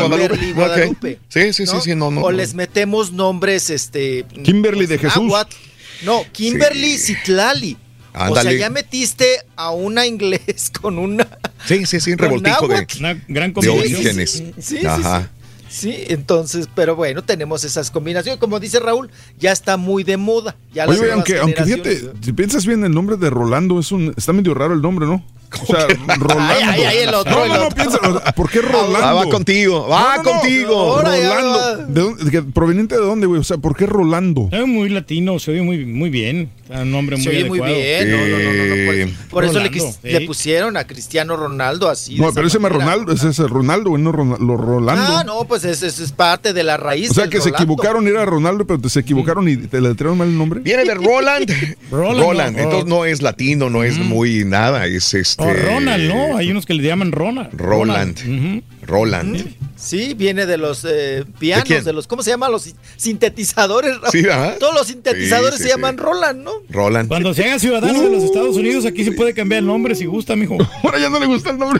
[0.52, 0.90] Guadalupe.
[0.90, 1.20] Kimberly.
[1.30, 2.22] Sí, sí, sí, sí, no, no.
[2.22, 2.38] O no.
[2.38, 4.26] les metemos nombres, este...
[4.44, 5.24] Kimberly de Jesús.
[5.24, 5.56] náhuatl.
[6.04, 7.78] No, Kimberly Citlali.
[8.18, 11.28] O sea, ya metiste a una inglés con una...
[11.66, 12.88] Sí, sí, sí, un revoltijo de.
[13.00, 13.96] Una gran de combinación.
[13.96, 14.32] orígenes.
[14.32, 14.86] Sí, sí, sí.
[14.86, 15.30] Ajá.
[15.76, 18.40] Sí, entonces, pero bueno, tenemos esas combinaciones.
[18.40, 20.56] Como dice Raúl, ya está muy de moda.
[20.74, 24.32] Ya Oye, aunque, aunque fíjate, si piensas bien, el nombre de Rolando es un, está
[24.32, 25.26] medio raro el nombre, ¿no?
[25.62, 26.28] O sea, Rolando.
[26.40, 28.00] Ay, ay, ay, el otro, no, el no, no, piensa,
[28.36, 28.98] ¿por qué Rolando?
[28.98, 31.02] Ah, va contigo, va No, no, contigo.
[31.02, 31.78] Rolando.
[31.88, 33.40] ¿De dónde- de- ¿Proveniente de dónde, güey?
[33.40, 34.50] O sea, ¿por qué Rolando?
[34.52, 36.50] Es muy latino, se oye muy, muy bien.
[36.70, 37.76] Un nombre muy Se oye muy adecuado.
[37.76, 38.12] bien.
[38.12, 40.10] No, no, no, no, no, Eh, Por, por eso le, Rolando, quis- sí.
[40.12, 42.16] le pusieron a Cristiano Ronaldo así.
[42.20, 42.84] No, pero ese manera.
[42.86, 45.04] Ronaldo, ese es el Ronaldo, güey, no Ron- lo Rolando.
[45.18, 47.12] Ah, no, pues es, es, es parte de la raíz.
[47.12, 47.58] o sea que se Rolando.
[47.58, 50.60] equivocaron, era Ronaldo, pero te se equivocaron y te le trajeron mal el nombre.
[50.62, 51.52] Viene de Roland.
[51.92, 52.58] Roland, Roland.
[52.58, 54.86] no, Entonces no es latino, no es muy nada.
[54.88, 55.44] Es este.
[55.44, 56.38] O Ronald, ¿no?
[56.38, 57.50] Hay unos que le llaman Ronald.
[57.54, 58.64] Roland.
[58.82, 59.44] Roland.
[59.86, 62.50] Sí, viene de los eh, pianos, de, los, ¿cómo se llama?
[62.50, 63.96] Los sin- sintetizadores.
[64.02, 64.12] Raúl.
[64.12, 64.58] Sí, ¿verdad?
[64.60, 65.76] Todos los sintetizadores Sí, sí, se sí.
[65.76, 66.52] llaman Roland, ¿no?
[66.70, 67.08] Roland.
[67.08, 70.06] Cuando se haga ciudadano de los Estados Unidos, aquí se puede cambiar el nombre si
[70.06, 70.58] gusta, mijo.
[70.84, 71.80] Ahora ya no le gusta el nombre.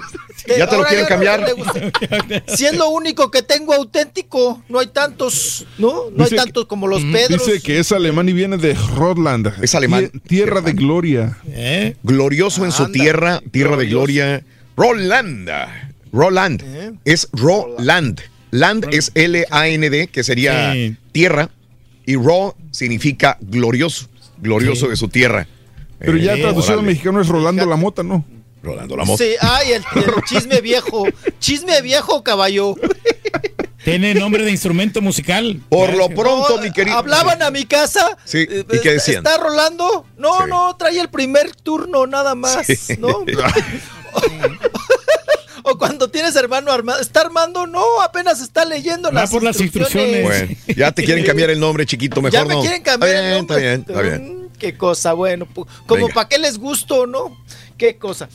[0.58, 1.46] Ya te lo quieren no cambiar.
[1.56, 1.82] gusta.
[2.56, 6.12] Si es lo único que tengo auténtico, no hay tantos, ¿no?
[6.12, 7.46] No Dice hay tantos como los Pedros.
[7.46, 9.54] Dice que es alemán y viene de Rodland.
[9.64, 10.12] Es alemán.
[10.12, 11.38] Tie- Tierra de gloria.
[11.48, 11.96] ¿Eh?
[12.04, 14.44] Glorioso en su Anda, tierra, tierra de gloria.
[14.78, 15.50] Roland.
[16.16, 16.62] Roland.
[16.66, 16.94] ¿Eh?
[17.06, 18.22] Es Roland.
[18.52, 20.96] Land es L-A-N-D, que sería Sí.
[21.12, 21.50] tierra.
[22.06, 24.08] Y Ro significa glorioso.
[24.38, 24.92] Glorioso Sí.
[24.92, 25.48] de su tierra.
[26.00, 28.24] Pero ya Eh, traducido al mexicano es Rolando la Mota, ¿no?
[28.64, 29.24] Rolando la moto.
[29.24, 31.06] Sí, ay, el, el chisme viejo.
[31.40, 32.76] Chisme viejo, caballo.
[33.84, 35.62] Tiene nombre de instrumento musical.
[35.70, 36.98] Por lo pronto, No, mi querido.
[36.98, 38.18] Hablaban a mi casa.
[38.26, 39.18] Sí, eh, ¿y qué decían?
[39.18, 40.08] ¿Está rolando?
[40.18, 40.44] No, Sí.
[40.50, 42.96] no, trae el primer turno nada más, Sí.
[42.98, 43.24] ¿no?
[45.68, 47.66] o cuando tienes hermano armado, ¿está armando?
[47.66, 50.24] No, apenas está leyendo Va las por las instrucciones.
[50.24, 52.62] Bueno, ya te quieren cambiar el nombre, chiquito, mejor ya me no.
[52.62, 53.56] quieren cambiar está bien, el nombre.
[53.56, 54.42] Está bien, está bien.
[54.44, 55.48] Mm, Qué cosa, bueno,
[55.88, 57.36] como para qué les gusto, ¿no?
[57.78, 58.30] Qué cosa.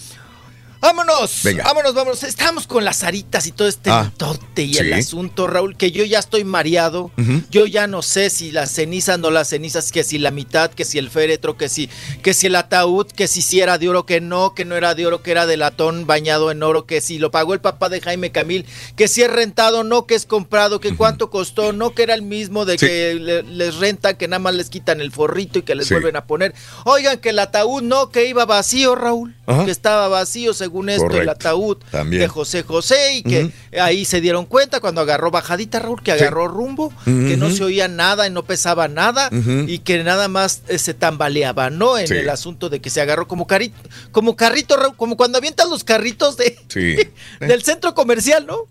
[0.81, 1.65] Vámonos, Venga.
[1.65, 2.23] vámonos, vámonos.
[2.23, 4.11] Estamos con las aritas y todo este Ah,
[4.57, 4.79] y sí.
[4.79, 7.11] el asunto, Raúl, que yo ya estoy mareado.
[7.51, 10.85] Yo ya no sé si las cenizas, no las cenizas, que si la mitad, que
[10.87, 11.91] si el féretro, que si,
[12.23, 14.95] que si el ataúd, que si si era de oro, que no, que no era
[14.95, 17.89] de oro, que era de latón bañado en oro, que si lo pagó el papá
[17.91, 18.65] de Jaime Camil,
[18.97, 22.23] que si es rentado, no, que es comprado, que cuánto costó, no, que era el
[22.23, 22.87] mismo de Sí.
[22.87, 25.95] que le- les renta, que nada más les quitan el forrito y que les Sí.
[25.95, 26.55] vuelven a poner.
[26.85, 29.35] Oigan, que el ataúd no, que iba vacío, Raúl,
[29.65, 32.23] que estaba vacío según esto, el ataúd También.
[32.23, 33.51] de José José y que
[33.81, 37.89] ahí se dieron cuenta cuando agarró bajadita Raúl que agarró rumbo que no se oía
[37.89, 39.29] nada y no pesaba nada
[39.67, 42.15] y que nada más eh, se tambaleaba no en Sí.
[42.15, 43.77] el asunto de que se agarró como carrito
[44.13, 46.97] como carrito Raúl, como cuando avientan los carritos de Sí.
[47.41, 48.69] del centro comercial no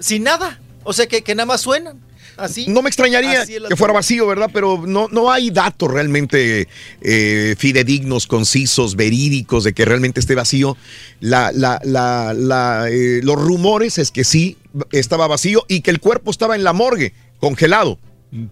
[0.00, 2.00] sin nada o sea que, que nada más suenan
[2.36, 4.50] así No me extrañaría Así que fuera vacío, ¿verdad?
[4.52, 6.68] Pero no, no hay datos realmente
[7.00, 10.76] eh, fidedignos, concisos, verídicos de que realmente esté vacío.
[11.20, 14.56] La, la, la, la, eh, los rumores es que sí
[14.92, 17.98] estaba vacío y que el cuerpo estaba en la morgue, congelado,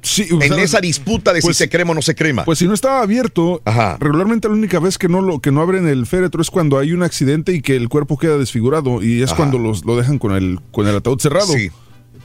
[0.03, 2.45] Sí, o en sea, esa disputa de pues- si se crema o no se crema.
[2.45, 3.97] Pues si no estaba abierto, Ajá.
[4.01, 6.93] regularmente la única vez que no lo que no abren el féretro es cuando hay
[6.93, 9.37] un accidente y que el cuerpo queda desfigurado y es Ajá.
[9.37, 11.53] cuando los, lo dejan con el con el ataúd cerrado.
[11.53, 11.71] Sí.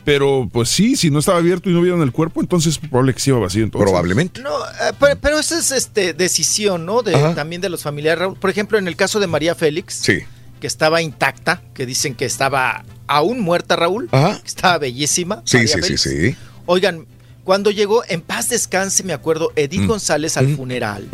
[0.06, 3.14] Pero pues sí, si no estaba abierto y no vieron el cuerpo, entonces es probable
[3.14, 3.64] que sí iba vacío.
[3.64, 3.86] Entonces.
[3.90, 4.42] Probablemente.
[4.42, 7.02] No, eh, pero, pero esa es este decisión, ¿no?
[7.04, 7.36] De, Ajá.
[7.36, 8.20] también de los familiares.
[8.20, 8.36] Raúl.
[8.38, 10.20] Por ejemplo, en el caso de María Félix, Sí.
[10.60, 14.40] que estaba intacta, que dicen que estaba aún muerta, Raúl, Ajá.
[14.42, 15.42] que estaba bellísima.
[15.46, 16.02] Sí, María sí, sí, Félix.
[16.02, 16.36] sí.
[16.66, 17.06] Oigan,
[17.44, 19.88] cuando llegó en paz descanse, me acuerdo, Edith Mm.
[19.88, 20.56] González al Mm.
[20.56, 21.08] funeral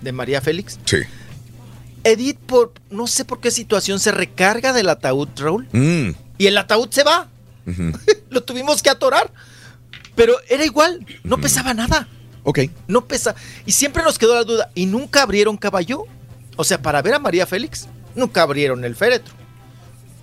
[0.00, 0.78] de María Félix.
[0.84, 0.98] Sí.
[2.04, 6.10] Edith, por no sé por qué situación, se recarga del ataúd, Raúl, Mm.
[6.38, 7.28] y el ataúd se va.
[8.30, 9.32] Lo tuvimos que atorar.
[10.14, 12.06] Pero era igual, no pesaba nada.
[12.44, 12.60] Ok.
[12.86, 13.34] No pesa.
[13.66, 14.70] Y siempre nos quedó la duda.
[14.74, 16.04] ¿Y nunca abrieron caballo?
[16.56, 19.34] O sea, para ver a María Félix, nunca abrieron el féretro.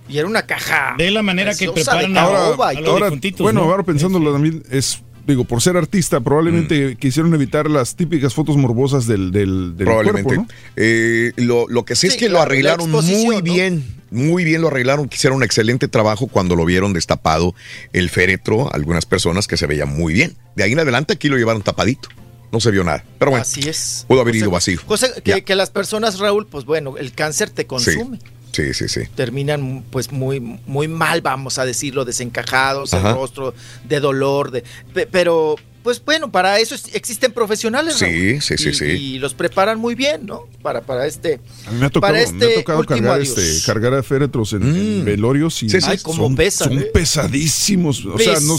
[0.08, 0.94] Y era una caja.
[0.96, 2.94] De la manera que preparan a, caoba a y los todo.
[3.04, 3.70] Ahora, bueno, ¿no?
[3.70, 9.06] ahora pensándolo también es digo por ser artista probablemente quisieron evitar las típicas fotos morbosas
[9.06, 10.24] del del, del Probablemente.
[10.24, 10.48] cuerpo, ¿no?
[10.74, 13.42] Eh, lo, lo que sé Sí, es que lo arreglaron muy ¿no?
[13.42, 14.01] bien.
[14.12, 17.54] Muy bien lo arreglaron, que hicieron un excelente trabajo cuando lo vieron destapado
[17.92, 20.36] el féretro, algunas personas que se veían muy bien.
[20.54, 22.08] De ahí en adelante aquí lo llevaron tapadito,
[22.52, 23.04] no se vio nada.
[23.18, 24.04] Pero bueno, Así es.
[24.06, 24.80] pudo haber Cosa- ido vacío.
[24.86, 28.18] Cosa que, que las personas, Raúl, pues bueno, el cáncer te consume.
[28.52, 29.00] Sí, sí, sí.
[29.14, 33.08] Terminan pues muy, muy mal, vamos a decirlo, desencajados, Ajá.
[33.10, 33.54] el rostro
[33.88, 38.56] de dolor, de, pe- pero pues bueno, para eso es- existen profesionales, Sí, Raúl, sí,
[38.58, 38.84] sí, y, sí.
[38.84, 40.42] y los preparan muy bien, ¿no?
[40.62, 43.20] Para, para este, A mí me ha tocado, para me este ha tocado último cargar,
[43.20, 45.70] este, cargar a féretros en, en velorios y Mm.
[45.70, 45.86] Sí, sí.
[45.90, 46.82] Ay, cómo son, pesan, son ¿eh?
[46.92, 48.04] pesadísimos.
[48.06, 48.56] O sea, no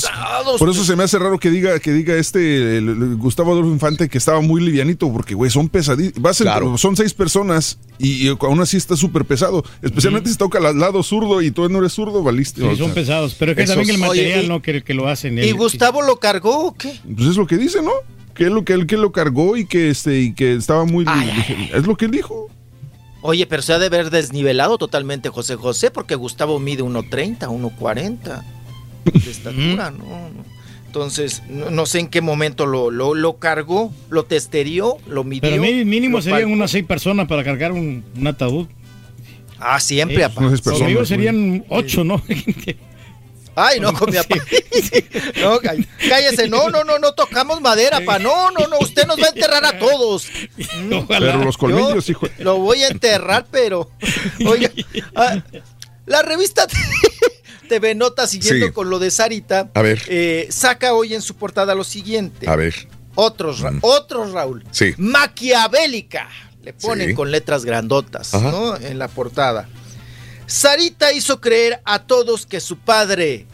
[0.57, 0.87] por eso pues.
[0.87, 4.17] se me hace raro que diga que diga este el- el Gustavo Adolfo Infante que
[4.17, 6.37] estaba muy livianito porque güey son pesadísimos.
[6.37, 6.77] Claro.
[6.77, 9.63] son seis personas y, y aún así está súper pesado.
[9.81, 12.61] Especialmente si toca al lado zurdo y tú no eres zurdo, valiste.
[12.61, 13.35] Sí, son sea, pesados.
[13.39, 14.61] Pero es que Esos- también el Oye, material, y- ¿no?
[14.61, 15.37] Que, que lo hacen.
[15.37, 16.99] ¿Y el- Gustavo lo cargó o qué?
[17.15, 17.91] Pues es lo que dice, ¿no?
[18.33, 21.05] Que él lo que él que lo cargó y que este y que estaba muy
[21.07, 22.47] Ay, ay, es lo que él dijo.
[23.21, 28.43] Oye, pero se ha de haber desnivelado totalmente José José porque Gustavo mide 1.30, 1.40
[29.05, 30.31] de estatura, ¿no?
[30.87, 35.41] Entonces, no, no sé en qué momento lo, lo, lo cargó, lo testerió, lo midió.
[35.49, 38.67] Pero mí- mínimo serían unas seis personas para cargar un, un ataúd.
[39.59, 40.29] Ah, siempre, Eh.
[40.63, 42.21] Conmigo serían ocho, ¿no?
[43.55, 44.35] Ay, no, con mi papá.
[45.41, 48.17] No, cáll- cállese, no, no, no, no tocamos madera, pa.
[48.19, 50.27] No, no, no, usted nos va a enterrar a todos.
[50.83, 52.27] Mm, Pero los colmillos, yo hijo.
[52.39, 53.89] Lo voy a enterrar, pero.
[54.45, 54.69] Oiga,
[55.15, 55.41] ah,
[56.05, 56.67] la revista
[57.69, 58.71] TV Nota, siguiendo Sí.
[58.71, 60.01] con lo de Sarita, A ver.
[60.07, 62.49] eh, saca hoy en su portada lo siguiente.
[62.49, 62.87] A ver.
[63.15, 64.63] Otros, Ra- otros, Raúl.
[64.71, 64.93] Sí.
[64.97, 66.29] Maquiavélica.
[66.63, 67.13] Le ponen Sí.
[67.15, 68.51] con letras grandotas, Ajá.
[68.51, 68.75] ¿no?
[68.77, 69.67] En la portada.
[70.53, 73.47] Sarita hizo creer a todos que su padre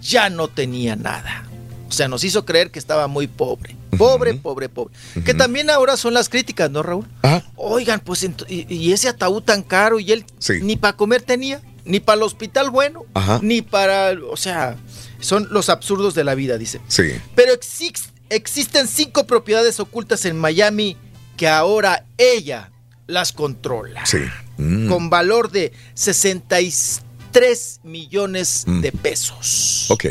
[0.00, 1.44] ya no tenía nada.
[1.88, 3.74] O sea, nos hizo creer que estaba muy pobre.
[3.98, 4.94] Pobre, pobre, pobre.
[5.24, 7.08] Que también ahora son las críticas, ¿no, Raúl?
[7.56, 10.60] Oigan, pues, y, y ese ataúd tan caro y él Sí.
[10.62, 13.40] ni para comer tenía, ni para el hospital bueno, Ajá.
[13.42, 14.76] ni para, o sea,
[15.18, 16.80] son los absurdos de la vida, dice.
[16.86, 17.02] Sí.
[17.34, 20.96] Pero exis- existen cinco propiedades ocultas en Miami
[21.36, 22.70] que ahora ella
[23.06, 24.04] las controla.
[24.06, 24.18] Sí.
[24.58, 24.88] Mm.
[24.88, 28.80] Con valor de 63 millones Mm.
[28.80, 29.86] de pesos.
[29.90, 30.06] Ok.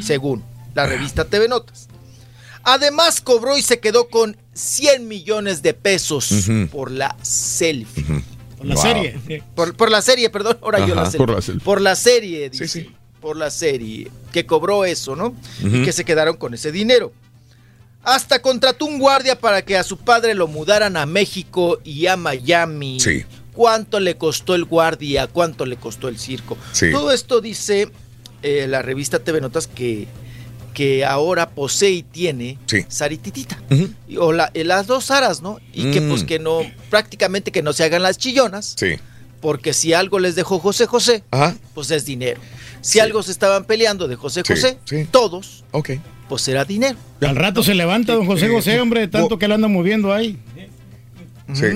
[0.00, 0.42] Según
[0.74, 1.88] la revista TV Notas.
[2.62, 8.04] Además cobró y se quedó con 100 millones de pesos por la selfie.
[8.56, 8.82] Por la Wow.
[8.82, 9.42] serie.
[9.54, 11.18] Por, por la serie, perdón, ahora yo la selfie.
[11.18, 11.64] por la selfie.
[11.64, 12.90] Por la serie, dice.
[13.20, 14.10] Por la serie.
[14.32, 15.34] Que cobró eso, ¿no?
[15.62, 17.12] Y que se quedaron con ese dinero.
[18.06, 22.16] Hasta contrató un guardia para que a su padre lo mudaran a México y a
[22.16, 23.00] Miami.
[23.00, 23.24] Sí.
[23.52, 25.26] ¿Cuánto le costó el guardia?
[25.26, 26.56] ¿Cuánto le costó el circo?
[26.72, 26.92] Sí.
[26.92, 27.90] Todo esto dice
[28.42, 30.06] eh, la revista TV Notas que,
[30.72, 32.84] que ahora posee y tiene Sí.
[32.86, 33.58] Sarititita.
[34.06, 35.58] Y- O la- eh, las dos Saras, ¿no?
[35.72, 36.08] Y que Mm.
[36.08, 36.60] pues que no,
[36.90, 38.74] prácticamente que no se hagan las chillonas.
[38.78, 38.96] Sí.
[39.40, 41.56] Porque si algo les dejó José José, Ajá.
[41.74, 42.40] pues es dinero.
[42.82, 45.06] Si algo se estaban peleando de José José, sí.
[45.10, 45.90] todos, Ok.
[46.28, 46.96] Pues era dinero.
[47.20, 50.38] Al rato se levanta don José José, hombre, de tanto que lo anda moviendo ahí.
[51.52, 51.66] Sí.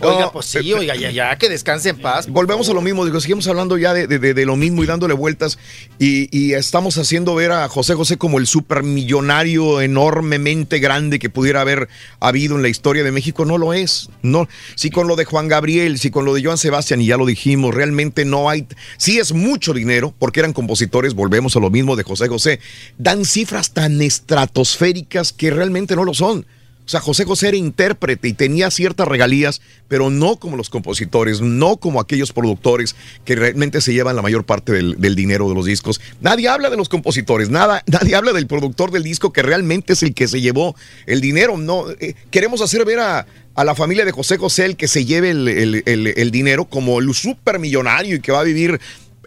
[0.00, 2.28] Oiga, pues sí, oiga, ya, ya, que descanse en paz.
[2.28, 4.86] Volvemos a lo mismo, digo, seguimos hablando ya de, de- de- de lo mismo y
[4.86, 5.58] dándole vueltas
[5.98, 11.60] y, y estamos haciendo ver a José José como el supermillonario enormemente grande que pudiera
[11.62, 11.88] haber
[12.20, 13.44] habido en la historia de México.
[13.44, 14.08] No lo es.
[14.22, 17.16] No, si con lo de Juan Gabriel, si con lo de Joan Sebastián, y ya
[17.16, 18.66] lo dijimos, realmente no hay,
[18.98, 22.60] sí es mucho dinero, porque eran compositores, volvemos a lo mismo de José José,
[22.98, 26.46] dan cifras tan estratosféricas que realmente no lo son.
[26.86, 31.40] O sea, José José era intérprete y tenía ciertas regalías, pero no como los compositores,
[31.40, 35.66] no como aquellos productores que realmente se llevan la mayor parte del, dinero de los
[35.66, 36.00] discos.
[36.20, 40.02] Nadie habla de los compositores, nada, nadie habla del productor del disco que realmente es
[40.02, 41.58] el que se llevó el dinero.
[41.58, 45.30] No, eh, queremos hacer ver a, la familia de José José el que se lleve
[45.30, 48.78] el dinero como el supermillonario y que va a vivir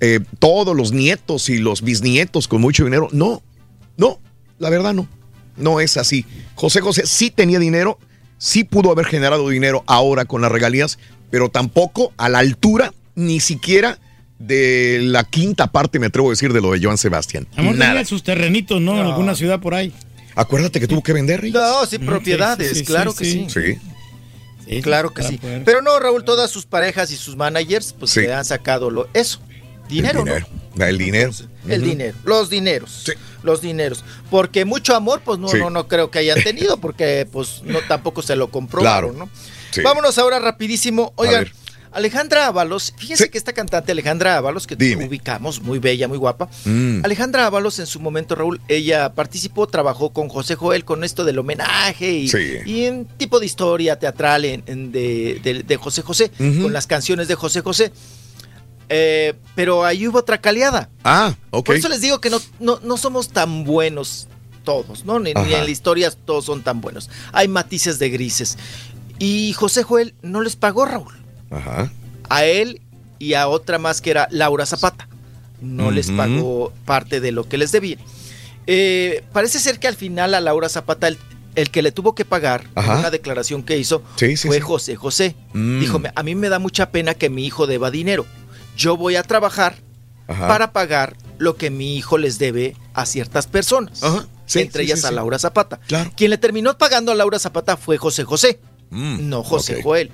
[0.02, 3.10] eh, todos los nietos y los bisnietos con mucho dinero.
[3.12, 3.44] No,
[3.98, 4.20] no,
[4.58, 5.08] la verdad no.
[5.60, 6.26] No es así.
[6.56, 8.00] José José sí tenía dinero,
[8.38, 10.98] sí pudo haber generado dinero ahora con las regalías,
[11.30, 14.00] pero tampoco a la altura ni siquiera
[14.40, 17.46] de la quinta parte, me atrevo a decir, de lo de Joan Sebastián.
[17.58, 17.92] Amor, Nada.
[17.92, 18.94] tenía sus terrenitos, ¿no?
[19.00, 19.94] En alguna ciudad por ahí.
[20.36, 21.54] Acuérdate que tuvo que vender, Reyes.
[21.56, 23.48] No, sí, propiedades, sí, sí, claro sí, que sí.
[23.50, 23.80] sí.
[24.70, 24.82] Sí.
[24.82, 25.38] Claro que sí.
[25.38, 28.22] poder- Pero no, Raúl, todas sus parejas y sus managers, pues Sí.
[28.22, 29.42] le han sacado lo, eso.
[29.90, 30.48] Dinero, el dinero.
[30.88, 31.32] El dinero.
[31.32, 31.49] ¿no?
[31.76, 32.18] El dinero.
[32.24, 33.06] Los dineros.
[33.44, 34.04] Los dineros.
[34.30, 35.58] Porque mucho amor, pues no, Sí.
[35.58, 39.26] no, no creo que hayan tenido, porque pues no tampoco se lo comprobaron, Claro.
[39.28, 39.32] ¿no?
[39.72, 39.82] Sí.
[39.82, 41.14] Vámonos ahora rapidísimo.
[41.16, 41.48] Oigan.
[41.92, 45.08] Alejandra Ábalos, fíjense que esta cantante Alejandra Ábalos, que Dime.
[45.08, 46.48] ubicamos, muy bella, muy guapa.
[46.66, 47.04] Mm.
[47.04, 51.40] Alejandra Ábalos en su momento, Raúl, ella participó, trabajó con José Joel con esto del
[51.40, 52.58] homenaje y, Sí.
[52.68, 56.86] y en tipo de historia teatral en, en de, de- de José José, con las
[56.86, 57.92] canciones de José José.
[58.90, 60.90] Eh, pero ahí hubo otra caleada.
[61.04, 61.66] Ah, ok.
[61.68, 64.28] Por eso les digo que no, no, no somos tan buenos
[64.64, 65.20] todos, ¿no?
[65.20, 67.10] Ni, en la historia todos son tan buenos.
[67.32, 68.58] Hay matices de grises.
[69.20, 71.14] Y José Joel no les pagó, Raúl.
[71.52, 71.92] Ajá.
[72.30, 72.82] A él
[73.20, 75.08] y a otra más que era Laura Zapata.
[75.62, 77.98] No les pagó parte de lo que les debía.
[78.66, 81.18] Eh, parece ser que al final a Laura Zapata el,
[81.56, 83.00] el que le tuvo que pagar Ajá.
[83.00, 84.62] una declaración que hizo Sí, sí, fue sí.
[84.62, 85.36] José José.
[85.54, 85.80] Mm.
[85.80, 88.26] Dijo, a mí me da mucha pena que mi hijo deba dinero.
[88.80, 89.76] Yo voy a trabajar
[90.28, 90.48] Ajá.
[90.48, 94.02] para pagar lo que mi hijo les debe a ciertas personas.
[94.04, 94.26] Ajá.
[94.46, 95.12] Sí, entre sí, ellas sí, a.
[95.12, 95.80] Laura Zapata.
[95.88, 96.12] Claro.
[96.16, 98.60] Quien le terminó pagando a Laura Zapata fue José José,
[98.92, 99.84] Mm, no José.
[99.84, 100.12] Joel.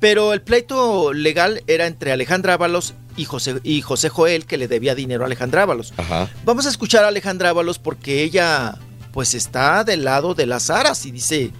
[0.00, 4.66] Pero el pleito legal era entre Alejandra Ábalos y José, y José Joel, que le
[4.66, 5.92] debía dinero a Alejandra Ábalos.
[5.98, 6.28] Ajá.
[6.44, 8.78] Vamos a escuchar a Alejandra Ábalos porque ella
[9.12, 11.50] pues está del lado de las aras y dice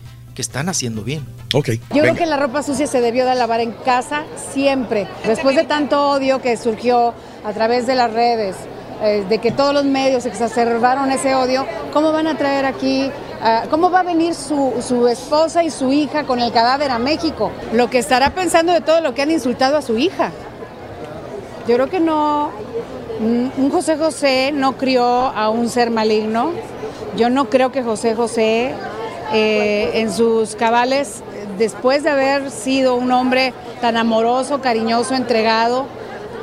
[0.40, 1.26] que están haciendo bien.
[1.52, 1.68] Ok.
[1.94, 5.06] Yo creo que la ropa sucia se debió de lavar en casa siempre.
[5.26, 7.12] Después de tanto odio que surgió
[7.44, 8.56] a través de las redes,
[9.02, 13.10] eh, de que todos los medios exacerbaron ese odio, ¿cómo van a traer aquí,
[13.42, 16.98] ah, cómo va a venir su, su esposa y su hija con el cadáver a
[16.98, 17.52] México?
[17.74, 20.30] Lo que estará pensando de todo lo que han insultado a su hija.
[21.68, 22.50] Yo creo que no,
[23.20, 26.52] mm, un José José no crió a un ser maligno.
[27.18, 28.74] Yo no creo que José José
[29.32, 31.22] eh, en sus cabales,
[31.58, 35.86] después de haber sido un hombre tan amoroso, cariñoso, entregado,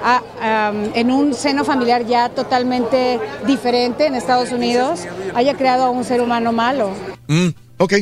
[0.03, 5.01] a- en un seno familiar ya totalmente diferente en Estados Unidos,
[5.35, 6.91] haya creado a un ser humano malo.
[7.27, 7.93] Mm, ok.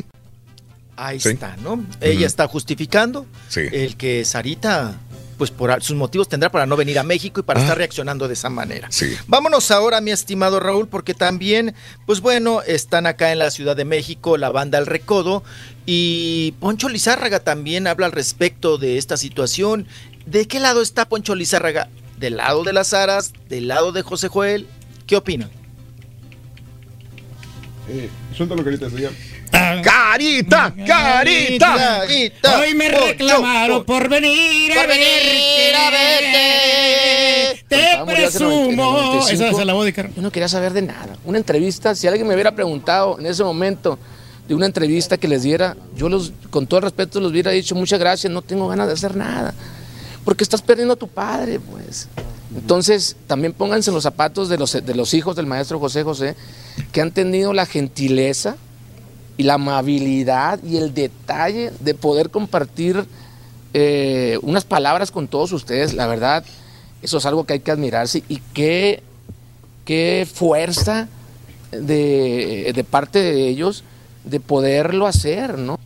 [0.97, 1.29] Ahí Sí.
[1.29, 1.83] está, ¿no?
[1.99, 4.93] Ella está justificando el que Sarita,
[5.35, 7.63] pues por sus motivos tendrá para no venir a México y para Ah.
[7.63, 8.87] estar reaccionando de esa manera.
[8.91, 9.13] Sí.
[9.27, 13.85] Vámonos ahora, mi estimado Raúl, porque también, pues bueno, están acá en la Ciudad de
[13.85, 15.43] México la banda El Recodo
[15.85, 19.87] y Poncho Lizárraga también habla al respecto de esta situación.
[20.25, 21.89] ¿De qué lado está Poncho Lizárraga?
[22.17, 23.33] ¿Del lado de las Aras?
[23.49, 24.67] ¿Del lado de José Joel?
[25.05, 25.49] ¿Qué opinan?
[27.89, 29.09] Eh, suéltalo, carita, se
[29.83, 32.03] Carita, carita.
[32.59, 37.63] Hoy me reclamaron por venir a venir a verte.
[37.67, 38.93] Te presumo.
[38.93, 39.33] 95.
[39.33, 40.15] Esa es la voz de Carlos.
[40.15, 41.17] Yo no quería saber de nada.
[41.25, 43.99] Una entrevista, si alguien me hubiera preguntado en ese momento
[44.47, 47.75] de una entrevista que les diera, yo los, con todo el respeto les hubiera dicho
[47.75, 49.53] muchas gracias, no tengo ganas de hacer nada.
[50.23, 52.07] Porque estás perdiendo a tu padre, pues.
[52.55, 56.35] Entonces, también pónganse los zapatos de los, de los hijos del maestro José José,
[56.91, 58.57] que han tenido la gentileza
[59.37, 63.05] y la amabilidad y el detalle de poder compartir
[63.73, 65.93] eh, unas palabras con todos ustedes.
[65.93, 66.45] La verdad,
[67.01, 69.03] eso es algo que hay que admirarse y qué,
[69.83, 71.07] qué fuerza
[71.71, 73.83] de, de parte de ellos
[74.23, 75.79] de poderlo hacer, ¿no?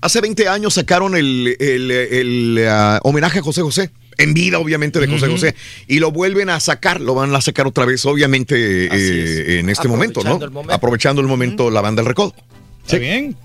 [0.00, 3.90] Hace 20 años sacaron el, el- el, ah, homenaje a José José.
[4.18, 5.28] En vida, obviamente, de José.
[5.28, 5.54] José.
[5.86, 9.88] Y lo vuelven a sacar, lo van a sacar otra vez, obviamente, eh, en este
[9.88, 10.32] momento, ¿no?
[10.34, 10.74] Aprovechando el momento.
[10.74, 12.34] Aprovechando el momento, la banda del recodo.
[12.84, 13.36] Está bien.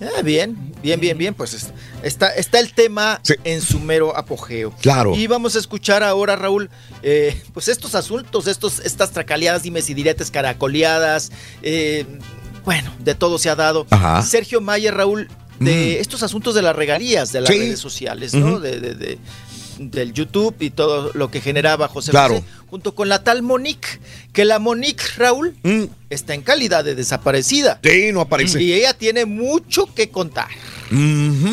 [0.00, 1.34] Ah, bien, bien, bien, bien.
[1.34, 1.70] Pues es-
[2.04, 4.72] está, está el tema en su mero apogeo.
[4.80, 5.14] Claro.
[5.16, 6.70] Y vamos a escuchar ahora, Raúl,
[7.02, 11.32] eh, pues estos asuntos, estos, estas tracaleadas, dimes y diretes, caracoleadas.
[11.62, 12.06] eh,
[12.64, 13.86] bueno, de todo se ha dado.
[13.90, 14.22] Ajá.
[14.22, 16.00] Sergio Mayer, Raúl, de Mm.
[16.00, 17.58] estos asuntos de las regalías de las Sí.
[17.58, 18.60] redes sociales, ¿no?
[18.60, 19.18] De, de- de-
[19.78, 22.34] del YouTube y todo lo que generaba José Claro.
[22.34, 24.00] José, junto con la tal Monique,
[24.32, 25.56] que la Monique, Raúl,
[26.10, 27.80] está en calidad de desaparecida.
[27.82, 27.88] Mm.
[27.88, 28.62] Sí, no aparece.
[28.62, 30.48] Y ella tiene mucho que contar.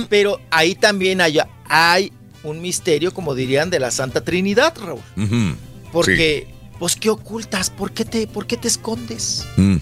[0.10, 1.40] Pero ahí también hay,
[1.70, 2.12] hay
[2.44, 5.02] un misterio, como dirían, de la Santa Trinidad, Raúl.
[5.18, 5.56] Ujú.
[5.92, 6.48] Porque,
[6.80, 7.70] pues, ¿qué ocultas?
[7.70, 9.46] ¿Por qué te, por qué te escondes?
[9.58, 9.78] Mm.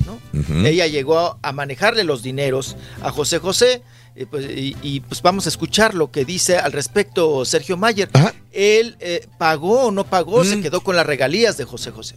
[0.65, 3.81] Ella llegó a manejarle los dineros a José José.
[4.16, 8.09] Eh, pues, y, y, pues vamos a escuchar lo que dice al respecto Sergio Mayer.
[8.51, 10.45] Él eh, pagó o no pagó, Mm.
[10.48, 12.16] se quedó con las regalías de José José.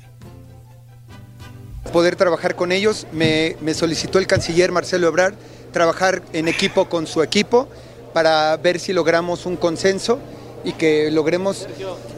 [1.92, 3.06] poder trabajar con ellos.
[3.12, 5.34] Me, me solicitó el canciller Marcelo Ebrard
[5.72, 7.68] trabajar en equipo con su equipo
[8.12, 10.18] para ver si logramos un consenso
[10.64, 11.66] y que logremos...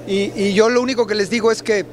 [0.06, 1.84] Y, y yo lo único que les digo es que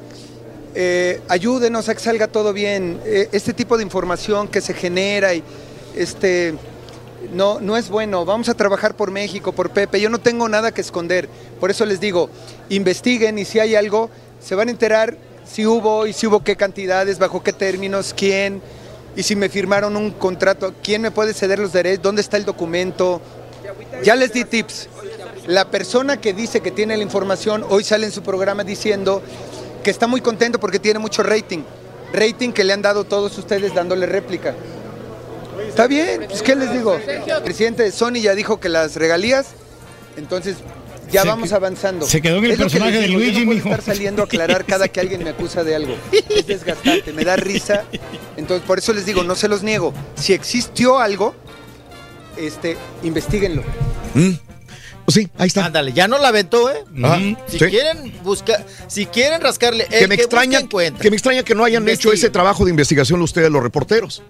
[0.74, 2.98] eh, ayúdenos a que salga todo bien.
[3.04, 5.42] Eh, este tipo de información que se genera y
[5.94, 6.54] este
[7.32, 8.24] no, no es bueno.
[8.24, 10.00] Vamos a trabajar por México, por Pepe.
[10.00, 11.28] Yo no tengo nada que esconder.
[11.60, 12.30] Por eso les digo,
[12.68, 16.56] investiguen y si hay algo, se van a enterar si hubo y si hubo qué
[16.56, 18.60] cantidades, bajo qué términos, quién.
[19.14, 22.02] Y si me firmaron un contrato, ¿quién me puede ceder los derechos?
[22.02, 23.20] ¿Dónde está el documento?
[24.02, 24.88] Ya les di tips.
[25.46, 29.22] La persona que dice que tiene la información hoy sale en su programa diciendo
[29.82, 31.62] que está muy contento porque tiene mucho rating.
[32.12, 34.54] Rating que le han dado todos ustedes dándole réplica.
[35.68, 36.96] Está bien, pues ¿qué les digo?
[36.96, 39.48] El presidente de Sony ya dijo que las regalías,
[40.16, 40.56] entonces
[41.10, 42.06] ya Se vamos avanzando.
[42.06, 43.68] se quedó en el Es lo que personaje de Luigi, no mijo.
[43.68, 45.94] estar saliendo a aclarar cada que alguien me acusa de algo.
[46.30, 47.84] Es desgastante, me da risa.
[48.36, 49.92] Entonces, por eso les digo, no se los niego.
[50.16, 51.34] Si existió algo,
[52.36, 53.62] este, investiguenlo.
[54.14, 55.64] Pues sí, ahí está.
[55.66, 56.82] Ándale, ya no la aventó, ¿eh?
[57.04, 57.64] Ajá, Si sí.
[57.66, 61.62] quieren buscar, si quieren rascarle, Que el me que extraña, que me extraña que no
[61.64, 64.22] hayan hecho ese trabajo de investigación ustedes, los reporteros.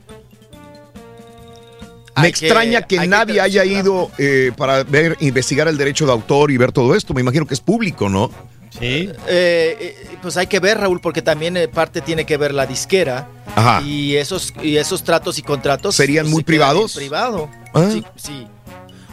[2.22, 6.50] Me que- extraña que, nadie haya ido eh, para ver, investigar el derecho de autor
[6.50, 7.12] y ver todo esto.
[7.14, 8.30] Me imagino que es público, ¿no?
[8.78, 9.10] Sí.
[10.20, 13.26] pues hay que ver, Raúl, porque también eh, parte tiene que ver la disquera.
[13.54, 13.80] Ajá.
[13.82, 15.94] Y esos, y esos tratos y contratos.
[15.94, 16.94] ¿Serían pues, muy se privados?
[16.94, 17.48] privado.
[17.72, 17.88] Ah.
[17.90, 18.46] Sí, sí.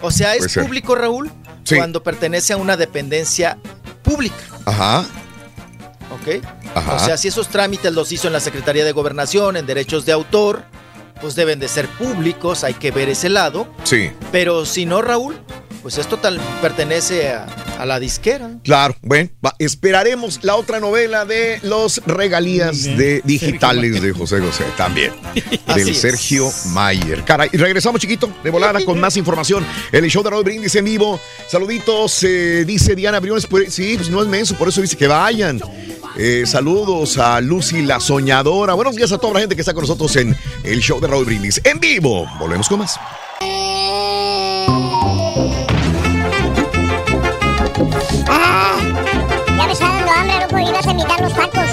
[0.01, 1.32] O sea, es público, Raúl,
[1.64, 1.75] Sí.
[1.77, 3.57] cuando pertenece a una dependencia
[4.01, 4.43] pública.
[4.65, 5.06] Ajá.
[6.11, 6.43] ¿Ok?
[6.75, 6.95] Ajá.
[6.95, 10.11] O sea, si esos trámites los hizo en la Secretaría de Gobernación, en derechos de
[10.11, 10.64] autor,
[11.22, 13.67] pues deben de ser públicos, hay que ver ese lado.
[13.83, 14.11] Sí.
[14.32, 15.38] Pero si no, Raúl,
[15.84, 17.45] pues esto tal pertenece a,
[17.78, 18.52] a la disquera.
[18.64, 24.64] Claro, bueno, va, esperaremos la otra novela de los regalías de digitales de José José
[24.78, 25.12] también.
[25.68, 26.00] Así del es.
[26.00, 27.24] Sergio Mayer.
[27.24, 29.66] Cara, y regresamos, chiquito, de volada con más información.
[29.92, 31.20] El show de Raúl Brindis en vivo.
[31.50, 33.45] Saluditos, eh, dice Diana Briones.
[33.45, 35.60] pues, sí, pues no es menso, por eso dice que vayan.
[36.16, 38.76] Eh, saludos a Lucy la Soñadora.
[38.76, 41.26] Buenos días a toda la gente que está con nosotros en el show de Raúl
[41.26, 42.26] Brindis en vivo.
[42.40, 42.98] Volvemos con más.
[49.58, 51.70] ya me está dando hambre, loco, ibas a invitar los tacos.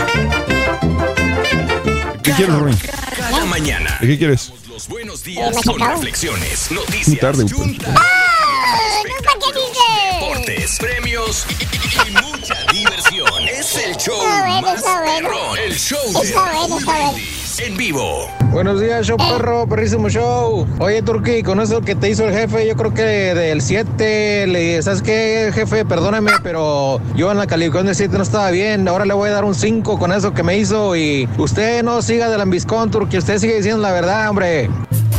[2.22, 2.78] ¿Qué quieres, Rubén?
[3.16, 3.96] Cada mañana.
[4.00, 4.52] ¿De qué quieres?
[4.68, 7.44] Los buenos días Eh, con reflexiones, Muy noticias, tarde.
[7.44, 7.64] ¿Para
[9.38, 10.20] qué dices?
[10.20, 13.48] deportes, premios y, y mucha diversión.
[13.48, 14.22] Es el show
[14.62, 15.58] más perrón.
[15.58, 16.32] El show de
[17.58, 18.28] En vivo.
[18.52, 20.66] Buenos días, show perro, perrísimo show.
[20.78, 24.80] Oye, Turki, con eso que te hizo el jefe, yo creo que del 7, le,
[24.82, 25.84] ¿sabes qué, jefe?
[25.84, 28.86] Perdóname, pero yo en la calificación del 7 no estaba bien.
[28.88, 30.96] Ahora le voy a dar un 5 con eso que me hizo.
[30.96, 34.70] Y usted no siga del ambiscón, Turki, usted sigue diciendo la verdad, hombre.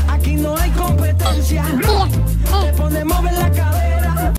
[0.07, 1.63] Aquí no hay competencia.
[1.65, 3.80] Te ponemos en la cadera.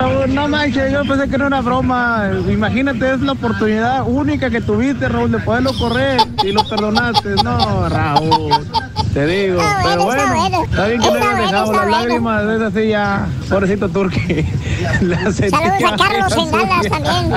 [0.02, 2.28] Raúl, no manches, yo pensé que era una broma.
[2.48, 7.36] Imagínate, es la oportunidad única que tuviste, Raúl, de poderlo correr y lo perdonaste.
[7.44, 8.50] No, Raúl,
[9.14, 9.62] te digo.
[9.84, 13.28] Pero bueno, está bien que no le dejamos las lágrimas, es así ya.
[13.48, 14.42] Pobrecito Turqui.
[15.32, 16.50] Saludos a Carlos en.
[16.50, 17.32] Dallas también.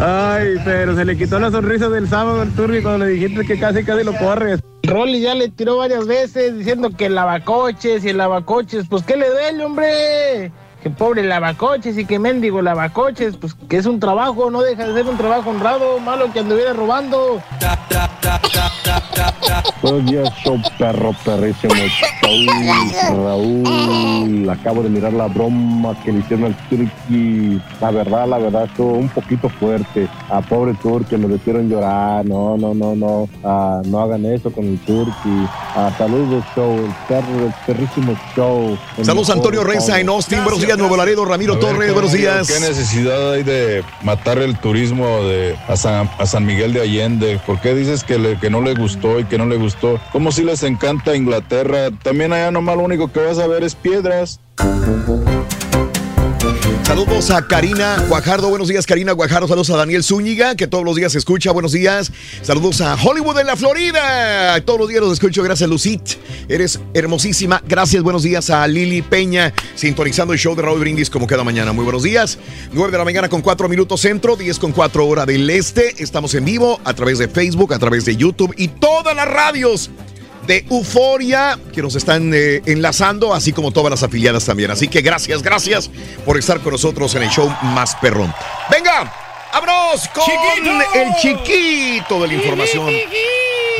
[0.00, 3.56] Ay, pero se le quitó la sonrisa del sábado al Turqui cuando le dijiste que
[3.56, 4.60] casi casi lo corres.
[4.82, 9.16] Rolly ya le tiró varias veces diciendo que el lavacoches y el lavacoches, pues ¿qué
[9.16, 10.52] le duele, hombre?
[10.86, 14.94] Que pobre lavacoches y que mendigo lavacoches, pues que es un trabajo, no deja de
[14.94, 17.42] ser un trabajo honrado, malo que anduviera robando.
[19.82, 23.24] Buenos días, show perro, perrísimo show.
[23.24, 27.60] Raúl, acabo de mirar la broma que le hicieron al Turki.
[27.80, 30.08] La verdad, la verdad, estuvo un poquito fuerte.
[30.30, 32.24] A pobre Turki, lo hicieron llorar.
[32.24, 33.28] No, no, no, no.
[33.44, 35.46] Ah, no hagan eso con el Turki.
[35.74, 36.72] Ah, saludos, show.
[36.72, 38.78] El perro, el perrísimo show.
[39.02, 40.08] Saludos Antonio Reza en.
[40.08, 40.42] Austin.
[40.42, 41.24] Buenos días, Nuevo Laredo.
[41.24, 42.46] Ramiro Torres, buenos días.
[42.48, 47.40] ¿Qué necesidad hay de matar el turismo de, a, San, a San Miguel de Allende?
[47.46, 50.00] ¿Por qué dices que, le- que no le gustó y que no le gustó?
[50.12, 51.90] Como si les encanta Inglaterra.
[52.02, 54.40] También allá nomás lo único que vas a ver es piedras.
[56.86, 58.48] Saludos a Karina Guajardo.
[58.48, 59.48] Buenos días, Karina Guajardo.
[59.48, 61.50] Saludos a Daniel Zúñiga, que todos los días se escucha.
[61.50, 62.12] Buenos días.
[62.42, 64.60] Saludos a Hollywood en la Florida.
[64.64, 65.42] Todos los días los escucho.
[65.42, 66.00] Gracias, Lucit.
[66.48, 67.60] Eres hermosísima.
[67.66, 68.04] Gracias.
[68.04, 71.72] Buenos días a Lili Peña, sintonizando el show de Raúl Brindis como cada mañana.
[71.72, 72.38] Muy buenos días.
[72.72, 76.00] 9 de la mañana con 4 minutos centro, 10 con 4 hora del este.
[76.00, 79.90] Estamos en vivo a través de Facebook, a través de YouTube y todas las radios
[80.46, 84.70] de Euforia que nos están eh, enlazando, así como todas las afiliadas también.
[84.70, 85.90] Así que gracias, gracias
[86.24, 88.32] por estar con nosotros en el show más perrón.
[88.70, 89.12] Venga,
[89.52, 90.24] vámonos con
[90.94, 92.94] el chiquito de la información.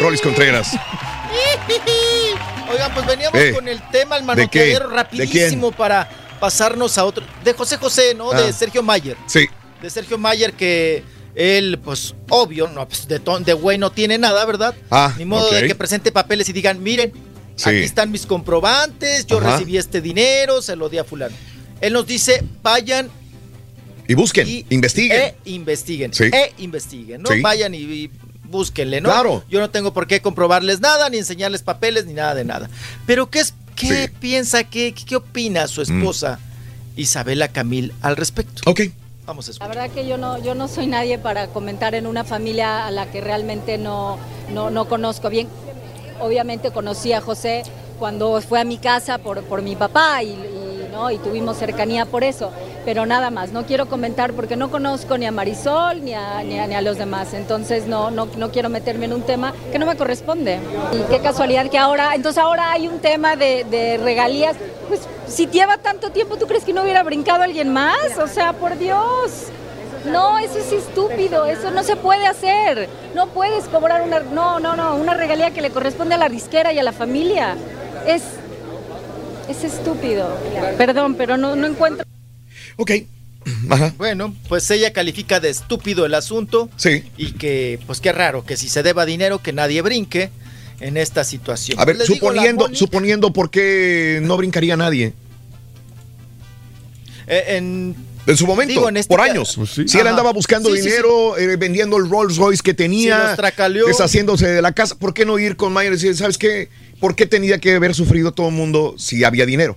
[0.00, 0.72] Rolis Contreras.
[2.70, 6.08] Oigan, pues veníamos Eh, con el tema, el manoteadero, ¿De rapidísimo para
[6.40, 7.24] pasarnos a otro.
[7.44, 8.30] De José José, ¿no?
[8.32, 8.40] Ah.
[8.40, 9.16] De Sergio Mayer.
[9.26, 9.46] Sí.
[9.80, 11.04] De Sergio Mayer que
[11.36, 14.74] él, pues, obvio, no, pues, de, ton- de güey no tiene nada, ¿verdad?
[14.90, 17.12] Ah, Ni modo de que presente papeles y digan, miren,
[17.56, 17.68] Sí.
[17.70, 19.52] aquí están mis comprobantes, yo Ajá.
[19.52, 21.34] recibí este dinero, se lo di a fulano.
[21.80, 23.08] Él nos dice, vayan
[24.08, 25.20] Y busquen, investiguen.
[25.20, 26.12] e investiguen.
[26.14, 26.24] Sí.
[26.24, 27.30] E investiguen, ¿no?
[27.30, 27.40] Sí.
[27.40, 28.10] Vayan y, y
[28.44, 29.08] búsquenle, ¿no?
[29.10, 29.44] Claro.
[29.50, 32.70] Yo no tengo por qué comprobarles nada, ni enseñarles papeles, ni nada de nada.
[33.06, 36.38] Pero ¿qué, es, qué piensa, qué, qué, qué opina su esposa
[36.94, 38.62] Isabela Camil al respecto?
[38.70, 38.82] Ok.
[39.26, 39.68] Vamos a La escuchar.
[39.68, 43.06] verdad que yo no, yo no soy nadie para comentar en una familia a la
[43.06, 44.18] que realmente no,
[44.52, 45.48] no, no conozco bien.
[46.20, 47.64] Obviamente conocí a José
[47.98, 51.10] cuando fue a mi casa por, por mi papá y, y, ¿no?
[51.10, 52.50] y tuvimos cercanía por eso,
[52.84, 56.58] pero nada más, no quiero comentar porque no conozco ni a Marisol ni a, ni
[56.58, 59.78] a, ni a los demás, entonces no, no, no quiero meterme en un tema que
[59.78, 60.58] no me corresponde.
[60.92, 64.56] Y qué casualidad que ahora, entonces ahora hay un tema de, de regalías,
[64.88, 68.18] pues si lleva tanto tiempo, ¿tú crees que no hubiera brincado alguien más?
[68.18, 69.48] O sea, por Dios.
[70.06, 72.88] No, eso es estúpido, eso no se puede hacer.
[73.14, 76.72] No puedes cobrar una, no, no, no, una regalía que le corresponde a la disquera
[76.72, 77.56] y a la familia.
[78.06, 78.22] Es,
[79.48, 80.28] es estúpido.
[80.78, 82.06] Perdón, pero no, no encuentro.
[82.76, 82.92] Ok.
[83.70, 83.92] Ajá.
[83.96, 86.68] Bueno, pues ella califica de estúpido el asunto.
[86.76, 87.04] Sí.
[87.16, 90.30] Y que, pues qué raro, que si se deba dinero, que nadie brinque
[90.80, 91.78] en esta situación.
[91.80, 95.12] A ver, Les suponiendo, suponiendo por qué no brincaría nadie.
[97.26, 97.96] Eh, en-
[98.28, 99.54] En su momento, Digo, en este por años.
[99.56, 99.86] Pues sí.
[99.86, 100.10] Si él Ajá.
[100.10, 103.36] andaba buscando Sí, sí, dinero, eh, vendiendo el Rolls Royce que tenía,
[103.86, 106.68] deshaciéndose de la casa, ¿por qué no ir con Mayer y decir, ¿sabes qué?
[106.98, 109.76] ¿Por qué tenía que haber sufrido todo el mundo si había dinero?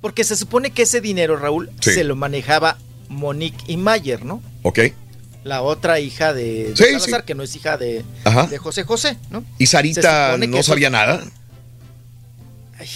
[0.00, 1.92] Porque se supone que ese dinero, Raúl, Sí.
[1.92, 4.40] se lo manejaba Monique y Mayer, ¿no?
[4.62, 4.78] ¿Ok?
[5.46, 7.26] La otra hija de, de Sí, Salazar, sí.
[7.26, 8.04] que no es hija de,
[8.58, 9.44] José José, ¿no?
[9.58, 11.22] ¿Y Sarita no eso- sabía nada?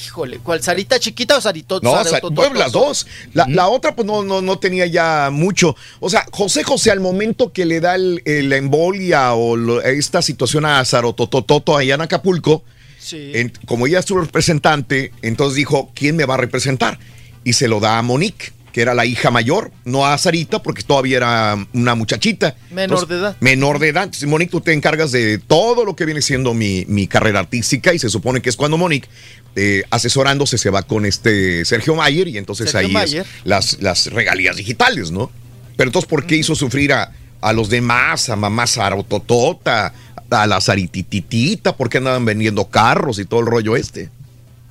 [0.07, 1.81] Híjole, ¿cuál Sarita chiquita o Sarito?
[1.83, 3.07] No, Sar- bueno, las dos.
[3.33, 5.75] La, la otra, pues no, no, no tenía ya mucho.
[6.01, 9.81] O sea, José José, al momento que le da el, el- la embolia o lo-
[9.83, 12.63] esta situación a Sarototototo allá en Acapulco,
[12.99, 13.31] Sí.
[13.35, 16.99] en- como ella es su representante, entonces dijo, ¿quién me va a representar?
[17.43, 20.83] Y se lo da a Monique, que era la hija mayor, no a Sarita, porque
[20.83, 22.55] todavía era una muchachita.
[22.71, 23.37] Menor Entonces, de edad.
[23.41, 24.05] Menor de edad.
[24.05, 27.93] Entonces, Monique, tú te encargas de todo lo que viene siendo mi, mi carrera artística
[27.93, 29.09] y se supone que es cuando Monique,
[29.57, 33.23] eh, asesorándose, se va con este Sergio Mayer y entonces Sergio ahí Mayer.
[33.23, 35.31] es las, las regalías digitales, ¿no?
[35.77, 39.93] Pero entonces, ¿por qué hizo sufrir a, a los demás, a mamá Sarototota,
[40.31, 41.77] a la Saritititita?
[41.77, 44.11] ¿Por qué andaban vendiendo carros y todo el rollo este?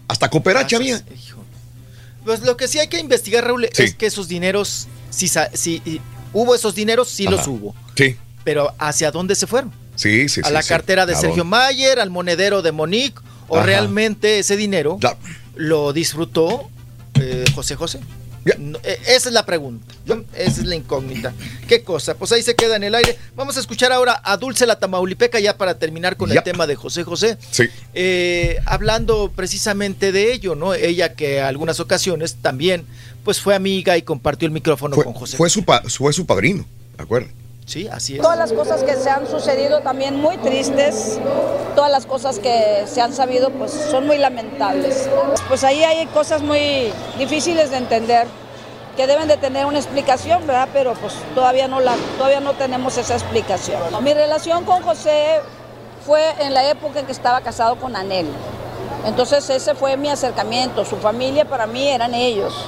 [0.08, 1.04] Hasta cooperacha había.
[2.26, 3.84] Pues lo que sí hay que investigar, Raúl, Sí.
[3.84, 6.02] es que esos dineros, si, si
[6.34, 7.74] hubo esos dineros, sí los hubo.
[7.96, 9.72] Sí, Pero ¿hacia dónde se fueron?
[9.96, 10.42] sí, sí.
[10.44, 11.44] a sí, la cartera de ¿A Sergio?
[11.46, 13.66] Mayer, al monedero de Monique, o Ajá.
[13.66, 14.98] realmente ese dinero
[15.56, 16.70] lo disfrutó
[17.20, 18.00] eh, José José.
[18.84, 19.94] Eh, esa es la pregunta,
[20.36, 21.34] esa es la incógnita.
[21.68, 22.16] ¿Qué cosa?
[22.16, 23.18] Pues ahí se queda en el aire.
[23.36, 26.76] Vamos a escuchar ahora a Dulce la Tamaulipeca ya para terminar con el tema de
[26.76, 27.38] José José.
[27.52, 27.66] Sí.
[27.94, 30.74] Eh, hablando precisamente de ello, ¿no?
[30.74, 32.86] Ella que algunas ocasiones también
[33.24, 35.38] pues fue amiga y compartió el micrófono Fue, con José.
[35.38, 36.66] fue su, pa- fue su padrino,
[36.98, 37.28] ¿de acuerdo?
[37.70, 38.22] Sí, así es.
[38.24, 41.20] Todas las cosas que se han sucedido también muy tristes,
[41.76, 45.08] todas las cosas que se han sabido pues son muy lamentables.
[45.48, 48.26] Pues ahí hay cosas muy difíciles de entender
[48.98, 50.70] que deben de tener una explicación, ¿verdad?
[50.74, 53.80] Pero pues todavía no la todavía no tenemos esa explicación.
[54.04, 55.40] Mi relación con José
[56.04, 58.26] fue en la época en que estaba casado con Anel.
[59.06, 62.66] Entonces ese fue mi acercamiento, su familia para mí eran ellos.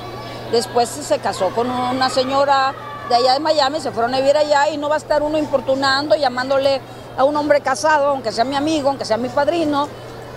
[0.52, 2.76] Después se casó con una señora
[3.11, 5.38] de allá de Miami, se fueron a vivir allá y no va a estar uno
[5.38, 6.80] importunando, llamándole
[7.17, 9.88] a un hombre casado, aunque sea mi amigo, aunque sea mi padrino.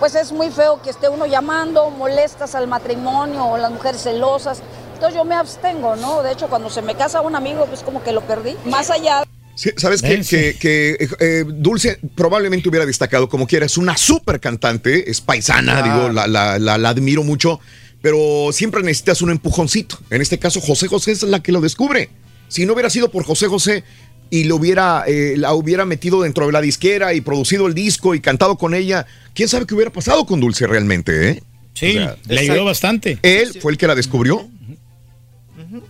[0.00, 4.60] Pues es muy feo que esté uno llamando, molestas al matrimonio o las mujeres celosas.
[4.94, 6.22] Entonces yo me abstengo, ¿no?
[6.22, 8.56] De hecho, cuando se me casa un amigo, pues como que lo perdí.
[8.64, 9.22] Más allá
[9.56, 10.20] Sí, ¿Sabes qué?
[10.22, 13.66] que, que, eh, Dulce probablemente hubiera destacado como quiera?
[13.66, 17.60] Es una súper cantante, es paisana, digo, la, la- la- la admiro mucho,
[18.02, 19.96] pero siempre necesitas un empujoncito.
[20.10, 22.10] En este caso, José José es la que lo descubre.
[22.48, 23.84] Si no hubiera sido por José José
[24.30, 28.14] y lo hubiera, eh, la hubiera metido dentro de la disquera y producido el disco
[28.14, 31.42] y cantado con ella, quién sabe qué hubiera pasado con Dulce realmente, ¿eh?
[31.74, 31.98] Sí,
[32.28, 33.18] le ayudó bastante.
[33.22, 34.48] Él fue el que la descubrió.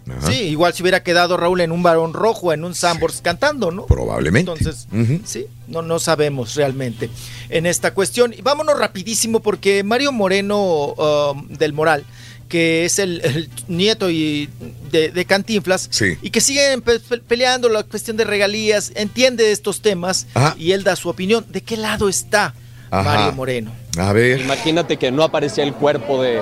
[0.09, 0.31] Ajá.
[0.31, 3.85] Sí, igual se hubiera quedado Raúl en un varón rojo, en un Sambors cantando, ¿no?
[3.85, 4.51] Probablemente.
[4.51, 4.89] Entonces,
[5.25, 7.11] sí, no, no sabemos realmente
[7.51, 8.33] en esta cuestión.
[8.33, 12.05] Y vámonos rapidísimo porque Mario Moreno um, del Moral,
[12.49, 14.49] que es el, el nieto y
[14.91, 16.17] de, de Cantinflas, Sí.
[16.23, 20.55] y que siguen pe- pe- peleando la cuestión de regalías, entiende estos temas Ajá.
[20.59, 21.45] y él da su opinión.
[21.49, 22.55] ¿De qué lado está
[22.91, 23.03] Ajá.
[23.15, 23.73] Mario Moreno?
[23.99, 24.41] A ver.
[24.41, 26.41] Imagínate que no aparecía el cuerpo de-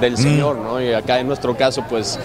[0.00, 0.16] del Mm.
[0.16, 0.80] señor, ¿no?
[0.82, 2.18] Y acá en nuestro caso, pues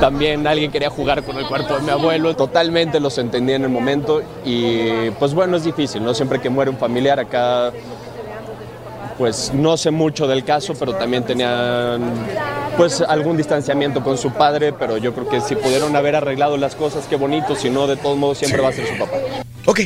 [0.00, 2.34] también alguien quería jugar con el cuerpo de mi abuelo.
[2.34, 6.14] Totalmente los entendí en el momento y pues bueno, es difícil, ¿no?
[6.14, 7.72] Siempre que muere un familiar acá,
[9.18, 12.12] pues no sé mucho del caso, pero también tenían
[12.76, 16.74] pues algún distanciamiento con su padre, pero yo creo que si pudieron haber arreglado las
[16.74, 19.16] cosas, qué bonito, si no, de todos modos siempre va a ser su papá.
[19.66, 19.80] Ok.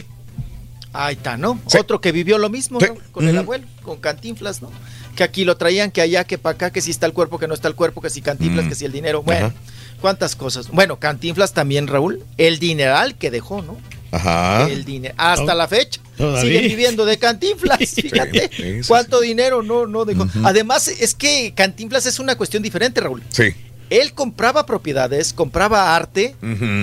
[0.94, 1.60] Ahí está, ¿no?
[1.78, 2.86] Otro que vivió lo mismo, ¿no?
[3.12, 4.70] Con el abuelo, con Cantinflas, ¿no?
[5.14, 7.46] Que aquí lo traían, que allá, que para acá, que si está el cuerpo, que
[7.46, 8.68] no está el cuerpo, que si Cantinflas, Mm.
[8.70, 9.22] que si el dinero.
[9.22, 9.52] Bueno,
[10.00, 10.68] cuántas cosas.
[10.70, 13.76] Bueno, Cantinflas también, Raúl, el dineral que dejó, ¿no?
[14.10, 14.68] Ajá.
[14.68, 15.14] El dinero.
[15.16, 16.00] Hasta la fecha.
[16.16, 16.40] Todavía.
[16.42, 18.50] Siguen viviendo de Cantinflas, fíjate.
[18.54, 20.26] sí, sí, cuánto dinero no, no dejó.
[20.44, 23.22] Además, es que Cantinflas es una cuestión diferente, Raúl.
[23.30, 23.54] Sí.
[23.90, 26.34] Él compraba propiedades, compraba arte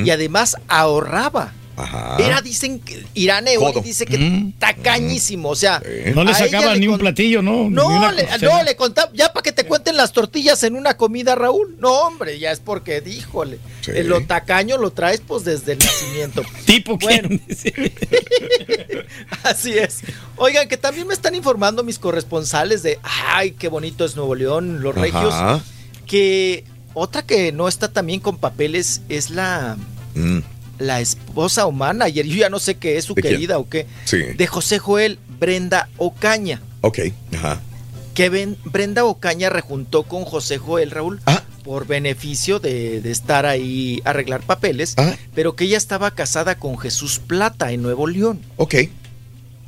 [0.04, 1.54] y además ahorraba.
[1.78, 2.18] Ajá.
[2.20, 3.82] Era, dicen, que Irán Eoli Codo.
[3.82, 5.82] dice que tacañísimo, o sea.
[6.14, 7.64] No le a ella sacaba ni un con- platillo, ¿no?
[7.66, 10.76] Ni No, una le, no, le contaba, ya para que te cuenten las tortillas en
[10.76, 11.76] una comida, Raúl.
[11.80, 13.92] No, hombre, ya es porque, díjole, Sí.
[13.94, 16.44] eh, lo tacaño lo traes pues desde el nacimiento.
[16.66, 17.30] Tipo bueno,
[19.44, 20.02] así es.
[20.38, 24.82] Oigan, que también me están informando mis corresponsales de, ay, qué bonito es Nuevo León,
[24.82, 25.62] los regios, Ajá.
[26.06, 26.64] que
[26.94, 29.78] otra que no está también con papeles es la
[30.18, 30.40] Mm.
[30.80, 34.18] La esposa humana, ayer yo ya no sé qué es su querida o qué, Sí.
[34.18, 37.00] de José Joel Brenda Ocaña, Ok.
[37.36, 37.62] Ajá.
[38.14, 38.30] que
[38.66, 41.22] Brenda Ocaña rejuntó con José Joel Raúl
[41.64, 44.96] por beneficio de, de estar ahí arreglar papeles,
[45.34, 48.40] pero que ella estaba casada con Jesús Plata en Nuevo León.
[48.58, 48.76] Ok.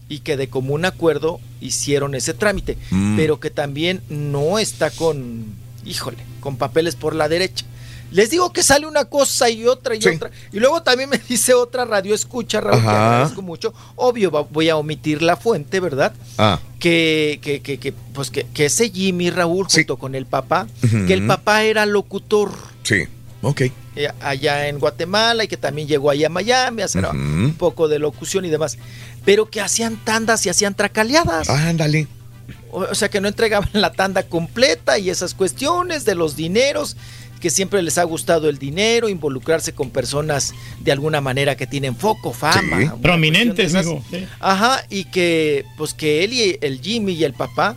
[0.10, 3.18] Y que de común acuerdo hicieron ese trámite, Mm.
[3.18, 5.45] pero que también no está con,
[5.86, 7.66] híjole, con papeles por la derecha.
[8.11, 10.32] Les digo que sale una cosa y otra y otra.
[10.53, 13.74] Y luego también me dice otra radio escucha, Raúl, que agradezco mucho.
[13.95, 16.14] Obvio, voy a omitir la fuente, ¿verdad?
[16.38, 16.60] Ah.
[16.80, 20.68] que, que, que, que, pues que, que ese Jimmy Raúl junto con el papá,
[21.08, 22.52] que el papá era locutor
[22.84, 23.03] Sí.
[23.42, 23.61] Ok.
[23.95, 27.88] eh, allá en Guatemala y que también llegó allá a Miami a hacer un poco
[27.88, 28.77] de locución y demás,
[29.26, 31.50] pero que hacían tandas y hacían tracaleadas.
[31.50, 32.08] Ándale.
[32.72, 36.95] O, o sea que no entregaban la tanda completa y esas cuestiones de los dineros,
[37.40, 41.95] que siempre les ha gustado el dinero, involucrarse con personas de alguna manera que tienen
[41.95, 42.95] foco, fama.
[43.01, 43.85] Prominentes, esas.
[44.40, 47.75] Ajá, y que pues que él y el Jimmy y el papá,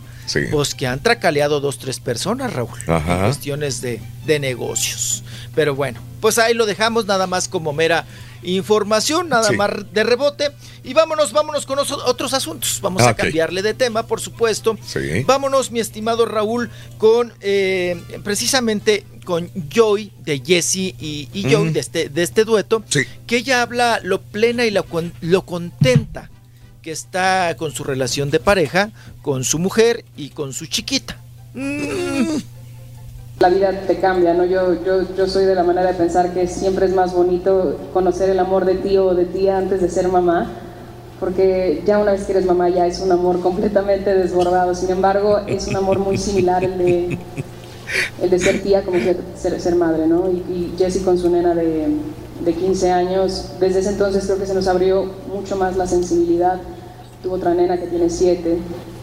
[0.51, 3.15] pues que han tracaleado dos, tres personas, Raúl, Ajá.
[3.15, 5.23] en cuestiones de, de negocios.
[5.55, 8.05] Pero bueno, pues ahí lo dejamos nada más como mera
[8.43, 9.55] información, nada Sí.
[9.55, 10.51] más de rebote.
[10.83, 12.79] Y vámonos, vámonos con otros asuntos.
[12.81, 14.77] Vamos Ah, a cambiarle de tema, por supuesto.
[14.85, 15.23] Sí.
[15.25, 21.73] Vámonos, mi estimado Raúl, con eh, precisamente con Joy de Jesse y, y Joy Mm.
[21.73, 22.83] de, este, de este dueto,
[23.27, 24.85] que ella habla lo plena y lo,
[25.21, 26.29] lo contenta
[26.81, 28.89] que está con su relación de pareja,
[29.21, 31.19] con su mujer y con su chiquita.
[33.41, 34.45] La vida te cambia, ¿no?
[34.45, 38.29] Yo, yo, yo soy de la manera de pensar que siempre es más bonito conocer
[38.29, 40.51] el amor de tío o de tía antes de ser mamá,
[41.19, 44.75] porque ya una vez que eres mamá ya es un amor completamente desbordado.
[44.75, 47.17] Sin embargo, es un amor muy similar el de,
[48.21, 50.29] el de ser tía como ser, ser, ser madre, ¿no?
[50.29, 51.87] Y, Jessie con su nena de,
[52.45, 56.59] de 15 años, desde ese entonces creo que se nos abrió mucho más la sensibilidad.
[57.23, 58.59] Tuvo otra nena que tiene 7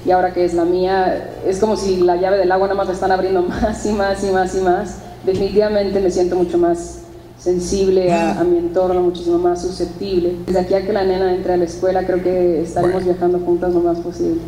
[0.08, 2.86] y ahora que es la mía, es como si la llave del agua nada más
[2.86, 4.94] la están abriendo más y más y más y más.
[5.26, 7.00] Definitivamente me siento mucho más
[7.38, 10.34] sensible a, a mi entorno, muchísimo más susceptible.
[10.46, 13.74] Desde aquí a que la nena entre a la escuela, creo que estaremos viajando juntas
[13.74, 14.40] lo más posible.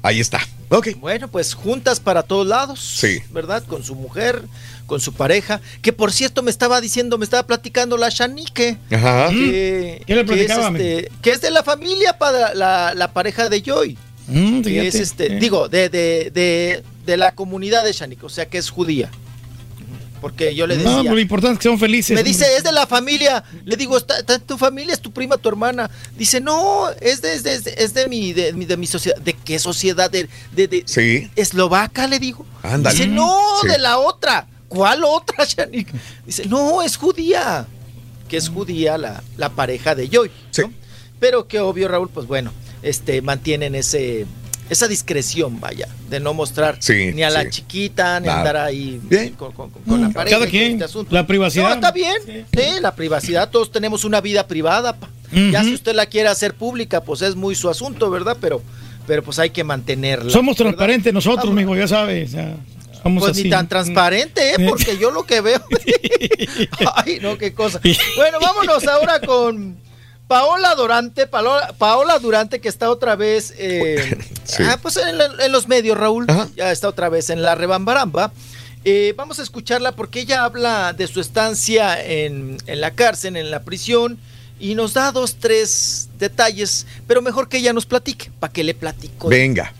[0.00, 0.38] Ahí está.
[0.68, 0.90] Ok.
[1.00, 2.78] Bueno, pues juntas para todos lados.
[2.78, 3.18] Sí.
[3.32, 3.64] ¿Verdad?
[3.64, 4.42] Con su mujer,
[4.86, 5.60] con su pareja.
[5.82, 8.78] Que por cierto me estaba diciendo, me estaba platicando la Shanique.
[8.92, 9.30] Ajá.
[9.30, 13.12] Que, ¿Qué le que es, platicaba, este, que es de la familia para la, la
[13.12, 13.98] pareja de Joy.
[14.26, 15.38] Mm, que es este, eh.
[15.40, 19.10] digo, de, de, de, de la comunidad de Shanique, o sea que es judía.
[20.20, 21.02] Porque yo le decía.
[21.02, 22.16] No, lo importante es que son felices.
[22.16, 23.44] Me dice, es de la familia.
[23.66, 24.94] Le digo, ¿está, está tu familia?
[24.94, 25.90] ¿Es tu prima, tu hermana?
[26.16, 29.18] Dice, no, es de, es de, es de- mi, de, mi, de mi sociedad.
[29.20, 30.10] ¿De qué sociedad?
[30.10, 31.30] ¿De, de, de- Sí.
[31.36, 32.06] eslovaca?
[32.06, 32.46] Le digo.
[32.62, 32.96] Ándale.
[32.96, 33.68] Dice, no, Sí.
[33.68, 34.46] de la otra.
[34.68, 35.88] ¿Cuál otra, Shanik?
[36.24, 37.66] Dice, no, es judía.
[38.26, 40.30] Que es judía la, la pareja de Joy.
[40.56, 40.72] ¿no?
[41.20, 42.50] Pero que obvio, Raúl, pues bueno,
[42.84, 44.26] este, mantienen ese,
[44.70, 47.48] esa discreción, vaya, de no mostrar Sí, ni a la sí.
[47.50, 48.38] chiquita, ni Nada.
[48.38, 49.00] andar ahí
[49.36, 50.36] con, con- Mm, la pareja.
[50.38, 51.12] cada quien, este asunto.
[51.14, 51.68] la privacidad.
[51.68, 52.14] No, está bien.
[52.26, 53.50] Sí, la privacidad.
[53.50, 54.94] Todos tenemos una vida privada.
[54.96, 55.08] pa.
[55.50, 58.36] Ya si usted la quiere hacer pública, pues es muy su asunto, ¿verdad?
[58.40, 58.62] Pero,
[59.06, 60.30] pero pues hay que mantenerla.
[60.30, 60.70] Somos ¿verdad?
[60.70, 62.30] transparentes nosotros, mijo, ya sabes.
[62.32, 62.54] ya,
[63.02, 63.44] somos Pues así.
[63.44, 64.66] ni tan transparente, ¿eh?
[64.68, 65.60] Porque yo lo que veo.
[66.94, 67.80] Ay, no, qué cosa.
[68.16, 69.76] Bueno, vámonos ahora con
[70.28, 71.26] Paola Durante.
[71.26, 73.52] Paola, Paola Durante, que está otra vez.
[73.58, 74.18] eh,
[74.60, 76.26] ah, pues en, la- en los medios, Raúl.
[76.56, 78.32] Ya está otra vez en la rebambaramba.
[78.86, 83.50] Eh, vamos a escucharla porque ella habla de su estancia en, en la cárcel, en
[83.50, 84.18] la prisión.
[84.60, 88.72] Y nos da dos, tres detalles, pero mejor que ella nos platique, para que le
[88.74, 89.28] platico.
[89.28, 89.72] Venga.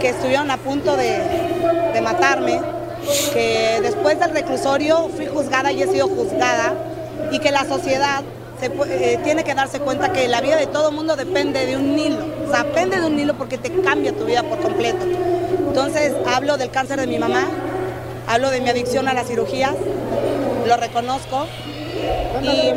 [0.00, 1.20] que estuvieron a punto de,
[1.94, 2.60] de matarme,
[3.32, 6.74] que después del reclusorio fui juzgada y he sido juzgada
[7.30, 8.24] y que la sociedad
[8.58, 11.98] se eh, tiene que darse cuenta que la vida de todo mundo depende de un
[11.98, 15.04] hilo, o sea, depende de un hilo porque te cambia tu vida por completo.
[15.68, 17.46] Entonces hablo del cáncer de mi mamá,
[18.26, 19.74] hablo de mi adicción a las cirugías,
[20.66, 21.46] lo reconozco.
[22.42, 22.72] Y...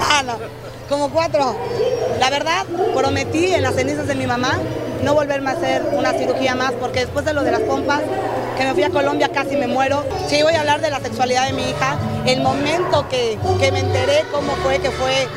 [0.00, 1.54] Ah, no, como cuatro.
[2.18, 4.58] La verdad, prometí en las cenizas de mi mamá
[5.02, 8.00] no volverme a hacer una cirugía más, porque después de lo de las pompas,
[8.56, 10.04] que me fui a Colombia casi me muero.
[10.28, 11.96] Sí, voy a hablar de la sexualidad de mi hija.
[12.26, 15.28] El momento que, que me enteré cómo fue, que fue,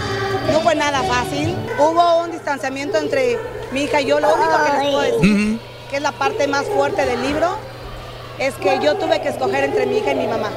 [0.52, 1.56] no fue nada fácil.
[1.78, 3.38] Hubo un distanciamiento entre
[3.72, 4.20] mi hija y yo.
[4.20, 5.60] Lo único que les puedo decir,
[5.92, 7.56] que es la parte más fuerte del libro,
[8.40, 10.50] es que yo tuve que escoger entre mi hija y mi mamá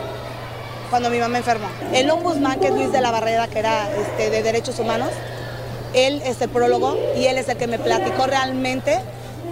[0.94, 1.66] cuando mi mamá enfermó.
[1.92, 5.08] El ombudsman, que es Luis de la Barrera, que era este, de Derechos Humanos,
[5.92, 9.00] él es el prólogo y él es el que me platicó realmente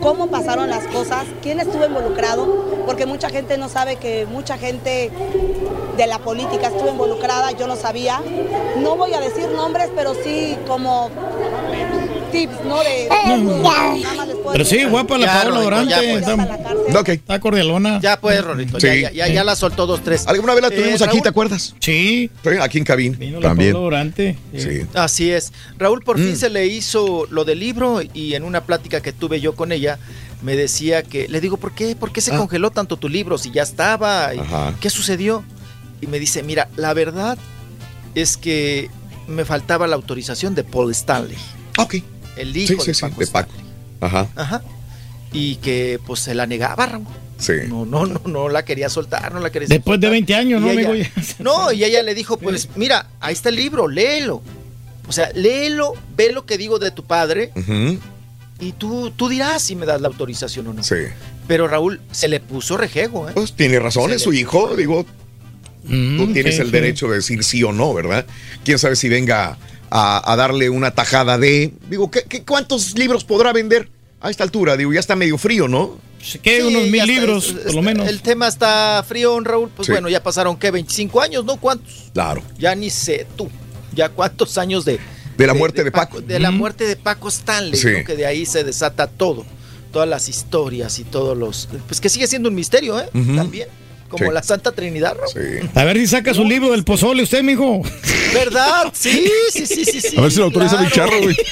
[0.01, 2.47] cómo pasaron las cosas, quién estuvo involucrado,
[2.87, 5.11] porque mucha gente no sabe que mucha gente
[5.97, 8.21] de la política estuvo involucrada, yo no sabía.
[8.77, 11.11] No voy a decir nombres, pero sí como
[12.33, 12.79] tips, ¿no?
[12.81, 13.09] De,
[14.53, 16.27] Pero sí, guapa la Paola ya, pues.
[16.27, 17.09] Está, Ok.
[17.11, 18.01] está cordialona.
[18.01, 19.01] Ya pues, Rorrito, ya, Sí.
[19.03, 20.27] ya, ya, ya la soltó dos, tres.
[20.27, 21.75] ¿Alguna vez la Eh, tuvimos aquí, te acuerdas?
[21.81, 22.31] Sí.
[22.61, 23.17] Aquí en cabina.
[23.21, 23.73] la También.
[23.73, 24.39] Paola Durante.
[24.57, 24.83] Sí.
[24.95, 25.53] Así es.
[25.79, 26.25] Raúl por Mm.
[26.25, 29.71] fin se le hizo lo del libro y en una plática que tuve yo con
[29.73, 29.99] ella
[30.43, 31.95] me decía que le digo, ¿por qué?
[31.95, 32.39] ¿Por qué se Ah.
[32.39, 34.35] congeló tanto tu libro si ya estaba?
[34.35, 34.75] ¿Y Ajá.
[34.81, 35.45] ¿Qué sucedió?
[36.01, 37.39] Y me dice, mira, la verdad
[38.15, 38.91] es que
[39.29, 41.37] me faltaba la autorización de Paul Stanley.
[41.79, 41.97] Ok.
[42.37, 43.53] El hijo sí, de sí, Paco de Paco.
[44.01, 44.29] Ajá.
[44.37, 44.63] Ajá.
[45.33, 47.07] Y que pues se la negaba, Raúl.
[47.39, 47.53] Sí.
[47.69, 50.71] No, no, no, no la quería soltar, no la quería Después de 20 años, ¿no,
[50.71, 51.09] ella- amigo?
[51.41, 54.43] No, y ella le dijo, pues mira, ahí está el libro, léelo.
[55.09, 57.51] O sea, léelo, ve lo que digo de tu padre
[58.61, 60.85] y tú, tú dirás si me das la autorización o no.
[60.85, 60.95] Sí.
[61.49, 63.33] Pero Raúl se le puso rejego, ¿eh?
[63.35, 65.05] Pues tiene razón, Se es su hijo, digo,
[65.85, 66.73] tú tienes sí, el sí.
[66.73, 68.25] derecho de decir sí o no, ¿verdad?
[68.65, 69.59] Quién sabe si venga
[69.95, 71.75] a, a darle una tajada de.
[71.91, 73.91] Digo, ¿qué, qué- cuántos libros podrá vender
[74.21, 74.77] a esta altura?
[74.77, 75.99] Digo, ya está medio frío, ¿no?
[76.43, 78.09] Que Sí, unos mil libros, por lo menos.
[78.09, 79.69] El tema está frío, Raúl.
[79.75, 79.93] Pues Sí.
[79.93, 80.71] bueno, ya pasaron, ¿qué?
[80.71, 81.57] 25 años, ¿no?
[81.57, 82.11] ¿Cuántos?
[82.15, 82.43] Claro.
[82.59, 83.51] Ya ni sé tú.
[83.93, 84.99] Ya cuántos años de...
[85.37, 86.21] De la muerte de Paco.
[86.21, 87.89] De la muerte de Paco Stanley, Sí.
[87.99, 88.05] ¿no?
[88.05, 89.45] Que de ahí se desata todo.
[89.93, 91.69] Todas las historias y todos los...
[91.89, 93.09] Pues que sigue siendo un misterio, ¿eh?
[93.13, 93.69] También.
[94.13, 94.35] Como Sí.
[94.35, 95.71] la Santa Trinidad, Raúl.
[95.75, 97.83] A ver si saca su libro del pozole usted, mijo.
[98.35, 98.93] ¿Verdad?
[98.93, 100.01] Sí, sí, sí, sí.
[100.03, 101.11] sí A ver si lo autoriza mi claro.
[101.11, 101.37] charro, güey.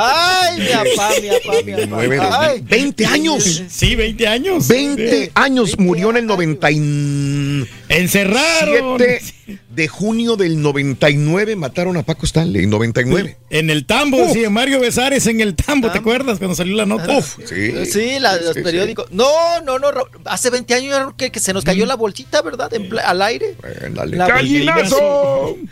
[0.00, 1.86] Ay, mi papá, mi papá, mi papá.
[1.88, 2.54] Nueve, dos Ay.
[2.60, 3.62] mil- 20 años.
[3.68, 4.68] Sí, 20 años.
[4.68, 5.78] 20 años.
[5.78, 8.98] Murió en el 90 y- Encerraron.
[8.98, 9.22] 7
[9.70, 13.36] de junio del 99 mataron a Paco Stanley, en 99.
[13.48, 14.32] En el tambo, Uf.
[14.32, 17.16] sí, Mario Besares en el tambo, ¿te acuerdas cuando salió la nota?
[17.18, 17.72] Uf, sí.
[17.90, 18.62] Sí, la- los Sí, sí.
[18.62, 19.10] periódicos.
[19.12, 19.90] No, no, no.
[19.90, 22.72] Raúl, Hace 20 años que, que se nos cayó la bolsita, ¿verdad?
[22.74, 23.54] En al aire.
[23.92, 24.16] Dale.
[24.16, 25.56] La ¡Gallinazo!
[25.56, 25.68] Ahí,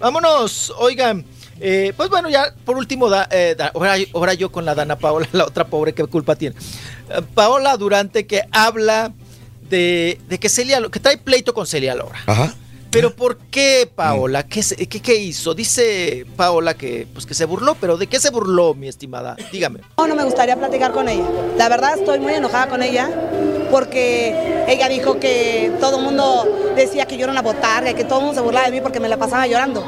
[0.00, 1.24] Vámonos, oigan.
[1.60, 3.56] eh, pues bueno, ya por último, da- eh,
[4.12, 6.56] ahora, yo con la Dana Paola, la otra pobre, ¿qué culpa tiene?
[7.10, 9.12] Eh, Paola Durante que habla
[9.68, 12.18] de, de que Celia, que trae pleito con Celia Lora.
[12.26, 12.54] Ajá.
[12.90, 14.44] Pero ¿por qué, Paola?
[14.44, 15.52] ¿Qué, se- qué, qué hizo?
[15.54, 19.36] Dice Paola que, pues, que se burló, pero ¿de qué se burló, mi estimada?
[19.52, 19.80] Dígame.
[19.98, 21.24] No, no me gustaría platicar con ella.
[21.58, 23.10] La verdad estoy muy enojada con ella
[23.70, 28.04] porque ella dijo que todo el mundo decía que yo era una botarga y que
[28.04, 29.84] todo el mundo se burlaba de mí porque me la pasaba llorando.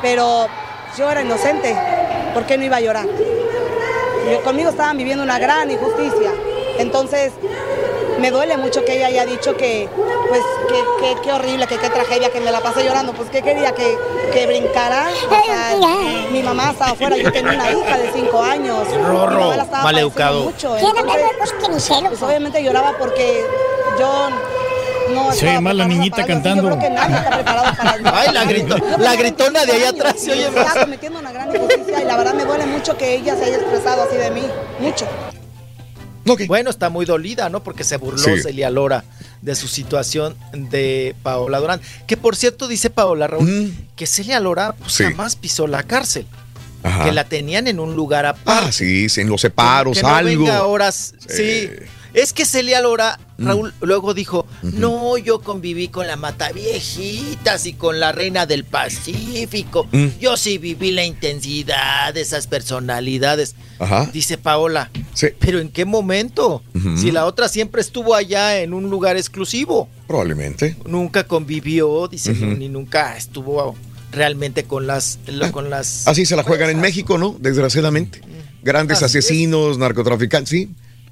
[0.00, 0.46] Pero
[0.96, 1.76] yo era inocente.
[2.32, 3.06] ¿Por qué no iba a llorar?
[4.30, 6.32] Yo- conmigo estaban viviendo una gran injusticia.
[6.78, 7.32] Entonces,
[8.18, 9.88] me duele mucho que ella haya dicho que,
[10.28, 10.40] pues,
[11.22, 13.12] que, horrible, que qué tragedia, que me la pasé llorando.
[13.12, 13.72] Pues, ¿qué quería?
[13.72, 13.96] ¿Que,
[14.32, 15.08] que brincara?
[15.10, 15.76] O sea,
[16.30, 18.86] mi mamá estaba afuera, yo tenía una hija de cinco años.
[19.06, 20.44] Rorro, Mi mamá la estaba maleducado.
[20.46, 20.98] padeciendo mucho.
[21.60, 22.08] Entonces, celo.
[22.10, 23.44] pues, obviamente lloraba porque
[23.98, 24.28] yo
[25.14, 26.42] no Se oye más la niñita para algo así.
[26.42, 26.62] cantando.
[26.70, 30.14] Yo creo que nadie está preparado para Ay, la grito- la gritona de allá atrás
[30.18, 30.66] se oye más.
[30.66, 33.56] Está cometiendo una gran injusticia y la verdad me duele mucho que ella se haya
[33.56, 34.42] expresado así de mí.
[34.80, 35.06] Mucho.
[36.46, 37.62] Bueno, está muy dolida, ¿no?
[37.62, 38.42] Porque se burló Sí.
[38.42, 39.04] Celia Lora
[39.42, 41.80] de su situación de Paola Durán.
[42.06, 44.96] Que por cierto, dice Paola Raúl, que Celia Lora pues, Mm.
[44.96, 45.04] Sí.
[45.04, 46.26] jamás pisó la cárcel.
[46.82, 47.04] Ajá.
[47.04, 48.66] Que la tenían en un lugar aparte.
[48.68, 50.44] Ah, sí, en los separos, que no algo.
[50.44, 51.14] venga horas.
[51.28, 51.68] Sí.
[52.16, 53.46] Es que Celia Lora, Mm.
[53.46, 59.86] Raúl, luego dijo, no, yo conviví con la Mataviejitas y con la Reina del Pacífico.
[59.92, 60.06] Mm.
[60.18, 63.54] Yo sí viví la intensidad de esas personalidades.
[63.78, 64.08] Ajá.
[64.12, 65.28] Dice Paola, Sí.
[65.38, 66.62] pero ¿en qué momento?
[66.96, 69.88] Si la otra siempre estuvo allá en un lugar exclusivo.
[70.06, 70.76] Probablemente.
[70.86, 73.74] Nunca convivió, dice, ni nunca estuvo
[74.12, 75.18] realmente con las...
[75.26, 77.36] lo- con las Así se la juegan en México, ¿no?
[77.38, 78.22] Desgraciadamente.
[78.62, 79.26] Grandes Así es.
[79.26, 80.70] asesinos, narcotraficantes, sí.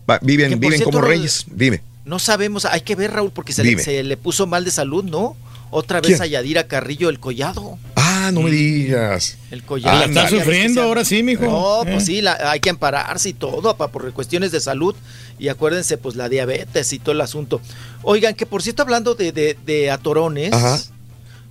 [0.09, 1.45] Va- viven viven cierto, como Raúl, reyes.
[1.51, 1.83] Dime.
[2.05, 5.05] No sabemos, hay que ver, Raúl, porque se le, se le puso mal de salud,
[5.05, 5.37] ¿no?
[5.71, 6.23] Otra vez ¿Quién?
[6.23, 7.79] a Yadira Carrillo el collado.
[7.97, 9.39] Ah, no me digas.
[9.51, 9.99] El collado.
[10.01, 11.45] La está sufriendo ahora sí, mijo.
[11.47, 12.07] No, pues Eh.
[12.07, 14.95] sí, la- hay que ampararse y todo, pa, por cuestiones de salud.
[15.39, 17.61] Y acuérdense, pues la diabetes y todo el asunto.
[18.03, 20.79] Oigan, que por cierto, hablando de, de, de atorones, Ajá.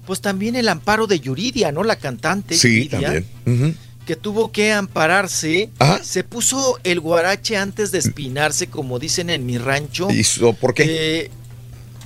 [0.05, 1.83] pues también el amparo de Yuridia, ¿no?
[1.83, 2.55] La cantante.
[2.55, 3.77] Sí, Yuridia, también.
[4.05, 5.69] Que tuvo que ampararse.
[6.03, 10.07] Se puso el guarache antes de espinarse, como dicen en mi rancho.
[10.11, 10.23] ¿Y
[10.59, 10.83] por qué?
[11.25, 11.31] Eh,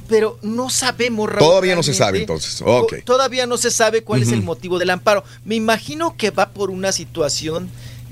[0.07, 2.61] pero no sabemos Raúl, Todavía no se sabe entonces.
[2.63, 2.97] Ok.
[2.99, 5.23] To- Todavía no se sabe cuál es el motivo del amparo.
[5.43, 7.69] Me imagino que va por una situación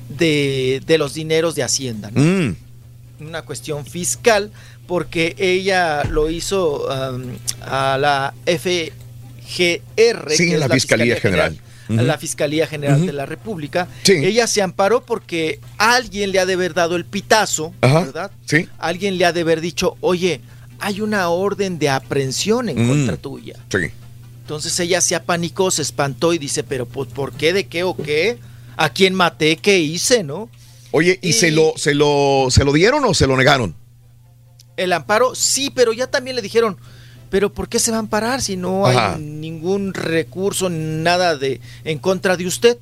[0.09, 2.21] de, de los dineros de Hacienda, ¿no?
[2.21, 2.55] Mm,
[3.21, 4.51] una cuestión fiscal,
[4.87, 7.23] porque ella lo hizo um,
[7.61, 8.91] a la FGR,
[10.31, 11.57] Sí, que en es la Fiscalía General.
[11.87, 13.87] La Fiscalía General de la República.
[14.03, 14.13] Sí.
[14.13, 18.01] Ella se amparó porque alguien le ha de haber dado el pitazo, Ajá.
[18.01, 18.31] ¿verdad?
[18.45, 18.67] Sí.
[18.77, 20.41] Alguien le ha de haber dicho, oye,
[20.79, 22.89] hay una orden de aprehensión en Mm.
[22.89, 23.55] contra tuya.
[23.71, 23.91] Sí.
[24.41, 27.53] Entonces ella se apanicó, se espantó y dice, pero pues, ¿por qué?
[27.53, 28.37] ¿De qué o qué?
[28.77, 29.55] ¿A quién maté?
[29.57, 30.23] ¿Qué hice?
[30.23, 30.49] ¿No?
[30.91, 33.75] Oye, ¿y, se, lo, se, lo, se lo dieron o se lo negaron?
[34.77, 36.77] El amparo, sí, pero ya también le dijeron,
[37.35, 39.15] pero ¿por qué se va a amparar si no Ajá.
[39.15, 42.77] hay ningún recurso, nada de en contra de usted?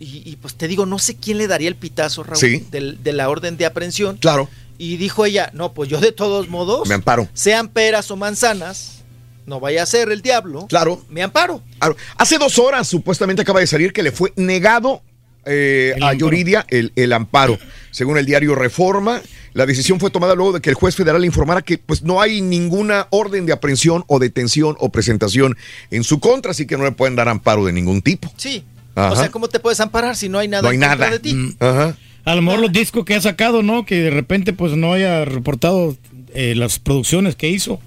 [0.00, 2.66] Y, y, pues te digo, no sé quién le daría el pitazo, Raúl, Sí.
[2.72, 4.16] del- de la orden de aprehensión.
[4.16, 4.48] Claro.
[4.76, 7.28] Y dijo ella, no, pues yo de todos modos, Me amparo.
[7.32, 9.04] sean peras o manzanas,
[9.46, 10.66] no vaya a ser el diablo.
[10.66, 11.00] Claro.
[11.08, 11.62] Me amparo.
[11.78, 11.96] Claro.
[12.16, 15.00] Hace dos horas supuestamente acaba de salir que le fue negado
[15.48, 17.58] eh, a Yuridia el, el amparo.
[17.90, 19.20] Según el diario Reforma,
[19.54, 22.40] la decisión fue tomada luego de que el juez federal informara que pues no hay
[22.40, 25.56] ninguna orden de aprehensión o detención o presentación
[25.90, 28.32] en su contra, así que no le pueden dar amparo de ningún tipo.
[28.36, 28.64] Sí.
[28.94, 29.12] Ajá.
[29.12, 31.10] O sea, ¿cómo te puedes amparar si no hay nada No hay en contra nada.
[31.10, 31.56] de ti?
[31.60, 31.96] Ajá.
[32.24, 33.86] A lo mejor los discos que ha sacado, ¿no?
[33.86, 35.96] Que de repente pues no haya reportado
[36.34, 37.80] eh, las producciones que hizo.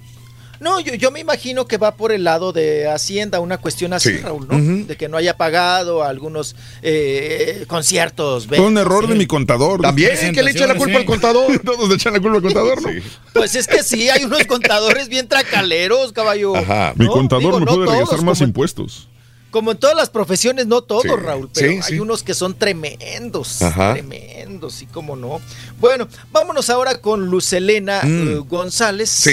[0.62, 4.12] No, yo, yo me imagino que va por el lado de Hacienda, una cuestión así,
[4.12, 4.18] Sí.
[4.18, 4.86] Raúl, ¿no?
[4.86, 8.46] De que no haya pagado algunos eh, conciertos.
[8.46, 9.18] Fue un error de sí.
[9.18, 9.80] mi contador.
[9.80, 11.58] También, que le eche la culpa al contador.
[11.64, 12.88] Todos le echan la culpa al contador, ¿no?
[13.32, 16.54] Pues es que sí, hay unos contadores bien tracaleros, caballo.
[16.54, 16.92] Ajá.
[16.96, 19.08] Mi contador Digo, me no puede regresar más como, impuestos.
[19.52, 22.00] Como en todas las profesiones, no todos, Sí, Raúl, pero sí, hay sí.
[22.00, 23.92] unos que son tremendos, Ajá.
[23.92, 25.40] tremendos, y cómo no.
[25.78, 28.28] Bueno, vámonos ahora con Lucelena Mm.
[28.28, 29.28] eh, González.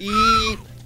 [0.00, 0.08] Y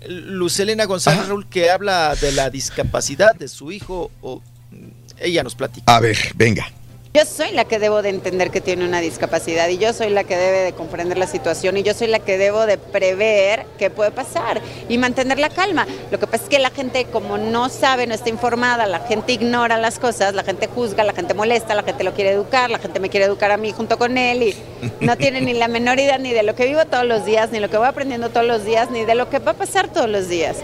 [0.09, 4.89] Lucelena González, Raúl, que habla de la discapacidad de su hijo, o mm,
[5.21, 5.95] ella nos platica.
[5.95, 6.71] A ver, venga.
[7.15, 10.25] Yo soy la que debo de entender que tiene una discapacidad y yo soy la
[10.25, 13.91] que debe de comprender la situación y yo soy la que debo de prever qué
[13.91, 15.87] puede pasar y mantener la calma.
[16.11, 19.35] Lo que pasa es que la gente como no sabe, no está informada, la gente
[19.35, 22.79] ignora las cosas, la gente juzga, la gente molesta, la gente lo quiere educar, la
[22.79, 24.57] gente me quiere educar a mí junto con él y
[25.01, 27.61] no tiene ni la menor idea ni de lo que vivo todos los días, ni
[27.61, 30.09] lo que voy aprendiendo todos los días, ni de lo que va a pasar todos
[30.09, 30.57] los días.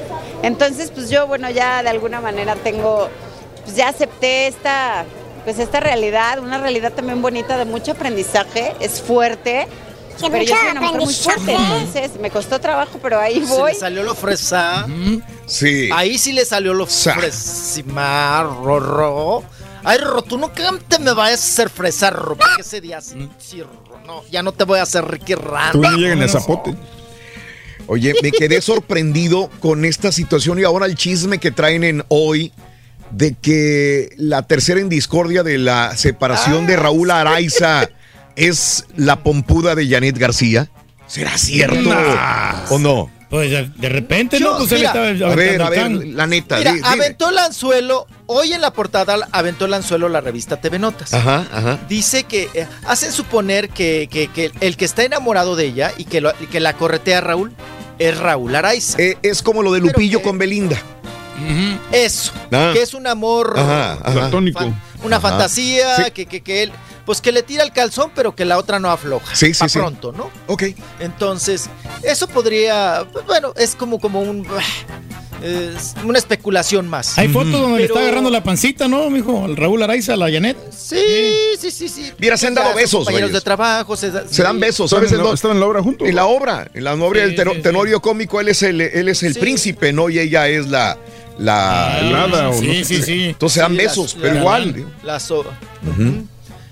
[0.43, 3.11] Entonces, pues yo, bueno, ya de alguna manera tengo,
[3.65, 5.05] pues ya acepté esta
[5.49, 9.67] pues esta realidad, una realidad también bonita de mucho aprendizaje, es fuerte.
[10.19, 13.41] Sí, pero yo mucho soy una mujer muy fuerte, entonces me costó trabajo, pero ahí
[13.47, 13.73] Se voy.
[13.73, 14.87] le salió lo fresa.
[15.47, 15.89] Sí.
[15.95, 19.43] Ahí sí le salió lo fresima, Rorro.
[19.85, 23.27] Ay, Rorro, tú nunca te me vayas a hacer fresar, Rorro, porque ese día sí,
[23.39, 25.73] sí, Rorro, no, ya no te voy a hacer Ricky Rand.
[25.73, 26.75] Tú no llegan a zapote.
[27.87, 32.53] Oye, me quedé sorprendido con esta situación y ahora el chisme que traen en hoy
[33.11, 37.89] de que la tercera en discordia de la separación de Raúl Araiza
[38.37, 40.69] es la pompuda de Janet García.
[41.07, 42.65] ¿Será cierto Nah.
[42.71, 43.11] o no?
[43.31, 44.59] Pues de, repente, Yo, ¿no?
[44.59, 46.59] Pues él mira, estaba A ver, a ver, la neta.
[46.59, 51.13] Mira, aventó el anzuelo, hoy en la portada aventó el anzuelo la revista TV Notas.
[51.13, 51.79] Ajá, ajá.
[51.91, 56.05] Dice que eh, hacen suponer que, que- que el que está enamorado de ella y
[56.05, 57.53] que, lo- y que la corretea Raúl
[57.99, 58.97] es Raúl Araiza.
[58.99, 60.81] Eh, es como lo de Lupillo con Belinda.
[61.93, 62.71] Eso, Ah.
[62.75, 64.13] que es un amor Ajá, ajá.
[64.13, 64.65] Platónico.
[65.05, 65.29] una Ajá.
[65.29, 66.11] fantasía, Sí.
[66.13, 66.73] que, que, que él,
[67.07, 69.35] pues que le tira el calzón, pero que la otra no afloja.
[69.35, 69.79] Sí, sí, sí.
[69.79, 70.31] pronto, ¿no?
[70.47, 70.65] Ok.
[71.01, 71.69] Entonces,
[72.03, 74.47] eso podría, bueno, es como, como un,
[75.43, 77.17] es una especulación más.
[77.17, 79.47] Hay fotos donde le está agarrando la pancita, ¿no, mijo?
[79.47, 80.57] El Raúl Araiza, la Janet.
[80.77, 81.01] Sí,
[81.59, 82.13] sí, sí, sí.
[82.19, 85.13] Mira, se han dado besos, Compañeros de trabajo, se, da- Se dan besos, ¿sabes?
[85.13, 86.09] en en la- estaban en la obra juntos.
[86.09, 87.63] En la obra, en la obra del sí.
[87.63, 89.41] tenorio cómico, él es el, él es el Sí.
[89.41, 90.11] príncipe, ¿no?
[90.11, 90.99] Y ella es la.
[91.39, 93.25] La El hada o no Sí, sí, sí.
[93.27, 94.87] Entonces dan Sí, besos, pero la- igual.
[95.03, 95.41] La so-
[95.87, 96.27] Ujú.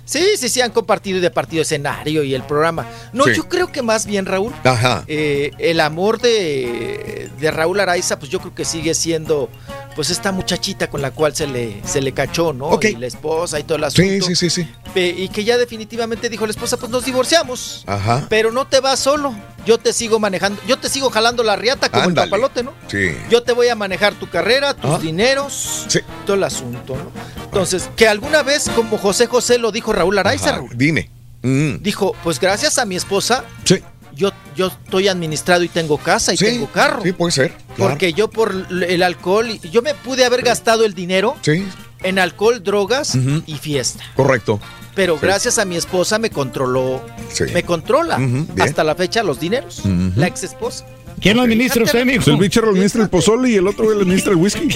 [0.06, 2.86] Sí, sí, sí, han compartido y de partido escenario y el programa.
[3.12, 3.32] No, Sí.
[3.36, 5.02] yo creo que más bien, Raúl, Ajá.
[5.08, 9.50] eh, el amor de, de Raúl Araiza, pues yo creo que sigue siendo,
[9.96, 12.66] pues esta muchachita con la cual se le, se le cachó, ¿no?
[12.68, 12.84] Ok.
[12.86, 14.10] Y la esposa y todo el asunto.
[14.26, 14.68] Sí, sí, sí, sí.
[14.94, 17.82] Y que ya definitivamente dijo la esposa, pues nos divorciamos.
[17.86, 18.26] Ajá.
[18.30, 19.34] Pero no te vas solo.
[19.66, 22.26] Yo te sigo manejando, yo te sigo jalando la riata como Ándale.
[22.26, 22.72] el papalote, ¿no?
[22.86, 23.10] Sí.
[23.28, 24.98] Yo te voy a manejar tu carrera, tus Ah.
[25.02, 25.98] dineros, Sí.
[26.24, 27.10] todo el asunto, ¿no?
[27.46, 31.10] Entonces, que alguna vez, como José José lo dijo Raúl Araiza, Ajá, Dime.
[31.42, 31.76] Mm.
[31.82, 33.82] dijo, pues gracias a mi esposa, Sí.
[34.14, 37.02] yo, yo estoy administrado y tengo casa y Sí, tengo carro.
[37.02, 37.52] Sí, puede ser.
[37.74, 37.90] claro.
[37.90, 41.66] Porque yo por el alcohol, yo me pude haber gastado el dinero Sí,
[42.02, 43.16] en alcohol, drogas
[43.46, 44.04] y fiesta.
[44.14, 44.60] correcto.
[44.94, 47.44] Pero gracias a mi esposa me controló, Sí.
[47.52, 48.18] me controla
[48.60, 49.82] hasta la fecha los dineros.
[50.16, 50.86] La ex esposa.
[51.26, 52.18] ¿Quién lo administra usted, mijo?
[52.22, 54.68] Pues el bicho le administra el pozole y el otro güey le administra el whisky.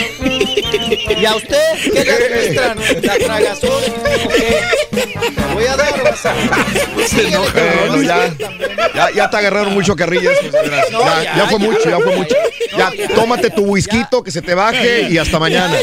[1.16, 1.58] ¿Y a usted
[1.92, 2.78] qué le administran?
[3.02, 3.70] ¿La tragazón?
[3.70, 4.60] ¿O qué?
[4.90, 5.94] Te voy a dar,
[7.54, 8.34] pero- ya,
[8.94, 10.34] ya, ya te agarraron mucho carrillas.
[10.90, 11.66] No, ya, ya, ya fue ya.
[11.66, 12.34] mucho, ya fue mucho.
[12.72, 13.14] No, Ya, ya.
[13.14, 15.76] tómate tu whisky, que se te baje y hasta mañana.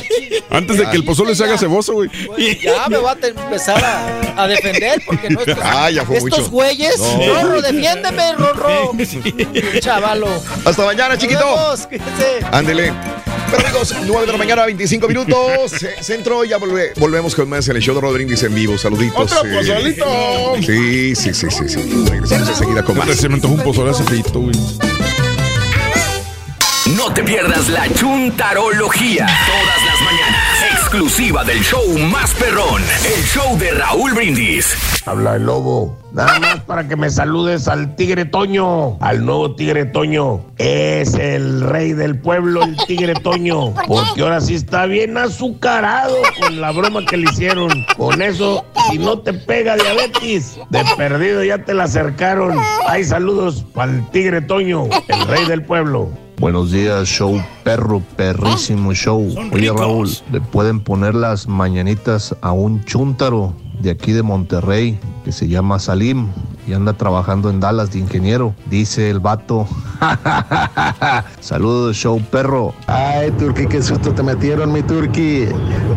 [0.49, 2.09] Antes de que el pozole se haga ceboso, güey.
[2.61, 6.39] Ya me voy a empezar a, a defender porque no estos, Ah, ya fue estos
[6.39, 6.51] mucho.
[6.51, 6.97] güeyes.
[6.99, 7.33] No.
[7.43, 8.91] Rorro, defiéndeme, Rorro.
[9.79, 10.27] Chavalo.
[10.65, 11.45] Hasta mañana, chiquito.
[12.51, 12.93] Ándele.
[13.49, 15.73] Pero amigos, 9 de la mañana, 25 minutos.
[15.83, 18.77] eh, Centro, ya volve- volvemos con más en el show de Rodríguez en vivo.
[18.77, 19.31] Saluditos.
[19.31, 19.55] ¡Otro eh.
[19.55, 20.55] pozolito!
[20.65, 22.05] Sí, sí, sí, sí, sí.
[22.09, 23.07] Regresamos enseguida con más.
[23.15, 24.55] Se me antojó un pozole hace feito, güey.
[26.97, 29.25] No te pierdas la chuntarología.
[29.25, 29.86] Todas.
[30.87, 32.81] Exclusiva del show más perrón.
[32.81, 34.73] El show de Raúl Brindis.
[35.05, 35.97] Habla el lobo.
[36.13, 40.45] Nada más para que me saludes al tigre Toño, al nuevo tigre Toño.
[40.57, 43.73] Es el rey del pueblo, el tigre Toño.
[43.85, 47.85] Porque ahora sí está bien azucarado con la broma que le hicieron.
[47.97, 52.57] Con eso, si no te pega diabetes, de perdido ya te la acercaron.
[52.87, 56.09] Hay saludos para el tigre Toño, el rey del pueblo.
[56.39, 59.27] Buenos días, show perro, perrísimo show.
[59.51, 65.31] Oye, Raúl, ¿le pueden poner las mañanitas a un chúntaro de aquí de Monterrey que
[65.31, 66.27] se llama Salim
[66.67, 68.53] y anda trabajando en Dallas de ingeniero?
[68.69, 69.65] Dice el vato.
[71.39, 72.73] Saludos, show perro.
[72.87, 75.45] Ay, Turki, qué susto te metieron, mi Turki.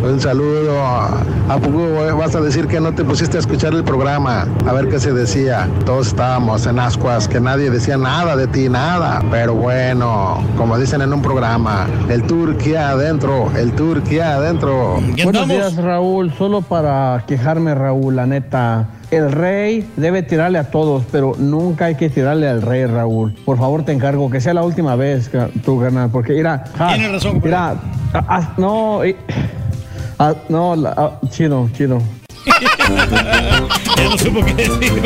[0.03, 0.81] Un saludo.
[0.81, 4.47] ¿A poco vas a decir que no te pusiste a escuchar el programa?
[4.67, 5.69] A ver qué se decía.
[5.85, 9.23] Todos estábamos en ascuas, que nadie decía nada de ti, nada.
[9.31, 15.01] Pero bueno, como dicen en un programa, el Turki adentro, el Turki adentro.
[15.25, 16.33] Buenos días, Raúl.
[16.35, 18.89] Solo para quejarme, Raúl, la neta.
[19.11, 23.35] El rey debe tirarle a todos, pero nunca hay que tirarle al rey, Raúl.
[23.45, 25.31] Por favor, te encargo que sea la última vez,
[25.65, 26.65] tú, carnal, porque mira.
[26.79, 27.71] ah, Tienes razón, Mira,
[28.15, 29.01] ah, ah, no,
[30.19, 32.01] ah, no, la- chido, chido.
[33.97, 35.03] Ya no supo qué decir.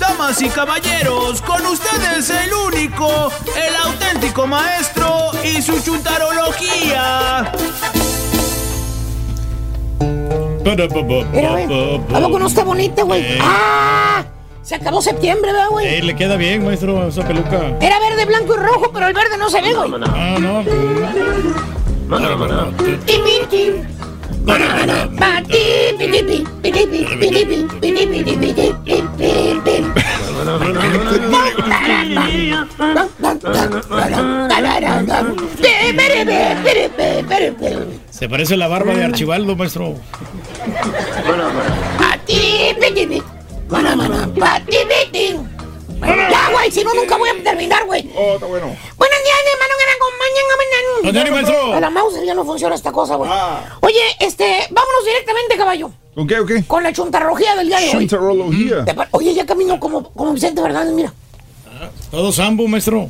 [0.00, 3.08] Damas y caballeros, con ustedes el único,
[3.56, 7.50] el auténtico maestro y su chuntarología.
[11.32, 13.22] Mira, güey, ¿A poco no está bonita, güey?
[13.22, 13.38] Eh.
[13.40, 14.24] ¡Ah!
[14.62, 15.86] Se acabó septiembre, ¿verdad, güey?
[15.86, 17.76] Eh, le queda bien, maestro, esa peluca.
[17.80, 19.92] Era verde, blanco y rojo, pero el verde no se ve, güey.
[20.08, 20.64] Ah, no.
[38.10, 39.94] Se parece a la barba de Archibaldo, maestro.
[45.12, 45.36] Ti.
[46.00, 48.10] Ya, güey, si no, nunca voy a terminar, güey.
[48.14, 48.66] Oh, está bueno.
[48.66, 50.36] Buenos días, hermano, que me acompañan.
[51.02, 51.72] ¿Dónde hay, maestro?
[51.74, 53.30] A la mouse ya no funciona esta cosa, güey.
[53.80, 55.90] Oye, este, vámonos directamente, caballo.
[56.14, 56.64] ¿Con qué o qué?
[56.64, 58.08] Con la chuntarología del día de hoy.
[58.08, 58.84] Chuntarología.
[59.12, 61.12] Oye, ya camino como, como Vicente Fernández, mira.
[62.10, 63.08] Todo sambo, maestro.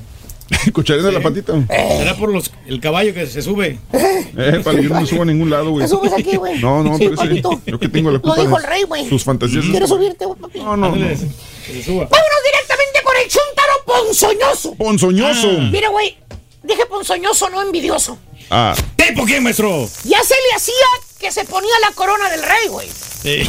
[0.72, 1.52] Cucharín de la patita.
[1.68, 3.78] Será por los, el caballo que se sube.
[3.92, 5.84] Eh, para que yo no me suba a ningún lado, güey.
[5.84, 6.58] Te subes aquí, güey.
[6.60, 7.42] No, no, Sí, pero sí.
[7.66, 9.08] Yo que tengo la Lo culpa dijo de el rey, güey.
[9.08, 9.64] sus fantasías.
[9.64, 10.58] ¿Quieres subirte, güey, papi?
[10.60, 11.08] No, no, no.
[11.08, 12.04] Que se suba.
[12.04, 14.74] Vámonos directamente con el chuntaro ponzoñoso.
[14.74, 15.52] Ponzoñoso.
[15.72, 16.16] Mira, güey,
[16.62, 18.18] dije ponzoñoso, no envidioso.
[18.50, 18.74] Ah.
[18.94, 19.88] ¿Tipo quién, maestro?
[20.04, 20.74] Ya se le hacía
[21.18, 22.88] que se ponía la corona del rey, güey.
[22.88, 23.48] Sí.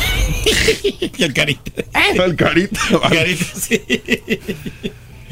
[1.17, 1.83] y el carita.
[2.15, 2.79] El carita.
[3.09, 3.81] Carita, sí.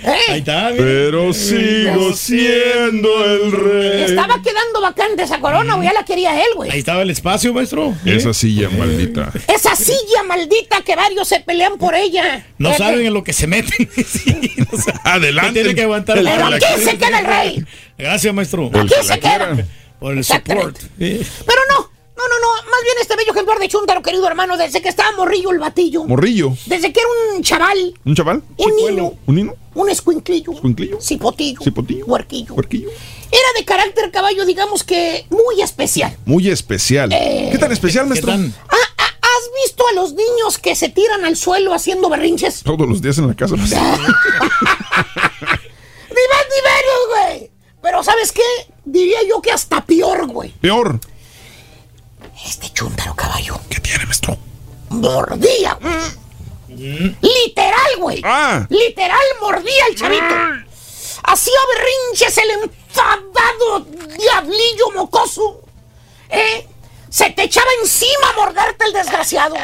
[0.03, 0.83] Ahí está, mira.
[0.83, 4.03] Pero sigo siendo el rey.
[4.03, 6.69] Estaba quedando vacante esa corona, güey, ya la quería él, güey.
[6.71, 7.93] Ahí estaba el espacio, maestro.
[8.05, 9.31] Esa silla maldita.
[9.53, 12.45] Esa silla maldita que varios se pelean por ella.
[12.57, 13.89] No Eh, saben en lo que se meten.
[14.05, 15.01] Sí, no saben.
[15.03, 15.53] Adelante.
[15.53, 16.17] Que tiene que aguantar.
[16.21, 17.65] Pero la- aquí se queda el rey.
[17.97, 18.69] Gracias, maestro.
[18.73, 19.55] Aquí se queda.
[19.99, 20.77] Por el support.
[20.99, 21.89] Pero no,
[22.27, 22.69] no, no, no.
[22.71, 26.03] Más bien este bello ejemplar de Chuntaro, querido hermano, desde que estaba morrillo el batillo.
[26.05, 26.53] Morrillo.
[26.65, 28.43] Desde que era un chaval, ¿Un chaval?
[28.57, 29.53] un niño, ¿Un niño?
[29.73, 30.99] un escuinclillo, ¿Escuinclillo?
[31.01, 32.05] cipotillo, ¿Cipotillo?
[32.05, 32.53] huerquillo.
[32.53, 32.89] Huerquillo.
[33.31, 36.15] Era de carácter caballo, digamos que muy especial.
[36.25, 37.11] Muy especial.
[37.11, 38.31] Eh, ¿Qué tan especial, maestro?
[38.31, 38.37] Ah,
[38.69, 42.61] ah, ¿Has visto a los niños que se tiran al suelo haciendo berrinches?
[42.63, 43.55] Todos los días en la casa.
[43.59, 43.61] Ni
[46.31, 46.99] más ni menos,
[47.39, 47.51] güey.
[47.81, 48.41] Pero ¿sabes qué?
[48.85, 50.51] Diría yo que hasta peor, güey.
[50.61, 50.99] Peor.
[52.43, 53.59] Este chúntaro caballo.
[53.69, 54.37] ¿Qué tiene, maestro?
[54.89, 55.77] Mordía.
[56.67, 58.21] Literal, güey.
[58.23, 58.65] Ah.
[58.69, 60.35] Literal mordía el chavito.
[61.23, 63.85] Hacía berrinches el enfadado
[64.17, 65.61] diablillo mocoso.
[66.29, 66.67] ¿Eh?
[67.09, 69.55] Se te echaba encima a morderte el desgraciado.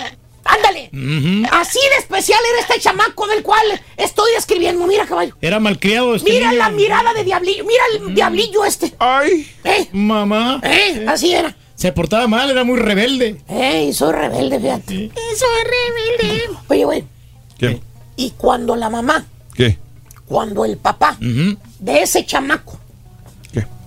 [0.43, 0.89] Ándale.
[1.51, 4.87] Así de especial era este chamaco del cual estoy escribiendo.
[4.87, 5.35] Mira, caballo.
[5.41, 6.59] Era malcriado este Mira niño.
[6.59, 7.63] la mirada de diablillo.
[7.65, 8.93] Mira el diablillo este.
[8.97, 9.53] Ay.
[9.63, 9.87] ¿Eh?
[9.91, 10.59] Mamá.
[10.63, 11.05] ¿Eh?
[11.07, 11.55] Así era.
[11.81, 13.41] Se portaba mal, era muy rebelde.
[13.47, 15.11] ¡Ey, soy rebelde, fíjate!
[15.35, 15.63] ¡Soy
[16.19, 16.43] rebelde!
[16.69, 17.03] Oye, güey,
[17.57, 17.81] ¿Qué?
[18.15, 19.79] y cuando la mamá, ¿Qué?
[20.27, 22.77] cuando el papá de ese chamaco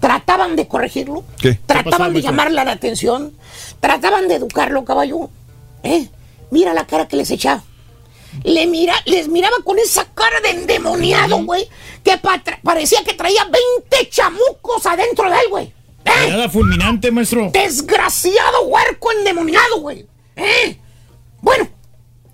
[0.01, 1.59] trataban de corregirlo, ¿Qué?
[1.67, 3.33] trataban de llamarle la atención,
[3.79, 5.31] trataban de educarlo, caballo,
[5.85, 6.09] ¿eh?
[6.51, 7.63] Mira la cara que les echaba.
[8.43, 11.69] le mira, les miraba con esa cara de endemoniado, güey,
[12.03, 15.73] que pa- parecía que traía 20 chamucos adentro de él, güey.
[16.05, 16.29] ¿Eh?
[16.31, 17.51] Nada fulminante, maestro.
[17.53, 20.07] Desgraciado huerco endemoniado, güey.
[20.37, 20.79] ¿Eh?
[21.41, 21.69] Bueno,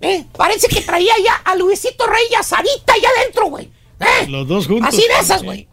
[0.01, 0.25] ¿eh?
[0.35, 3.69] parece que traía ya a Luisito Rey y a Sarita allá adentro, güey.
[3.99, 4.27] ¿Eh?
[4.27, 4.89] Los dos juntos.
[4.89, 5.67] Así de esas, güey.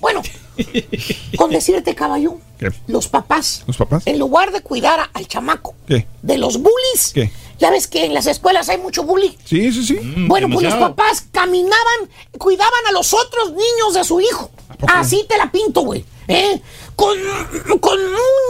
[0.00, 0.22] Bueno,
[1.36, 2.70] con decirte, caballo, ¿Qué?
[2.86, 4.02] los papás, ¿Los papás?
[4.06, 6.06] en lugar de cuidar a- al chamaco ¿Qué?
[6.22, 7.30] de los bullies, ¿Qué?
[7.58, 9.32] ya ves que en las escuelas hay mucho bullying.
[9.44, 9.98] Sí, sí, sí.
[10.26, 14.50] Bueno, pues los papás caminaban, cuidaban a los otros niños de su hijo.
[14.88, 16.02] Así te la pinto, güey.
[16.28, 16.60] ¿eh?
[17.00, 17.98] Con, con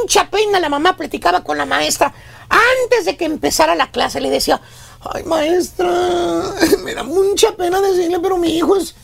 [0.02, 2.12] mucha pena la mamá platicaba con la maestra.
[2.48, 4.60] Antes de que empezara la clase le decía,
[5.02, 5.88] ay maestra,
[6.82, 8.96] me da mucha pena decirle, pero mi hijo es...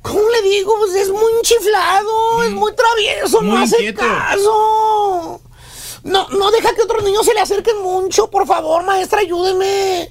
[0.00, 0.74] ¿Cómo le digo?
[0.78, 4.00] Pues es muy chiflado, es muy travieso, no hace inquieto.
[4.00, 5.40] caso.
[6.02, 10.10] No, no deja que otros niños se le acerquen mucho, por favor, maestra, ayúdeme.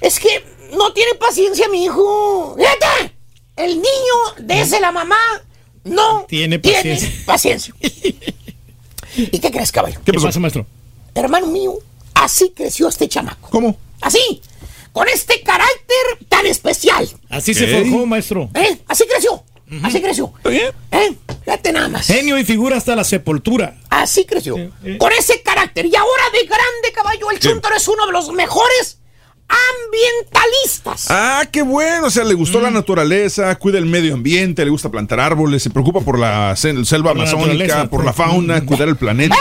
[0.00, 2.54] Es que no tiene paciencia mi hijo.
[2.56, 3.16] Fíjate,
[3.56, 5.18] el niño desde la mamá
[5.84, 7.10] no Tiene paciencia.
[7.26, 7.74] paciencia.
[9.16, 10.00] ¿Y qué crees, caballo?
[10.04, 10.66] ¿Qué pasa, maestro?
[11.14, 11.78] Hermano mío,
[12.14, 13.48] así creció este chamaco.
[13.50, 13.76] ¿Cómo?
[14.00, 14.40] Así,
[14.92, 17.08] con este carácter tan especial.
[17.28, 18.48] Así se forjó, maestro.
[18.54, 18.78] ¿Eh?
[18.86, 19.42] Así creció.
[19.82, 20.32] Así creció.
[20.44, 20.72] ¿Eh?
[21.44, 22.06] Fíjate nada más.
[22.06, 23.76] Genio y figura hasta la sepultura.
[23.90, 24.54] Así creció.
[24.98, 25.86] Con ese carácter.
[25.86, 28.97] Y ahora de grande caballo, el Chuntaro es uno de los mejores
[29.48, 31.06] ambientalistas.
[31.10, 32.06] Ah, qué bueno.
[32.06, 35.70] O sea, le gustó la naturaleza, cuida el medio ambiente, le gusta plantar árboles, se
[35.70, 37.90] preocupa por la sel- selva la amazónica, naturaleza.
[37.90, 39.36] por la fauna, cuidar el planeta.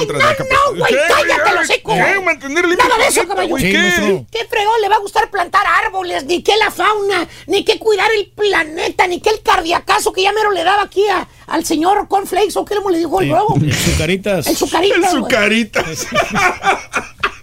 [0.00, 0.98] La capa- No, güey, ¿Qué?
[1.08, 1.92] cállate los seco.
[1.92, 2.20] ¿Qué?
[2.24, 3.56] Mantener limpio Nada de eso, caballo.
[3.58, 3.78] Sí, ¿qué?
[3.78, 4.26] maestro.
[4.30, 6.24] ¿Qué fregón le va a gustar plantar árboles?
[6.24, 10.32] Ni que la fauna, ni que cuidar el planeta, ni que el cardiacazo que ya
[10.32, 13.56] mero le daba aquí a- al señor Cornflakes, ¿o qué le dijo el nuevo?
[13.60, 14.46] El Zucaritas.
[14.46, 14.96] El sucarita.
[14.96, 16.06] El sucaritas.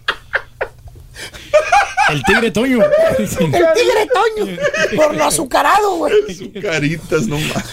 [2.09, 2.79] El tigre Toño.
[3.19, 4.57] El tigre Toño.
[4.95, 6.13] Por lo azucarado, güey.
[6.35, 7.63] Sucaritas, no más.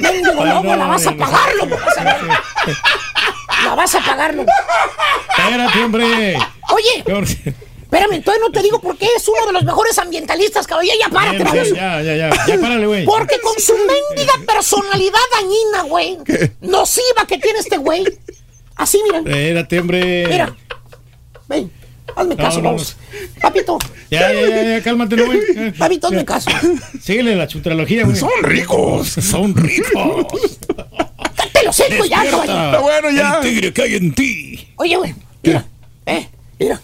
[0.00, 1.76] Mendigo lobo, la vas a pagar, lobo.
[1.76, 2.16] vas a ver.
[3.64, 4.50] La vas a pagar, lobo.
[5.38, 6.36] Espérate, hombre.
[6.72, 7.04] Oye,
[7.82, 10.90] espérame, entonces no te digo por qué es uno de los mejores ambientalistas, caballo.
[11.00, 11.72] Ya párate, Bien, baboso.
[11.74, 12.46] bien, ya, ya, ya.
[12.46, 13.04] Ya párale, güey.
[13.04, 16.18] Porque con su mendiga personalidad dañina, güey.
[16.60, 18.04] Nociva que tiene este güey.
[18.74, 19.18] Así, mira.
[19.18, 20.26] Espérate, hombre.
[20.28, 20.56] Mira.
[21.48, 21.70] Ven,
[22.14, 22.96] hazme No, caso, no, vamos.
[23.40, 23.78] Papito,
[24.10, 25.72] Ya, ya, ya, ya, cálmate, no, güey.
[25.78, 26.50] papito, hazme caso.
[27.02, 28.16] Síguele la chutralogía, güey.
[28.16, 29.08] Son ricos.
[29.08, 30.58] Son ricos.
[31.52, 32.24] Te lo seco ya.
[32.24, 33.40] Está bueno ya.
[33.42, 34.68] El tigre que hay en ti.
[34.76, 35.14] Oye, güey.
[35.42, 35.64] Mira.
[36.06, 36.28] Eh,
[36.58, 36.80] mira.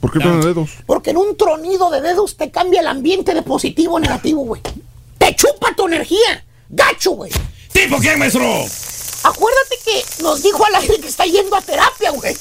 [0.00, 0.70] ¿Por qué con dedos?
[0.86, 4.62] Porque en un tronido de dedos te cambia el ambiente de positivo a negativo, güey.
[5.18, 6.44] Te chupa tu energía.
[6.70, 7.30] Gacho, güey.
[7.72, 8.64] ¿Tipo quién, maestro?
[9.22, 12.34] Acuérdate que nos dijo al aire que está yendo a terapia, güey.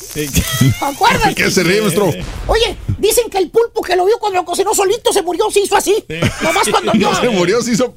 [0.81, 1.35] Acuérdate.
[1.43, 2.11] ¿Qué se ríe, maestro?
[2.47, 5.59] Oye, dicen que el pulpo que lo vio cuando lo cocinó solito se murió, se
[5.61, 6.05] hizo así.
[6.41, 7.15] Nomás cuando No yo.
[7.19, 7.93] se murió, se hizo.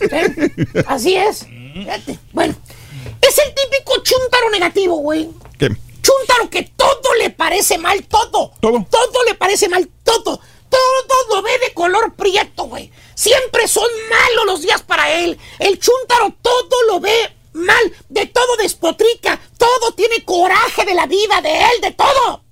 [0.00, 0.50] ¿Eh?
[0.86, 1.46] Así es.
[1.74, 2.18] Fíjate.
[2.32, 2.54] Bueno,
[3.20, 5.28] es el típico chuntaro negativo, güey.
[5.58, 5.68] ¿Qué?
[6.02, 8.52] Chuntaro que todo le parece mal, todo.
[8.60, 8.86] Todo.
[8.90, 10.40] Todo le parece mal, todo.
[10.70, 12.90] Todo lo ve de color prieto, güey.
[13.14, 15.38] Siempre son malos los días para él.
[15.58, 17.12] El chuntaro todo lo ve
[17.52, 22.42] mal, de todo despotrica, todo tiene coraje de la vida, de él, de todo.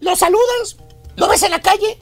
[0.00, 0.76] Lo saludas,
[1.16, 1.98] lo ves en la calle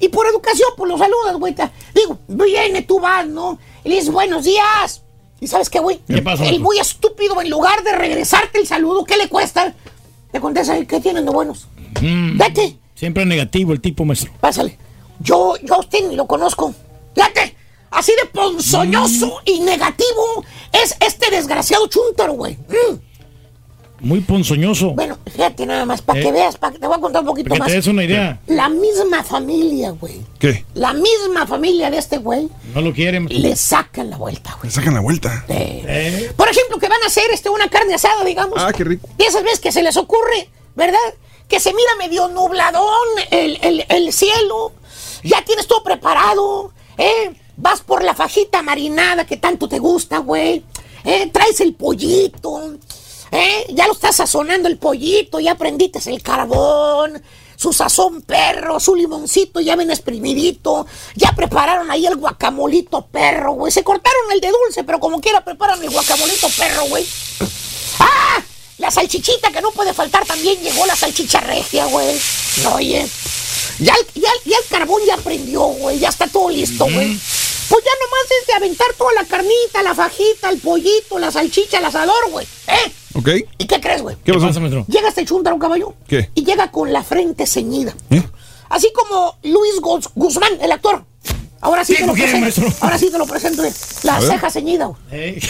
[0.00, 1.54] y por educación, pues lo saludas, güey.
[1.94, 3.58] Digo, viene, tú vas, ¿no?
[3.84, 5.02] Y le dices, buenos días.
[5.40, 6.00] ¿Y sabes qué, güey?
[6.06, 9.74] ¿Qué pasa, El muy estúpido, en lugar de regresarte el saludo, ¿qué le cuesta?
[10.32, 11.68] Te contesta, ¿qué tienen de buenos?
[12.00, 14.32] Mm, Vete, Siempre negativo el tipo, maestro.
[14.40, 14.78] pásale.
[15.20, 16.74] Yo, yo a usted ni lo conozco.
[17.14, 17.56] Fíjate,
[17.94, 22.54] así de ponzoñoso y negativo es este desgraciado chúntaro, güey.
[22.68, 22.98] Mm.
[24.00, 24.90] Muy ponzoñoso.
[24.90, 26.24] Bueno, fíjate nada más, para Eh.
[26.24, 27.66] que veas, para que te voy a contar un poquito más.
[27.68, 28.38] te des una idea.
[28.48, 30.20] La misma familia, güey.
[30.38, 30.64] ¿Qué?
[30.74, 33.38] La misma familia de este güey No lo quiere, maestro.
[33.48, 34.64] le sacan la vuelta, güey.
[34.66, 35.44] Le sacan la vuelta.
[35.48, 38.58] Eh, Por ejemplo, que van a hacer este, una carne asada, digamos.
[38.58, 39.08] Ah, qué rico.
[39.16, 40.98] Y esas veces que se les ocurre, ¿verdad?
[41.48, 42.90] Que se mira medio nubladón
[43.30, 44.72] el, el- el cielo.
[45.22, 47.32] Ya tienes todo preparado, ¿eh?
[47.56, 50.64] Vas por la fajita marinada que tanto te gusta, güey.
[51.04, 51.30] ¿eh?
[51.32, 52.74] Traes el pollito,
[53.30, 53.66] ¿eh?
[53.70, 57.22] Ya lo estás sazonando el pollito, ya prendiste el carbón.
[57.56, 60.86] Su sazón perro, su limoncito ya ven exprimidito.
[61.14, 63.70] Ya prepararon ahí el guacamolito perro, güey.
[63.70, 67.06] Se cortaron el de dulce, pero como quiera preparan el guacamolito perro, güey.
[68.00, 68.42] ¡Ah!
[68.78, 72.18] La salchichita que no puede faltar también llegó la salchicha regia, güey.
[72.74, 73.06] Oye,
[73.78, 75.98] ya, el- ya, el- ya el carbón ya prendió, güey.
[76.00, 77.18] Ya está todo listo, güey.
[77.68, 81.78] Pues ya nomás es de aventar toda la carnita, la fajita, el pollito, la salchicha,
[81.78, 82.46] el asador, güey.
[82.66, 82.92] ¿Eh?
[83.14, 83.28] ¿Ok?
[83.58, 84.16] ¿Y qué crees, güey?
[84.24, 84.48] ¿Qué pasó?
[84.48, 84.84] pasa, maestro?
[84.88, 85.94] Llega este chúntaro, caballo.
[86.08, 86.30] ¿Qué?
[86.34, 87.94] Y llega con la frente ceñida.
[88.10, 88.22] ¿Eh?
[88.68, 91.04] Así como Luis Guz- Guzmán, el actor.
[91.60, 92.76] Ahora sí te ¿Tipo lo presento.
[92.80, 93.62] Ahora sí te lo presento.
[93.62, 93.72] güey.
[94.02, 94.30] La A ver.
[94.32, 94.86] ceja ceñida.
[94.86, 94.98] güey.
[95.12, 95.40] Eh,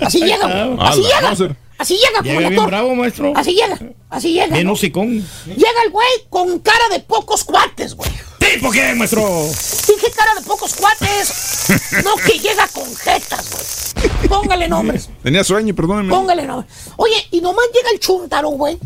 [0.00, 0.78] Así llega, güey.
[0.80, 1.54] Así llega.
[1.78, 3.32] Así llega Llega bien bravo, maestro.
[3.36, 3.78] Así llega.
[4.10, 4.54] Así llega.
[4.54, 4.72] Bien ¿no?
[4.72, 5.24] hocicón.
[5.46, 8.10] Llega el güey con cara de pocos cuates, güey.
[8.38, 9.22] ¿Tipo qué, maestro?
[9.22, 11.66] Dije cara de pocos cuates.
[12.04, 14.28] no que llega con jetas, güey.
[14.28, 15.08] Póngale nombres.
[15.22, 16.10] Tenía sueño, perdónenme.
[16.10, 16.72] Póngale nombres.
[16.96, 18.78] Oye, y nomás llega el chuntaro, güey.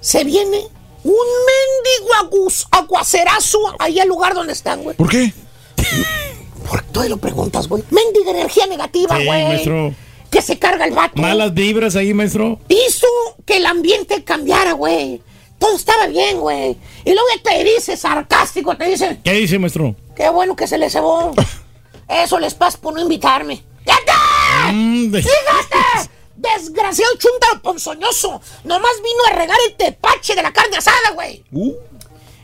[0.00, 0.62] Se viene
[1.02, 4.96] un mendigo aguacerazo ahí al lugar donde están, güey.
[4.96, 5.32] ¿Por qué?
[6.68, 7.82] Por tú lo preguntas, güey.
[7.90, 9.44] Mendiga energía negativa, Sí, güey.
[9.44, 9.94] maestro.
[10.30, 11.20] que se carga el vato.
[11.20, 12.58] Malas vibras ahí, maestro.
[12.68, 13.06] Hizo
[13.46, 15.22] que el ambiente cambiara, güey.
[15.58, 16.76] Todo estaba bien, güey.
[17.04, 19.96] Y luego te dice sarcástico, te dice, ¿Qué dice, maestro?
[20.14, 21.32] qué bueno que se les cebó.
[22.08, 23.62] Eso les pasa por no invitarme.
[23.84, 24.72] ¡Fíjate!
[24.72, 26.10] Mm, de- ¡Fíjate!
[26.36, 28.40] Desgraciado chuntaro ponzoñoso.
[28.64, 31.42] Nomás vino a regar el tepache de la carne asada, güey.
[31.50, 31.72] Uh.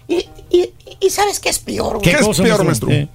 [0.09, 2.03] Y, y- y ¿sabes qué es peor, güey?
[2.03, 2.91] ¿Qué, es peor, maestro?
[2.91, 3.09] Eh,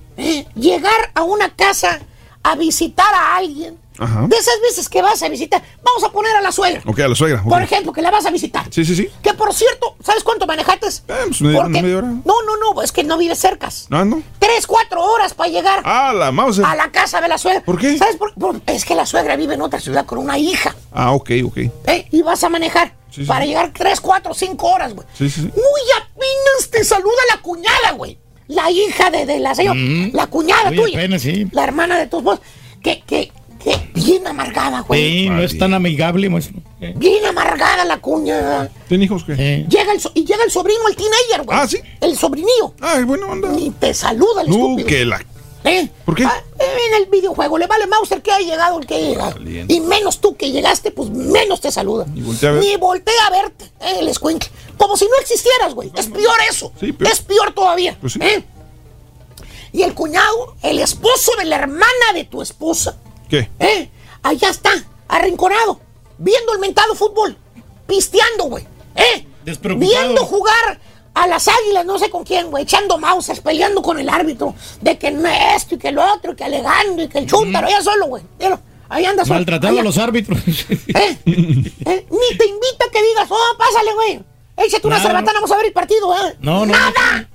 [0.56, 2.00] llegar a una casa
[2.44, 3.78] a visitar a alguien.
[4.02, 4.28] Ajá.
[4.30, 6.82] De esas veces que vas a visitar, vamos a poner a la suegra.
[6.86, 7.44] Ok, a la suegra.
[7.44, 8.66] Por ejemplo, que la vas a visitar.
[8.72, 9.10] Sí, sí, sí.
[9.22, 10.88] Que por cierto, ¿sabes cuánto manejaste?
[11.06, 12.08] pues media- Porque- media hora.
[12.08, 13.88] No, no, no, es que no vives cercas.
[13.92, 14.24] Ah, no.
[14.40, 17.62] Tres, cuatro horas para llegar Ah, la a la casa de la suegra.
[17.66, 17.98] ¿Por qué?
[17.98, 20.74] ¿Sabes por, por- Es que la suegra vive en otra ciudad con una hija.
[20.94, 21.58] Ah, ok, ok.
[21.88, 22.08] ¿eh?
[22.12, 23.28] Y vas a manejar Sí, sí.
[23.28, 25.06] para llegar tres, cuatro, cinco horas, güey.
[25.14, 25.48] Sí, sí, sí.
[25.48, 28.18] Muy apenas te saluda la cuñada, güey.
[28.50, 29.80] La hija de, de la señora.
[29.80, 30.12] Mm.
[30.14, 31.18] La cuñada tuya.
[31.20, 31.48] sí.
[31.52, 32.42] La hermana de tu esposa.
[32.82, 33.32] Que, que,
[33.64, 35.24] que bien amargada, güey.
[35.24, 36.58] Sí, no es tan amigable, maestro.
[36.82, 38.70] Eh, Bien amargada la cuñada.
[38.88, 39.34] ¿Tiene hijos qué?
[39.38, 39.66] eh.
[39.70, 41.58] Llega el, so- y llega el sobrino, el teenager, güey.
[41.60, 41.78] Ah, ¿sí?
[42.02, 42.74] El sobrinillo.
[42.82, 43.50] Ay, bueno, onda.
[43.50, 44.88] Ni te saluda el No, estúpido.
[44.88, 45.24] que la.
[45.66, 45.90] ¿Eh?
[46.06, 46.24] ¿Por qué?
[46.24, 49.16] Ah, en el videojuego le vale Mauser que haya llegado el que.
[49.18, 49.74] Valiente.
[49.74, 52.06] Y menos tú que llegaste, pues menos te saluda.
[52.14, 52.64] Ni voltea a ver.
[52.64, 54.50] Ni voltea a verte, eh, el escuincle.
[54.80, 55.92] Como si no existieras, güey.
[55.96, 56.72] Es peor eso.
[56.80, 57.12] Sí, peor.
[57.12, 57.98] Es peor todavía.
[58.00, 58.20] Pues sí.
[58.24, 58.44] ¿eh?
[59.74, 62.98] Y el cuñado, el esposo de la hermana de tu esposa,
[63.30, 63.52] ¿Qué?
[63.60, 63.90] ¿eh?
[64.24, 64.72] Allá está,
[65.08, 65.82] arrinconado,
[66.18, 67.38] viendo el mentado fútbol,
[67.86, 68.66] pisteando, güey.
[68.96, 69.28] ¿Eh?
[69.44, 69.92] Despreocupado.
[69.92, 70.80] Viendo jugar
[71.14, 74.98] a las águilas, no sé con quién, güey, echando mousers, peleando con el árbitro, de
[74.98, 77.82] que no esto y que lo otro, y que alegando y que el chúntaro, allá
[77.84, 78.24] solo, güey.
[78.88, 79.36] Ahí anda solo.
[79.36, 79.82] Maltratando Allá.
[79.82, 80.40] a los árbitros.
[80.48, 81.18] ¿Eh?
[81.26, 82.06] ¿Eh?
[82.10, 84.39] Ni te invita a que digas, oh, pásale, güey.
[84.60, 86.36] Échate una cerbatana, vamos a ver el partido, ¿eh?
[86.42, 86.74] No, no.
[86.74, 87.28] ¡Nada!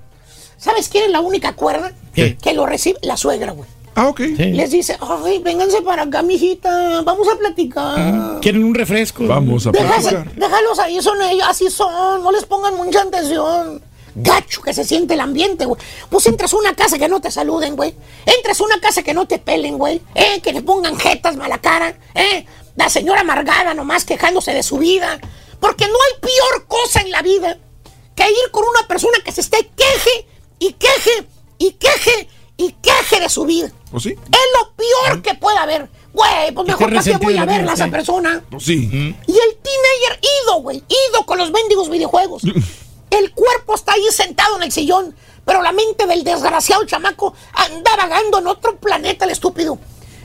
[0.56, 1.92] ¿Sabes quién es la única cuerda?
[2.14, 2.36] ¿Qué?
[2.36, 3.68] Que lo recibe la suegra, güey.
[3.96, 4.20] Ah, ok.
[4.36, 4.44] Sí.
[4.52, 8.40] Les dice, ay, vénganse para acá, mijita, vamos a platicar.
[8.40, 9.24] ¿Quieren un refresco?
[9.26, 10.34] Vamos a Déjase- platicar.
[10.34, 13.82] déjalos ahí, son ellos, así son, no les pongan mucha atención.
[14.16, 15.80] Gacho que se siente el ambiente, güey.
[16.08, 17.94] Pues entras a una casa que no te saluden, güey.
[18.26, 20.00] Entras a una casa que no te pelen, güey.
[20.14, 21.96] Eh, que le pongan jetas mala cara.
[22.14, 22.46] Eh,
[22.76, 25.18] la señora amargada nomás quejándose de su vida.
[25.64, 27.56] Porque no hay peor cosa en la vida
[28.14, 30.26] que ir con una persona que se esté queje
[30.58, 31.26] y queje
[31.56, 32.28] y queje
[32.58, 33.72] y queje de su vida.
[33.90, 34.10] ¿O sí?
[34.10, 35.88] Es lo peor que puede haber.
[36.12, 38.44] Güey, pues mejor para qué voy a verla a esa persona.
[38.52, 38.90] ¿O sí?
[38.92, 42.42] Y el teenager ido, güey, ido con los mendigos videojuegos.
[43.10, 47.96] El cuerpo está ahí sentado en el sillón, pero la mente del desgraciado chamaco anda
[47.96, 49.78] vagando en otro planeta, el estúpido.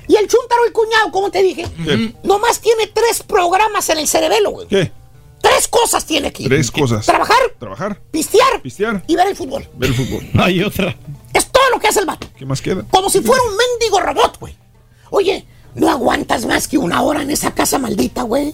[0.07, 2.15] Y el chuntaro, el cuñado, como te dije, ¿Qué?
[2.23, 4.67] nomás tiene tres programas en el cerebelo, güey.
[4.67, 4.91] ¿Qué?
[5.41, 6.43] Tres cosas tiene aquí.
[6.45, 7.05] Tres cosas.
[7.05, 9.67] Trabajar, Trabajar, pistear, pistear, y ver el fútbol.
[9.75, 10.27] ver el fútbol.
[10.33, 10.95] No hay otra.
[11.33, 12.27] Es todo lo que hace el vato.
[12.37, 12.83] ¿Qué más queda?
[12.89, 14.55] Como si fuera un mendigo robot, güey.
[15.11, 15.45] Oye,
[15.75, 18.53] no aguantas más que una hora en esa casa maldita, güey.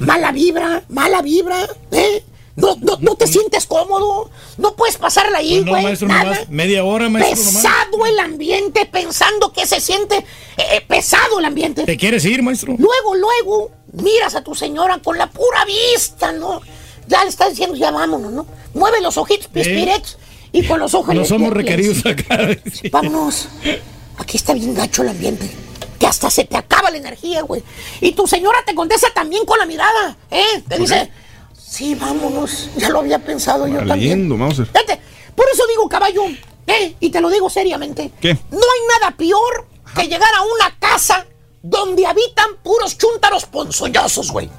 [0.00, 1.56] Mala vibra, mala vibra,
[1.90, 2.24] ¿eh?
[2.54, 5.82] No, no, no te sientes cómodo, no puedes pasarla ahí, Pues no, güey.
[5.84, 6.24] maestro, nada.
[6.24, 6.48] nomás.
[6.50, 7.54] Media hora, maestro, nomás.
[7.62, 10.24] Pesado el ambiente, pensando que se siente eh,
[10.72, 11.84] eh, pesado el ambiente.
[11.84, 12.74] ¿Te quieres ir, maestro?
[12.78, 16.60] Luego, luego, miras a tu señora con la pura vista, ¿no?
[17.06, 18.46] Ya le estás diciendo, ya vámonos, ¿no?
[18.74, 20.18] Mueve los ojitos pispiretos
[20.52, 21.14] y con los ojos...
[21.14, 22.38] No somos requeridos acá.
[22.92, 23.48] Vámonos.
[24.18, 25.50] Aquí está bien gacho el ambiente.
[25.98, 27.62] Que hasta se te acaba la energía, güey.
[28.00, 30.62] Y tu señora te contesta también con la mirada, ¿eh?
[30.68, 31.10] Te dice,
[31.56, 32.70] sí, vámonos.
[32.76, 34.28] Ya lo había pensado yo también.
[34.28, 34.66] Mauser.
[34.66, 35.00] Fíjate,
[35.34, 36.24] por eso digo, caballo,
[36.66, 36.94] ¿eh?
[37.00, 38.10] Y te lo digo seriamente.
[38.20, 38.34] ¿Qué?
[38.50, 41.26] No hay nada peor que llegar a una casa
[41.62, 44.50] donde habitan puros chúntaros ponzoñosos, güey.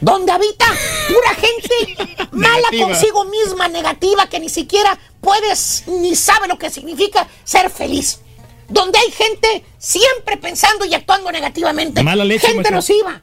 [0.00, 0.66] Donde habita
[1.08, 7.28] pura gente mala consigo misma, negativa, que ni siquiera puedes ni sabe lo que significa
[7.44, 8.20] ser feliz.
[8.68, 12.02] Donde hay gente siempre pensando y actuando negativamente.
[12.02, 13.20] Mala leche, gente nociva.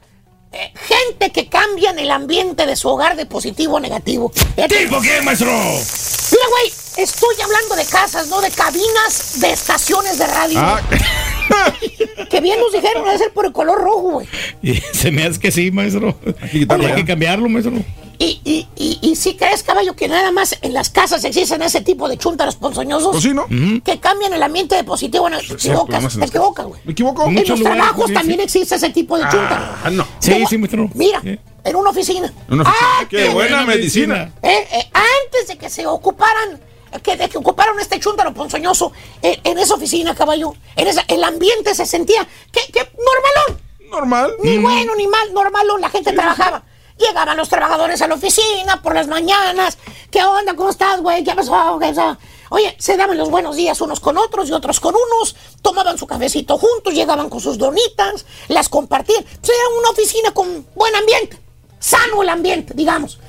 [0.52, 4.30] Eh, gente que cambia en el ambiente de su hogar de positivo a negativo.
[4.30, 5.50] ¿Tipo qué, maestro?
[5.50, 10.58] Mira, güey, estoy hablando de casas, no de cabinas de estaciones de radio.
[10.58, 10.80] Ah,
[12.30, 14.28] Que bien nos dijeron, debe ser por el color rojo, güey.
[14.62, 16.18] Y se me hace que sí, maestro.
[16.20, 17.72] que Hay que cambiarlo, maestro.
[18.20, 21.80] ¿Y, y, y, y si crees, caballo, que nada más en las casas existen ese
[21.82, 23.12] tipo de chúntaros ponzoñosos?
[23.12, 23.46] Pues sí, ¿no?
[23.84, 25.30] Que cambian el ambiente de positivo.
[25.30, 26.80] No, te equivocas, te equivocas, güey.
[26.84, 27.26] ¿Me equivoco?
[27.26, 28.44] En Muchos los lugares, trabajos sí, también sí.
[28.44, 29.64] existe ese tipo de chúntaro.
[29.84, 30.06] Ah, no.
[30.18, 30.90] Sí, sí, maestro.
[30.94, 32.32] Mira, en una oficina.
[32.48, 32.86] Una oficina.
[33.00, 34.32] Ah, ¡Qué buena medicina!
[34.42, 36.58] Eh, eh, antes de que se ocuparan,
[37.02, 38.92] que, de que ocuparan este chúntaro ponzoñoso
[39.22, 43.62] en esa oficina, caballo, en esa, el ambiente se sentía que, que normalón.
[43.90, 44.34] Normal.
[44.42, 46.62] Ni bueno ni mal, normalón, la gente trabajaba.
[46.98, 49.78] Llegaban los trabajadores a la oficina por las mañanas.
[50.10, 50.54] ¿Qué onda?
[50.54, 51.22] ¿Cómo estás, güey?
[51.22, 51.78] ¿Qué pasó?
[51.80, 52.18] ¿Qué pasó?
[52.50, 55.36] Oye, se daban los buenos días unos con otros y otros con unos.
[55.62, 59.22] Tomaban su cafecito juntos, llegaban con sus donitas, las compartían.
[59.22, 61.38] Pues era una oficina con buen ambiente.
[61.78, 63.20] Sano el ambiente, digamos.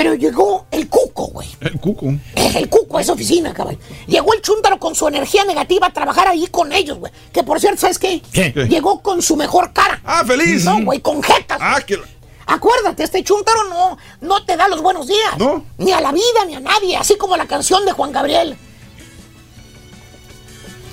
[0.00, 1.46] Pero llegó el cuco, güey.
[1.60, 2.06] El cuco.
[2.34, 3.78] Eh, El cuco a esa oficina, cabrón.
[4.06, 7.12] Llegó el chúntaro con su energía negativa a trabajar ahí con ellos, güey.
[7.30, 8.22] Que por cierto, ¿sabes qué?
[8.32, 8.50] ¿Qué?
[8.54, 8.64] ¿Qué?
[8.66, 10.00] Llegó con su mejor cara.
[10.02, 10.64] Ah, feliz.
[10.64, 11.58] No, güey, con jetas.
[11.60, 12.00] Ah, que...
[12.46, 15.36] Acuérdate, este chúntaro no, no te da los buenos días.
[15.36, 15.66] No.
[15.76, 16.96] Ni a la vida, ni a nadie.
[16.96, 18.56] Así como la canción de Juan Gabriel.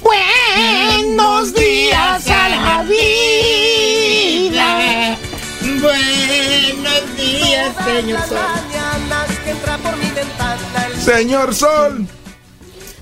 [0.03, 3.07] Buenos días a la vida.
[5.81, 8.19] Buenos días, señor
[10.99, 12.07] Señor Sol.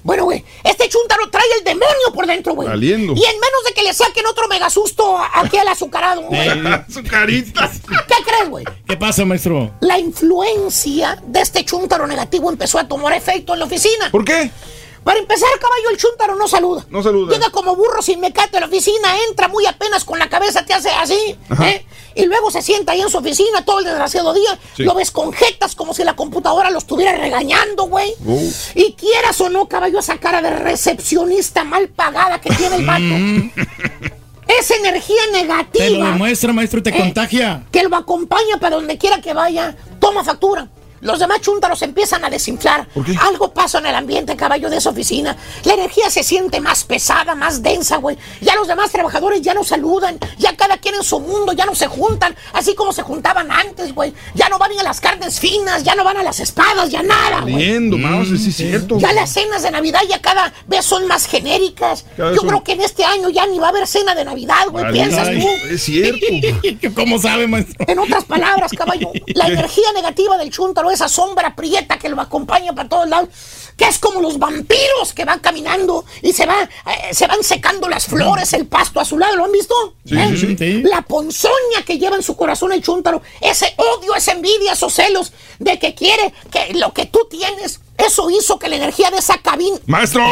[0.04, 2.68] Bueno, güey, este chúntaro trae el demonio por dentro, güey.
[2.68, 3.14] Valiendo.
[3.14, 6.48] Y en menos de que le saquen otro megasusto aquí al azucarado, güey.
[6.90, 7.72] Su carita.
[7.88, 8.66] ¿Qué crees, güey?
[8.88, 9.74] ¿Qué pasa, maestro?
[9.82, 14.12] La influencia de este chúntaro negativo empezó a tomar efecto en la oficina.
[14.12, 14.52] ¿Por qué?
[15.06, 16.84] Para empezar, caballo, el chúntaro no saluda.
[16.90, 17.32] No saluda.
[17.32, 20.74] Llega como burro sin mecate a la oficina, entra muy apenas con la cabeza, te
[20.74, 21.38] hace así.
[21.64, 21.86] ¿eh?
[22.16, 24.58] Y luego se sienta ahí en su oficina todo el desgraciado día.
[24.76, 24.82] Sí.
[24.84, 28.16] Lo ves con jetas como si la computadora lo estuviera regañando, güey.
[28.74, 34.16] Y quieras o no, caballo, esa cara de recepcionista mal pagada que tiene el vato.
[34.48, 35.86] Esa energía negativa.
[35.86, 37.64] Te lo demuestra, maestro, y te Eh, contagia.
[37.72, 40.68] que lo acompaña para donde quiera que vaya, toma factura.
[41.06, 42.88] Los demás chúntaros empiezan a desinflar.
[43.22, 45.36] Algo pasa en el ambiente, caballo, de esa oficina.
[45.64, 48.18] La energía se siente más pesada, más densa, güey.
[48.42, 50.18] Ya los demás trabajadores ya no saludan.
[50.38, 52.36] Ya cada quien en su mundo, ya no se juntan.
[52.54, 54.14] Así como se juntaban antes, güey.
[54.34, 57.04] Ya no van ni a las carnes finas, ya no van a las espadas, ya
[57.04, 57.56] nada, güey.
[57.56, 58.98] Viendo, Mouse, sí es cierto.
[58.98, 62.06] Ya las cenas de Navidad ya cada vez son más genéricas.
[62.18, 64.26] Cada Yo son- creo que en este año ya ni va a haber cena de
[64.26, 64.92] Navidad, güey.
[64.92, 65.48] ¿Piensas Ay, tú?
[65.70, 66.26] Es cierto.
[66.96, 67.76] ¿Cómo sabe, maestro?
[67.88, 72.74] En otras palabras, caballo, la energía negativa del chúntaro, esa sombra prieta que lo acompaña
[72.74, 73.30] para todos lados,
[73.78, 77.88] que es como los vampiros que van caminando y se, va, eh, se van secando
[77.88, 79.76] las flores, el pasto a su lado, ¿lo han visto?
[80.06, 80.38] Sí, ¿Eh?
[80.38, 80.84] sí, sí.
[80.84, 85.34] La ponzoña que lleva en su corazón el chúntaro, ese odio, esa envidia, esos celos
[85.60, 89.38] de que quiere que lo que tú tienes, eso hizo que la energía de esa
[89.38, 89.78] cabina...
[89.86, 90.24] Maestro.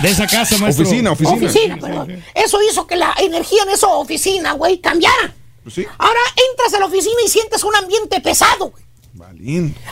[0.00, 0.84] De esa casa, maestro.
[0.84, 1.46] Oficina, oficina.
[1.46, 2.24] Oficina, perdón.
[2.34, 5.34] Eso hizo que la energía en esa oficina, güey, cambiara.
[5.62, 5.86] Pues sí.
[5.98, 8.84] Ahora entras a la oficina y sientes un ambiente pesado, güey.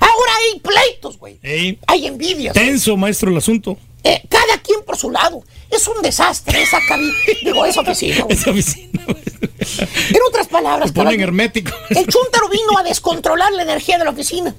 [0.01, 1.39] Ahora hay pleitos, güey.
[1.43, 2.55] Ey, Hay envidias.
[2.55, 3.77] tenso, maestro, el asunto.
[4.05, 5.43] Eh, cada quien por su lado.
[5.70, 7.12] Es un desastre esa cabina.
[7.45, 8.23] Digo, esa oficina.
[8.25, 8.37] güey.
[8.37, 9.05] Esa oficina.
[9.09, 11.70] En otras palabras, Se ponen hermético.
[11.91, 14.55] el chúntaro vino a descontrolar la energía de la oficina.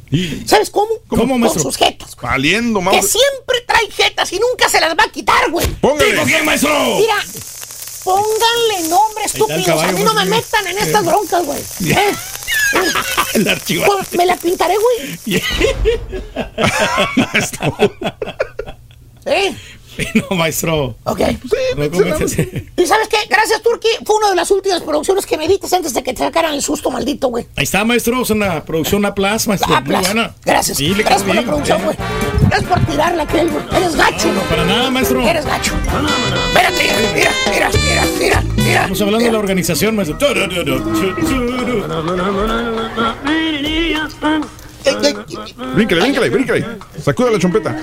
[0.45, 0.89] ¿Sabes cómo?
[1.07, 1.63] ¿Cómo, Con maestro?
[1.63, 2.15] sus jetas.
[2.15, 2.31] güey.
[2.31, 3.09] Valiendo, Que Mouse.
[3.11, 5.65] siempre trae jetas y nunca se las va a quitar, güey.
[5.81, 6.23] Póngale.
[6.25, 6.69] Digo maestro.
[6.97, 7.15] Mira,
[8.03, 9.83] pónganle nombre, estúpidos.
[9.83, 10.59] a mí no me maestro.
[10.61, 11.59] metan en estas broncas, güey.
[11.91, 12.15] ¿Eh?
[13.33, 13.45] El.
[13.45, 15.39] Pues, Me la pintaré, güey.
[19.25, 19.55] ¿Eh?
[20.29, 20.95] No, maestro.
[21.03, 21.21] Ok.
[21.77, 22.67] No, ¿cómo es ese?
[22.77, 23.17] ¿Y sabes qué?
[23.29, 23.87] Gracias, Turki.
[24.05, 26.61] Fue una de las últimas producciones que me diste antes de que te sacaran el
[26.61, 27.47] susto maldito, güey.
[27.55, 28.21] Ahí está, maestro.
[28.21, 29.81] Es una producción A maestro.
[29.81, 30.35] Muy buena.
[30.43, 30.77] Gracias.
[30.77, 31.97] Sí, le Gracias por la producción, güey.
[32.47, 33.63] Gracias por tirarla, aquel, güey.
[33.75, 34.31] Eres gacho.
[34.33, 35.21] No, para nada, maestro.
[35.21, 35.73] Eres gacho.
[36.47, 36.83] Espérate,
[37.15, 38.81] mira, mira, mira, mira, mira.
[38.81, 40.17] Estamos hablando de la organización, maestro.
[45.75, 46.65] Bríncale, bríncale, bríncale.
[47.03, 47.75] Sacuda la chompeta.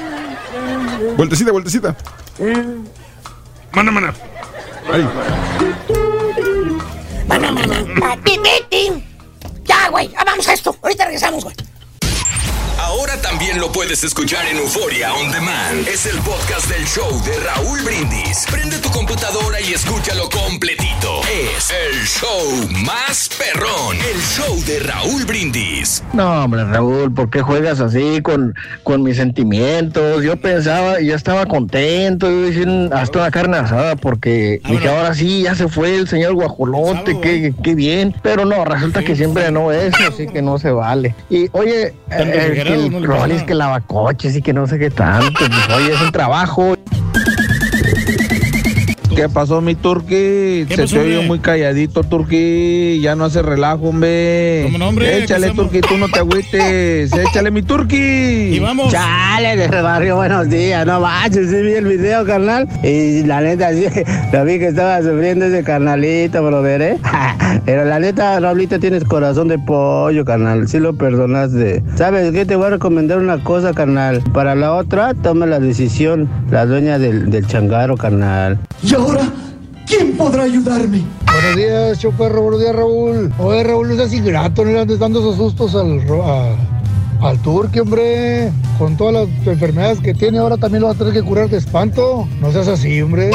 [1.16, 1.96] Vueltecita, vueltecita.
[3.72, 4.14] Mana, mana.
[4.92, 5.08] Ahí.
[7.26, 7.84] Mana, mana.
[9.64, 10.08] Ya, güey.
[10.08, 10.74] Ya vamos a esto.
[10.82, 11.54] Ahorita regresamos, güey.
[12.78, 15.86] Ahora también lo puedes escuchar en Euforia On Demand.
[15.88, 18.46] Es el podcast del show de Raúl Brindis.
[18.50, 21.20] Prende tu computadora y escúchalo completito.
[21.24, 23.96] Es el show más perrón.
[23.96, 26.04] El show de Raúl Brindis.
[26.12, 30.22] No, hombre, Raúl, ¿por qué juegas así con, con mis sentimientos?
[30.22, 35.42] Yo pensaba, yo estaba contento, yo hice hasta una carne asada porque dije, ahora sí,
[35.42, 38.14] ya se fue el señor guajolote, qué, qué bien.
[38.22, 41.14] Pero no, resulta que siempre no es, así que no se vale.
[41.28, 45.32] Y oye, eh, que el no le que lavacoches y que no sé qué tanto,
[45.38, 46.76] pues oye, es un trabajo.
[49.18, 50.64] ¿Qué pasó, mi turqui?
[50.68, 51.26] Se pasó, te oye hombre?
[51.26, 53.00] muy calladito, turqui.
[53.02, 54.62] Ya no hace relajo, hombre.
[54.66, 55.24] ¿Cómo no, hombre?
[55.24, 57.12] Échale, turqui, tú no te agüites.
[57.26, 57.96] Échale, mi turqui.
[57.96, 58.92] Y vamos.
[58.92, 60.86] Chale, del barrio, buenos días.
[60.86, 62.68] No manches, sí vi el video, carnal.
[62.84, 63.86] Y la neta, sí,
[64.32, 66.98] lo vi que estaba sufriendo ese carnalito, brother, ¿eh?
[67.64, 70.68] Pero la neta, Raulito, tienes corazón de pollo, carnal.
[70.68, 71.82] Sí lo perdonaste.
[71.96, 72.46] ¿Sabes qué?
[72.46, 74.22] Te voy a recomendar una cosa, carnal.
[74.32, 78.60] Para la otra, toma la decisión, la dueña del, del changaro, carnal.
[78.80, 79.32] ¿Y ahora
[79.86, 81.02] quién podrá ayudarme?
[81.26, 82.42] Buenos días, Choperro.
[82.42, 83.32] Buenos días, Raúl.
[83.38, 86.56] Oye, Raúl, no seas ingrato, no le andes dando esos sustos al, ro- a-
[87.28, 88.50] al turque, hombre.
[88.78, 91.56] Con todas las enfermedades que tiene, ahora también lo va a tener que curar de
[91.58, 92.28] espanto.
[92.40, 93.30] No seas así, hombre.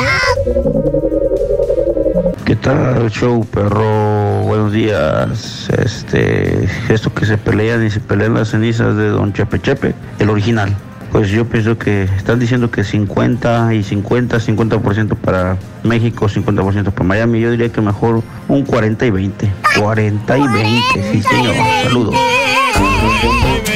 [2.46, 4.42] ¿Qué tal, show, perro?
[4.44, 5.70] Buenos días.
[5.78, 10.30] Este, esto que se pelean y se pelean las cenizas de Don Chepe Chepe, el
[10.30, 10.76] original.
[11.14, 17.04] Pues yo pienso que están diciendo que 50 y 50, 50% para México, 50% para
[17.04, 17.40] Miami.
[17.40, 19.52] Yo diría que mejor un 40 y 20.
[19.80, 21.54] 40 y 20, sí, señor.
[21.84, 22.16] Saludos.
[22.16, 23.72] 40 y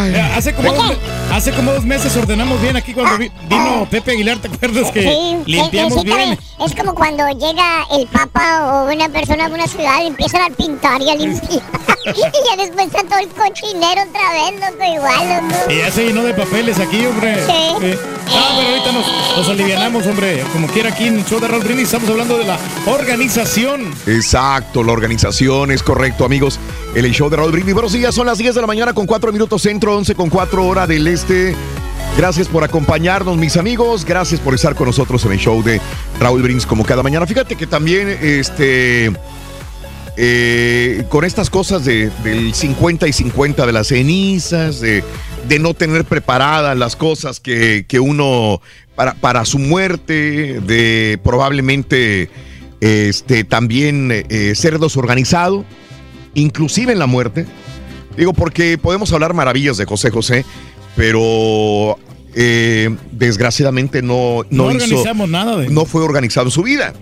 [0.08, 0.94] Eh, Hace como, dos,
[1.32, 5.02] hace como dos meses ordenamos bien aquí cuando vi- vino Pepe Aguilar, ¿te acuerdas que
[5.04, 6.38] Sí, limpiamos sí, sí, bien?
[6.60, 10.56] Es como cuando llega el papa o una persona a una ciudad y empiezan a
[10.56, 11.62] pintar y a limpiar.
[12.06, 12.20] y
[12.50, 15.72] ya después está todo el cochinero otra vez, loco, igual, loco.
[15.72, 17.38] Y ya se llenó de papeles aquí, hombre.
[17.46, 17.98] Sí.
[18.30, 20.44] Ah, pero ahorita nos, nos alivianamos, hombre.
[20.52, 23.94] Como quiera aquí en el show de Raúl Brindis estamos hablando de la organización.
[24.08, 26.60] Exacto, la organización es correcto, amigos.
[26.96, 27.74] El show de Raúl Brindis.
[27.74, 30.66] Buenos días, son las 10 de la mañana con 4 minutos centro, 11 con 4
[30.66, 31.56] hora del este.
[32.18, 34.06] Gracias por acompañarnos, mis amigos.
[34.06, 35.82] Gracias por estar con nosotros en el show de
[36.20, 37.26] Raúl Brindis como cada mañana.
[37.26, 39.12] Fíjate que también, este,
[40.18, 45.04] eh, con estas cosas de, del 50 y 50 de las cenizas, de,
[45.48, 48.62] de no tener preparadas las cosas que, que uno
[48.96, 52.30] para, para su muerte, de probablemente
[52.82, 55.66] este, también eh, ser desorganizado,
[56.36, 57.46] inclusive en la muerte.
[58.18, 60.46] Digo, porque podemos hablar maravillas de José José,
[60.96, 61.98] pero
[62.36, 66.94] eh, desgraciadamente no, no, No hizo- organizamos nada de- no fue organizado en su vida.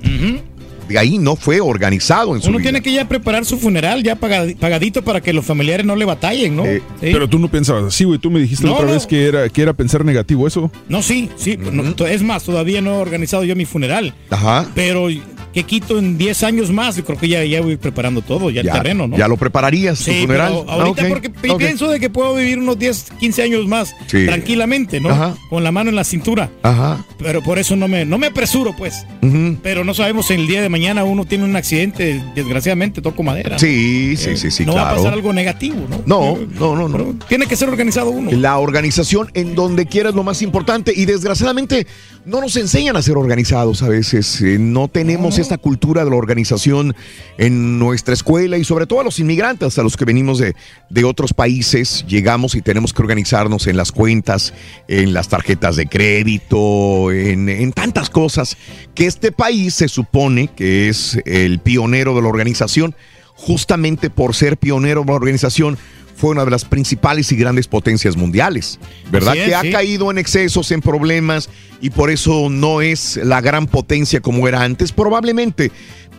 [0.91, 2.65] De ahí no fue organizado en su Uno vida.
[2.71, 6.05] tiene que ya preparar su funeral ya pagadi- pagadito para que los familiares no le
[6.05, 6.63] batallen, ¿no?
[6.65, 6.79] Sí.
[6.99, 8.19] Pero tú no pensabas así, güey.
[8.19, 8.93] Tú me dijiste No, otra no.
[8.93, 10.71] vez que era, que era pensar negativo eso.
[10.89, 11.57] No, sí, sí.
[11.57, 14.13] no, es más, todavía no he organizado yo mi funeral.
[14.29, 14.67] Ajá.
[14.75, 15.07] Pero
[15.53, 18.61] que quito en 10 años más, yo creo que ya, ya voy preparando todo, ya,
[18.63, 19.17] Ya- el terreno, ¿no?
[19.17, 20.53] ya lo prepararías, tu Sí, funeral.
[20.65, 23.93] pero ahorita Ah, ok, porque pienso de que puedo vivir unos 10, 15 años más
[24.07, 24.25] Sí.
[24.25, 25.09] tranquilamente, ¿no?
[25.09, 25.35] Ajá.
[25.49, 26.49] Con la mano en la cintura.
[26.63, 27.03] Ajá.
[27.17, 29.05] Pero por eso no me, no me apresuro, pues.
[29.21, 29.57] Ujú.
[29.61, 33.59] Pero no sabemos si el día de mañana uno tiene un accidente, desgraciadamente toco madera.
[33.59, 34.97] Sí, sí, sí, sí, no va a claro.
[34.97, 36.01] pasar algo negativo, ¿no?
[36.05, 37.15] No, no, no, no.
[37.27, 38.31] Tiene que ser organizado uno.
[38.31, 41.85] La organización en donde quiera es lo más importante y desgraciadamente
[42.25, 44.41] no nos enseñan a ser organizados a veces.
[44.41, 46.95] Eh, no tenemos esta cultura de la organización
[47.37, 50.55] en nuestra escuela y sobre todo a los inmigrantes, a los que venimos de,
[50.89, 54.53] de otros países, llegamos y tenemos que organizarnos en las cuentas,
[54.87, 58.57] en las tarjetas de crédito, en, en tantas cosas
[58.95, 62.95] que este país se supone que es el pionero de la organización
[63.41, 65.77] justamente por ser pionero de la organización,
[66.21, 69.35] fue una de las principales y grandes potencias mundiales, ¿verdad?
[69.35, 69.71] Es, que ha sí.
[69.71, 71.49] caído en excesos, en problemas,
[71.81, 75.71] y por eso no es la gran potencia como era antes, probablemente.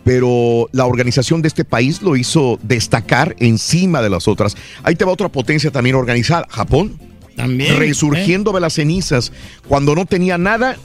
[0.03, 4.57] Pero la organización de este país lo hizo destacar encima de las otras.
[4.83, 6.99] Ahí te va otra potencia también organizada, Japón.
[7.37, 7.77] También.
[7.77, 9.31] Resurgiendo de las cenizas.
[9.69, 10.75] Cuando no tenía nada,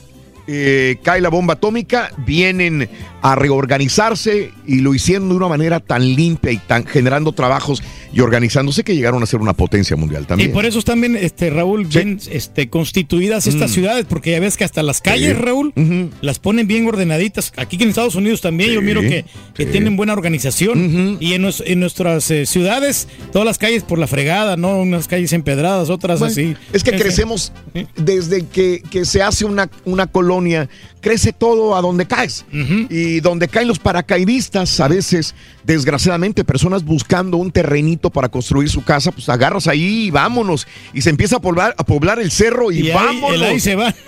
[0.47, 2.89] eh, cae la bomba atómica, vienen
[3.21, 8.21] a reorganizarse y lo hicieron de una manera tan limpia y tan generando trabajos y
[8.21, 10.51] organizándose que llegaron a ser una potencia mundial Y también.
[10.51, 13.73] por eso bien, este, Raúl, bien este, constituidas estas Mm.
[13.73, 15.41] ciudades, porque ya ves que hasta las calles, Sí.
[15.41, 15.73] Raúl,
[16.21, 17.53] las ponen bien ordenaditas.
[17.57, 19.71] Aquí en Estados Unidos también yo Sí, miro que, que sí.
[19.71, 21.17] tienen buena organización.
[21.19, 24.77] Y en, en nuestras eh, ciudades, todas las calles por la fregada, ¿no?
[24.81, 26.55] Unas calles empedradas, otras Bueno, así.
[26.73, 27.51] Es que crecemos
[27.95, 30.67] desde que, que se hace una, una colonia,
[31.01, 32.45] crece todo a donde caes.
[32.89, 35.35] Y donde caen los paracaidistas, a veces,
[35.73, 40.67] desgraciadamente, personas buscando un terrenito para construir su casa, pues agarras ahí y vámonos.
[40.93, 43.33] Y se empieza a poblar, a poblar el cerro y, Y ahí- vámonos.
[43.35, 43.93] el ahí se va.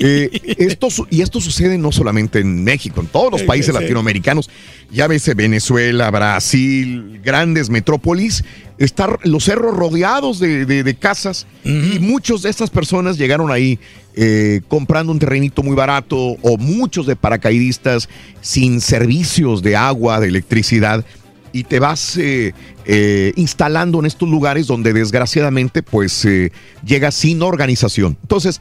[0.00, 3.80] Eh, esto, y esto sucede no solamente en México, en todos los Sí, países sí.
[3.80, 4.50] latinoamericanos.
[4.90, 8.42] Ya ves eh, Venezuela, Brasil, grandes metrópolis,
[8.78, 13.78] están los cerros rodeados de, de- de casas y muchos de estas personas llegaron ahí
[14.14, 18.08] eh, comprando un terrenito muy barato o muchos de paracaidistas
[18.40, 21.04] sin servicios de agua, de electricidad.
[21.52, 22.52] y te vas eh,
[22.84, 26.52] eh, instalando en estos lugares donde desgraciadamente pues eh,
[26.84, 28.16] llegas sin organización.
[28.22, 28.60] Entonces,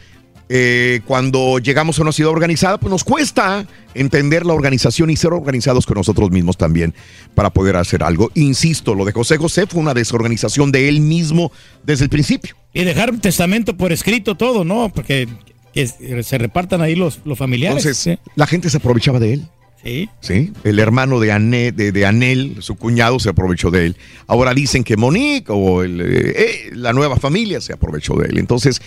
[0.49, 5.33] eh, cuando llegamos a una ciudad organizada, pues nos cuesta entender la organización y ser
[5.33, 6.93] organizados con nosotros mismos también
[7.35, 8.31] para poder hacer algo.
[8.33, 11.51] Insisto, lo de José José fue una desorganización de él mismo
[11.83, 12.55] desde el principio.
[12.73, 14.89] Y dejar un testamento por escrito todo, ¿no?
[14.89, 15.27] Porque
[15.73, 17.85] que se repartan ahí los, los familiares.
[17.85, 19.47] Entonces, la gente se aprovechaba de él.
[19.87, 20.09] Sí.
[20.19, 23.97] Sí, el hermano de, Ané- de, de Anel, su cuñado, se aprovechó de él.
[24.27, 28.37] Ahora dicen que Monique o el, eh, eh, la nueva familia se aprovechó de él.
[28.37, 28.81] Entonces,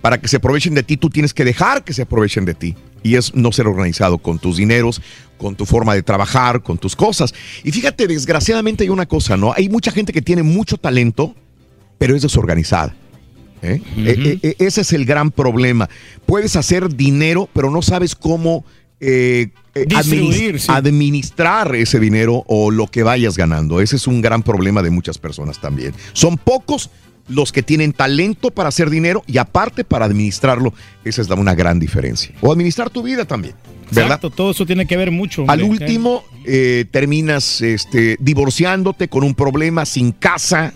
[0.00, 2.74] para que se aprovechen de ti, tú tienes que dejar que se aprovechen de ti.
[3.02, 5.02] Y es no ser organizado con tus dineros,
[5.36, 7.34] con tu forma de trabajar, con tus cosas.
[7.62, 9.52] Y fíjate, desgraciadamente hay una cosa, ¿no?
[9.52, 11.34] Hay mucha gente que tiene mucho talento,
[11.98, 12.96] pero es desorganizada.
[13.62, 13.80] ¿eh?
[13.98, 15.88] Eh, eh, ese es el gran problema.
[16.24, 18.64] Puedes hacer dinero, pero no sabes cómo
[19.00, 19.48] eh,
[19.82, 19.86] eh,
[20.68, 23.80] administrar ese dinero o lo que vayas ganando.
[23.80, 25.92] Ese es un gran problema de muchas personas también.
[26.12, 26.90] Son pocos
[27.28, 30.72] los que tienen talento para hacer dinero y aparte para administrarlo.
[31.04, 32.32] Esa es la- una gran diferencia.
[32.40, 33.54] O administrar tu vida también.
[33.90, 34.04] ¿Verdad?
[34.04, 35.44] Exacto, todo eso tiene que ver mucho.
[35.46, 40.72] Al último, eh, terminas este, divorciándote con un problema, sin casa,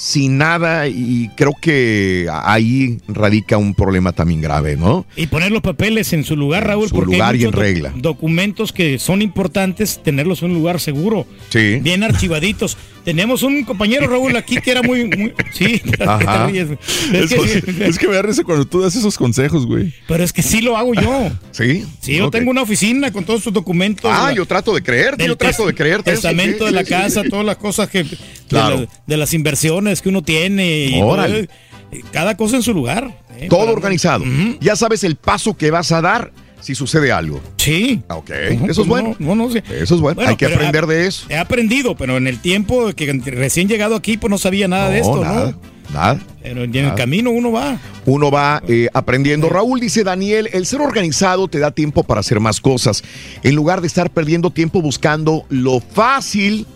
[0.00, 5.04] sin nada, y creo que ahí radica un problema también grave, ¿no?
[5.16, 7.92] Y poner los papeles en su lugar, Raúl, su porque lugar hay y en regla.
[7.96, 11.80] documentos que son importantes tenerlos en un lugar seguro, Sí.
[11.82, 12.76] bien archivaditos.
[13.04, 15.04] Tenemos un compañero, Raúl, aquí que era muy...
[15.06, 16.48] muy- sí, Ajá.
[16.50, 19.92] Es, que, es que me risa cuando tú das esos consejos, güey.
[20.06, 21.30] pero es que sí lo hago yo.
[21.50, 21.84] Sí.
[22.00, 24.10] Sí, yo tengo una oficina con todos sus documentos.
[24.14, 26.10] Ah, La- yo trato de creerte, yo trato de creerte.
[26.12, 27.28] Testamento de la sí, casa, sí.
[27.30, 28.04] todas las cosas que...
[28.48, 28.76] Claro.
[28.80, 31.00] De, la- de las inversiones que uno tiene.
[31.02, 31.46] Órale.
[31.90, 33.16] todo, cada cosa en su lugar.
[33.38, 33.46] ¿eh?
[33.48, 34.24] Todo Para- organizado.
[34.60, 37.40] Ya sabes el paso que vas a dar si sucede algo.
[37.56, 38.02] Sí.
[38.08, 39.16] Ok, Ujú, eso es ¿cómo bueno.
[39.18, 39.34] no?
[39.34, 39.62] No, sé.
[39.70, 41.26] Eso es bueno, Bueno, hay que aprender ha- de eso.
[41.28, 44.98] He aprendido, pero en el tiempo que recién llegado aquí, pues no sabía nada de
[45.00, 45.60] esto, nada, ¿no?
[45.94, 46.18] Nada.
[46.42, 47.78] Pero en el camino uno va.
[48.04, 49.48] Uno va eh, aprendiendo.
[49.48, 53.02] Raúl dice, Daniel, el ser organizado te da tiempo para hacer más cosas.
[53.42, 56.66] En lugar de estar perdiendo tiempo buscando lo fácil,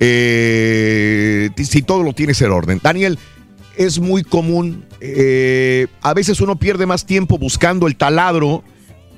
[0.00, 2.80] eh, si todo lo tienes en orden.
[2.82, 3.18] Daniel,
[3.76, 4.84] es muy común.
[5.00, 8.64] eh, a veces uno pierde más tiempo buscando el taladro,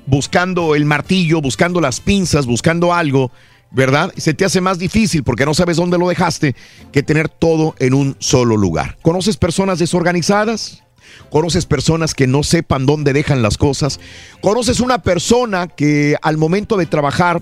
[0.05, 3.31] buscando el martillo, buscando las pinzas, buscando algo,
[3.71, 4.13] ¿verdad?
[4.17, 6.55] Se te hace más difícil porque no sabes dónde lo dejaste
[6.91, 8.97] que tener todo en un solo lugar.
[9.01, 10.83] ¿Conoces personas desorganizadas?
[11.29, 13.99] ¿Conoces personas que no sepan dónde dejan las cosas?
[14.41, 17.41] ¿Conoces una persona que al momento de trabajar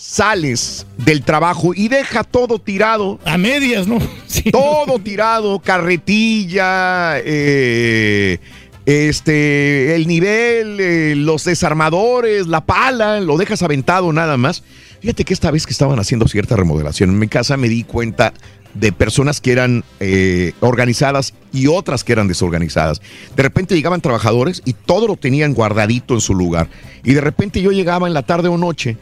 [0.00, 3.20] sales del trabajo y deja todo tirado?
[3.26, 3.98] A medias, ¿no?
[4.50, 8.38] Todo tirado, carretilla, eh,
[8.86, 14.62] este, el nivel, eh, los desarmadores, la pala, lo dejas aventado nada más.
[15.00, 18.32] Fíjate que esta vez que estaban haciendo cierta remodelación en mi casa me di cuenta
[18.72, 23.02] de personas que eran eh, organizadas y otras que eran desorganizadas.
[23.36, 26.68] De repente llegaban trabajadores y todo lo tenían guardadito en su lugar.
[27.04, 28.96] Y de repente yo llegaba en la tarde o noche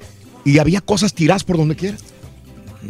[0.50, 1.96] y había cosas tiradas por donde quiera.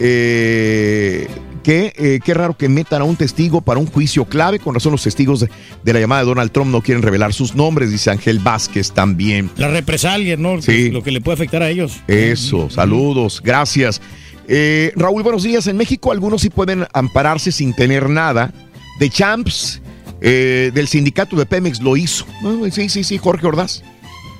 [0.00, 1.28] Eh,
[1.62, 4.58] qué, eh, qué raro que metan a un testigo para un juicio clave.
[4.58, 5.48] Con razón, los testigos de,
[5.84, 9.50] de la llamada de Donald Trump no quieren revelar sus nombres, dice Ángel Vázquez también.
[9.56, 10.60] Las represalias, ¿no?
[10.62, 10.90] Sí.
[10.90, 12.00] Lo que le puede afectar a ellos.
[12.08, 14.00] Eso, saludos, gracias.
[14.48, 15.66] Eh, Raúl, buenos días.
[15.66, 18.52] En México algunos sí pueden ampararse sin tener nada.
[18.98, 19.80] De Champs,
[20.20, 22.26] eh, del sindicato de Pemex lo hizo.
[22.42, 23.82] Ah, Sí, sí, sí, Jorge Ordaz.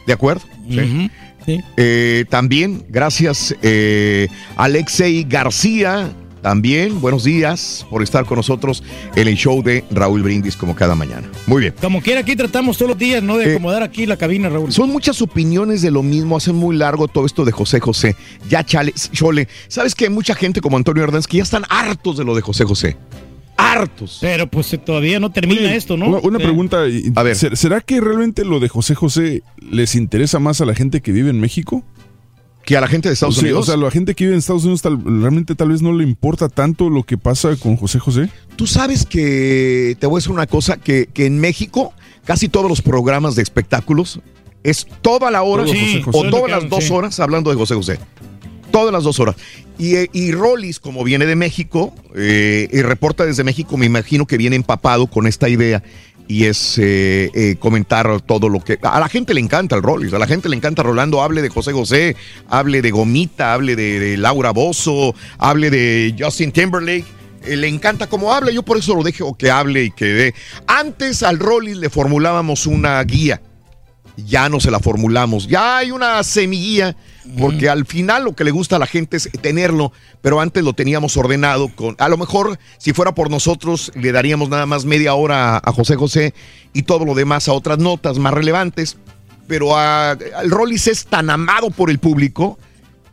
[0.06, 0.42] ¿De acuerdo?
[0.68, 0.80] Sí.
[0.80, 1.10] Ujú,
[1.44, 1.60] sí.
[1.76, 6.10] Eh, también, gracias, eh, Alexei García.
[6.42, 8.82] También buenos días por estar con nosotros
[9.16, 11.28] en el show de Raúl Brindis como cada mañana.
[11.46, 11.74] Muy bien.
[11.80, 13.36] Como quiera, aquí tratamos todos los días, ¿no?
[13.36, 14.72] De Eh, acomodar aquí la cabina, Raúl.
[14.72, 18.16] Son muchas opiniones de lo mismo, hacen muy largo todo esto de José José.
[18.48, 19.48] Ya chale, chole.
[19.68, 22.42] ¿Sabes que hay mucha gente como Antonio Hernández que ya están hartos de lo de
[22.42, 22.96] José José?
[23.56, 24.18] Hartos.
[24.20, 26.06] Pero pues todavía no termina esto, ¿no?
[26.06, 26.86] Una, una Eh, pregunta.
[26.86, 31.00] y- ¿ser- ¿Será que realmente lo de José José les interesa más a la gente
[31.00, 31.82] que vive en México?
[32.68, 33.60] ¿Que a la gente de Estados Sí, Unidos?
[33.66, 36.04] O sea, la gente que vive en Estados Unidos tal- realmente tal vez no le
[36.04, 38.28] importa tanto lo que pasa con José José.
[38.56, 41.94] Tú sabes que, te voy a decir una cosa, que, que en México
[42.26, 44.20] casi todos los programas de espectáculos
[44.64, 46.18] es toda la hora Todo José José.
[46.18, 46.92] o todas las dos sí.
[46.92, 47.98] horas hablando de José José.
[48.70, 49.36] Todas las dos horas.
[49.78, 54.26] Y, eh, y Rollis, como viene de México eh, y reporta desde México, me imagino
[54.26, 55.82] que viene empapado con esta idea
[56.28, 58.78] y es eh, eh, comentar todo lo que...
[58.82, 61.48] A la gente le encanta el Rollis, a la gente le encanta Rolando, hable de
[61.48, 62.16] José José,
[62.50, 67.06] hable de Gomita, hable de, Laura Bozo, hable de Justin Timberlake.
[67.44, 70.34] Eh, le encanta cómo habla, yo por eso lo dejo que hable y que dé.
[70.66, 73.40] Antes al Rollis le formulábamos una guía
[74.26, 75.46] ya no se la formulamos.
[75.46, 76.96] Ya hay una semillilla,
[77.38, 79.92] porque al final lo que le gusta a la gente es tenerlo,
[80.22, 81.94] pero antes lo teníamos ordenado con.
[81.98, 85.72] A lo mejor, si fuera por nosotros, le daríamos nada más media hora a, a
[85.72, 86.34] José José
[86.72, 88.96] y todo lo demás a otras notas más relevantes.
[89.46, 92.58] Pero a- al Rollis es tan amado por el público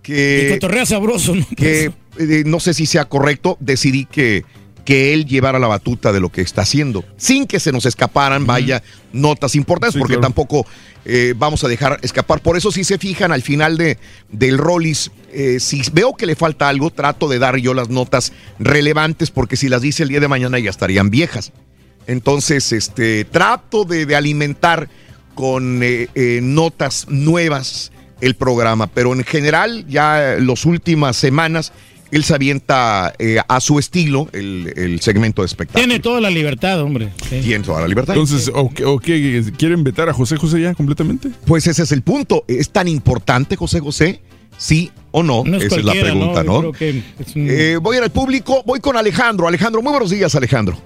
[0.02, 0.48] que.
[0.50, 1.46] Y cotorrea sabroso, ¿no?
[1.56, 4.44] que eh, no sé si sea correcto, decidí que,
[4.86, 8.46] que él llevara la batuta de lo que está haciendo, sin que se nos escaparan,
[8.46, 10.28] vaya, notas importantes, Sí, porque claro.
[10.28, 10.66] tampoco
[11.06, 12.40] eh, vamos a dejar escapar.
[12.42, 13.98] Por eso si se fijan al final de,
[14.32, 18.32] del Rollis, eh, si veo que le falta algo, trato de dar yo las notas
[18.60, 21.52] relevantes, porque si las dice el día de mañana ya estarían viejas.
[22.08, 24.88] Entonces, este, trato de, de alimentar
[25.34, 27.92] con eh, notas nuevas
[28.22, 31.74] el programa, pero en general, ya las últimas semanas,
[32.16, 35.86] él se avienta eh, a su estilo el, el segmento de espectáculo.
[35.86, 37.10] Tiene toda la libertad, hombre.
[37.30, 37.42] Sí.
[37.42, 38.14] Tiene toda la libertad.
[38.16, 39.44] Entonces, ¿o qué- o qué?
[39.58, 41.30] ¿quieren vetar a José José ya completamente?
[41.46, 42.46] Pues ese es el punto.
[42.48, 44.22] ¿Es tan importante, José José?
[44.58, 45.44] ¿Sí o no?
[45.46, 46.60] No es Esa es la pregunta, ¿no?
[46.60, 46.76] un-
[47.36, 49.48] Eh, voy a ir al público, voy con Alejandro.
[49.48, 50.78] Alejandro, muy buenos días, Alejandro.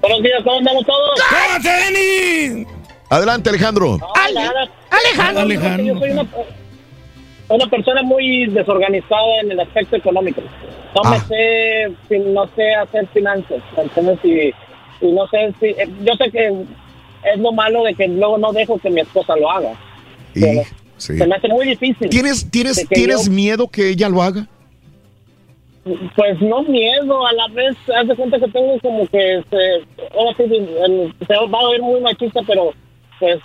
[0.00, 1.20] Buenos días, ¿cómo andamos todos?
[1.62, 2.66] Denis!
[3.08, 3.98] Adelante, Alejandro.
[4.14, 5.40] Alejandro.
[5.42, 5.84] Alejandro.
[5.84, 6.28] Yo soy una,
[7.50, 10.40] una persona muy desorganizada en el aspecto económico.
[10.94, 11.10] No Ah.
[11.10, 13.62] me sé, no sé hacer finanzas.
[13.76, 18.08] Entonces, y, y no sé si, eh, yo sé que es lo malo de que
[18.08, 19.72] luego no dejo que mi esposa lo haga.
[20.34, 20.62] Y- Pero
[20.96, 21.16] sí.
[21.18, 22.08] Se me hace muy difícil.
[22.08, 24.46] ¿Tienes, tienes, ¿tienes yo- miedo que ella lo haga?
[26.14, 30.36] Pues no miedo, a la vez, haz de cuenta que tengo como que, se, ahora
[30.36, 30.44] sí,
[31.26, 32.72] se va a oír muy machista, pero
[33.18, 33.38] pues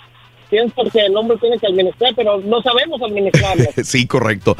[0.50, 3.64] pienso que el hombre tiene que administrar, pero no sabemos administrarlo.
[3.84, 4.56] sí, correcto.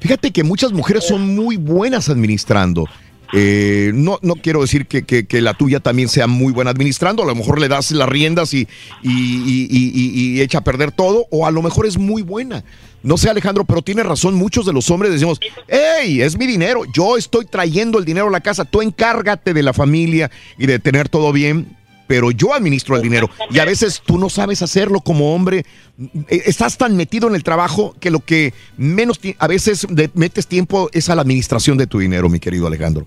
[0.00, 2.86] Fíjate que muchas mujeres son muy buenas administrando.
[3.32, 7.22] Eh, no, no quiero decir que, que- que la tuya también sea muy buena administrando,
[7.22, 8.66] a lo mejor le das las riendas y,
[9.04, 12.22] y- y- y- y- y echa a perder todo, o a lo mejor es muy
[12.22, 12.64] buena.
[13.04, 15.38] No sé, Alejandro, pero tiene razón, muchos de los hombres decimos,
[15.68, 19.62] hey, es mi dinero, yo estoy trayendo el dinero a la casa, tú encárgate de
[19.62, 20.28] la familia
[20.58, 21.76] y de tener todo bien,
[22.10, 23.30] pero yo administro el dinero.
[23.52, 25.58] Y a veces tú no sabes hacerlo como hombre.
[26.28, 30.48] Eh, Estás tan metido en el trabajo que lo que menos a veces le metes
[30.48, 33.06] tiempo es a la administración de tu dinero, mi querido Alejandro.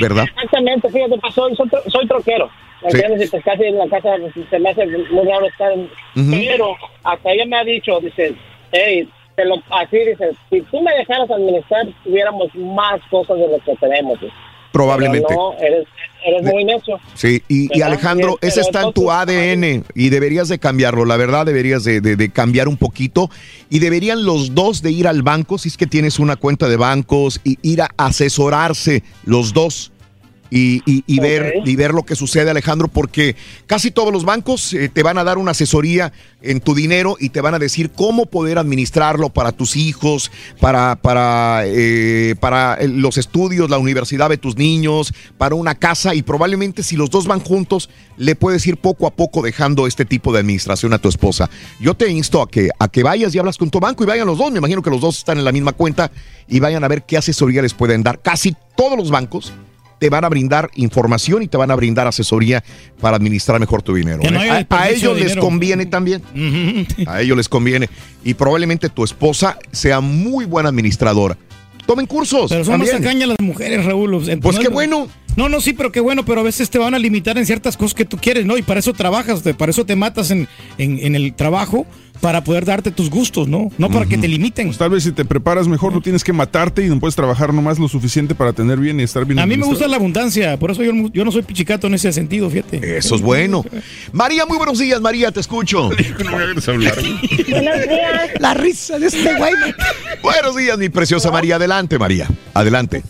[0.00, 0.24] ¿Verdad?
[0.34, 2.50] Exactamente, fíjate, pues, soy, soy, tro- soy troquero.
[2.82, 2.96] ¿me Sí.
[2.96, 3.28] entiendes?
[3.28, 4.08] Y pues casi en la casa
[4.50, 5.70] se me hace muy raro estar.
[5.70, 5.82] en-
[6.16, 6.30] Ujú.
[6.48, 6.74] Pero
[7.04, 8.34] hasta ella me ha dicho, dice,
[8.72, 13.58] hey, te lo, así dice, si tú me dejaras administrar, tuviéramos más cosas de lo
[13.64, 14.20] que tenemos.
[14.20, 14.32] dice.
[14.76, 15.34] Probablemente.
[15.34, 15.86] No, eres,
[16.26, 16.98] eres muy necio.
[17.14, 17.80] Sí, y.
[17.82, 22.16] Alejandro, ese está en tu ADN y deberías de cambiarlo, la verdad deberías de, de-
[22.16, 23.30] de cambiar un poquito
[23.70, 26.76] y deberían los dos de ir al banco, si es que tienes una cuenta de
[26.76, 29.92] bancos, y ir a asesorarse los dos.
[30.50, 33.34] Y, y- y ver, y ver lo que sucede, Alejandro, porque
[33.66, 37.30] casi todos los bancos eh, te van a dar una asesoría en tu dinero y
[37.30, 43.18] te van a decir cómo poder administrarlo para tus hijos, para, para, eh, para los
[43.18, 47.40] estudios, la universidad de tus niños, para una casa y probablemente si los dos van
[47.40, 51.50] juntos, le puedes ir poco a poco dejando este tipo de administración a tu esposa.
[51.80, 54.26] Yo te insto a que, a que vayas y hablas con tu banco y vayan
[54.28, 56.12] los dos, me imagino que los dos están en la misma cuenta
[56.48, 58.20] y vayan a ver qué asesoría les pueden dar.
[58.22, 59.52] Casi todos los bancos
[59.98, 62.62] te van a brindar información y te van a brindar asesoría
[63.00, 64.20] para administrar mejor tu dinero.
[64.30, 64.66] No ¿eh?
[64.68, 65.40] A- ellos les dinero.
[65.40, 66.22] conviene también.
[67.06, 67.88] A ellos les conviene.
[68.24, 71.36] Y probablemente tu esposa sea muy buena administradora.
[71.86, 72.50] Tomen cursos.
[72.50, 73.02] Pero son más también.
[73.02, 74.22] tacañas las mujeres, Raúl.
[74.42, 75.08] Pues qué bueno.
[75.36, 77.76] No, no, sí, pero qué bueno, pero a veces te van a limitar en ciertas
[77.76, 78.56] cosas que tú quieres, ¿no?
[78.56, 80.48] Y para eso trabajas, te- para eso te matas en,
[80.78, 81.86] en- en el trabajo,
[82.22, 83.70] para poder darte tus gustos, ¿no?
[83.76, 84.68] No para que te limiten.
[84.68, 87.52] Pues tal vez si te preparas mejor no tienes que matarte y no puedes trabajar
[87.52, 89.38] nomás lo suficiente para tener bien y estar bien.
[89.38, 92.10] A mí me gusta la abundancia, por eso yo, yo no soy pichicato en ese
[92.14, 92.96] sentido, fíjate.
[92.96, 93.62] Eso es bueno.
[94.12, 95.90] María, muy buenos días, María, te escucho.
[96.30, 96.96] Buenos días.
[98.40, 99.52] La risa de este güey.
[100.22, 101.56] buenos días, mi preciosa María.
[101.56, 102.26] Adelante, María.
[102.54, 103.02] Adelante.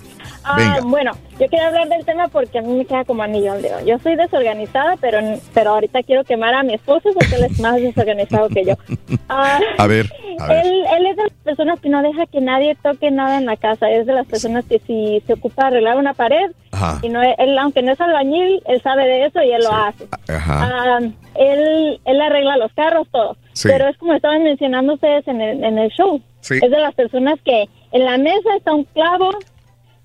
[0.49, 1.11] Ah, bueno,
[1.41, 3.85] yo quería hablar del tema porque a mí me queda como anillo al dedo.
[3.85, 5.19] Yo soy desorganizada, pero,
[5.53, 8.75] pero ahorita quiero quemar a mi esposo porque él es más desorganizado que yo.
[9.29, 10.07] Ah, A ver,
[10.39, 10.65] a ver.
[10.67, 13.57] Él, él es de las personas que no deja que nadie toque nada en la
[13.57, 13.91] casa.
[13.91, 17.01] Es de las personas que si se ocupa de arreglar una pared, Ajá.
[17.03, 20.07] y no, él, aunque no es albañil, él sabe de eso y él lo hace.
[20.29, 20.61] Ajá.
[20.63, 21.01] Ah,
[21.35, 23.37] él, él arregla los carros, todo.
[23.53, 23.69] Sí.
[23.69, 26.21] Pero es como estaban mencionando ustedes en el, en el show.
[26.41, 26.55] Sí.
[26.63, 29.31] Es de las personas que en la mesa está un clavo,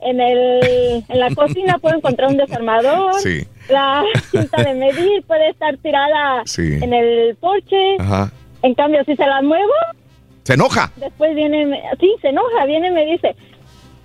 [0.01, 3.45] en, el, en la cocina puedo encontrar un desarmador, Sí.
[3.69, 6.79] la cinta de medir puede estar tirada Sí.
[6.81, 7.97] en el porche.
[7.99, 8.31] Ajá.
[8.63, 9.73] En cambio, si se la muevo,
[10.43, 10.91] Se enoja.
[10.97, 13.35] después viene, sí, se enoja, viene y me dice,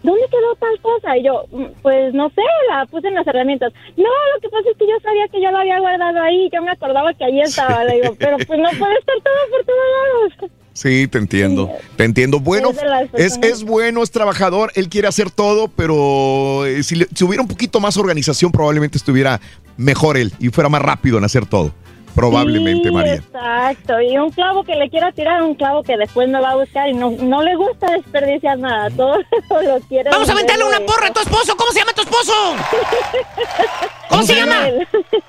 [0.03, 1.17] ¿dónde quedó tal cosa?
[1.17, 3.73] Y yo, "Mm, pues no sé, la puse en las herramientas.
[3.97, 6.63] No, lo que pasa es que yo sabía que yo la había guardado ahí, yo
[6.63, 7.85] me acordaba que ahí estaba.
[7.85, 10.51] Le digo, pero pues no puede estar todo por todos lados.
[10.77, 11.71] Sí, te entiendo.
[11.97, 12.39] Te entiendo.
[12.39, 12.69] Bueno,
[13.15, 17.41] Es es, bueno, es trabajador, él quiere hacer todo, pero eh, si, le- si hubiera
[17.41, 19.41] un poquito más organización, probablemente estuviera
[19.79, 21.73] mejor él y fuera más rápido en hacer todo.
[22.17, 23.15] Probablemente, Sí, María.
[23.15, 26.57] Exacto, y un clavo que le quiera tirar, un clavo que después me va a
[26.57, 29.19] buscar y no, no le gusta desperdiciar nada, todo
[29.63, 30.11] lo quiere.
[30.11, 31.55] Vamos a aventarle una porra a tu esposo.
[31.57, 32.33] ¿Cómo se llama tu esposo?
[34.09, 34.67] ¿Cómo se llama?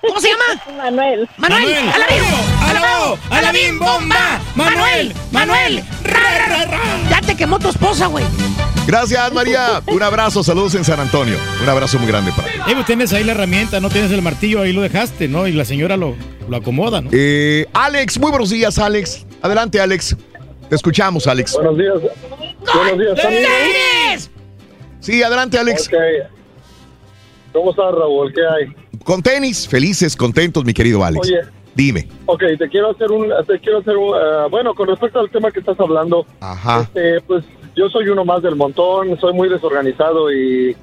[0.08, 0.78] ¿Cómo se llama?
[0.78, 1.30] Manuel.
[1.38, 1.90] Manuel.
[1.90, 2.24] A la bim.
[2.62, 4.40] ¡A la a la bim bomba.
[4.56, 5.14] Manuel.
[5.32, 5.84] Manuel.
[6.04, 6.80] Ra, ra, ra.
[7.10, 8.24] Ya te quemó tu esposa, güey.
[8.88, 9.82] Gracias, María.
[9.88, 11.38] Un abrazo, saludos en San Antonio.
[11.62, 12.72] Un abrazo muy grande para ti.
[12.72, 15.48] Eh, pues tienes ahí la herramienta, no tienes el martillo, ahí lo dejaste, ¿no?
[15.48, 16.16] Y la señora lo,
[16.48, 17.10] lo acomoda, ¿no?
[17.12, 19.26] Eh, Alex, muy buenos días, Alex.
[19.42, 20.16] Adelante, Alex.
[20.70, 21.54] Te escuchamos, Alex.
[21.54, 21.96] Buenos días.
[22.74, 24.20] Buenos días, ¿están bien?
[25.00, 25.90] Sí, adelante, Alex.
[27.54, 28.34] ¿Cómo estás, Raúl?
[28.34, 29.00] ¿Qué hay?
[29.04, 31.28] Con tenis, felices, contentos, mi querido Alex.
[31.28, 31.42] Oye.
[31.78, 32.08] Dime.
[32.26, 35.52] Ok, te quiero hacer un, te quiero hacer un, eh, bueno, con respecto al tema
[35.52, 36.82] que estás hablando, Ajá.
[36.82, 37.46] este, pues
[37.76, 40.76] yo soy uno más del montón, soy muy desorganizado y,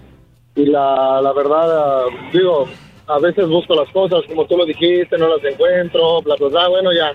[0.54, 2.68] y la, la verdad, ah, digo,
[3.06, 6.68] a veces busco las cosas, como tú lo dijiste, no las encuentro, bla, bla, bla,
[6.68, 7.12] bueno, ya.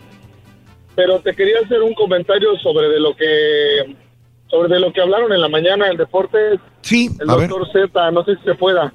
[0.96, 3.96] Pero te quería hacer un comentario sobre de lo que,
[4.48, 6.60] sobre de lo que hablaron en la mañana en Deportes.
[6.82, 7.50] Sí, El a ver.
[7.50, 8.94] doctor Z, no sé si se pueda.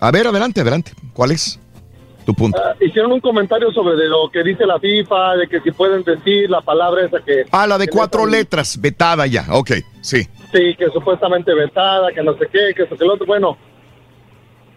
[0.00, 0.92] A ver, adelante, adelante.
[1.12, 1.58] ¿Cuál es
[2.26, 2.60] tu punto?
[2.62, 6.02] Ah, hicieron un comentario sobre de lo que dice la FIFA, de que si pueden
[6.02, 7.44] decir la palabra esa que...
[7.50, 9.46] Ah, la de cuatro letras, vetada ya.
[9.50, 10.26] Ok, sí.
[10.52, 13.26] Sí, que supuestamente vetada, que no sé qué, que esto, que lo otro.
[13.26, 13.56] Bueno,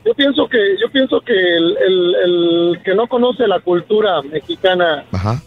[0.07, 5.05] yo pienso que yo pienso que el, el- el que no conoce la cultura mexicana
[5.11, 5.41] Ajá.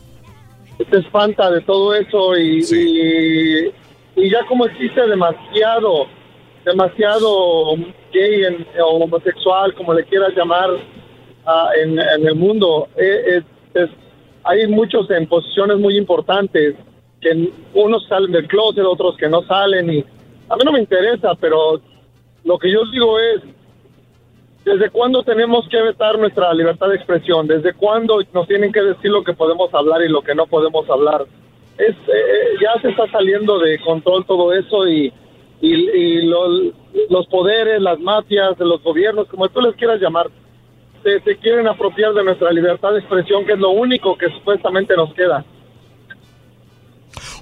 [0.91, 3.73] se espanta de todo eso y, y,
[4.23, 6.07] y ya como existe demasiado,
[6.65, 7.77] demasiado
[8.13, 10.71] gay en- o homosexual, como le quieras llamar,
[11.47, 13.43] ah, en, en el mundo, eh, eh,
[13.75, 13.91] es-
[14.45, 16.75] hay muchos en posiciones muy importantes
[17.21, 19.99] que unos salen del closet, otros que no salen y
[20.49, 21.81] a mí no me interesa, pero
[22.45, 23.43] lo que yo digo es,
[24.65, 27.47] ¿desde cuándo tenemos que vetar nuestra libertad de expresión?
[27.47, 30.89] ¿Desde cuándo nos tienen que decir lo que podemos hablar y lo que no podemos
[30.89, 31.25] hablar?
[31.79, 35.13] Es, eh, ya se está saliendo de control todo eso y,
[35.61, 36.75] y, y los,
[37.09, 40.29] los poderes, las mafias, los gobiernos, como tú les quieras llamar,
[41.03, 44.95] se, se quieren apropiar de nuestra libertad de expresión, que es lo único que supuestamente
[44.97, 45.45] nos queda.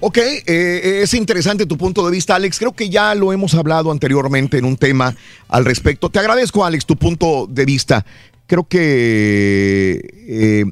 [0.00, 2.58] Ok, eh, es interesante tu punto de vista, Alex.
[2.58, 5.16] Creo que ya lo hemos hablado anteriormente en un tema
[5.48, 6.08] al respecto.
[6.08, 8.06] Te agradezco, Alex, tu punto de vista.
[8.46, 10.64] Creo que eh,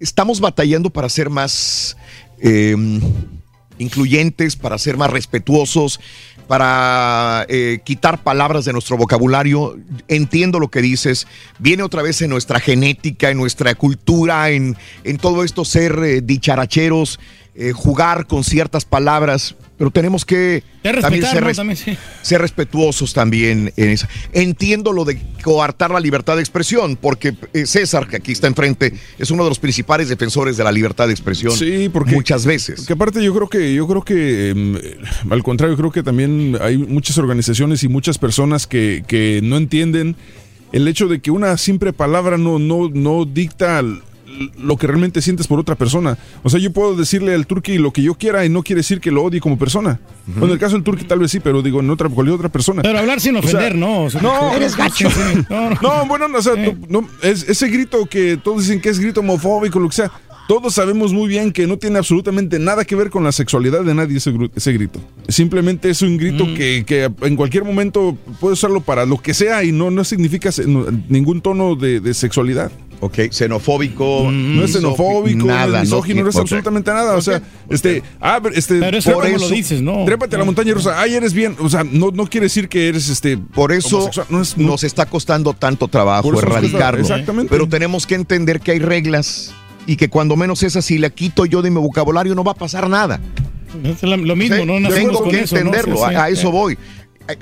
[0.00, 1.96] estamos batallando para ser más
[2.40, 2.74] eh,
[3.78, 6.00] incluyentes, para ser más respetuosos,
[6.46, 9.76] para eh, quitar palabras de nuestro vocabulario.
[10.08, 11.26] Entiendo lo que dices.
[11.58, 16.20] Viene otra vez en nuestra genética, en nuestra cultura, en, en todo esto ser eh,
[16.22, 17.18] dicharacheros,
[17.58, 19.54] eh, jugar con ciertas palabras.
[19.78, 21.98] Pero tenemos que también respetar, ser, También, sí.
[22.22, 24.06] ser respetuosos también en eso.
[24.32, 28.94] Entiendo lo de coartar la libertad de expresión, porque eh, César, que aquí está enfrente,
[29.18, 31.52] es uno de los principales defensores de la libertad de expresión.
[31.52, 32.76] Sí, porque muchas veces.
[32.80, 34.78] Porque aparte yo creo que yo creo que em,
[35.28, 40.16] al contrario creo que también hay muchas organizaciones y muchas personas que, que no entienden
[40.72, 43.82] el hecho de que una simple palabra no no no dicta
[44.58, 46.16] lo que realmente sientes por otra persona.
[46.42, 49.00] O sea, yo puedo decirle al turqui lo que yo quiera y no quiere decir
[49.00, 50.00] que lo odie como persona.
[50.26, 52.48] Bueno, en el caso del turqui tal vez sí, pero digo, en otra, cualquier otra
[52.48, 52.82] persona.
[52.82, 54.04] Pero hablar sin O sea, ofender, no.
[54.04, 55.08] o sea, no, eres gacho.
[55.82, 58.98] No, bueno, no, o sea, no- no, es- ese grito que todos dicen que es
[58.98, 60.10] grito homofóbico, lo que sea,
[60.48, 63.94] todos sabemos muy bien que no tiene absolutamente nada que ver con la sexualidad de
[63.94, 65.00] nadie ese, grito.
[65.26, 69.64] Simplemente es un grito que, que en cualquier momento puedes usarlo para lo que sea
[69.64, 72.70] y no, no significa no- ningún tono de, de sexualidad.
[73.00, 74.30] Ok, xenofóbico.
[74.30, 77.14] No es xenofóbico, nada, no es misógino, no, es absolutamente nada.
[77.16, 80.04] O sea, este, ah, pero este, Pero eso como lo dices, ¿no?
[80.04, 81.56] Trépate a la montaña rusa, ay, eres bien.
[81.60, 83.36] O sea, no, no quiere decir que eres este.
[83.38, 87.00] Por eso no es- no- nos está costando tanto trabajo Por eso erradicarlo.
[87.00, 87.50] exactamente.
[87.50, 89.52] Pero tenemos que entender que hay reglas
[89.86, 92.56] y que cuando menos esas, si la quito yo de mi vocabulario, no va a
[92.56, 93.20] pasar nada.
[93.84, 94.80] Es lo mismo, Sí, ¿no?
[94.80, 95.60] Nacimos Tengo con que eso, ¿no?
[95.60, 96.32] entenderlo, Sí, sí, a, a sí.
[96.32, 96.78] eso voy.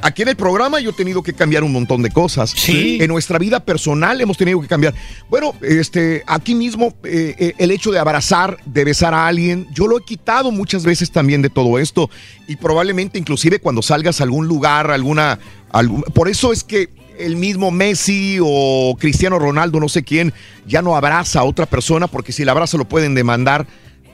[0.03, 2.51] Aquí en el programa yo he tenido que cambiar un montón de cosas.
[2.57, 2.99] Sí.
[3.01, 4.95] En nuestra vida personal hemos tenido que cambiar.
[5.29, 9.87] Bueno, este, aquí mismo eh, eh, el hecho de abrazar, de besar a alguien, yo
[9.87, 12.09] lo he quitado muchas veces también de todo esto
[12.49, 15.39] y probablemente inclusive cuando salgas a algún lugar, alguna,
[15.71, 16.89] algún- por eso es que
[17.19, 20.33] el mismo Messi o Cristiano Ronaldo, no sé quién,
[20.67, 23.67] ya no abraza a otra persona porque si la abraza lo pueden demandar.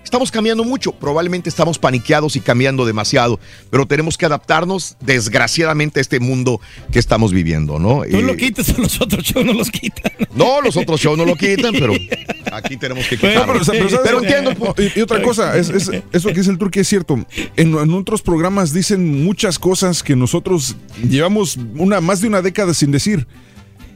[0.05, 3.39] Estamos cambiando mucho, probablemente estamos paniqueados y cambiando demasiado,
[3.71, 8.03] pero tenemos que adaptarnos desgraciadamente a este mundo que estamos viviendo, ¿no?
[8.11, 10.11] Tú lo quitas, los otros shows no los quitan.
[10.35, 11.93] no, los otros shows no lo quitan, pero
[12.53, 13.53] aquí tenemos que quitarlo.
[13.53, 14.01] pero, pero, ¿sabes?
[14.03, 14.83] Pero entiendo punto.
[14.83, 17.15] Y, y otra cosa, es, es- eso que dice el turque es cierto.
[17.57, 20.77] En, en otros programas dicen muchas cosas que nosotros
[21.09, 23.27] llevamos una, más de una década sin decir.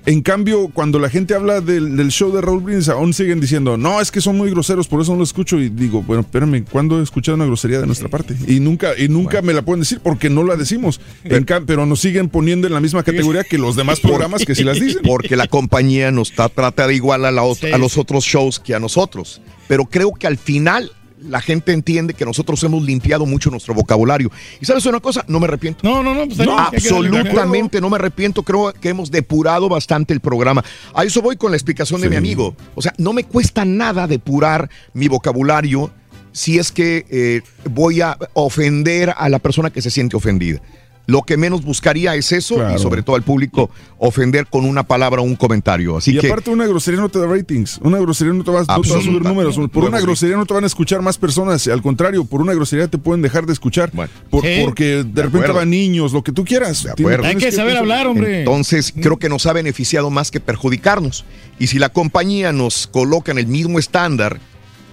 [0.07, 3.79] En cambio, cuando la gente habla del, del show de Raúl Brindis, aún siguen diciendo,
[3.79, 5.59] no, es que son muy groseros, por eso no lo escucho.
[5.59, 8.37] Y digo, bueno, espérame, ¿cuándo he escuchado una grosería de nuestra parte?
[8.47, 11.01] Y nunca, y nunca me la pueden decir porque no la decimos.
[11.25, 14.63] En pero nos siguen poniendo en la misma categoría que los demás programas que sí
[14.63, 15.03] las dicen.
[15.03, 18.59] Porque la compañía nos está, trata de igual a, la Sí, a los otros shows
[18.59, 19.41] que a nosotros.
[19.69, 20.91] Pero creo que al final
[21.29, 24.31] la gente entiende que nosotros hemos limpiado mucho nuestro vocabulario.
[24.61, 25.25] ¿Y sabes una cosa?
[25.29, 25.81] No me arrepiento.
[25.83, 26.27] No, no, no.
[26.27, 28.43] Pues, No, absolutamente no me arrepiento.
[28.43, 30.65] Creo que hemos depurado bastante el programa.
[30.95, 32.57] A eso voy con la explicación de mi amigo.
[32.75, 35.91] O sea, no me cuesta nada depurar mi vocabulario
[36.33, 40.61] si es que eh, voy a ofender a la persona que se siente ofendida.
[41.07, 42.75] Lo que menos buscaría es eso Claro.
[42.77, 43.69] y sobre todo al público
[43.99, 45.99] ofender con una palabra o un comentario.
[45.99, 48.61] Así y que aparte una grosería no te da ratings, una grosería no te va,
[48.61, 51.19] no te va a subir números, por una grosería no te van a escuchar más
[51.19, 54.63] personas, al contrario, por una grosería te pueden dejar de escuchar, por- Sí.
[54.65, 55.55] porque de, De repente acuerdo.
[55.55, 56.87] van niños, lo que tú quieras.
[56.97, 61.25] Tienes- tienes Entonces, creo que nos ha beneficiado más que perjudicarnos.
[61.59, 64.41] Y si la compañía nos coloca en el mismo estándar,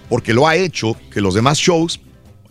[0.08, 2.00] porque lo ha hecho, que los demás shows,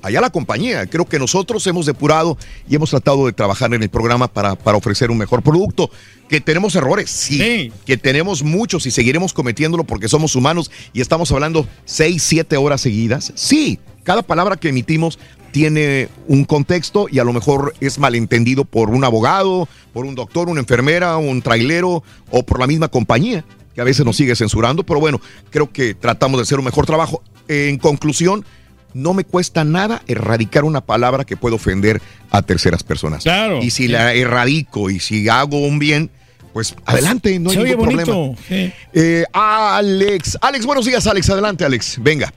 [0.02, 0.86] allá la compañía.
[0.88, 4.78] Creo que nosotros hemos depurado y hemos tratado de trabajar en el programa para, para
[4.78, 5.90] ofrecer un mejor producto.
[6.30, 11.32] Que tenemos errores, sí, Que tenemos muchos y seguiremos cometiéndolo porque somos humanos y estamos
[11.32, 13.34] hablando seis, siete horas seguidas.
[13.36, 15.20] Sí, cada palabra que emitimos
[15.52, 20.48] tiene un contexto y a lo mejor es malentendido por un abogado, por un doctor,
[20.48, 23.44] una enfermera, un trailero o por la misma compañía
[23.76, 26.86] que a veces nos sigue censurando, pero bueno, creo que tratamos de hacer un mejor
[26.86, 27.22] trabajo.
[27.48, 28.46] En conclusión,
[28.94, 33.24] no me cuesta nada erradicar una palabra que puede ofender a terceras personas.
[33.24, 33.60] Claro.
[33.62, 36.10] Y si la erradico y si hago un bien,
[36.54, 38.04] pues adelante, no hay Se ningún bonito.
[38.06, 38.38] problema.
[38.48, 38.74] sí.
[38.94, 42.34] Eh, Alex, Alex, buenos días, Alex, adelante, Alex, venga.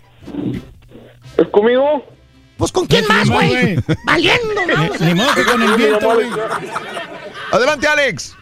[1.37, 2.05] ¿Es conmigo?
[2.57, 3.77] Pues con quién más, güey.
[4.05, 5.01] Valiendo, vamos.
[5.01, 6.29] Ni modo que con el viento, güey.
[7.51, 8.35] Adelante, Alex.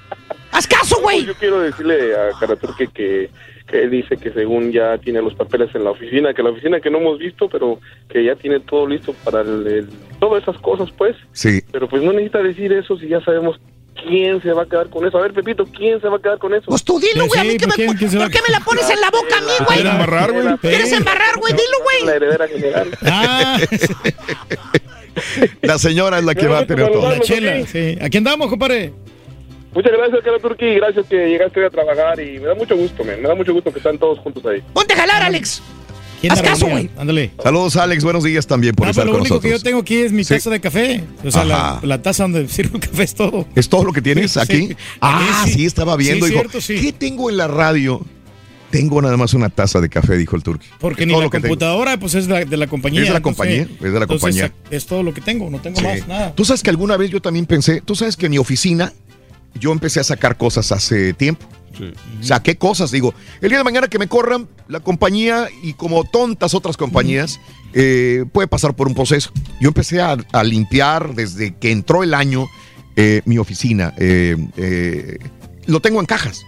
[0.50, 1.24] Haz caso, güey.
[1.24, 3.30] Yo quiero decirle a Karaturke que,
[3.72, 6.78] que él dice que según ya tiene los papeles en la oficina, que la oficina
[6.80, 9.88] que no hemos visto, pero que ya tiene todo listo para el, el-
[10.20, 11.16] todas esas cosas, pues.
[11.32, 11.60] Sí.
[11.72, 13.58] Pero pues no necesita decir eso si ya sabemos
[14.06, 15.18] quién se va a quedar con eso.
[15.18, 16.66] A ver, Pepito, ¿quién se va a quedar con eso?
[16.66, 17.40] Pues tú dilo, güey.
[17.40, 19.78] a mí que me, ¿Por qué me la pones en la boca a mí, güey?
[19.78, 20.56] ¿Quieres embarrar, güey?
[20.58, 21.52] ¿Quieres embarrar, güey?
[21.52, 22.06] Dilo, güey.
[22.06, 22.90] La heredera general.
[23.02, 23.58] Ah,
[25.62, 27.10] La señora es la que va a tener todo.
[27.10, 27.98] la chela, sí.
[28.00, 28.92] Aquí andamos, compadre.
[29.74, 30.74] Muchas gracias, Karaturki.
[30.74, 33.20] Gracias que llegaste hoy a trabajar y me da mucho gusto, man.
[33.22, 34.62] Me da mucho gusto que están todos juntos ahí.
[34.72, 35.62] Ponte a jalar, Alex.
[36.20, 36.88] ¿Quién Haz la caso, güey.
[36.96, 37.32] Ándale.
[37.42, 39.96] Saludos, Alex, buenos días también por Ah, estar pero lo único que yo tengo aquí
[39.96, 40.34] es mi Sí.
[40.34, 41.02] taza de café.
[41.24, 41.80] O sea, la, Ajá.
[41.86, 43.44] la taza donde sirve el café es todo.
[43.56, 44.68] ¿Es todo lo que tienes Sí, aquí?
[44.68, 44.76] sí.
[45.00, 46.26] Ah, sí, estaba viendo.
[46.26, 46.80] Sí, dijo, cierto, sí.
[46.80, 48.00] ¿qué tengo en la radio?
[48.70, 50.66] Tengo nada más una taza de café, dijo el turqui.
[50.78, 53.00] Porque Es ni la computadora, pues es de, de la compañía.
[53.00, 54.52] Es de la entonces- compañía, es de la entonces, compañía.
[54.70, 55.84] Es todo lo que tengo, no tengo Sí.
[55.84, 56.34] más, nada.
[56.36, 58.92] Tú sabes que alguna vez yo también pensé, tú sabes que mi oficina
[59.54, 61.46] yo empecé a sacar cosas hace tiempo.
[62.20, 66.52] Saqué cosas, digo, el día de mañana que me corran, la compañía y como tontas
[66.54, 67.40] otras compañías,
[67.72, 69.32] eh, puede pasar por un proceso.
[69.60, 72.46] Yo empecé a, a limpiar desde que entró el año
[72.96, 73.94] eh, mi oficina.
[73.96, 75.18] eh, eh,
[75.66, 76.42] lo tengo en cajas.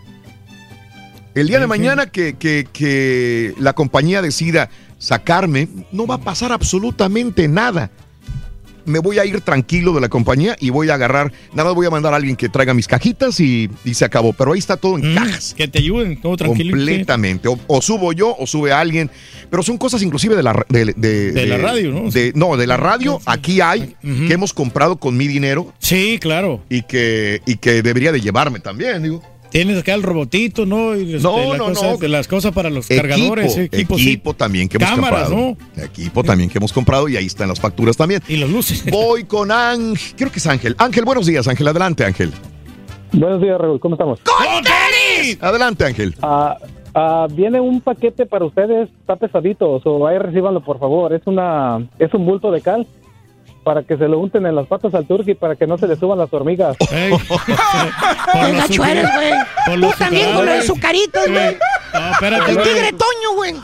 [1.34, 4.68] El día de mañana que, que- que la compañía decida
[4.98, 7.90] sacarme, no va a pasar absolutamente nada.
[8.86, 11.86] Me voy a ir tranquilo de la compañía y voy a agarrar, nada más voy
[11.86, 14.32] a mandar a alguien que traiga mis cajitas y, y se acabó.
[14.32, 15.52] Pero ahí está todo en cajas.
[15.52, 16.70] Mm, Que te ayuden, todo tranquilo.
[16.76, 17.48] Completamente.
[17.48, 19.10] O, o subo yo o sube alguien.
[19.50, 22.10] Pero son cosas inclusive de la, de, de- De la radio, ¿no?
[22.10, 23.20] de- no, de la radio.
[23.26, 25.72] Aquí hay que hemos comprado con mi dinero.
[25.78, 26.62] Sí, claro.
[26.68, 29.22] Y que, y que debería de llevarme también, digo.
[29.54, 30.96] Tienes acá el robotito, ¿no?
[30.96, 31.96] Y este, No, la no, cosa- no.
[31.96, 34.08] de las cosas para los Equipo, cargadores, eh, equipo, sí.
[34.08, 35.56] equipo también que hemos Cámaras, comprado.
[35.76, 38.20] Equipo también que hemos comprado y ahí están las facturas también.
[38.26, 38.84] Y los luces.
[38.90, 40.74] Voy con Ángel, creo que es Ángel.
[40.76, 41.68] Ángel, buenos días, Ángel.
[41.68, 42.32] Adelante, Ángel.
[43.12, 43.78] Buenos días, Raúl.
[43.78, 44.18] ¿Cómo estamos?
[45.40, 46.14] Adelante, Ángel.
[46.20, 46.56] Ah,
[46.94, 51.12] ah, viene un paquete para ustedes, está pesadito, o ahí recíbanlo por favor.
[51.14, 52.86] Es una, es un bulto de cal
[53.64, 55.96] para que se lo unten en las patas al turqui para que no se le
[55.96, 56.76] suban las hormigas.
[56.78, 57.10] Qué
[58.52, 59.32] gacho eres, güey.
[59.66, 60.66] Por Tú los también con lo de azucaradores.
[60.66, 61.56] sucaritos, güey.
[61.94, 62.66] No, espérate, El güey.
[62.74, 63.54] tigre Toño, güey.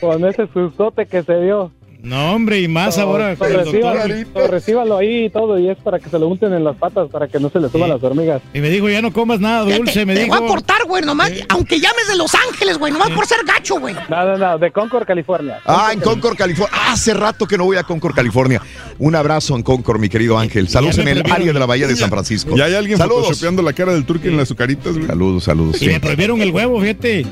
[0.00, 1.70] Con ese sustote que se dio.
[2.00, 4.26] No, hombre, y más ahora So, el recíbalo, doctor.
[4.44, 7.08] so, recíbalo ahí y todo, y es para que se lo unten en las patas
[7.10, 8.40] para que no se le suban las hormigas.
[8.54, 10.36] Y me dijo, ya no comas nada dulce, me Te dijo.
[10.36, 11.32] voy a cortar, güey, nomás.
[11.48, 13.96] Aunque llames de Los Ángeles, güey, nomás por ser gacho, güey.
[14.08, 15.58] No, no, no, de Concord, California.
[15.66, 16.72] Ah, en Concord, California.
[16.80, 18.62] Ah, hace rato que no voy a Concord, California.
[19.00, 20.68] Un abrazo en Concord, mi querido Ángel.
[20.68, 22.56] Saludos en el área de la Bahía de San Francisco.
[22.56, 23.24] Ya hay alguien Saludos.
[23.24, 25.06] photoshopeando la cara del turqui en las azucaritas, güey.
[25.08, 25.82] Saludos, saludos.
[25.82, 27.26] Y me prohibieron el huevo, fíjate.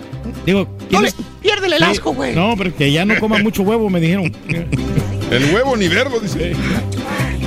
[0.45, 2.35] Digo, ¿tienes- Piérdele el asco, güey.
[2.35, 4.33] No, pero que ya no coma mucho huevo, me dijeron.
[5.31, 6.55] El huevo ni verlo, dice.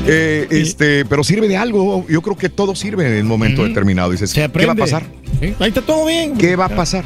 [0.07, 2.05] Eh, este, pero sirve de algo.
[2.07, 4.11] Yo creo que todo sirve en el momento determinado.
[4.11, 5.03] Dices, ¿qué va a pasar?
[5.41, 6.37] Ahí está todo bien.
[6.37, 7.05] ¿Qué va a pasar?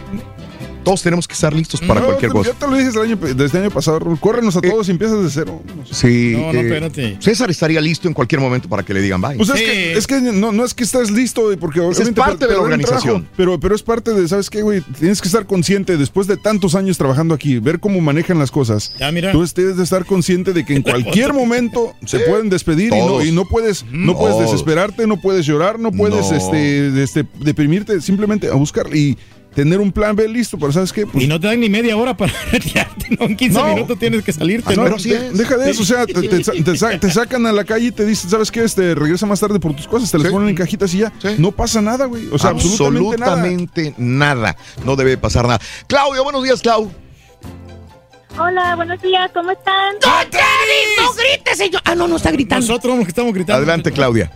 [0.83, 2.51] Todos tenemos que estar listos para No, cualquier te- cosa.
[2.51, 4.19] Ya te lo dije desde el año, desde el año pasado, Raúl.
[4.19, 5.61] Córrenos a todos y empiezas de cero.
[5.91, 6.33] Sí.
[6.35, 7.17] No, no, eh, espérate.
[7.19, 9.35] César estaría listo en cualquier momento para que le digan bye.
[9.37, 12.47] Pues es que, es que no, no es que estás listo, porque es parte te-
[12.47, 13.01] de la organización.
[13.23, 14.81] trabajo, pero, pero es parte de, ¿sabes qué, güey?
[14.99, 18.93] Tienes que estar consciente, después de tantos años trabajando aquí, ver cómo manejan las cosas.
[18.99, 19.31] Ya, mira.
[19.31, 23.23] Tú tienes de estar consciente de que en cualquier momento se pueden despedir y no,
[23.23, 26.37] y no puedes, no puedes desesperarte, no puedes llorar, no puedes No.
[26.37, 29.17] este, este, deprimirte, simplemente a buscar y
[29.55, 31.05] tener un plan B listo, pero ¿sabes qué?
[31.05, 33.25] Pues, Y no te dan ni media hora para retirarte, ¿no?
[33.25, 33.67] En 15 No.
[33.67, 34.75] minutos tienes que salirte.
[34.75, 34.97] no, ¿no?
[34.97, 37.63] de- deja de eso, o sea, te, te sa- te sa- te sacan a la
[37.63, 38.63] calle y te dicen, ¿sabes qué?
[38.63, 41.13] Este, regresa más tarde por tus cosas, te las ponen en cajitas y ya.
[41.37, 42.27] No pasa nada, güey.
[42.31, 43.31] O sea, absolutamente, nada.
[43.33, 44.55] absolutamente nada.
[44.85, 45.59] No debe pasar nada.
[45.87, 46.91] Claudio, buenos días, Clau.
[48.39, 49.93] Hola, buenos días, ¿cómo están?
[50.01, 51.81] ¡No grites, señor!
[51.85, 52.65] Ah, no, no está gritando.
[52.65, 53.57] Nosotros que estamos gritando.
[53.57, 54.31] Adelante, Claudia.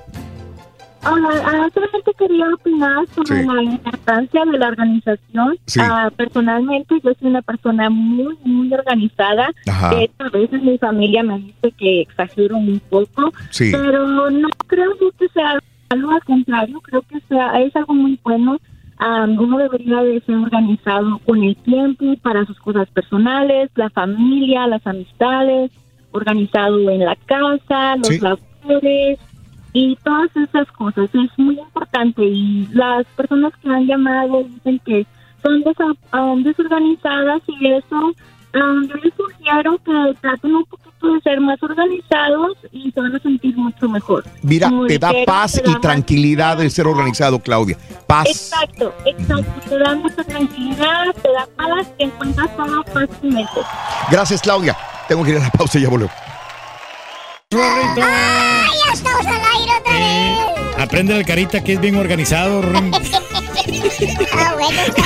[1.10, 3.48] Ah, solamente quería opinar sobre Sí.
[3.48, 5.58] la importancia de la organización.
[5.66, 5.80] Sí.
[5.82, 9.50] Ah, personalmente, yo soy una persona muy, muy organizada.
[9.68, 9.90] Ajá.
[9.96, 13.72] De hecho, a veces mi familia me dice que exagero un poco, Sí.
[13.72, 16.82] pero no creo que sea algo al contrario.
[16.82, 18.58] Creo que sea es algo muy bueno.
[19.00, 24.66] Ah, uno debería de ser organizado con el tiempo para sus cosas personales, la familia,
[24.68, 25.72] las amistades,
[26.12, 29.20] organizado en la casa, los labores
[29.78, 31.10] y todas esas cosas.
[31.14, 35.06] Es muy importante y las personas que han llamado dicen que
[35.44, 35.64] son
[36.14, 41.62] um, desorganizadas y eso um, yo les sugiero que traten un poquito de ser más
[41.62, 44.24] organizados y se van a sentir mucho mejor.
[44.42, 47.78] Mira, Como te da paz te da y más- tranquilidad el ser organizado, Claudia.
[48.08, 48.28] Paz.
[48.28, 49.70] Exacto, exacto.
[49.70, 53.60] Te da mucha tranquilidad, te da paz, te encuentras todo fácilmente.
[54.12, 54.76] Gracias, Claudia.
[55.08, 56.16] Tengo que ir a la pausa y ya volvemos.
[57.54, 60.78] ¡Ay, ya estamos al aire otra vez!
[60.80, 62.62] Aprende la carita que es bien organizado.
[64.34, 65.04] Ah, bueno, está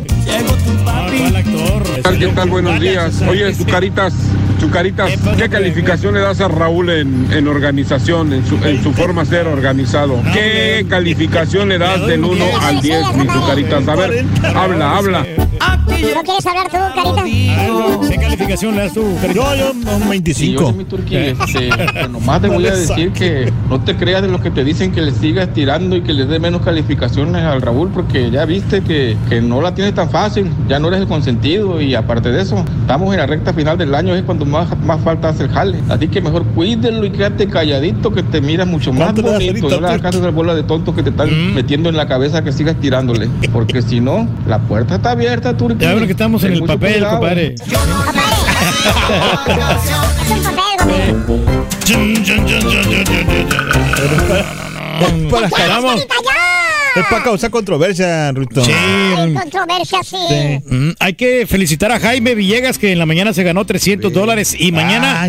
[1.96, 2.20] ¿Qué tal?
[2.20, 2.50] ¿Qué tal?
[2.50, 3.22] Buenos días.
[3.30, 4.14] Oye, Zucaritas,
[4.60, 9.24] Zucaritas, ¿qué calificación le das a Raúl en, en organización, en su, en su forma
[9.24, 10.22] de ser organizado?
[10.34, 13.88] ¿Qué calificación le das del 1 al 10, mi Zucaritas?
[13.88, 14.26] A ver,
[14.56, 15.26] habla, habla.
[16.16, 17.24] ¿No quieres hablar tú, Carita?
[18.10, 19.56] ¿Qué calificación le das tú, Carita?
[19.56, 20.74] Yo, yo, un 25.
[20.74, 24.42] mi Turquía, este, pues nomás te voy a decir que no te creas de lo
[24.42, 27.90] que te dicen que le sigas tirando y que le dé menos calificaciones al Raúl
[27.90, 31.82] porque ya viste que, que no la tienes tan fácil, ya no eres el consentido
[31.82, 35.02] y aparte de eso, estamos en la recta final del año, es cuando más, más
[35.02, 35.80] falta hace el jale.
[35.90, 39.46] Así que mejor cuídelo y quédate calladito que te miras mucho más ¿Cuánto le das
[39.46, 39.70] bonito.
[39.70, 42.08] No le hagas caso a esa bola de tontos que te están metiendo en la
[42.08, 43.30] cabeza que sigas tirándole.
[43.52, 45.90] Porque si no, la puerta está abierta, Turquía.
[45.90, 47.20] Ya ven que estamos en el papel, cuidado.
[47.20, 47.56] compadre.
[56.96, 58.64] Es para causar controversia, Ruto.
[58.64, 58.72] Sí.
[58.72, 60.16] Hay controversia, sí.
[60.66, 64.56] Mm, hay que felicitar a Jaime Villegas que en la mañana se ganó 300 dólares
[64.58, 65.28] y mañana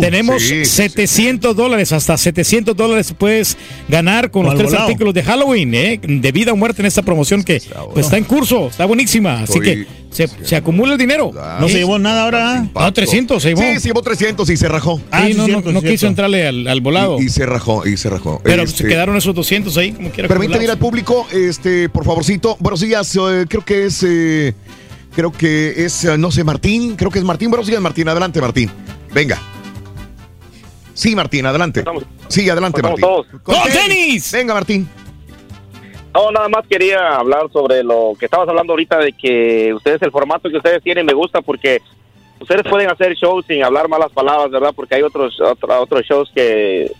[0.00, 3.56] tenemos Sí, sí, 700 dólares, hasta 700 dólares puedes
[3.88, 4.86] ganar con los tres volado.
[4.86, 6.00] artículos de Halloween, ¿eh?
[6.02, 7.62] de vida o muerte en esta promoción que
[7.92, 11.30] pues, está en curso, está buenísima, así que se, se acumula el dinero.
[11.60, 12.66] No se llevó nada ahora.
[12.74, 13.60] No, 300 se llevó.
[13.62, 15.00] Sí, se llevó 300 y se rajó.
[15.10, 17.20] Ah, sí, no, no, no quiso entrarle al, al volado.
[17.20, 18.40] Y, y se rajó, y se rajó.
[18.42, 20.28] pero Este, se quedaron esos 200 ahí, como quiera.
[20.28, 22.56] Permíteme ir al público, este, por favorcito.
[22.60, 24.54] Buenos días, eh, creo que es, eh,
[25.14, 27.50] creo que es, eh, no sé, Martín, creo que es Martín.
[27.50, 28.08] Buenos días, Martín.
[28.08, 28.70] Adelante, Martín.
[29.12, 29.40] Venga.
[30.94, 31.84] Sí, Martín, adelante.
[32.26, 33.24] Sí, adelante, Estamos Martín.
[33.24, 33.42] todos.
[33.42, 34.32] ¡Con tenis!
[34.32, 34.88] Venga, Martín.
[36.18, 40.10] No, nada más quería hablar sobre lo que estabas hablando ahorita de que ustedes, el
[40.10, 41.80] formato que ustedes tienen me gusta porque
[42.40, 44.72] ustedes pueden hacer shows sin hablar malas palabras, ¿verdad?
[44.74, 46.90] Porque hay otros otro- otros shows que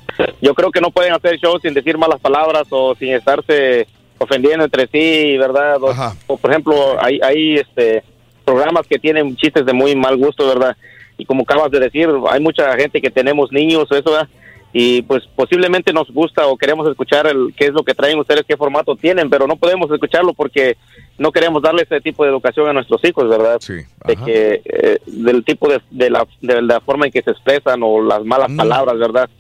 [0.40, 3.86] yo creo que no pueden hacer shows sin decir malas palabras o sin estarse
[4.18, 5.82] ofendiendo entre sí, ¿verdad?
[5.82, 5.92] O,
[6.26, 8.02] o, por ejemplo, hay, hay este
[8.44, 10.76] programas que tienen chistes de muy mal gusto, ¿verdad?
[11.18, 14.28] Y como acabas de decir, hay mucha gente que tenemos niños eso, ¿verdad?
[14.72, 18.44] Y pues posiblemente nos gusta o queremos escuchar el qué es lo que traen ustedes,
[18.46, 20.76] qué formato tienen, pero no podemos escucharlo porque
[21.16, 23.58] no queremos darle ese tipo de educación a nuestros hijos, ¿verdad?
[24.06, 27.80] de que eh, del tipo de, de la de la forma en que se expresan
[27.82, 29.30] o las malas palabras, ¿verdad?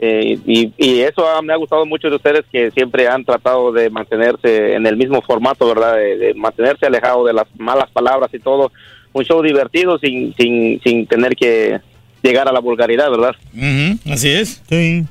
[0.00, 3.90] Eh, y, y eso me ha gustado mucho de ustedes que siempre han tratado de
[3.90, 5.96] mantenerse en el mismo formato, ¿verdad?
[5.96, 8.70] De, de mantenerse alejado de las malas palabras y todo.
[9.12, 11.80] Un show divertido sin, sin, sin tener que
[12.22, 13.34] llegar a la vulgaridad, ¿verdad?
[14.10, 14.60] Así es.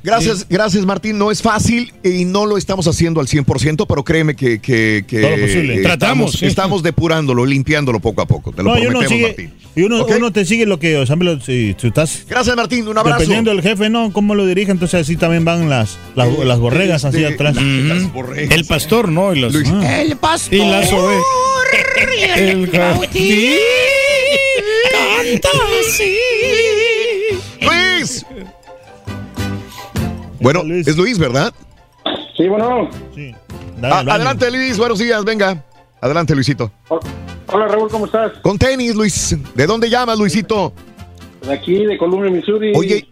[0.04, 1.18] Gracias, gracias Martín.
[1.18, 5.22] No es fácil y no lo estamos haciendo al 100%, pero créeme que, que, que
[5.22, 5.76] Todo lo posible.
[5.76, 6.46] eh, Tratamos, Estamos, sí.
[6.46, 8.52] estamos depurándolo, limpiándolo poco a poco.
[8.52, 9.54] Te lo No, y uno prometemos, sigue, Martín.
[9.76, 12.26] y uno, te sigue lo que, o sea, lo- si tú estás...
[12.30, 13.20] Gracias Martín, un abrazo.
[13.20, 14.12] Dependiendo del jefe, ¿no?
[14.12, 17.56] Cómo lo dirige, entonces así también van las, las, las borregas así este, atrás.
[17.58, 19.34] El pastor, ¿no?
[19.34, 20.02] Y los, Ah.
[20.02, 20.52] El pastor.
[20.58, 20.60] Y.
[22.38, 23.56] El Gaudí
[24.92, 25.50] canta
[25.90, 26.16] así.
[30.48, 31.54] Bueno, es Luis, ¿verdad?
[32.38, 32.90] Sí, bueno.
[33.84, 35.62] Ah, adelante Luis, buenos días, venga.
[36.00, 36.72] Adelante Luisito.
[37.48, 38.32] Hola Raúl, ¿cómo estás?
[38.42, 39.36] Con tenis, Luis.
[39.56, 40.72] ¿De dónde llamas, Luisito?
[41.46, 42.72] De aquí, de Columbia, Missouri.
[42.78, 43.10] Oye,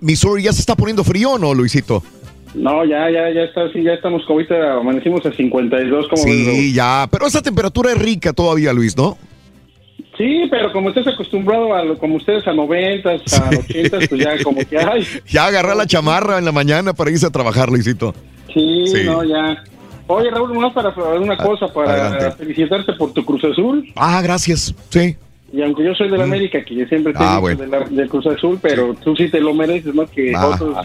[0.00, 2.04] Missouri ya se está poniendo frío o no, Luisito?
[2.54, 6.46] No, ya, ya, ya está, sí, ya estamos como ahorita, amanecimos a 52, como ves,
[6.46, 6.56] Raúl?
[6.56, 7.08] Sí, ya.
[7.10, 9.18] Pero esa temperatura es rica todavía, Luis, ¿no?
[10.16, 14.42] Sí, pero como estás acostumbrado a lo, como ustedes a 90, a 80, pues ya
[14.42, 15.06] como que hay.
[15.28, 18.14] Ya agarrar la chamarra en la mañana para irse a trabajar, Luisito.
[18.54, 19.02] Sí, Sí.
[19.04, 19.62] no, ya.
[20.06, 22.36] Oye, Raúl, nomás para una cosa, para adelante.
[22.44, 23.86] felicitarte por tu Cruz Azul.
[23.96, 24.72] Ah, gracias.
[24.88, 25.16] Sí.
[25.52, 27.60] Y aunque yo soy de la América, que yo siempre te Ah, bueno.
[27.60, 30.46] de la- del Cruz Azul, pero tú sí te lo mereces más que Ah.
[30.48, 30.76] otros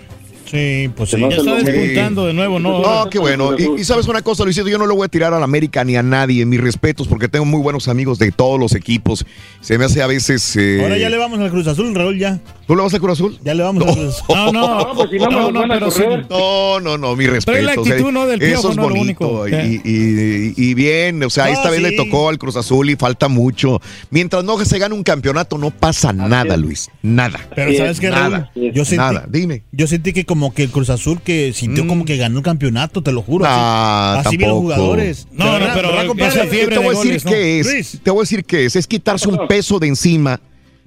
[0.51, 1.15] Sí, pues sí.
[1.15, 1.21] sí.
[1.29, 2.81] Ya está despuntando de nuevo, ¿no?
[2.81, 3.51] No, qué bueno.
[3.57, 5.83] Y, y sabes una cosa, Luisito, yo no le voy a tirar a la América
[5.85, 9.25] ni a nadie, mis respetos, porque tengo muy buenos amigos de todos los equipos.
[9.61, 10.55] Se me hace a veces...
[10.57, 12.39] eh, Ahora ya le vamos al Cruz Azul, Raúl, ya.
[12.67, 13.39] ¿Tú le vas a Cruz Azul?
[13.43, 14.35] Ya le vamos al Cruz Azul.
[14.35, 14.77] No, no.
[14.85, 16.25] no, pues si no, los van a correr.
[16.29, 17.45] No, no, no, mi respeto.
[17.57, 18.27] Pero es la actitud, ¿no?
[18.27, 19.29] del Eso Piojo, es no lo bonito.
[19.29, 19.47] único.
[19.47, 21.83] Y, y- y bien, o sea, No, esta vez sí.
[21.85, 23.81] le tocó al Cruz Azul y falta mucho.
[24.09, 26.89] Mientras no se gane un campeonato, no pasa nada, Luis.
[27.01, 27.39] Nada.
[27.55, 28.31] Pero ¿sabes qué, Raúl?
[28.31, 28.51] Nada.
[28.55, 29.25] Yo sentí, Nada.
[29.29, 29.63] Dime.
[29.71, 33.03] Yo sentí que como que el Cruz Azul que sintió como que ganó el campeonato,
[33.03, 33.45] te lo juro.
[33.45, 34.61] así- Ah, así vi los tampoco.
[34.63, 35.27] jugadores.
[35.31, 36.33] No, no, pero ¿Verdad, compadre?
[36.41, 37.99] esa fiebre te voy a decir que es.
[38.03, 38.75] Te voy a decir que es.
[38.75, 40.41] Es quitarse un peso de encima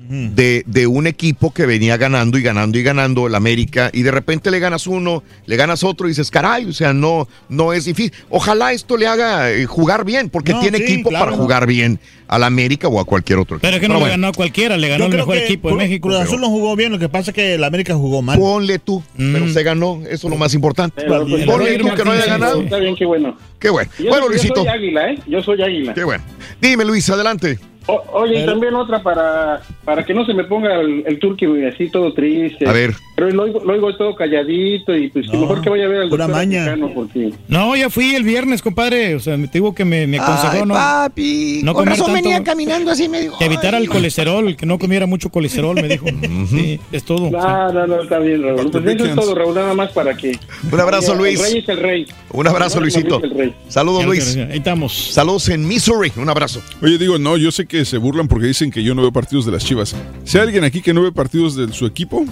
[0.08, 4.10] de, de un equipo que venía ganando y ganando y ganando el América y de
[4.10, 7.84] repente le ganas uno, le ganas otro y dices, caray, o sea, no, no es
[7.86, 8.12] difícil.
[8.28, 11.24] Ojalá esto le haga eh, jugar bien, porque No, tiene sí, equipo claro.
[11.26, 13.66] para jugar bien al América o a cualquier otro equipo.
[13.66, 15.68] Pero es que no le ganó a cualquiera, le ganó Yo el mejor que equipo
[15.70, 16.08] de México.
[16.08, 18.39] Cruz Azul no jugó bien, lo que pasa es que el América jugó mal.
[18.39, 21.02] Ponle tú, pero se ganó, eso es lo más importante.
[21.02, 22.62] Pero, pues, Ponle tú que no haya ganado.
[22.62, 23.36] Está bien, qué bueno.
[23.58, 23.91] Qué bueno.
[23.99, 24.57] Yo, Bueno, yo Luisito.
[24.57, 25.18] soy águila, ¿eh?
[25.26, 25.94] Yo soy águila.
[25.94, 26.23] Qué bueno.
[26.60, 27.58] Dime, Luis, adelante.
[27.87, 31.47] O- oye, y también otra para, para que no se me ponga el, el turqui
[31.65, 32.67] así todo triste.
[32.69, 32.95] A ver.
[33.17, 36.01] Pero lo oigo, lo oigo todo calladito y pues que mejor que vaya a ver
[36.03, 36.75] al doctor maña.
[36.95, 37.33] porque...
[37.47, 39.15] No, ya fui el viernes, compadre.
[39.15, 40.75] O sea, me digo que me, me aconsejó Ay, no.
[40.75, 43.39] papi, no con comer razón tanto, venía caminando así me dijo.
[43.39, 46.07] Que evitara el colesterol, que no comiera mucho colesterol, me dijo.
[46.51, 47.31] Sí, es todo.
[47.31, 48.71] No, no, no, está bien, Raúl.
[48.71, 50.33] Pues eso es todo, Raúl, nada más para que...
[50.71, 51.41] Un abrazo, El Luis.
[51.41, 52.07] rey es el rey.
[52.33, 53.21] Un abrazo, El Luisito.
[53.23, 53.55] el.
[53.69, 54.25] Saludos, Luis.
[54.25, 54.41] sí.
[54.41, 54.93] Ahí estamos.
[55.13, 56.13] Saludos en Missouri.
[56.17, 56.61] Un abrazo.
[56.83, 59.47] Oye, digo, no, yo sé que se burlan porque dicen que yo no veo partidos
[59.47, 59.94] de las Chivas.
[60.25, 62.25] Si hay alguien aquí que no ve partidos de su equipo,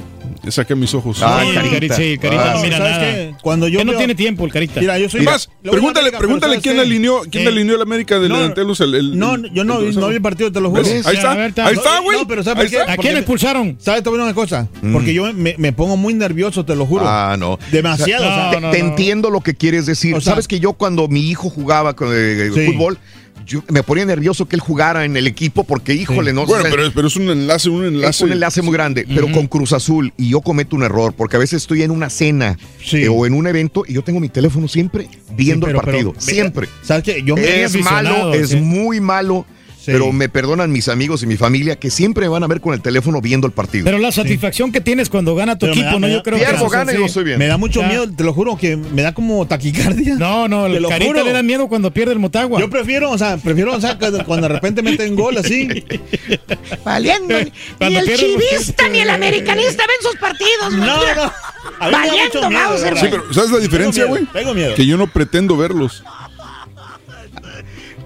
[0.49, 1.19] saque mis ojos.
[1.23, 1.97] Ah, Sí, Carita.
[1.97, 3.01] sí, Carita no mira ¿sabes nada.
[3.15, 3.35] qué?
[3.43, 4.81] Cuando yo Que no veo- tiene tiempo el Carita.
[4.81, 6.81] Mira, yo soy Más, pregúntale, América, pregúntale ¿sabes quién qué?
[6.83, 8.81] alineó, quién Eh, alineó el América de no, delanteros.
[8.81, 10.83] El, el- No, el- yo no, el- no vi el partido, te lo juro.
[10.83, 11.07] ¿Ves?
[11.07, 12.19] Ahí está, ahí está, güey.
[12.19, 12.73] No, pero ¿sabes.
[12.87, 13.77] ¿A quién expulsaron?
[13.81, 14.69] ¿Sabes también una cosa?
[14.93, 17.05] Porque yo me, me pongo muy nervioso, te lo juro.
[17.07, 17.59] Ah, no.
[17.71, 18.25] Demasiado.
[18.25, 18.29] O
[18.61, 20.15] sea, te, te entiendo lo que quieres decir.
[20.15, 22.67] O sea- Sabes que yo cuando mi hijo jugaba con, eh, Sí.
[22.67, 22.99] fútbol,
[23.47, 26.71] yo me ponía nervioso que él jugara en el equipo porque, híjole, no Bueno, sé,
[26.71, 28.25] pero, pero es un enlace, un es enlace.
[28.25, 31.39] un enlace muy grande, pero con Cruz Azul y yo cometo un error porque a
[31.39, 32.57] veces estoy en una cena
[32.93, 36.13] eh, o en un evento y yo tengo mi teléfono siempre viendo pero- el partido,
[36.13, 36.69] pero- siempre.
[36.83, 37.23] ¿Sabes qué?
[37.25, 39.47] Yo me es malo, es muy malo,
[39.87, 42.75] pero me perdonan mis amigos y mi familia que siempre me van a ver con
[42.75, 43.85] el teléfono viendo el partido.
[43.85, 46.09] Pero la satisfacción que tienes cuando gana tu Pero equipo, da- ¿no?
[46.09, 47.39] Yo creo Pierdo, que gane, yo estoy bien.
[47.39, 47.89] Me da mucho Ya.
[47.89, 50.15] miedo, te lo juro, que me da como taquicardia.
[50.17, 51.25] No, no, Te el lo Carita juro.
[51.25, 52.61] le da miedo cuando pierde el Motagua.
[52.61, 55.69] Yo prefiero, o sea, prefiero, o sea, cuando de repente meten gol así.
[56.85, 57.35] Valiendo.
[57.81, 60.73] Ni el chivista ni el americanista ven sus partidos.
[60.73, 61.33] No, no.
[61.81, 62.97] Da Valiendo, Mauser.
[62.99, 64.25] Sí, pero ¿sabes la diferencia, güey?
[64.33, 64.75] tengo miedo.
[64.75, 66.03] Que yo no pretendo verlos.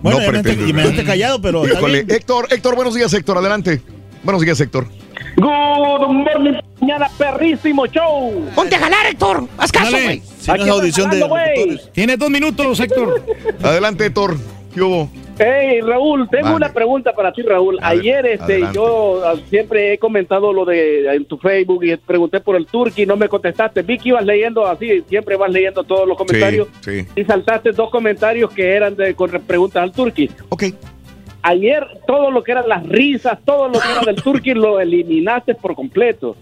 [0.02, 0.66] Bueno, No pretendo.
[0.66, 1.66] y me dejaste callado, pero.
[1.66, 2.04] Híjole.
[2.08, 3.80] Héctor, Héctor, buenos días, Héctor, adelante.
[4.22, 4.86] Buenos días, Héctor.
[5.36, 8.48] Good morning, mañana perrísimo show.
[8.54, 9.48] Ponte a jalar, Héctor.
[9.58, 10.22] Haz caso, güey.
[10.40, 11.92] Si no audición de jalando, locutores.
[11.92, 13.24] Tienes dos minutos, Héctor.
[13.62, 14.36] Adelante, Héctor.
[14.74, 15.10] ¿Qué hubo?
[15.38, 16.56] Hey, Raúl, tengo Vale.
[16.56, 17.78] una pregunta para ti, Raúl.
[17.82, 18.74] Ayer este, adelante.
[18.76, 23.04] yo ah, siempre he comentado lo de en tu Facebook y pregunté por el Turqui,
[23.04, 23.82] no me contestaste.
[23.82, 27.08] Vi que ibas leyendo así, siempre vas leyendo todos los comentarios Sí, sí.
[27.16, 30.30] y saltaste dos comentarios que eran de con preguntas al Turqui.
[30.48, 30.64] Ok.
[31.42, 35.54] Ayer todo lo que eran las risas, todo lo que era del Turqui lo eliminaste
[35.54, 36.34] por completo.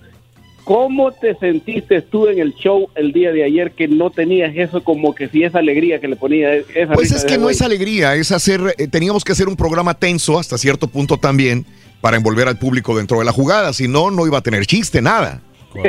[0.64, 4.82] ¿Cómo te sentiste tú en el show el día de ayer que no tenías eso
[4.82, 8.14] como que si esa alegría que le ponía esa Pues es que no es alegría,
[8.14, 11.66] es hacer, eh, teníamos que hacer un programa tenso hasta cierto punto también
[12.00, 15.02] para envolver al público dentro de la jugada, si no, no iba a tener chiste,
[15.02, 15.42] nada.
[15.74, 15.84] ¿Ok?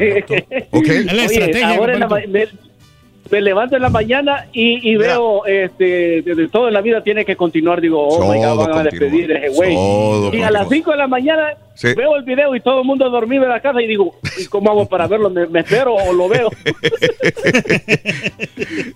[0.87, 2.27] Es la Oye, estrategia, ahora en la ma- compadre.
[2.27, 2.64] me,
[3.31, 7.01] me levanto en la mañana y, y veo, este, de, de todo en la vida
[7.03, 7.81] tiene que continuar.
[7.81, 9.73] Digo, oh my God, Todo van a despedir ese güey.
[9.73, 10.69] Todo Y a las continúa.
[10.69, 11.93] 5 de la mañana Sí.
[11.93, 14.71] veo el video y todo el mundo dormido en la casa y digo, ¿y cómo
[14.71, 15.29] hago para verlo?
[15.29, 16.49] ¿Me, me espero o lo veo?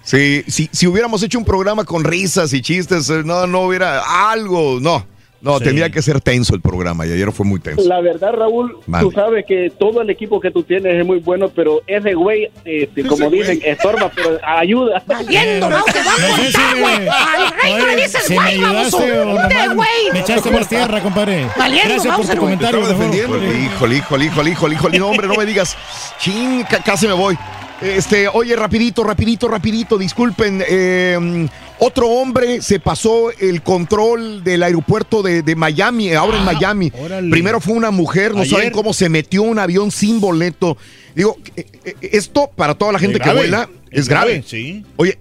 [0.04, 4.32] Sí, si, si hubiéramos hecho un programa con risas y chistes, eh, no, no hubiera
[4.32, 5.06] algo, no.
[5.42, 5.64] No, Sí.
[5.64, 7.82] tenía que ser tenso el programa y ayer fue muy tenso.
[7.88, 9.06] La verdad, Raúl, Vale.
[9.06, 12.50] tú sabes que todo el equipo que tú tienes es muy bueno, pero ese güey,
[12.66, 15.02] este, como dicen, estorba, pero ayuda.
[15.06, 15.70] Valiendo.
[15.70, 17.08] Va No a sé si contar, me- güey.
[17.08, 19.88] Al rey no le dices güey, nomás güey.
[20.12, 21.48] me echaste más tierra, compadre.
[21.58, 22.38] Valiendo, Gracias por tu güey.
[22.40, 22.80] comentario.
[22.82, 23.12] Estaba mejor.
[23.16, 23.38] defendiendo.
[23.38, 25.78] Híjole, híjole, híjole, híjole, híjole, no, hombre, no me digas.
[26.20, 27.38] Chin, ca- casi me voy.
[27.82, 30.62] Este, oye, rapidito, rapidito, rapidito, disculpen.
[30.68, 31.48] eh,
[31.80, 36.92] otro hombre se pasó el control del aeropuerto de, de Miami, ahora en Miami.
[37.00, 37.30] órale.
[37.32, 38.52] Primero fue una mujer, no Ayer.
[38.58, 40.78] saben cómo se metió un avión sin boleto.
[41.16, 44.44] Digo, eh, eh, esto para toda la gente Es que vuela es, grave.
[44.46, 44.84] Sí.
[44.98, 45.18] Oye,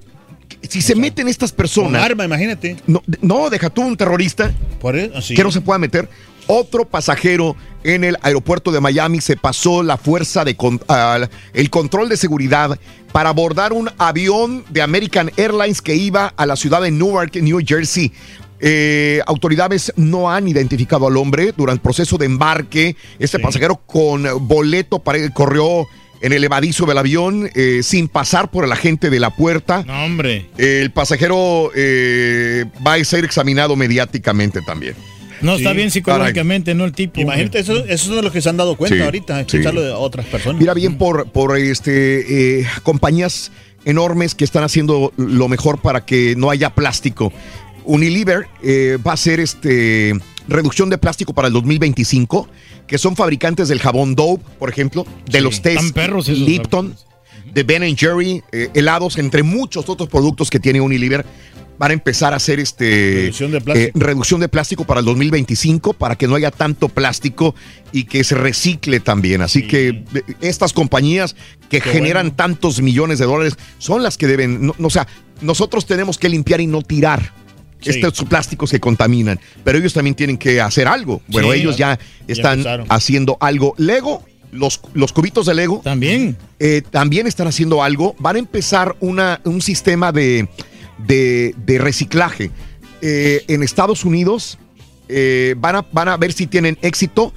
[0.68, 2.76] si se meten estas personas, arma, imagínate.
[2.88, 5.34] no, no, deja tú un terrorista Por eso, así.
[5.34, 6.08] que no se pueda meter.
[6.48, 7.54] Otro pasajero
[7.84, 12.16] en el aeropuerto de Miami se pasó la fuerza de con- ah, el control de
[12.16, 12.78] seguridad
[13.12, 17.60] para abordar un avión de American Airlines que iba a la ciudad de Newark, New
[17.64, 18.12] Jersey.
[18.60, 22.96] Eh, autoridades no han identificado al hombre durante el proceso de embarque.
[23.20, 25.86] Este pasajero con boleto para, corrió
[26.20, 29.84] en el evadizo del avión eh, sin pasar por el agente de la puerta.
[29.86, 30.50] No, hombre.
[30.58, 34.96] El pasajero eh, va a ser examinado mediáticamente también.
[35.40, 37.20] No está bien psicológicamente, no el tipo.
[37.20, 39.40] Imagínate, eso, esos son de los que se han dado cuenta Sí, ahorita, sí.
[39.40, 40.60] escucharlo de otras personas.
[40.60, 43.52] Mira bien por, por este eh, compañías
[43.84, 47.32] enormes que están haciendo lo mejor para que no haya plástico.
[47.84, 50.12] Unilever eh, va a hacer este
[50.46, 52.48] reducción de plástico para el 2025,
[52.86, 56.96] que son fabricantes del jabón Dove, por ejemplo, de los esos Lipton,
[57.52, 61.24] de Ben Jerry, eh, helados, entre muchos otros productos que tiene Unilever.
[61.78, 63.98] Van a empezar a hacer este Reducción de plástico.
[63.98, 67.54] eh, reducción de plástico para el 2025 para que no haya tanto plástico
[67.92, 69.42] y que se recicle también.
[69.42, 70.04] Así que eh,
[70.40, 71.36] estas compañías
[71.70, 75.06] que Qué generan tantos millones de dólares son las que deben, no, no, o sea,
[75.40, 77.32] nosotros tenemos que limpiar y no tirar.
[77.80, 77.90] Sí.
[77.90, 81.22] Estos plásticos que contaminan, pero ellos también tienen que hacer algo.
[81.28, 83.74] Bueno, Sí, ellos ya ya están haciendo algo.
[83.78, 85.80] Lego, los, los cubitos de Lego.
[85.84, 86.36] También.
[86.90, 88.16] también están haciendo algo.
[88.18, 90.48] Van a empezar una, un sistema de,
[91.06, 92.50] de, reciclaje.
[93.00, 94.58] Eh, en Estados Unidos
[95.08, 97.32] eh, van, a, van a ver si tienen éxito.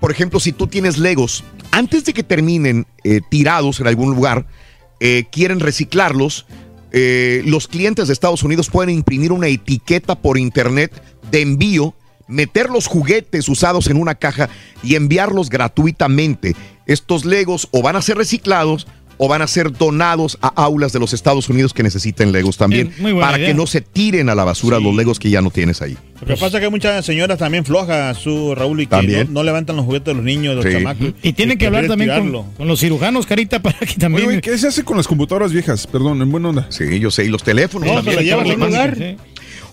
[0.00, 4.46] Por ejemplo, si tú tienes Legos, antes de que terminen eh, tirados en algún lugar,
[5.30, 6.46] quieren reciclarlos.
[6.90, 10.90] los clientes de Estados Unidos pueden imprimir una etiqueta por internet
[11.30, 11.94] de envío,
[12.28, 14.48] meter los juguetes usados en una caja
[14.82, 16.56] y enviarlos gratuitamente.
[16.86, 18.86] Estos Legos o van a ser reciclados
[19.18, 22.88] o van a ser donados a aulas de los Estados Unidos que necesiten Legos también,
[22.88, 23.48] Eh, muy buena para idea.
[23.48, 25.96] que no se tiren a la basura los Legos que ya no tienes ahí.
[26.20, 29.26] Lo que pasa es que hay muchas señoras también flojas, su Raúl, y que También.
[29.28, 30.72] no, no levantan los juguetes de los niños, de los Sí.
[30.72, 31.08] chamacos.
[31.22, 34.28] Y tienen que hablar también con, con los cirujanos, Carita, para que también.
[34.28, 35.86] Oye, ¿qué se hace con las computadoras viejas?
[35.86, 36.66] Perdón, en buena onda.
[36.70, 38.18] Sí, yo sé, y los teléfonos No, también.
[38.18, 39.16] se llevan a lugar.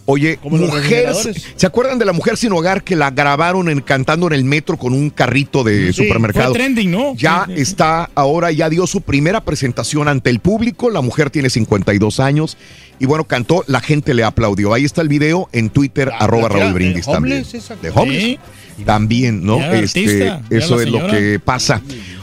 [0.06, 1.14] Oye, Como mujer.
[1.56, 4.78] ¿se acuerdan de la mujer sin hogar que la grabaron en, cantando en el metro
[4.78, 6.50] con un carrito de Sí, supermercado?
[6.50, 7.16] fue trending, ¿no?
[7.16, 7.62] Ya Sí, sí.
[7.62, 10.90] está, ahora ya dio su primera presentación ante el público.
[10.90, 12.58] La mujer tiene 52 años
[13.00, 14.74] y bueno, cantó, la gente le aplaudió.
[14.74, 17.44] Ahí está el video en Twitter, arroba la tía Raúl de Brindis también.
[17.46, 18.40] homeless De homeless.
[18.86, 19.58] También, ¿no?
[19.74, 21.82] Este, artista, eso es lo que pasa.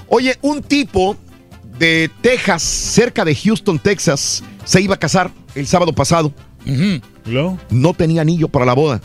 [0.08, 1.16] Oye, un tipo
[1.78, 6.34] de Texas, cerca de Houston, Texas, se iba a casar el sábado pasado.
[7.70, 9.00] No tenía anillo para la boda.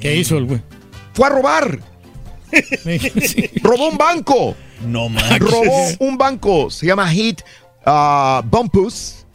[0.00, 0.60] ¿Qué hizo el güey?
[1.14, 1.80] Fue a robar.
[2.52, 3.50] Sí.
[3.62, 4.54] Robó un banco.
[4.86, 5.40] No manches.
[5.40, 6.70] Robó un banco.
[6.70, 7.42] Se llama Hit
[7.84, 9.26] ah, Bumpus.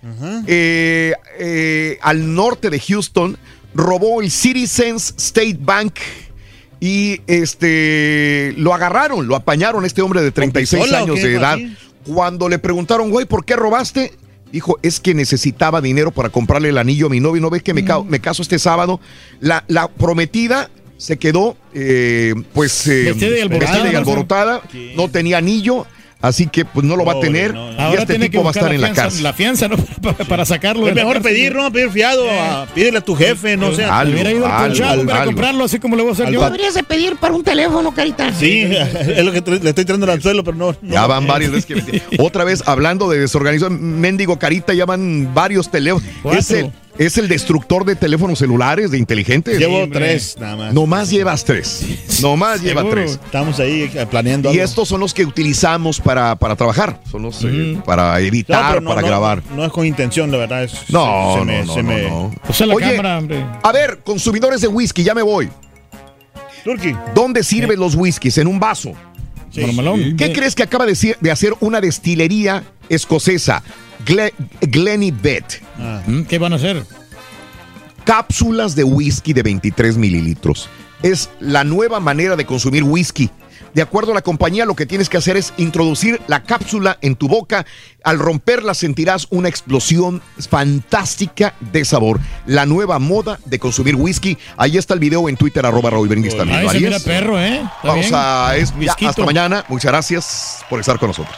[0.48, 3.38] Eh, eh, al norte de Houston.
[3.74, 5.96] Robó el Citizens State Bank.
[6.82, 11.56] Y este lo agarraron, lo apañaron este hombre de 36 pistola o años de edad.
[11.56, 11.76] así?
[12.06, 14.14] Cuando le preguntaron, güey, ¿por qué robaste?
[14.52, 17.42] Dijo, es que necesitaba dinero para comprarle el anillo a mi novio.
[17.42, 19.00] ¿No ves que me, ca- me caso este sábado?
[19.40, 23.98] La, la prometida se quedó, eh, pues, eh, Vestida y alborotada, vestida y ¿no?
[24.00, 24.62] alborotada.
[24.96, 25.86] No tenía anillo,
[26.22, 27.54] así que pues no lo va a tener.
[27.54, 27.78] no, no.
[27.80, 29.24] Y Ahora este tiene que tipo va a estar en la fianza- cárcel.
[29.24, 29.78] La fianza, ¿no?
[30.02, 30.88] Para, para sacarlo.
[30.88, 31.72] Es mejor pedir, ¿no?
[31.72, 33.84] Pedir fiado, a- pídele a tu jefe, no sé.
[33.86, 35.32] Algo, Hubiera ido al algo, para algo.
[35.34, 36.44] comprarlo, así como le voy a hacer Al yo.
[36.46, 38.34] Deberías de pedir para un teléfono, Carita.
[38.34, 40.72] Sí, es lo que te- le estoy tirando al suelo, pero no.
[40.82, 40.94] no.
[40.94, 45.70] Ya van varias veces que otra vez hablando de desorganizado, mendigo carita, ya van varios
[45.72, 46.08] teléfonos.
[46.22, 46.40] Cuatro.
[46.40, 49.58] Es el, es el destructor de teléfonos celulares, de inteligentes.
[49.58, 50.74] Llevo tres, nada más.
[50.74, 51.84] Nomás llevas tres.
[52.22, 53.02] Nomás lleva Seguro.
[53.02, 53.12] tres.
[53.24, 54.50] Estamos ahí eh, planeando.
[54.50, 54.66] Y algo.
[54.66, 57.02] estos son los que utilizamos para, para trabajar.
[57.10, 59.42] Son los eh, para editar, no, para no, grabar.
[59.56, 60.66] No es con intención, la verdad.
[60.66, 62.32] Es, No, se, no, me, no, se no, me- no.
[62.68, 63.46] La Oye, cámara, hombre.
[63.64, 65.50] A ver, consumidores de whisky, ya me voy.
[66.66, 66.94] Turki.
[67.16, 68.38] ¿Dónde sirven los whiskies?
[68.38, 68.92] En un vaso.
[69.52, 69.62] Sí.
[70.18, 73.64] ¿Qué crees que acaba de, de hacer una destilería escocesa?
[74.06, 75.62] Gle- Glenlivet.
[75.78, 76.02] Ah.
[76.06, 76.84] Mm, ¿Qué van a hacer?
[78.06, 80.68] cápsulas de whisky de 23 mililitros.
[81.04, 83.30] Es la nueva manera de consumir whisky.
[83.76, 87.16] De acuerdo a la compañía, lo que tienes que hacer es introducir la cápsula en
[87.16, 87.68] tu boca.
[88.04, 92.20] Al romperla sentirás una explosión fantástica de sabor.
[92.48, 94.40] La nueva moda de consumir whisky.
[94.58, 96.60] Ahí está el video en Twitter, arroba Raúl Brindis también.
[96.62, 97.62] Ahí ¿Lo se mira perro, ¿eh?
[97.84, 98.56] Vamos a...
[98.58, 99.10] es- ya, Whisquito.
[99.12, 99.64] hasta mañana.
[99.70, 101.38] Muchas gracias por estar con nosotros.